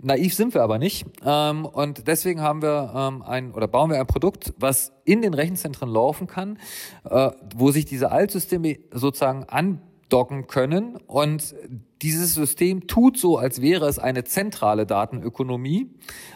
Naiv 0.02 0.34
sind 0.34 0.54
wir 0.54 0.64
aber 0.64 0.78
nicht. 0.78 1.06
Ähm, 1.26 1.66
und 1.66 2.08
deswegen 2.08 2.42
haben 2.42 2.62
wir 2.62 2.94
ähm, 2.96 3.22
ein 3.24 3.52
oder 3.52 3.68
bauen 3.68 3.90
wir 3.90 4.00
ein 4.00 4.08
Produkt, 4.08 4.54
was 4.58 4.92
in 5.06 5.22
den 5.22 5.34
Rechenzentren 5.34 5.90
laufen 5.90 6.28
kann, 6.28 6.58
äh, 7.10 7.32
wo 7.56 7.72
sich 7.72 7.86
diese 7.86 8.12
Altsysteme 8.12 8.78
sozusagen 8.92 9.44
anbieten 9.46 9.93
docken 10.14 10.46
können. 10.46 10.98
Und 11.08 11.56
dieses 12.04 12.36
System 12.36 12.86
tut 12.86 13.18
so, 13.18 13.38
als 13.38 13.62
wäre 13.62 13.88
es 13.88 13.98
eine 13.98 14.24
zentrale 14.24 14.86
Datenökonomie 14.86 15.90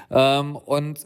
ähm, 0.09 0.55
und 0.55 1.05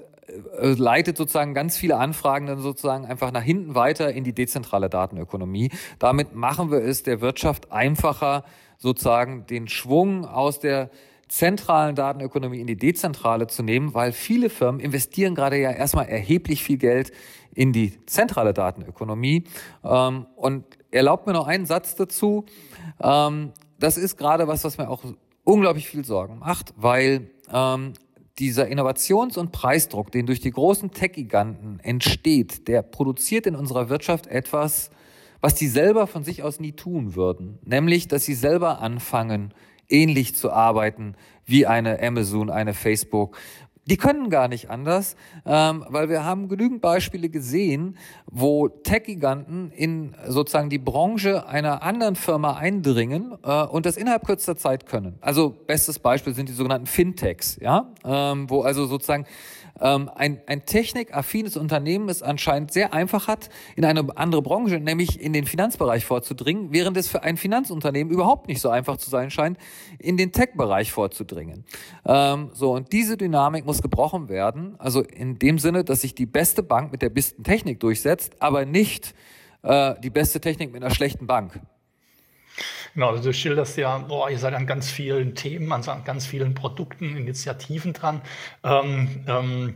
äh, 0.57 0.69
leitet 0.69 1.17
sozusagen 1.17 1.53
ganz 1.53 1.75
viele 1.75 1.97
Anfragen 1.97 2.45
dann 2.45 2.59
sozusagen 2.59 3.05
einfach 3.05 3.31
nach 3.33 3.43
hinten 3.43 3.75
weiter 3.75 4.13
in 4.13 4.23
die 4.23 4.33
dezentrale 4.33 4.89
Datenökonomie. 4.89 5.69
Damit 5.99 6.33
machen 6.33 6.71
wir 6.71 6.79
es 6.79 7.03
der 7.03 7.19
Wirtschaft 7.19 7.73
einfacher, 7.73 8.45
sozusagen 8.77 9.45
den 9.47 9.67
Schwung 9.67 10.25
aus 10.25 10.59
der 10.59 10.89
zentralen 11.27 11.95
Datenökonomie 11.95 12.59
in 12.61 12.67
die 12.67 12.77
dezentrale 12.77 13.47
zu 13.47 13.63
nehmen, 13.63 13.93
weil 13.93 14.13
viele 14.13 14.49
Firmen 14.49 14.79
investieren 14.79 15.35
gerade 15.35 15.57
ja 15.57 15.71
erstmal 15.71 16.07
erheblich 16.07 16.63
viel 16.63 16.77
Geld 16.77 17.11
in 17.53 17.73
die 17.73 18.05
zentrale 18.05 18.53
Datenökonomie. 18.53 19.43
Ähm, 19.83 20.25
und 20.35 20.65
erlaubt 20.91 21.27
mir 21.27 21.33
noch 21.33 21.47
einen 21.47 21.65
Satz 21.65 21.95
dazu. 21.95 22.45
Ähm, 23.01 23.51
das 23.79 23.97
ist 23.97 24.17
gerade 24.17 24.47
was, 24.47 24.63
was 24.63 24.77
mir 24.77 24.89
auch 24.89 25.03
unglaublich 25.43 25.87
viel 25.87 26.05
Sorgen 26.05 26.39
macht, 26.39 26.73
weil 26.77 27.31
ähm, 27.51 27.93
dieser 28.39 28.67
Innovations- 28.67 29.37
und 29.37 29.51
Preisdruck, 29.51 30.11
den 30.11 30.25
durch 30.25 30.39
die 30.39 30.51
großen 30.51 30.91
Tech-Giganten 30.91 31.79
entsteht, 31.79 32.67
der 32.67 32.81
produziert 32.81 33.45
in 33.47 33.55
unserer 33.55 33.89
Wirtschaft 33.89 34.27
etwas, 34.27 34.89
was 35.41 35.55
die 35.55 35.67
selber 35.67 36.07
von 36.07 36.23
sich 36.23 36.43
aus 36.43 36.59
nie 36.59 36.73
tun 36.73 37.15
würden. 37.15 37.59
Nämlich, 37.65 38.07
dass 38.07 38.25
sie 38.25 38.35
selber 38.35 38.79
anfangen, 38.79 39.53
ähnlich 39.89 40.35
zu 40.35 40.51
arbeiten 40.51 41.15
wie 41.45 41.65
eine 41.65 42.01
Amazon, 42.01 42.49
eine 42.49 42.73
Facebook, 42.73 43.37
die 43.85 43.97
können 43.97 44.29
gar 44.29 44.47
nicht 44.47 44.69
anders, 44.69 45.15
ähm, 45.45 45.83
weil 45.89 46.07
wir 46.09 46.23
haben 46.23 46.49
genügend 46.49 46.81
Beispiele 46.81 47.29
gesehen, 47.29 47.97
wo 48.27 48.67
Tech-Giganten 48.67 49.71
in 49.71 50.15
sozusagen 50.27 50.69
die 50.69 50.77
Branche 50.77 51.47
einer 51.47 51.81
anderen 51.81 52.15
Firma 52.15 52.57
eindringen 52.57 53.33
äh, 53.43 53.63
und 53.63 53.85
das 53.85 53.97
innerhalb 53.97 54.25
kürzester 54.25 54.55
Zeit 54.55 54.85
können. 54.85 55.17
Also 55.21 55.49
bestes 55.49 55.97
Beispiel 55.97 56.35
sind 56.35 56.49
die 56.49 56.53
sogenannten 56.53 56.85
Fintechs, 56.85 57.57
ja, 57.59 57.91
ähm, 58.05 58.49
wo 58.49 58.61
also 58.61 58.85
sozusagen 58.85 59.25
ähm, 59.79 60.09
ein, 60.15 60.41
ein 60.47 60.65
technikaffines 60.65 61.57
Unternehmen 61.57 62.09
es 62.09 62.21
anscheinend 62.21 62.71
sehr 62.71 62.93
einfach 62.93 63.27
hat, 63.27 63.49
in 63.75 63.85
eine 63.85 64.05
andere 64.17 64.41
Branche, 64.41 64.79
nämlich 64.79 65.19
in 65.19 65.33
den 65.33 65.45
Finanzbereich 65.45 66.05
vorzudringen, 66.05 66.71
während 66.71 66.97
es 66.97 67.07
für 67.07 67.23
ein 67.23 67.37
Finanzunternehmen 67.37 68.11
überhaupt 68.11 68.47
nicht 68.47 68.61
so 68.61 68.69
einfach 68.69 68.97
zu 68.97 69.09
sein 69.09 69.31
scheint, 69.31 69.57
in 69.99 70.17
den 70.17 70.31
Tech-Bereich 70.31 70.91
vorzudringen. 70.91 71.65
Ähm, 72.05 72.49
so, 72.53 72.73
und 72.73 72.91
diese 72.91 73.17
Dynamik 73.17 73.65
muss 73.65 73.81
gebrochen 73.81 74.29
werden, 74.29 74.75
also 74.79 75.01
in 75.01 75.39
dem 75.39 75.59
Sinne, 75.59 75.83
dass 75.83 76.01
sich 76.01 76.15
die 76.15 76.25
beste 76.25 76.63
Bank 76.63 76.91
mit 76.91 77.01
der 77.01 77.09
besten 77.09 77.43
Technik 77.43 77.79
durchsetzt, 77.79 78.41
aber 78.41 78.65
nicht 78.65 79.13
äh, 79.63 79.95
die 80.01 80.09
beste 80.09 80.41
Technik 80.41 80.71
mit 80.71 80.83
einer 80.83 80.93
schlechten 80.93 81.27
Bank. 81.27 81.59
Genau, 82.93 83.09
also 83.09 83.23
du 83.23 83.33
schilderst 83.33 83.77
ja, 83.77 83.97
boah, 83.97 84.29
ihr 84.29 84.37
seid 84.37 84.53
an 84.53 84.67
ganz 84.67 84.89
vielen 84.89 85.35
Themen, 85.35 85.71
an 85.71 86.03
ganz 86.03 86.25
vielen 86.25 86.53
Produkten, 86.53 87.15
Initiativen 87.15 87.93
dran. 87.93 88.21
Ähm, 88.63 89.23
ähm, 89.27 89.75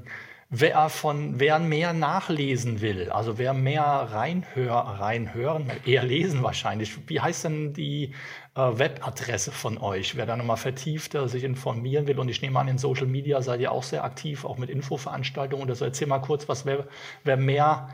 wer 0.50 0.90
von 0.90 1.40
wer 1.40 1.60
mehr 1.60 1.94
nachlesen 1.94 2.82
will, 2.82 3.10
also 3.10 3.38
wer 3.38 3.54
mehr 3.54 3.84
reinhör, 3.84 4.76
reinhören, 4.76 5.72
eher 5.86 6.04
lesen 6.04 6.44
wahrscheinlich. 6.44 7.10
Wie 7.10 7.20
heißt 7.20 7.46
denn 7.46 7.74
die 7.74 8.14
äh, 8.56 8.60
Webadresse 8.60 9.52
von 9.52 9.78
euch? 9.78 10.16
Wer 10.16 10.26
da 10.26 10.36
nochmal 10.36 10.58
vertiefter 10.58 11.28
sich 11.28 11.44
informieren 11.44 12.08
will 12.08 12.20
und 12.20 12.30
ich 12.30 12.42
nehme 12.42 12.60
an, 12.60 12.68
in 12.68 12.78
Social 12.78 13.08
Media 13.08 13.42
seid 13.42 13.60
ihr 13.62 13.72
auch 13.72 13.84
sehr 13.84 14.04
aktiv, 14.04 14.46
auch 14.46 14.58
mit 14.58 14.70
Infoveranstaltungen 14.70 15.66
oder 15.66 15.76
so. 15.76 15.86
Erzähl 15.86 16.08
mal 16.08 16.20
kurz, 16.20 16.48
was 16.48 16.66
wer, 16.66 16.86
wer 17.24 17.38
mehr 17.38 17.90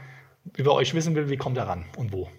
über 0.58 0.74
euch 0.74 0.94
wissen 0.94 1.16
will, 1.16 1.30
wie 1.30 1.38
kommt 1.38 1.58
er 1.58 1.68
ran 1.68 1.86
und 1.98 2.12
wo? 2.12 2.30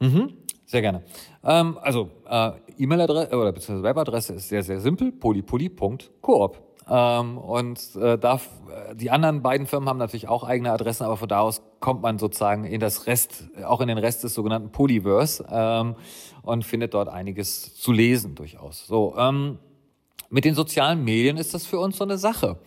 Mhm. 0.00 0.32
Sehr 0.66 0.82
gerne. 0.82 1.02
Ähm, 1.44 1.78
also 1.80 2.10
äh, 2.28 2.50
E-Mail-Adresse 2.76 3.36
oder 3.36 3.52
beziehungsweise 3.52 3.84
Webadresse 3.84 4.34
ist 4.34 4.48
sehr, 4.48 4.64
sehr 4.64 4.80
simpel, 4.80 5.12
polypoly.coop. 5.12 6.62
Ähm, 6.88 7.38
und 7.38 7.80
äh, 7.96 8.18
darf, 8.18 8.48
äh, 8.68 8.94
die 8.94 9.10
anderen 9.10 9.42
beiden 9.42 9.66
Firmen 9.66 9.88
haben 9.88 9.98
natürlich 9.98 10.28
auch 10.28 10.44
eigene 10.44 10.70
Adressen, 10.72 11.04
aber 11.04 11.16
von 11.16 11.28
da 11.28 11.40
aus 11.40 11.62
kommt 11.80 12.02
man 12.02 12.18
sozusagen 12.18 12.64
in 12.64 12.80
das 12.80 13.06
Rest, 13.06 13.48
auch 13.64 13.80
in 13.80 13.88
den 13.88 13.98
Rest 13.98 14.24
des 14.24 14.34
sogenannten 14.34 14.70
Polyverse 14.70 15.44
ähm, 15.50 15.96
und 16.42 16.64
findet 16.64 16.94
dort 16.94 17.08
einiges 17.08 17.74
zu 17.74 17.92
lesen 17.92 18.34
durchaus. 18.34 18.86
So, 18.86 19.14
ähm, 19.18 19.58
mit 20.30 20.44
den 20.44 20.54
sozialen 20.54 21.02
Medien 21.04 21.36
ist 21.36 21.54
das 21.54 21.66
für 21.66 21.78
uns 21.78 21.96
so 21.96 22.04
eine 22.04 22.18
Sache. 22.18 22.58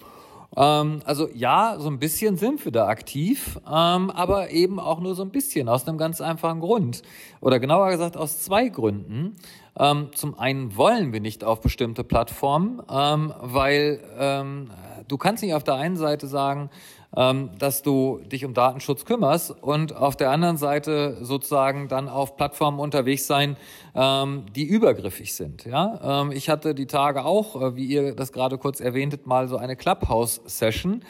Ähm, 0.55 1.01
also 1.05 1.29
ja, 1.33 1.75
so 1.79 1.89
ein 1.89 1.99
bisschen 1.99 2.37
sind 2.37 2.63
wir 2.65 2.71
da 2.71 2.87
aktiv, 2.87 3.59
ähm, 3.67 4.09
aber 4.09 4.51
eben 4.51 4.79
auch 4.79 4.99
nur 4.99 5.15
so 5.15 5.23
ein 5.23 5.29
bisschen 5.29 5.69
aus 5.69 5.87
einem 5.87 5.97
ganz 5.97 6.21
einfachen 6.21 6.59
Grund. 6.59 7.03
Oder 7.41 7.59
genauer 7.59 7.91
gesagt 7.91 8.17
aus 8.17 8.41
zwei 8.41 8.69
Gründen. 8.69 9.35
Ähm, 9.77 10.09
zum 10.13 10.37
einen 10.37 10.75
wollen 10.75 11.13
wir 11.13 11.21
nicht 11.21 11.43
auf 11.43 11.61
bestimmte 11.61 12.03
Plattformen, 12.03 12.81
ähm, 12.89 13.33
weil 13.39 14.01
ähm, 14.17 14.71
du 15.07 15.17
kannst 15.17 15.43
nicht 15.43 15.53
auf 15.53 15.63
der 15.63 15.75
einen 15.75 15.95
Seite 15.95 16.27
sagen, 16.27 16.69
ähm, 17.15 17.51
dass 17.57 17.81
du 17.81 18.19
dich 18.31 18.45
um 18.45 18.53
Datenschutz 18.53 19.05
kümmerst 19.05 19.51
und 19.51 19.95
auf 19.95 20.15
der 20.15 20.29
anderen 20.29 20.57
Seite 20.57 21.17
sozusagen 21.21 21.87
dann 21.87 22.07
auf 22.07 22.35
Plattformen 22.35 22.79
unterwegs 22.79 23.25
sein, 23.25 23.57
ähm, 23.95 24.45
die 24.55 24.65
übergriffig 24.65 25.33
sind. 25.33 25.65
Ja? 25.65 26.21
Ähm, 26.21 26.31
ich 26.31 26.49
hatte 26.49 26.75
die 26.75 26.85
Tage 26.85 27.25
auch, 27.25 27.59
äh, 27.59 27.75
wie 27.75 27.85
ihr 27.85 28.15
das 28.15 28.31
gerade 28.31 28.57
kurz 28.57 28.79
erwähntet, 28.79 29.25
mal 29.25 29.47
so 29.47 29.57
eine 29.57 29.75
Clubhouse-Session 29.75 31.03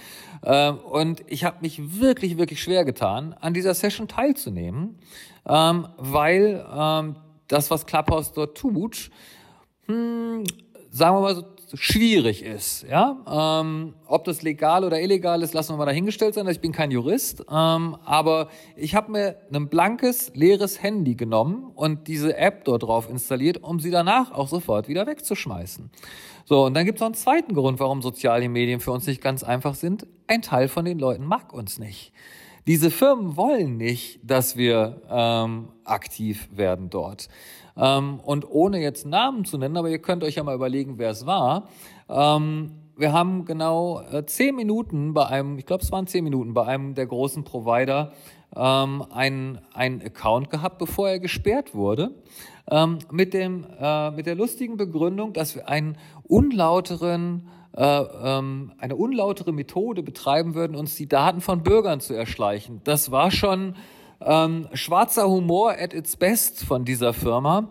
ähm, 0.43 0.77
und 0.77 1.23
ich 1.27 1.43
habe 1.43 1.57
mich 1.61 1.99
wirklich, 1.99 2.37
wirklich 2.37 2.61
schwer 2.61 2.85
getan, 2.85 3.35
an 3.39 3.53
dieser 3.53 3.73
Session 3.73 4.07
teilzunehmen, 4.07 4.97
ähm, 5.47 5.87
weil 5.97 6.65
ähm, 6.73 7.15
das, 7.47 7.71
was 7.71 7.85
Clubhouse 7.85 8.31
dort 8.31 8.57
tut, 8.57 9.11
hm, 9.87 10.43
sagen 10.91 11.15
wir 11.15 11.21
mal 11.21 11.35
so 11.69 11.77
schwierig 11.77 12.43
ist. 12.43 12.85
Ja? 12.89 13.61
Ähm, 13.61 13.93
ob 14.07 14.23
das 14.23 14.41
legal 14.41 14.83
oder 14.83 14.99
illegal 14.99 15.43
ist, 15.43 15.53
lassen 15.53 15.73
wir 15.73 15.77
mal 15.77 15.85
dahingestellt 15.85 16.33
sein. 16.33 16.47
Ich 16.47 16.61
bin 16.61 16.71
kein 16.71 16.89
Jurist, 16.89 17.41
ähm, 17.41 17.95
aber 18.03 18.49
ich 18.75 18.95
habe 18.95 19.11
mir 19.11 19.35
ein 19.53 19.69
blankes, 19.69 20.31
leeres 20.33 20.81
Handy 20.81 21.15
genommen 21.15 21.71
und 21.75 22.07
diese 22.07 22.35
App 22.35 22.65
dort 22.65 22.83
drauf 22.83 23.07
installiert, 23.09 23.63
um 23.63 23.79
sie 23.79 23.91
danach 23.91 24.31
auch 24.31 24.47
sofort 24.47 24.87
wieder 24.87 25.05
wegzuschmeißen. 25.05 25.91
So, 26.45 26.65
und 26.65 26.73
dann 26.73 26.85
gibt 26.85 26.97
es 26.97 27.01
noch 27.01 27.07
einen 27.07 27.15
zweiten 27.15 27.53
Grund, 27.53 27.79
warum 27.79 28.01
soziale 28.01 28.49
Medien 28.49 28.79
für 28.79 28.91
uns 28.91 29.05
nicht 29.05 29.21
ganz 29.21 29.43
einfach 29.43 29.75
sind. 29.75 30.07
Ein 30.25 30.41
Teil 30.41 30.67
von 30.67 30.85
den 30.85 30.97
Leuten 30.97 31.23
mag 31.23 31.53
uns 31.53 31.77
nicht. 31.77 32.11
Diese 32.65 32.91
Firmen 32.91 33.37
wollen 33.37 33.77
nicht, 33.77 34.19
dass 34.23 34.57
wir 34.57 35.01
ähm, 35.09 35.69
aktiv 35.85 36.49
werden 36.51 36.89
dort. 36.89 37.29
Ähm, 37.79 38.19
und 38.19 38.49
ohne 38.49 38.81
jetzt 38.81 39.05
Namen 39.05 39.45
zu 39.45 39.57
nennen, 39.57 39.77
aber 39.77 39.89
ihr 39.89 39.99
könnt 39.99 40.23
euch 40.23 40.35
ja 40.35 40.43
mal 40.43 40.55
überlegen, 40.55 40.97
wer 40.97 41.11
es 41.11 41.25
war. 41.25 41.69
Ähm, 42.09 42.71
wir 42.97 43.13
haben 43.13 43.45
genau 43.45 44.01
äh, 44.11 44.25
zehn 44.25 44.55
Minuten 44.55 45.13
bei 45.13 45.25
einem, 45.27 45.57
ich 45.57 45.65
glaube, 45.65 45.83
es 45.83 45.91
waren 45.91 46.05
zehn 46.05 46.23
Minuten 46.23 46.53
bei 46.53 46.65
einem 46.65 46.95
der 46.95 47.07
großen 47.07 47.45
Provider 47.45 48.11
ähm, 48.55 49.05
einen, 49.11 49.59
einen 49.73 50.01
Account 50.01 50.49
gehabt, 50.49 50.79
bevor 50.79 51.09
er 51.09 51.19
gesperrt 51.19 51.73
wurde, 51.73 52.11
ähm, 52.69 52.99
mit, 53.11 53.33
dem, 53.33 53.65
äh, 53.79 54.11
mit 54.11 54.25
der 54.25 54.35
lustigen 54.35 54.75
Begründung, 54.75 55.31
dass 55.31 55.55
wir 55.55 55.69
einen 55.69 55.97
unlauteren 56.23 57.47
äh, 57.77 57.83
ähm, 57.83 58.73
eine 58.79 58.95
unlautere 58.95 59.53
Methode 59.53 60.03
betreiben 60.03 60.55
würden, 60.55 60.75
uns 60.75 60.95
die 60.95 61.07
Daten 61.07 61.39
von 61.39 61.63
Bürgern 61.63 62.01
zu 62.01 62.15
erschleichen. 62.15 62.81
Das 62.83 63.11
war 63.11 63.31
schon 63.31 63.75
ähm, 64.21 64.67
schwarzer 64.73 65.29
Humor 65.29 65.71
at 65.71 65.93
its 65.93 66.15
best 66.15 66.63
von 66.63 66.85
dieser 66.85 67.13
Firma. 67.13 67.69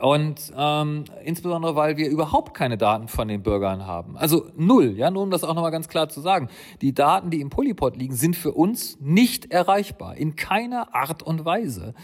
Und 0.00 0.52
ähm, 0.56 1.04
insbesondere, 1.24 1.74
weil 1.74 1.96
wir 1.96 2.08
überhaupt 2.08 2.54
keine 2.54 2.78
Daten 2.78 3.08
von 3.08 3.26
den 3.26 3.42
Bürgern 3.42 3.86
haben. 3.86 4.16
Also 4.16 4.46
null, 4.56 4.92
ja, 4.96 5.10
nur 5.10 5.24
um 5.24 5.32
das 5.32 5.42
auch 5.42 5.54
nochmal 5.54 5.72
ganz 5.72 5.88
klar 5.88 6.08
zu 6.08 6.20
sagen. 6.20 6.48
Die 6.80 6.94
Daten, 6.94 7.30
die 7.30 7.40
im 7.40 7.50
Polypod 7.50 7.96
liegen, 7.96 8.14
sind 8.14 8.36
für 8.36 8.52
uns 8.52 8.98
nicht 9.00 9.50
erreichbar. 9.50 10.16
In 10.16 10.36
keiner 10.36 10.94
Art 10.94 11.24
und 11.24 11.44
Weise. 11.44 11.94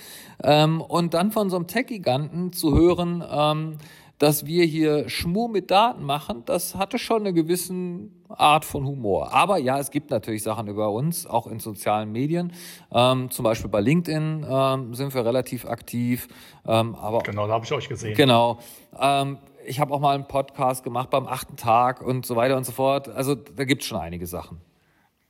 Ähm, 0.42 0.80
und 0.80 1.14
dann 1.14 1.30
von 1.30 1.48
so 1.48 1.56
einem 1.56 1.68
Tech-Giganten 1.68 2.52
zu 2.52 2.74
hören, 2.74 3.22
ähm, 3.30 3.78
dass 4.18 4.46
wir 4.46 4.64
hier 4.64 5.08
Schmur 5.08 5.48
mit 5.48 5.70
Daten 5.70 6.02
machen, 6.02 6.42
das 6.46 6.74
hatte 6.74 6.98
schon 6.98 7.20
eine 7.20 7.34
gewisse 7.34 7.74
Art 8.28 8.64
von 8.64 8.86
Humor. 8.86 9.32
Aber 9.32 9.58
ja, 9.58 9.78
es 9.78 9.90
gibt 9.90 10.10
natürlich 10.10 10.42
Sachen 10.42 10.66
über 10.68 10.90
uns, 10.90 11.26
auch 11.26 11.46
in 11.46 11.60
sozialen 11.60 12.12
Medien. 12.12 12.52
Ähm, 12.92 13.30
zum 13.30 13.44
Beispiel 13.44 13.70
bei 13.70 13.80
LinkedIn 13.80 14.46
ähm, 14.48 14.94
sind 14.94 15.14
wir 15.14 15.24
relativ 15.24 15.66
aktiv. 15.66 16.28
Ähm, 16.66 16.94
aber 16.94 17.20
genau, 17.20 17.46
da 17.46 17.54
habe 17.54 17.64
ich 17.64 17.72
euch 17.72 17.88
gesehen. 17.88 18.14
Genau. 18.14 18.58
Ähm, 18.98 19.38
ich 19.64 19.80
habe 19.80 19.92
auch 19.92 20.00
mal 20.00 20.14
einen 20.14 20.28
Podcast 20.28 20.84
gemacht 20.84 21.10
beim 21.10 21.26
achten 21.26 21.56
Tag 21.56 22.00
und 22.02 22.24
so 22.24 22.36
weiter 22.36 22.56
und 22.56 22.64
so 22.64 22.72
fort. 22.72 23.08
Also 23.08 23.34
da 23.34 23.64
gibt 23.64 23.82
es 23.82 23.88
schon 23.88 23.98
einige 23.98 24.26
Sachen. 24.26 24.60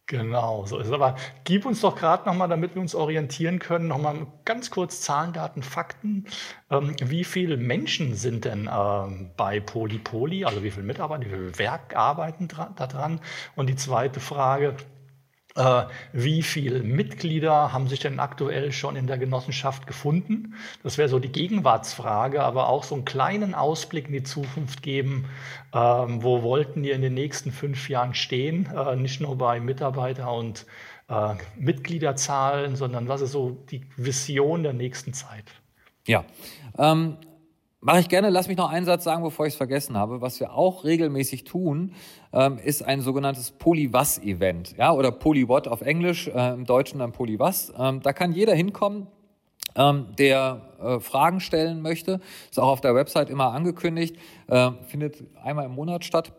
Genau, 0.08 0.64
so 0.66 0.78
ist 0.78 0.86
es. 0.86 0.92
Aber 0.92 1.16
gib 1.42 1.66
uns 1.66 1.80
doch 1.80 1.96
gerade 1.96 2.26
nochmal, 2.28 2.48
damit 2.48 2.76
wir 2.76 2.80
uns 2.82 2.94
orientieren 2.94 3.58
können, 3.58 3.88
nochmal 3.88 4.28
ganz 4.44 4.70
kurz 4.70 5.00
Zahlen, 5.00 5.32
Daten, 5.32 5.64
Fakten. 5.64 6.26
Ähm, 6.70 6.94
wie 7.02 7.24
viele 7.24 7.56
Menschen 7.56 8.14
sind 8.14 8.44
denn 8.44 8.70
ähm, 8.72 9.30
bei 9.36 9.58
Polypoly, 9.58 10.44
also 10.44 10.62
wie 10.62 10.70
viele 10.70 10.86
Mitarbeiter, 10.86 11.24
wie 11.24 11.30
viele 11.30 11.58
Werk 11.58 11.96
arbeiten 11.96 12.46
daran? 12.76 13.20
Und 13.56 13.66
die 13.68 13.74
zweite 13.74 14.20
Frage, 14.20 14.76
wie 16.12 16.42
viele 16.42 16.80
Mitglieder 16.82 17.72
haben 17.72 17.88
sich 17.88 18.00
denn 18.00 18.20
aktuell 18.20 18.72
schon 18.72 18.94
in 18.96 19.06
der 19.06 19.16
Genossenschaft 19.16 19.86
gefunden? 19.86 20.54
Das 20.82 20.98
wäre 20.98 21.08
so 21.08 21.18
die 21.18 21.32
Gegenwartsfrage, 21.32 22.42
aber 22.42 22.68
auch 22.68 22.84
so 22.84 22.94
einen 22.94 23.04
kleinen 23.04 23.54
Ausblick 23.54 24.06
in 24.06 24.12
die 24.12 24.22
Zukunft 24.22 24.82
geben. 24.82 25.24
Ähm, 25.72 26.22
wo 26.22 26.42
wollten 26.42 26.84
ihr 26.84 26.94
in 26.94 27.02
den 27.02 27.14
nächsten 27.14 27.52
fünf 27.52 27.88
Jahren 27.88 28.14
stehen? 28.14 28.66
Äh, 28.66 28.96
nicht 28.96 29.20
nur 29.20 29.36
bei 29.38 29.60
Mitarbeiter 29.60 30.32
und 30.32 30.66
äh, 31.08 31.34
Mitgliederzahlen, 31.56 32.76
sondern 32.76 33.08
was 33.08 33.20
ist 33.20 33.32
so 33.32 33.50
die 33.70 33.86
Vision 33.96 34.62
der 34.62 34.72
nächsten 34.72 35.12
Zeit? 35.12 35.44
Ja, 36.06 36.24
ähm, 36.78 37.16
Mache 37.80 38.00
ich 38.00 38.08
gerne. 38.08 38.30
Lass 38.30 38.48
mich 38.48 38.56
noch 38.56 38.70
einen 38.70 38.86
Satz 38.86 39.04
sagen, 39.04 39.22
bevor 39.22 39.46
ich 39.46 39.52
es 39.52 39.56
vergessen 39.56 39.96
habe. 39.96 40.20
Was 40.20 40.40
wir 40.40 40.54
auch 40.54 40.84
regelmäßig 40.84 41.44
tun, 41.44 41.92
ähm, 42.32 42.58
ist 42.58 42.82
ein 42.82 43.00
sogenanntes 43.00 43.50
Polywas-Event. 43.52 44.76
Ja, 44.78 44.92
oder 44.92 45.12
Polywhat 45.12 45.68
auf 45.68 45.82
Englisch, 45.82 46.28
äh, 46.28 46.54
im 46.54 46.64
Deutschen 46.64 47.00
dann 47.00 47.12
Polywas. 47.12 47.72
Ähm, 47.78 48.00
da 48.02 48.12
kann 48.12 48.32
jeder 48.32 48.54
hinkommen, 48.54 49.06
ähm, 49.76 50.06
der 50.18 50.62
äh, 50.80 51.00
Fragen 51.00 51.40
stellen 51.40 51.82
möchte. 51.82 52.20
Ist 52.50 52.58
auch 52.58 52.68
auf 52.68 52.80
der 52.80 52.94
Website 52.94 53.28
immer 53.28 53.52
angekündigt. 53.52 54.16
Äh, 54.48 54.70
findet 54.88 55.22
einmal 55.42 55.66
im 55.66 55.72
Monat 55.72 56.04
statt 56.04 56.32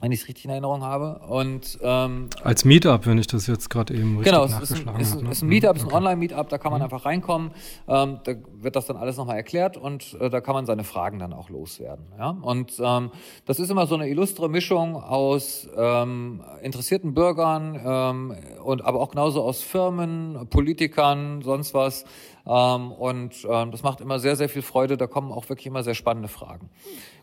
wenn 0.00 0.12
ich 0.12 0.22
es 0.22 0.28
richtig 0.28 0.44
in 0.44 0.50
Erinnerung 0.50 0.82
habe. 0.82 1.20
Und, 1.28 1.78
ähm, 1.82 2.28
Als 2.42 2.64
Meetup, 2.64 3.06
wenn 3.06 3.18
ich 3.18 3.26
das 3.26 3.46
jetzt 3.46 3.68
gerade 3.68 3.94
eben 3.94 4.18
richtig 4.18 4.32
genau, 4.32 4.44
es 4.44 4.70
ist 4.70 4.86
ein, 4.86 5.00
ist, 5.00 5.20
ne? 5.20 5.30
ist 5.30 5.42
ein 5.42 5.48
Meetup, 5.48 5.76
ist 5.76 5.86
ein 5.86 5.92
Online-Meetup, 5.92 6.48
da 6.48 6.58
kann 6.58 6.70
man 6.70 6.80
mhm. 6.80 6.84
einfach 6.84 7.04
reinkommen, 7.04 7.50
ähm, 7.88 8.20
da 8.24 8.34
wird 8.60 8.76
das 8.76 8.86
dann 8.86 8.96
alles 8.96 9.16
nochmal 9.16 9.36
erklärt 9.36 9.76
und 9.76 10.16
äh, 10.20 10.30
da 10.30 10.40
kann 10.40 10.54
man 10.54 10.66
seine 10.66 10.84
Fragen 10.84 11.18
dann 11.18 11.32
auch 11.32 11.50
loswerden. 11.50 12.06
Ja? 12.16 12.30
Und 12.40 12.74
ähm, 12.80 13.10
das 13.44 13.58
ist 13.58 13.70
immer 13.70 13.86
so 13.86 13.96
eine 13.96 14.08
illustre 14.08 14.48
Mischung 14.48 14.96
aus 14.96 15.68
ähm, 15.76 16.42
interessierten 16.62 17.14
Bürgern 17.14 17.80
ähm, 17.84 18.36
und 18.62 18.84
aber 18.84 19.00
auch 19.00 19.10
genauso 19.10 19.42
aus 19.42 19.62
Firmen, 19.62 20.46
Politikern, 20.48 21.42
sonst 21.42 21.74
was. 21.74 22.04
Ähm, 22.46 22.92
und 22.92 23.44
das 23.44 23.82
macht 23.82 24.00
immer 24.00 24.18
sehr, 24.18 24.36
sehr 24.36 24.48
viel 24.48 24.62
Freude, 24.62 24.96
da 24.96 25.06
kommen 25.06 25.32
auch 25.32 25.48
wirklich 25.48 25.66
immer 25.66 25.82
sehr 25.82 25.94
spannende 25.94 26.28
Fragen. 26.28 26.70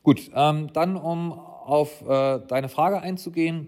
Gut, 0.03 0.29
dann 0.33 0.95
um 0.97 1.39
auf 1.65 2.01
äh, 2.07 2.39
deine 2.47 2.69
Frage 2.69 3.01
einzugehen. 3.01 3.67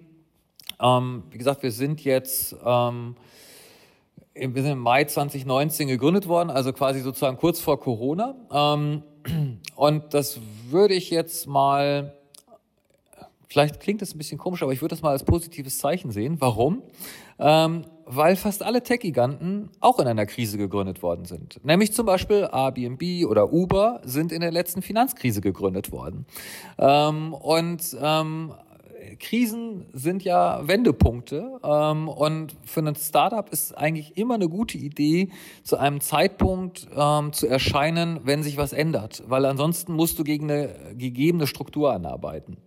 Ähm, 0.80 1.24
wie 1.32 1.38
gesagt, 1.38 1.64
wir 1.64 1.72
sind 1.72 2.04
jetzt 2.04 2.56
ähm, 2.64 3.16
wir 4.40 4.62
sind 4.62 4.72
im 4.74 4.80
Mai 4.80 5.04
2019 5.04 5.88
gegründet 5.88 6.28
worden, 6.28 6.50
also 6.50 6.72
quasi 6.72 7.00
sozusagen 7.00 7.38
kurz 7.38 7.60
vor 7.60 7.80
Corona. 7.80 8.36
Ähm, 8.52 9.04
und 9.76 10.14
das 10.14 10.40
würde 10.70 10.94
ich 10.94 11.10
jetzt 11.10 11.48
mal, 11.48 12.14
vielleicht 13.48 13.80
klingt 13.80 14.02
das 14.02 14.14
ein 14.14 14.18
bisschen 14.18 14.38
komisch, 14.38 14.62
aber 14.62 14.74
ich 14.74 14.82
würde 14.82 14.94
das 14.94 15.02
mal 15.02 15.12
als 15.12 15.24
positives 15.24 15.80
Zeichen 15.80 16.12
sehen. 16.12 16.40
Warum? 16.40 16.84
Weil 18.10 18.38
fast 18.38 18.64
alle 18.64 18.82
Tech-Giganten 18.84 19.70
auch 19.82 20.00
in 20.00 20.08
einer 20.08 20.26
Krise 20.26 20.58
gegründet 20.58 21.04
worden 21.04 21.26
sind. 21.26 21.60
Nämlich 21.66 21.92
zum 21.92 22.06
Beispiel 22.06 22.48
Airbnb 22.52 23.28
oder 23.30 23.52
Uber 23.52 24.00
sind 24.06 24.32
in 24.32 24.40
der 24.40 24.52
letzten 24.52 24.82
Finanzkrise 24.82 25.42
gegründet 25.42 25.92
worden. 25.92 26.26
Ähm, 26.78 27.34
und 27.34 27.98
ähm, 28.02 28.54
Krisen 29.20 29.86
sind 29.94 30.24
ja 30.24 30.68
Wendepunkte 30.68 31.60
ähm, 31.64 32.08
und 32.08 32.56
für 32.64 32.82
ein 32.82 32.96
Startup 32.96 33.50
ist 33.50 33.78
eigentlich 33.78 34.18
immer 34.18 34.36
eine 34.36 34.50
gute 34.50 34.78
Idee, 34.78 35.30
zu 35.64 35.78
einem 35.78 36.02
Zeitpunkt 36.02 36.88
ähm, 36.96 37.34
zu 37.34 37.48
erscheinen, 37.48 38.22
wenn 38.24 38.44
sich 38.44 38.58
was 38.58 38.74
ändert, 38.74 39.24
weil 39.28 39.46
ansonsten 39.46 39.94
musst 39.94 40.20
du 40.20 40.24
gegen 40.24 40.50
eine 40.50 40.94
gegebene 40.96 41.48
Struktur 41.48 41.94
anarbeiten. 41.94 42.58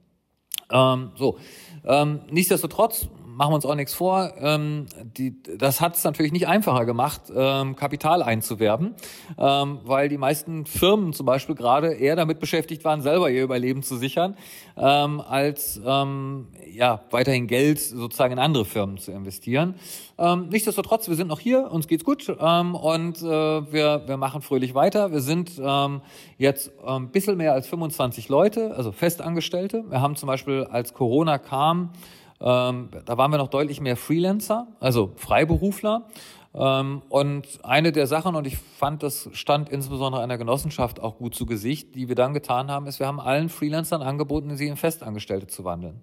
Ähm, 0.73 1.11
so, 1.17 1.39
ähm, 1.85 2.21
nichtsdestotrotz 2.31 3.09
machen 3.41 3.53
wir 3.53 3.55
uns 3.55 3.65
auch 3.65 3.75
nichts 3.75 3.95
vor. 3.95 4.35
Ähm, 4.39 4.85
die, 5.17 5.43
das 5.57 5.81
hat 5.81 5.97
es 5.97 6.05
natürlich 6.05 6.31
nicht 6.31 6.47
einfacher 6.47 6.85
gemacht, 6.85 7.23
ähm, 7.35 7.75
Kapital 7.75 8.23
einzuwerben, 8.23 8.95
ähm, 9.39 9.79
weil 9.85 10.11
die 10.11 10.19
meisten 10.19 10.67
Firmen 10.67 11.15
zum 11.15 11.25
Beispiel 11.25 11.55
gerade 11.55 11.95
eher 11.95 12.17
damit 12.17 12.39
beschäftigt 12.39 12.85
waren, 12.85 13.01
selber 13.01 13.31
ihr 13.31 13.43
Überleben 13.43 13.83
zu 13.83 13.97
sichern, 13.97 14.37
ähm, 14.77 15.23
als 15.23 15.81
ähm, 15.83 16.49
ja 16.71 17.01
weiterhin 17.11 17.47
Geld 17.47 17.81
sozusagen 17.81 18.35
in 18.35 18.39
andere 18.39 18.67
Firmen 18.67 18.99
zu 18.99 19.11
investieren. 19.11 19.75
Ähm, 20.19 20.51
nichtsdestotrotz, 20.51 21.09
wir 21.09 21.17
sind 21.17 21.29
noch 21.29 21.41
hier, 21.41 21.73
uns 21.73 21.89
geht's 21.89 22.05
gut 22.05 22.31
ähm, 22.39 22.75
und 22.75 23.23
äh, 23.23 23.25
wir, 23.25 24.03
wir 24.05 24.19
machen 24.19 24.43
fröhlich 24.43 24.75
weiter. 24.75 25.12
Wir 25.12 25.23
sind 25.23 25.53
ähm, 25.59 26.03
jetzt 26.37 26.73
ein 26.85 27.05
ähm, 27.05 27.09
bisschen 27.09 27.39
mehr 27.39 27.55
als 27.55 27.67
25 27.69 28.29
Leute, 28.29 28.75
also 28.77 28.93
Festangestellte. 28.93 29.83
Wir 29.89 30.03
haben 30.03 30.15
zum 30.17 30.27
Beispiel, 30.27 30.65
als 30.65 30.93
Corona 30.93 31.39
kam, 31.39 31.93
ähm, 32.41 32.89
da 33.05 33.19
waren 33.19 33.31
wir 33.31 33.39
noch 33.39 33.49
deutlich 33.49 33.81
mehr 33.81 33.97
Freelancer, 33.97 34.67
also 34.81 35.12
Freiberufler. 35.17 36.07
Ähm, 36.55 37.03
und 37.09 37.47
eine 37.62 37.93
der 37.93 38.07
Sachen, 38.07 38.35
und 38.35 38.47
ich 38.47 38.57
fand, 38.57 39.03
das 39.03 39.29
stand 39.33 39.69
insbesondere 39.69 40.23
einer 40.23 40.39
Genossenschaft 40.39 41.01
auch 41.01 41.19
gut 41.19 41.35
zu 41.35 41.47
Gesicht, 41.47 41.95
die 41.95 42.09
wir 42.09 42.15
dann 42.17 42.35
getan 42.35 42.71
haben, 42.71 42.87
ist, 42.87 42.99
wir 42.99 43.07
haben 43.07 43.21
allen 43.21 43.49
Freelancern 43.49 44.03
angeboten, 44.03 44.57
sie 44.57 44.67
in 44.67 44.77
Festangestellte 44.77 45.47
zu 45.47 45.65
wandeln. 45.65 46.01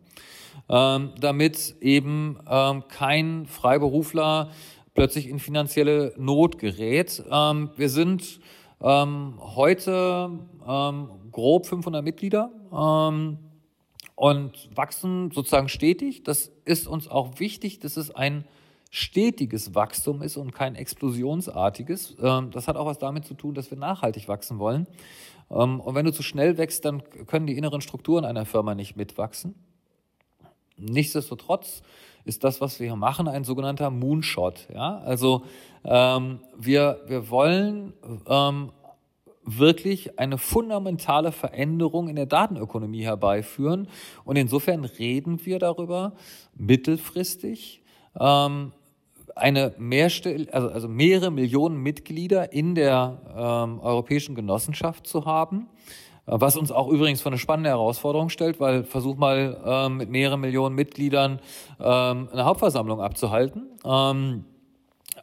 Ähm, 0.70 1.12
damit 1.20 1.76
eben 1.82 2.40
ähm, 2.50 2.84
kein 2.88 3.46
Freiberufler 3.46 4.50
plötzlich 4.94 5.28
in 5.30 5.40
finanzielle 5.40 6.14
Not 6.18 6.60
gerät. 6.60 7.24
Ähm, 7.30 7.70
wir 7.76 7.90
sind 7.90 8.40
ähm, 8.82 9.36
heute 9.40 10.30
grob 11.32 11.66
500 11.66 12.04
Mitglieder 12.04 12.52
und 14.18 14.76
wachsen 14.76 15.30
sozusagen 15.30 15.70
stetig. 15.70 16.24
Das 16.24 16.52
ist 16.66 16.88
uns 16.88 17.08
auch 17.08 17.40
wichtig, 17.40 17.80
dass 17.80 17.98
es 17.98 18.10
ein 18.10 18.46
stetiges 18.90 19.76
Wachstum 19.76 20.24
ist 20.24 20.38
und 20.38 20.54
kein 20.54 20.74
explosionsartiges. 20.74 22.18
Ähm, 22.20 22.50
das 22.50 22.68
hat 22.68 22.78
auch 22.78 22.88
was 22.88 22.98
damit 22.98 23.26
zu 23.26 23.36
tun, 23.36 23.54
dass 23.54 23.70
wir 23.70 23.78
nachhaltig 23.78 24.28
wachsen 24.28 24.58
wollen. 24.58 24.88
Ähm, 25.52 25.80
und 25.80 25.94
wenn 25.94 26.04
du 26.04 26.12
zu 26.12 26.24
schnell 26.24 26.58
wächst, 26.58 26.84
dann 26.84 27.04
können 27.28 27.46
die 27.46 27.56
inneren 27.58 27.80
Strukturen 27.80 28.26
einer 28.26 28.48
Firma 28.48 28.74
nicht 28.74 28.98
mitwachsen. 28.98 29.54
Nichtsdestotrotz 30.78 31.84
ist 32.26 32.44
das, 32.44 32.60
was 32.60 32.80
wir 32.80 32.88
hier 32.88 32.96
machen, 32.96 33.28
ein 33.28 33.44
sogenannter 33.44 33.92
Moonshot. 33.92 34.68
Ja? 34.74 34.98
Also 35.06 35.46
ähm, 35.84 36.40
wir, 36.58 37.02
wir 37.06 37.30
wollen 37.30 37.94
ähm, 38.28 38.72
wirklich 39.48 40.20
eine 40.20 40.38
fundamentale 40.38 41.32
Veränderung 41.32 42.10
in 42.10 42.18
der 42.18 42.26
Datenökonomie 42.26 43.04
herbeiführen. 43.04 43.88
Und 44.26 44.36
insofern 44.36 44.84
reden 44.84 45.44
wir 45.46 45.58
darüber, 45.58 46.14
mittelfristig 46.54 47.82
ähm, 48.20 48.74
eine 49.36 49.74
mehrstell 49.78 50.50
also, 50.52 50.70
also 50.70 50.88
mehrere 50.88 51.32
Millionen 51.32 51.78
Mitglieder 51.78 52.52
in 52.52 52.76
der 52.76 53.22
ähm, 53.36 53.80
europäischen 53.80 54.36
Genossenschaft 54.36 55.08
zu 55.08 55.26
haben. 55.26 55.68
Äh, 56.26 56.34
was 56.40 56.58
uns 56.58 56.72
auch 56.72 56.90
übrigens 56.90 57.22
vor 57.22 57.32
eine 57.32 57.40
spannende 57.40 57.70
Herausforderung 57.70 58.30
stellt, 58.30 58.60
weil 58.60 58.84
versuch 58.84 59.16
mal 59.16 59.58
ähm, 59.66 59.98
mit 59.98 60.10
mehreren 60.10 60.42
Millionen 60.42 60.76
Mitgliedern 60.76 61.40
ähm, 61.80 62.30
eine 62.32 62.46
Hauptversammlung 62.46 63.00
abzuhalten. 63.00 63.68
Ähm, 63.86 64.44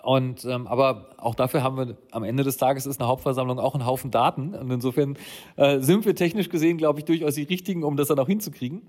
und 0.05 0.45
ähm, 0.45 0.67
aber 0.67 1.09
auch 1.17 1.35
dafür 1.35 1.63
haben 1.63 1.79
wir 1.79 1.97
am 2.11 2.25
Ende 2.25 2.45
des 2.45 2.59
Tages 2.59 2.85
ist 2.85 3.01
eine 3.01 3.09
Hauptversammlung 3.09 3.59
auch 3.59 3.75
ein 3.75 3.87
Haufen 3.87 4.11
Daten. 4.11 4.55
Und 4.55 4.71
insofern 4.71 5.17
äh, 5.57 5.81
sind 5.81 6.05
wir 6.05 6.15
technisch 6.15 6.51
gesehen, 6.51 6.77
glaube 6.77 6.99
ich, 6.99 7.07
durchaus 7.07 7.37
die 7.37 7.45
richtigen, 7.45 7.83
um 7.85 7.97
das 7.97 8.09
dann 8.09 8.19
auch 8.19 8.27
hinzukriegen. 8.27 8.83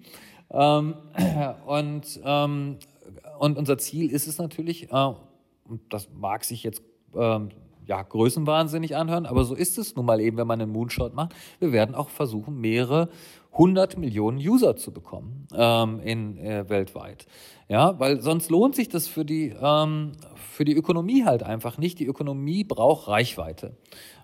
Ähm, 0.52 0.96
und, 1.66 2.20
ähm, 2.26 2.78
und 3.40 3.58
unser 3.58 3.78
Ziel 3.78 4.12
ist 4.12 4.28
es 4.28 4.38
natürlich, 4.40 4.92
äh, 4.92 5.14
und 5.70 5.82
das 5.90 6.10
mag 6.14 6.44
sich 6.44 6.64
jetzt 6.64 6.82
ähm, 7.16 7.50
ja, 7.86 8.02
größenwahnsinnig 8.02 8.98
anhören, 8.98 9.26
aber 9.26 9.46
so 9.46 9.56
ist 9.56 9.78
es 9.78 9.96
nun 9.96 10.06
mal 10.06 10.20
eben, 10.20 10.36
wenn 10.36 10.48
man 10.48 10.62
einen 10.62 10.72
Moonshot 10.72 11.14
macht. 11.14 11.34
Wir 11.60 11.72
werden 11.72 11.96
auch 11.96 12.10
versuchen, 12.10 12.60
mehrere 12.60 13.08
100 13.54 13.98
Millionen 13.98 14.38
User 14.38 14.76
zu 14.76 14.92
bekommen 14.92 15.48
ähm, 15.56 16.02
in, 16.02 16.38
äh, 16.38 16.68
weltweit. 16.68 17.26
Ja, 17.68 17.98
weil 18.00 18.22
sonst 18.22 18.52
lohnt 18.52 18.76
sich 18.76 18.90
das 18.90 19.08
für 19.08 19.26
die, 19.26 19.56
ähm, 19.60 20.12
für 20.56 20.66
die 20.66 20.74
Ökonomie 20.74 21.26
halt 21.26 21.44
einfach 21.44 21.78
nicht. 21.78 22.00
Die 22.00 22.06
Ökonomie 22.06 22.64
braucht 22.64 23.08
Reichweite. 23.08 23.78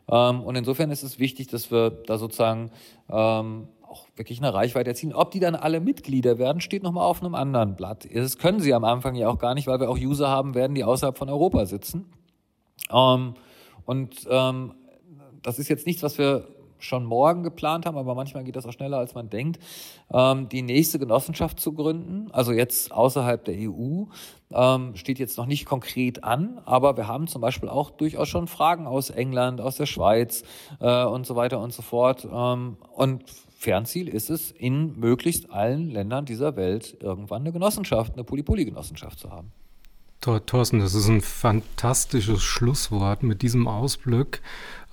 Ähm, 0.10 0.42
und 0.42 0.56
insofern 0.56 0.90
ist 0.90 1.04
es 1.04 1.20
wichtig, 1.20 1.48
dass 1.48 1.72
wir 1.72 1.92
da 1.92 2.18
sozusagen 2.18 2.72
ähm, 3.10 3.68
auch 3.84 4.08
wirklich 4.16 4.40
eine 4.40 4.54
Reichweite 4.54 4.90
erzielen. 4.90 5.14
Ob 5.14 5.32
die 5.32 5.40
dann 5.40 5.56
alle 5.56 5.82
Mitglieder 5.82 6.38
werden, 6.38 6.62
steht 6.62 6.84
nochmal 6.84 7.06
auf 7.06 7.22
einem 7.22 7.36
anderen 7.36 7.76
Blatt. 7.76 8.08
Das 8.14 8.38
können 8.38 8.62
sie 8.62 8.74
am 8.74 8.86
Anfang 8.86 9.16
ja 9.16 9.28
auch 9.28 9.38
gar 9.38 9.54
nicht, 9.54 9.68
weil 9.68 9.80
wir 9.80 9.90
auch 9.90 9.98
User 9.98 10.30
haben 10.30 10.56
werden, 10.56 10.74
die 10.74 10.84
außerhalb 10.84 11.18
von 11.18 11.30
Europa 11.30 11.66
sitzen. 11.66 12.06
Ähm, 12.92 13.34
und 13.86 14.28
ähm, 14.30 14.74
das 15.42 15.60
ist 15.60 15.68
jetzt 15.68 15.86
nichts, 15.86 16.04
was 16.04 16.18
wir 16.18 16.48
schon 16.84 17.06
morgen 17.06 17.44
geplant 17.44 17.86
haben, 17.86 17.98
aber 17.98 18.16
manchmal 18.16 18.44
geht 18.44 18.56
das 18.56 18.66
auch 18.66 18.74
schneller, 18.74 18.98
als 18.98 19.16
man 19.16 19.30
denkt, 19.30 19.60
ähm, 20.14 20.50
die 20.50 20.62
nächste 20.62 21.00
Genossenschaft 21.00 21.60
zu 21.60 21.74
gründen. 21.74 22.30
Also 22.32 22.52
jetzt 22.52 22.92
außerhalb 22.92 23.44
der 23.46 23.56
EU 23.58 24.06
ähm, 24.52 24.96
steht 24.96 25.20
jetzt 25.20 25.38
noch 25.38 25.46
nicht 25.46 25.66
konkret 25.66 26.24
an, 26.24 26.60
aber 26.66 26.98
wir 26.98 27.08
haben 27.08 27.28
zum 27.28 27.42
Beispiel 27.42 27.70
auch 27.70 27.90
durchaus 27.90 28.28
schon 28.28 28.48
Fragen 28.48 28.88
aus 28.88 29.10
England, 29.10 29.62
aus 29.62 29.78
der 29.78 29.86
Schweiz 29.86 30.44
äh, 30.80 31.06
und 31.06 31.26
so 31.26 31.36
weiter 31.36 31.60
und 31.60 31.74
so 31.74 31.82
fort. 31.82 32.28
Ähm, 32.32 32.78
und 32.96 33.24
Fernziel 33.62 34.08
ist 34.08 34.30
es, 34.30 34.50
in 34.52 35.00
möglichst 35.00 35.52
allen 35.52 35.92
Ländern 35.92 36.26
dieser 36.26 36.56
Welt 36.56 36.98
irgendwann 37.00 37.42
eine 37.42 37.52
Genossenschaft, 37.52 38.14
eine 38.14 38.24
Polypoly-Genossenschaft 38.24 39.20
zu 39.20 39.30
haben. 39.30 39.52
Thorsten, 40.22 40.80
das 40.80 40.94
ist 40.94 41.08
ein 41.08 41.22
fantastisches 41.22 42.44
Schlusswort 42.44 43.24
mit 43.24 43.42
diesem 43.42 43.68
Ausblick 43.68 44.42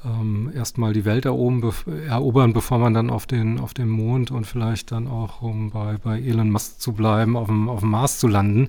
ähm, 0.04 0.50
erstmal 0.54 0.92
die 0.92 1.04
Welt 1.04 1.24
erobern, 1.24 1.72
erobern, 2.06 2.52
bevor 2.52 2.78
man 2.78 2.94
dann 2.94 3.10
auf 3.10 3.26
den, 3.26 3.58
auf 3.58 3.74
dem 3.74 3.88
Mond 3.88 4.30
und 4.30 4.46
vielleicht 4.46 4.92
dann 4.92 5.08
auch, 5.08 5.42
um 5.42 5.70
bei, 5.70 5.96
bei 5.98 6.20
Elon 6.20 6.50
Musk 6.50 6.80
zu 6.80 6.92
bleiben, 6.92 7.36
auf 7.36 7.48
dem, 7.48 7.68
auf 7.68 7.80
dem 7.80 7.90
Mars 7.90 8.18
zu 8.18 8.28
landen. 8.28 8.68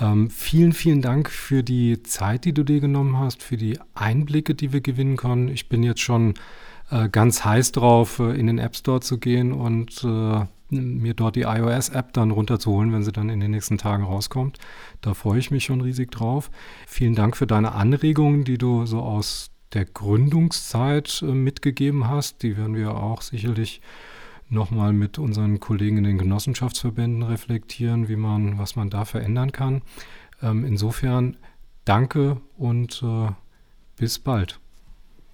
Ähm, 0.00 0.30
vielen, 0.30 0.72
vielen 0.72 1.02
Dank 1.02 1.30
für 1.30 1.62
die 1.62 2.02
Zeit, 2.02 2.44
die 2.44 2.52
du 2.52 2.64
dir 2.64 2.80
genommen 2.80 3.18
hast, 3.18 3.42
für 3.42 3.56
die 3.56 3.78
Einblicke, 3.94 4.54
die 4.54 4.72
wir 4.72 4.80
gewinnen 4.80 5.16
können. 5.16 5.48
Ich 5.48 5.68
bin 5.68 5.82
jetzt 5.82 6.00
schon 6.00 6.34
äh, 6.90 7.08
ganz 7.08 7.44
heiß 7.44 7.72
drauf, 7.72 8.18
äh, 8.18 8.38
in 8.38 8.46
den 8.46 8.58
App 8.58 8.76
Store 8.76 9.00
zu 9.00 9.18
gehen 9.18 9.52
und 9.52 10.04
äh, 10.04 10.44
mir 10.70 11.14
dort 11.14 11.36
die 11.36 11.42
iOS-App 11.42 12.12
dann 12.12 12.30
runterzuholen, 12.30 12.92
wenn 12.92 13.02
sie 13.02 13.12
dann 13.12 13.30
in 13.30 13.40
den 13.40 13.50
nächsten 13.50 13.78
Tagen 13.78 14.04
rauskommt. 14.04 14.58
Da 15.00 15.14
freue 15.14 15.38
ich 15.38 15.50
mich 15.50 15.64
schon 15.64 15.80
riesig 15.80 16.10
drauf. 16.10 16.50
Vielen 16.86 17.14
Dank 17.14 17.36
für 17.36 17.46
deine 17.46 17.72
Anregungen, 17.72 18.44
die 18.44 18.58
du 18.58 18.84
so 18.84 19.00
aus 19.00 19.50
der 19.74 19.84
Gründungszeit 19.84 21.22
äh, 21.22 21.26
mitgegeben 21.26 22.08
hast. 22.08 22.42
Die 22.42 22.56
werden 22.56 22.74
wir 22.74 22.94
auch 22.96 23.22
sicherlich 23.22 23.80
nochmal 24.48 24.92
mit 24.92 25.18
unseren 25.18 25.60
Kollegen 25.60 25.98
in 25.98 26.04
den 26.04 26.18
Genossenschaftsverbänden 26.18 27.22
reflektieren, 27.22 28.08
wie 28.08 28.16
man, 28.16 28.58
was 28.58 28.76
man 28.76 28.90
da 28.90 29.04
verändern 29.04 29.52
kann. 29.52 29.82
Ähm, 30.42 30.64
insofern 30.64 31.36
danke 31.84 32.40
und 32.56 33.02
äh, 33.02 33.30
bis 33.96 34.18
bald. 34.18 34.60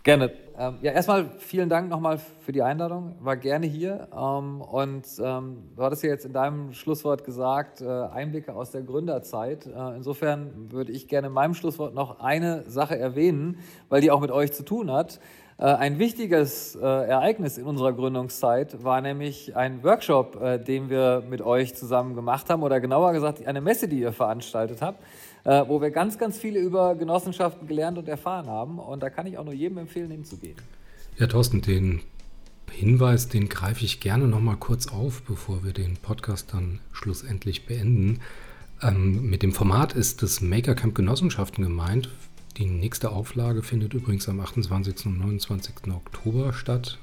Gerne. 0.03 0.33
Ähm, 0.57 0.79
ja, 0.83 0.93
erstmal 0.93 1.31
vielen 1.39 1.69
Dank 1.69 1.89
nochmal 1.89 2.19
für 2.19 2.53
die 2.53 2.63
Einladung. 2.63 3.17
War 3.19 3.37
gerne 3.37 3.67
hier. 3.67 4.07
Ähm, 4.17 4.61
und 4.61 5.05
ähm, 5.21 5.65
du 5.75 5.83
hattest 5.83 6.05
ja 6.05 6.11
jetzt 6.11 6.25
in 6.25 6.33
deinem 6.33 6.73
Schlusswort 6.73 7.25
gesagt, 7.25 7.81
äh, 7.81 7.89
Einblicke 7.89 8.55
aus 8.55 8.71
der 8.71 8.83
Gründerzeit. 8.83 9.67
Äh, 9.67 9.97
insofern 9.97 10.71
würde 10.71 10.93
ich 10.93 11.09
gerne 11.09 11.27
in 11.27 11.33
meinem 11.33 11.55
Schlusswort 11.55 11.93
noch 11.95 12.21
eine 12.21 12.63
Sache 12.71 12.97
erwähnen, 12.97 13.59
weil 13.89 14.01
die 14.01 14.13
auch 14.13 14.21
mit 14.21 14.31
euch 14.31 14.53
zu 14.53 14.65
tun 14.65 14.93
hat. 14.93 15.19
Äh, 15.59 15.65
ein 15.65 15.99
wichtiges 15.99 16.77
äh, 16.77 16.81
Ereignis 16.81 17.59
in 17.59 17.65
unserer 17.65 17.93
Gründungszeit 17.93 18.85
war 18.85 19.01
nämlich 19.01 19.57
ein 19.57 19.83
Workshop, 19.83 20.41
äh, 20.41 20.59
den 20.59 20.89
wir 20.89 21.25
mit 21.29 21.43
euch 21.43 21.75
zusammen 21.75 22.15
gemacht 22.15 22.49
haben, 22.49 22.63
oder 22.63 22.81
genauer 22.81 23.13
gesagt 23.13 23.45
eine 23.45 23.61
Messe, 23.61 23.89
die 23.89 23.99
ihr 23.99 24.13
veranstaltet 24.13 24.83
habt, 24.83 25.03
wo 25.45 25.81
wir 25.81 25.91
ganz, 25.91 26.19
ganz 26.19 26.39
viele 26.39 26.61
über 26.61 26.95
Genossenschaften 26.95 27.69
gelernt 27.69 27.99
und 27.99 28.09
erfahren 28.09 28.47
haben. 28.47 28.79
Und 28.79 29.03
da 29.03 29.11
kann 29.11 29.27
ich 29.27 29.39
auch 29.39 29.45
nur 29.45 29.55
jedem 29.55 29.79
empfehlen, 29.79 30.11
hinzugehen. 30.11 30.57
Ja, 31.19 31.27
Thorsten, 31.27 31.61
den 31.61 32.01
Hinweis, 32.71 33.29
den 33.29 33.49
greife 33.49 33.85
ich 33.85 34.01
gerne 34.01 34.27
nochmal 34.27 34.57
kurz 34.57 34.89
auf, 34.89 35.23
bevor 35.23 35.65
wir 35.65 35.73
den 35.73 35.97
Podcast 35.97 36.53
dann 36.53 36.81
schlussendlich 36.93 37.67
beenden. 37.67 38.21
Ähm, 38.83 39.29
mit 39.29 39.43
dem 39.43 39.53
Format 39.53 39.93
ist 39.93 40.23
das 40.23 40.41
Maker 40.41 40.75
Camp 40.75 40.95
Genossenschaften 40.95 41.63
gemeint. 41.63 42.11
Die 42.57 42.67
nächste 42.67 43.11
Auflage 43.11 43.63
findet 43.63 43.95
übrigens 43.95 44.29
am 44.29 44.41
28. 44.41 45.07
und 45.07 45.19
29. 45.19 45.75
Oktober 45.95 46.53
statt. 46.53 46.99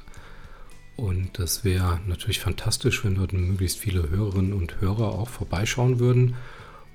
Und 0.97 1.39
das 1.39 1.63
wäre 1.63 1.99
natürlich 2.05 2.39
fantastisch, 2.39 3.03
wenn 3.03 3.15
dort 3.15 3.33
möglichst 3.33 3.79
viele 3.79 4.09
Hörerinnen 4.09 4.53
und 4.53 4.81
Hörer 4.81 5.13
auch 5.13 5.29
vorbeischauen 5.29 5.99
würden. 5.99 6.35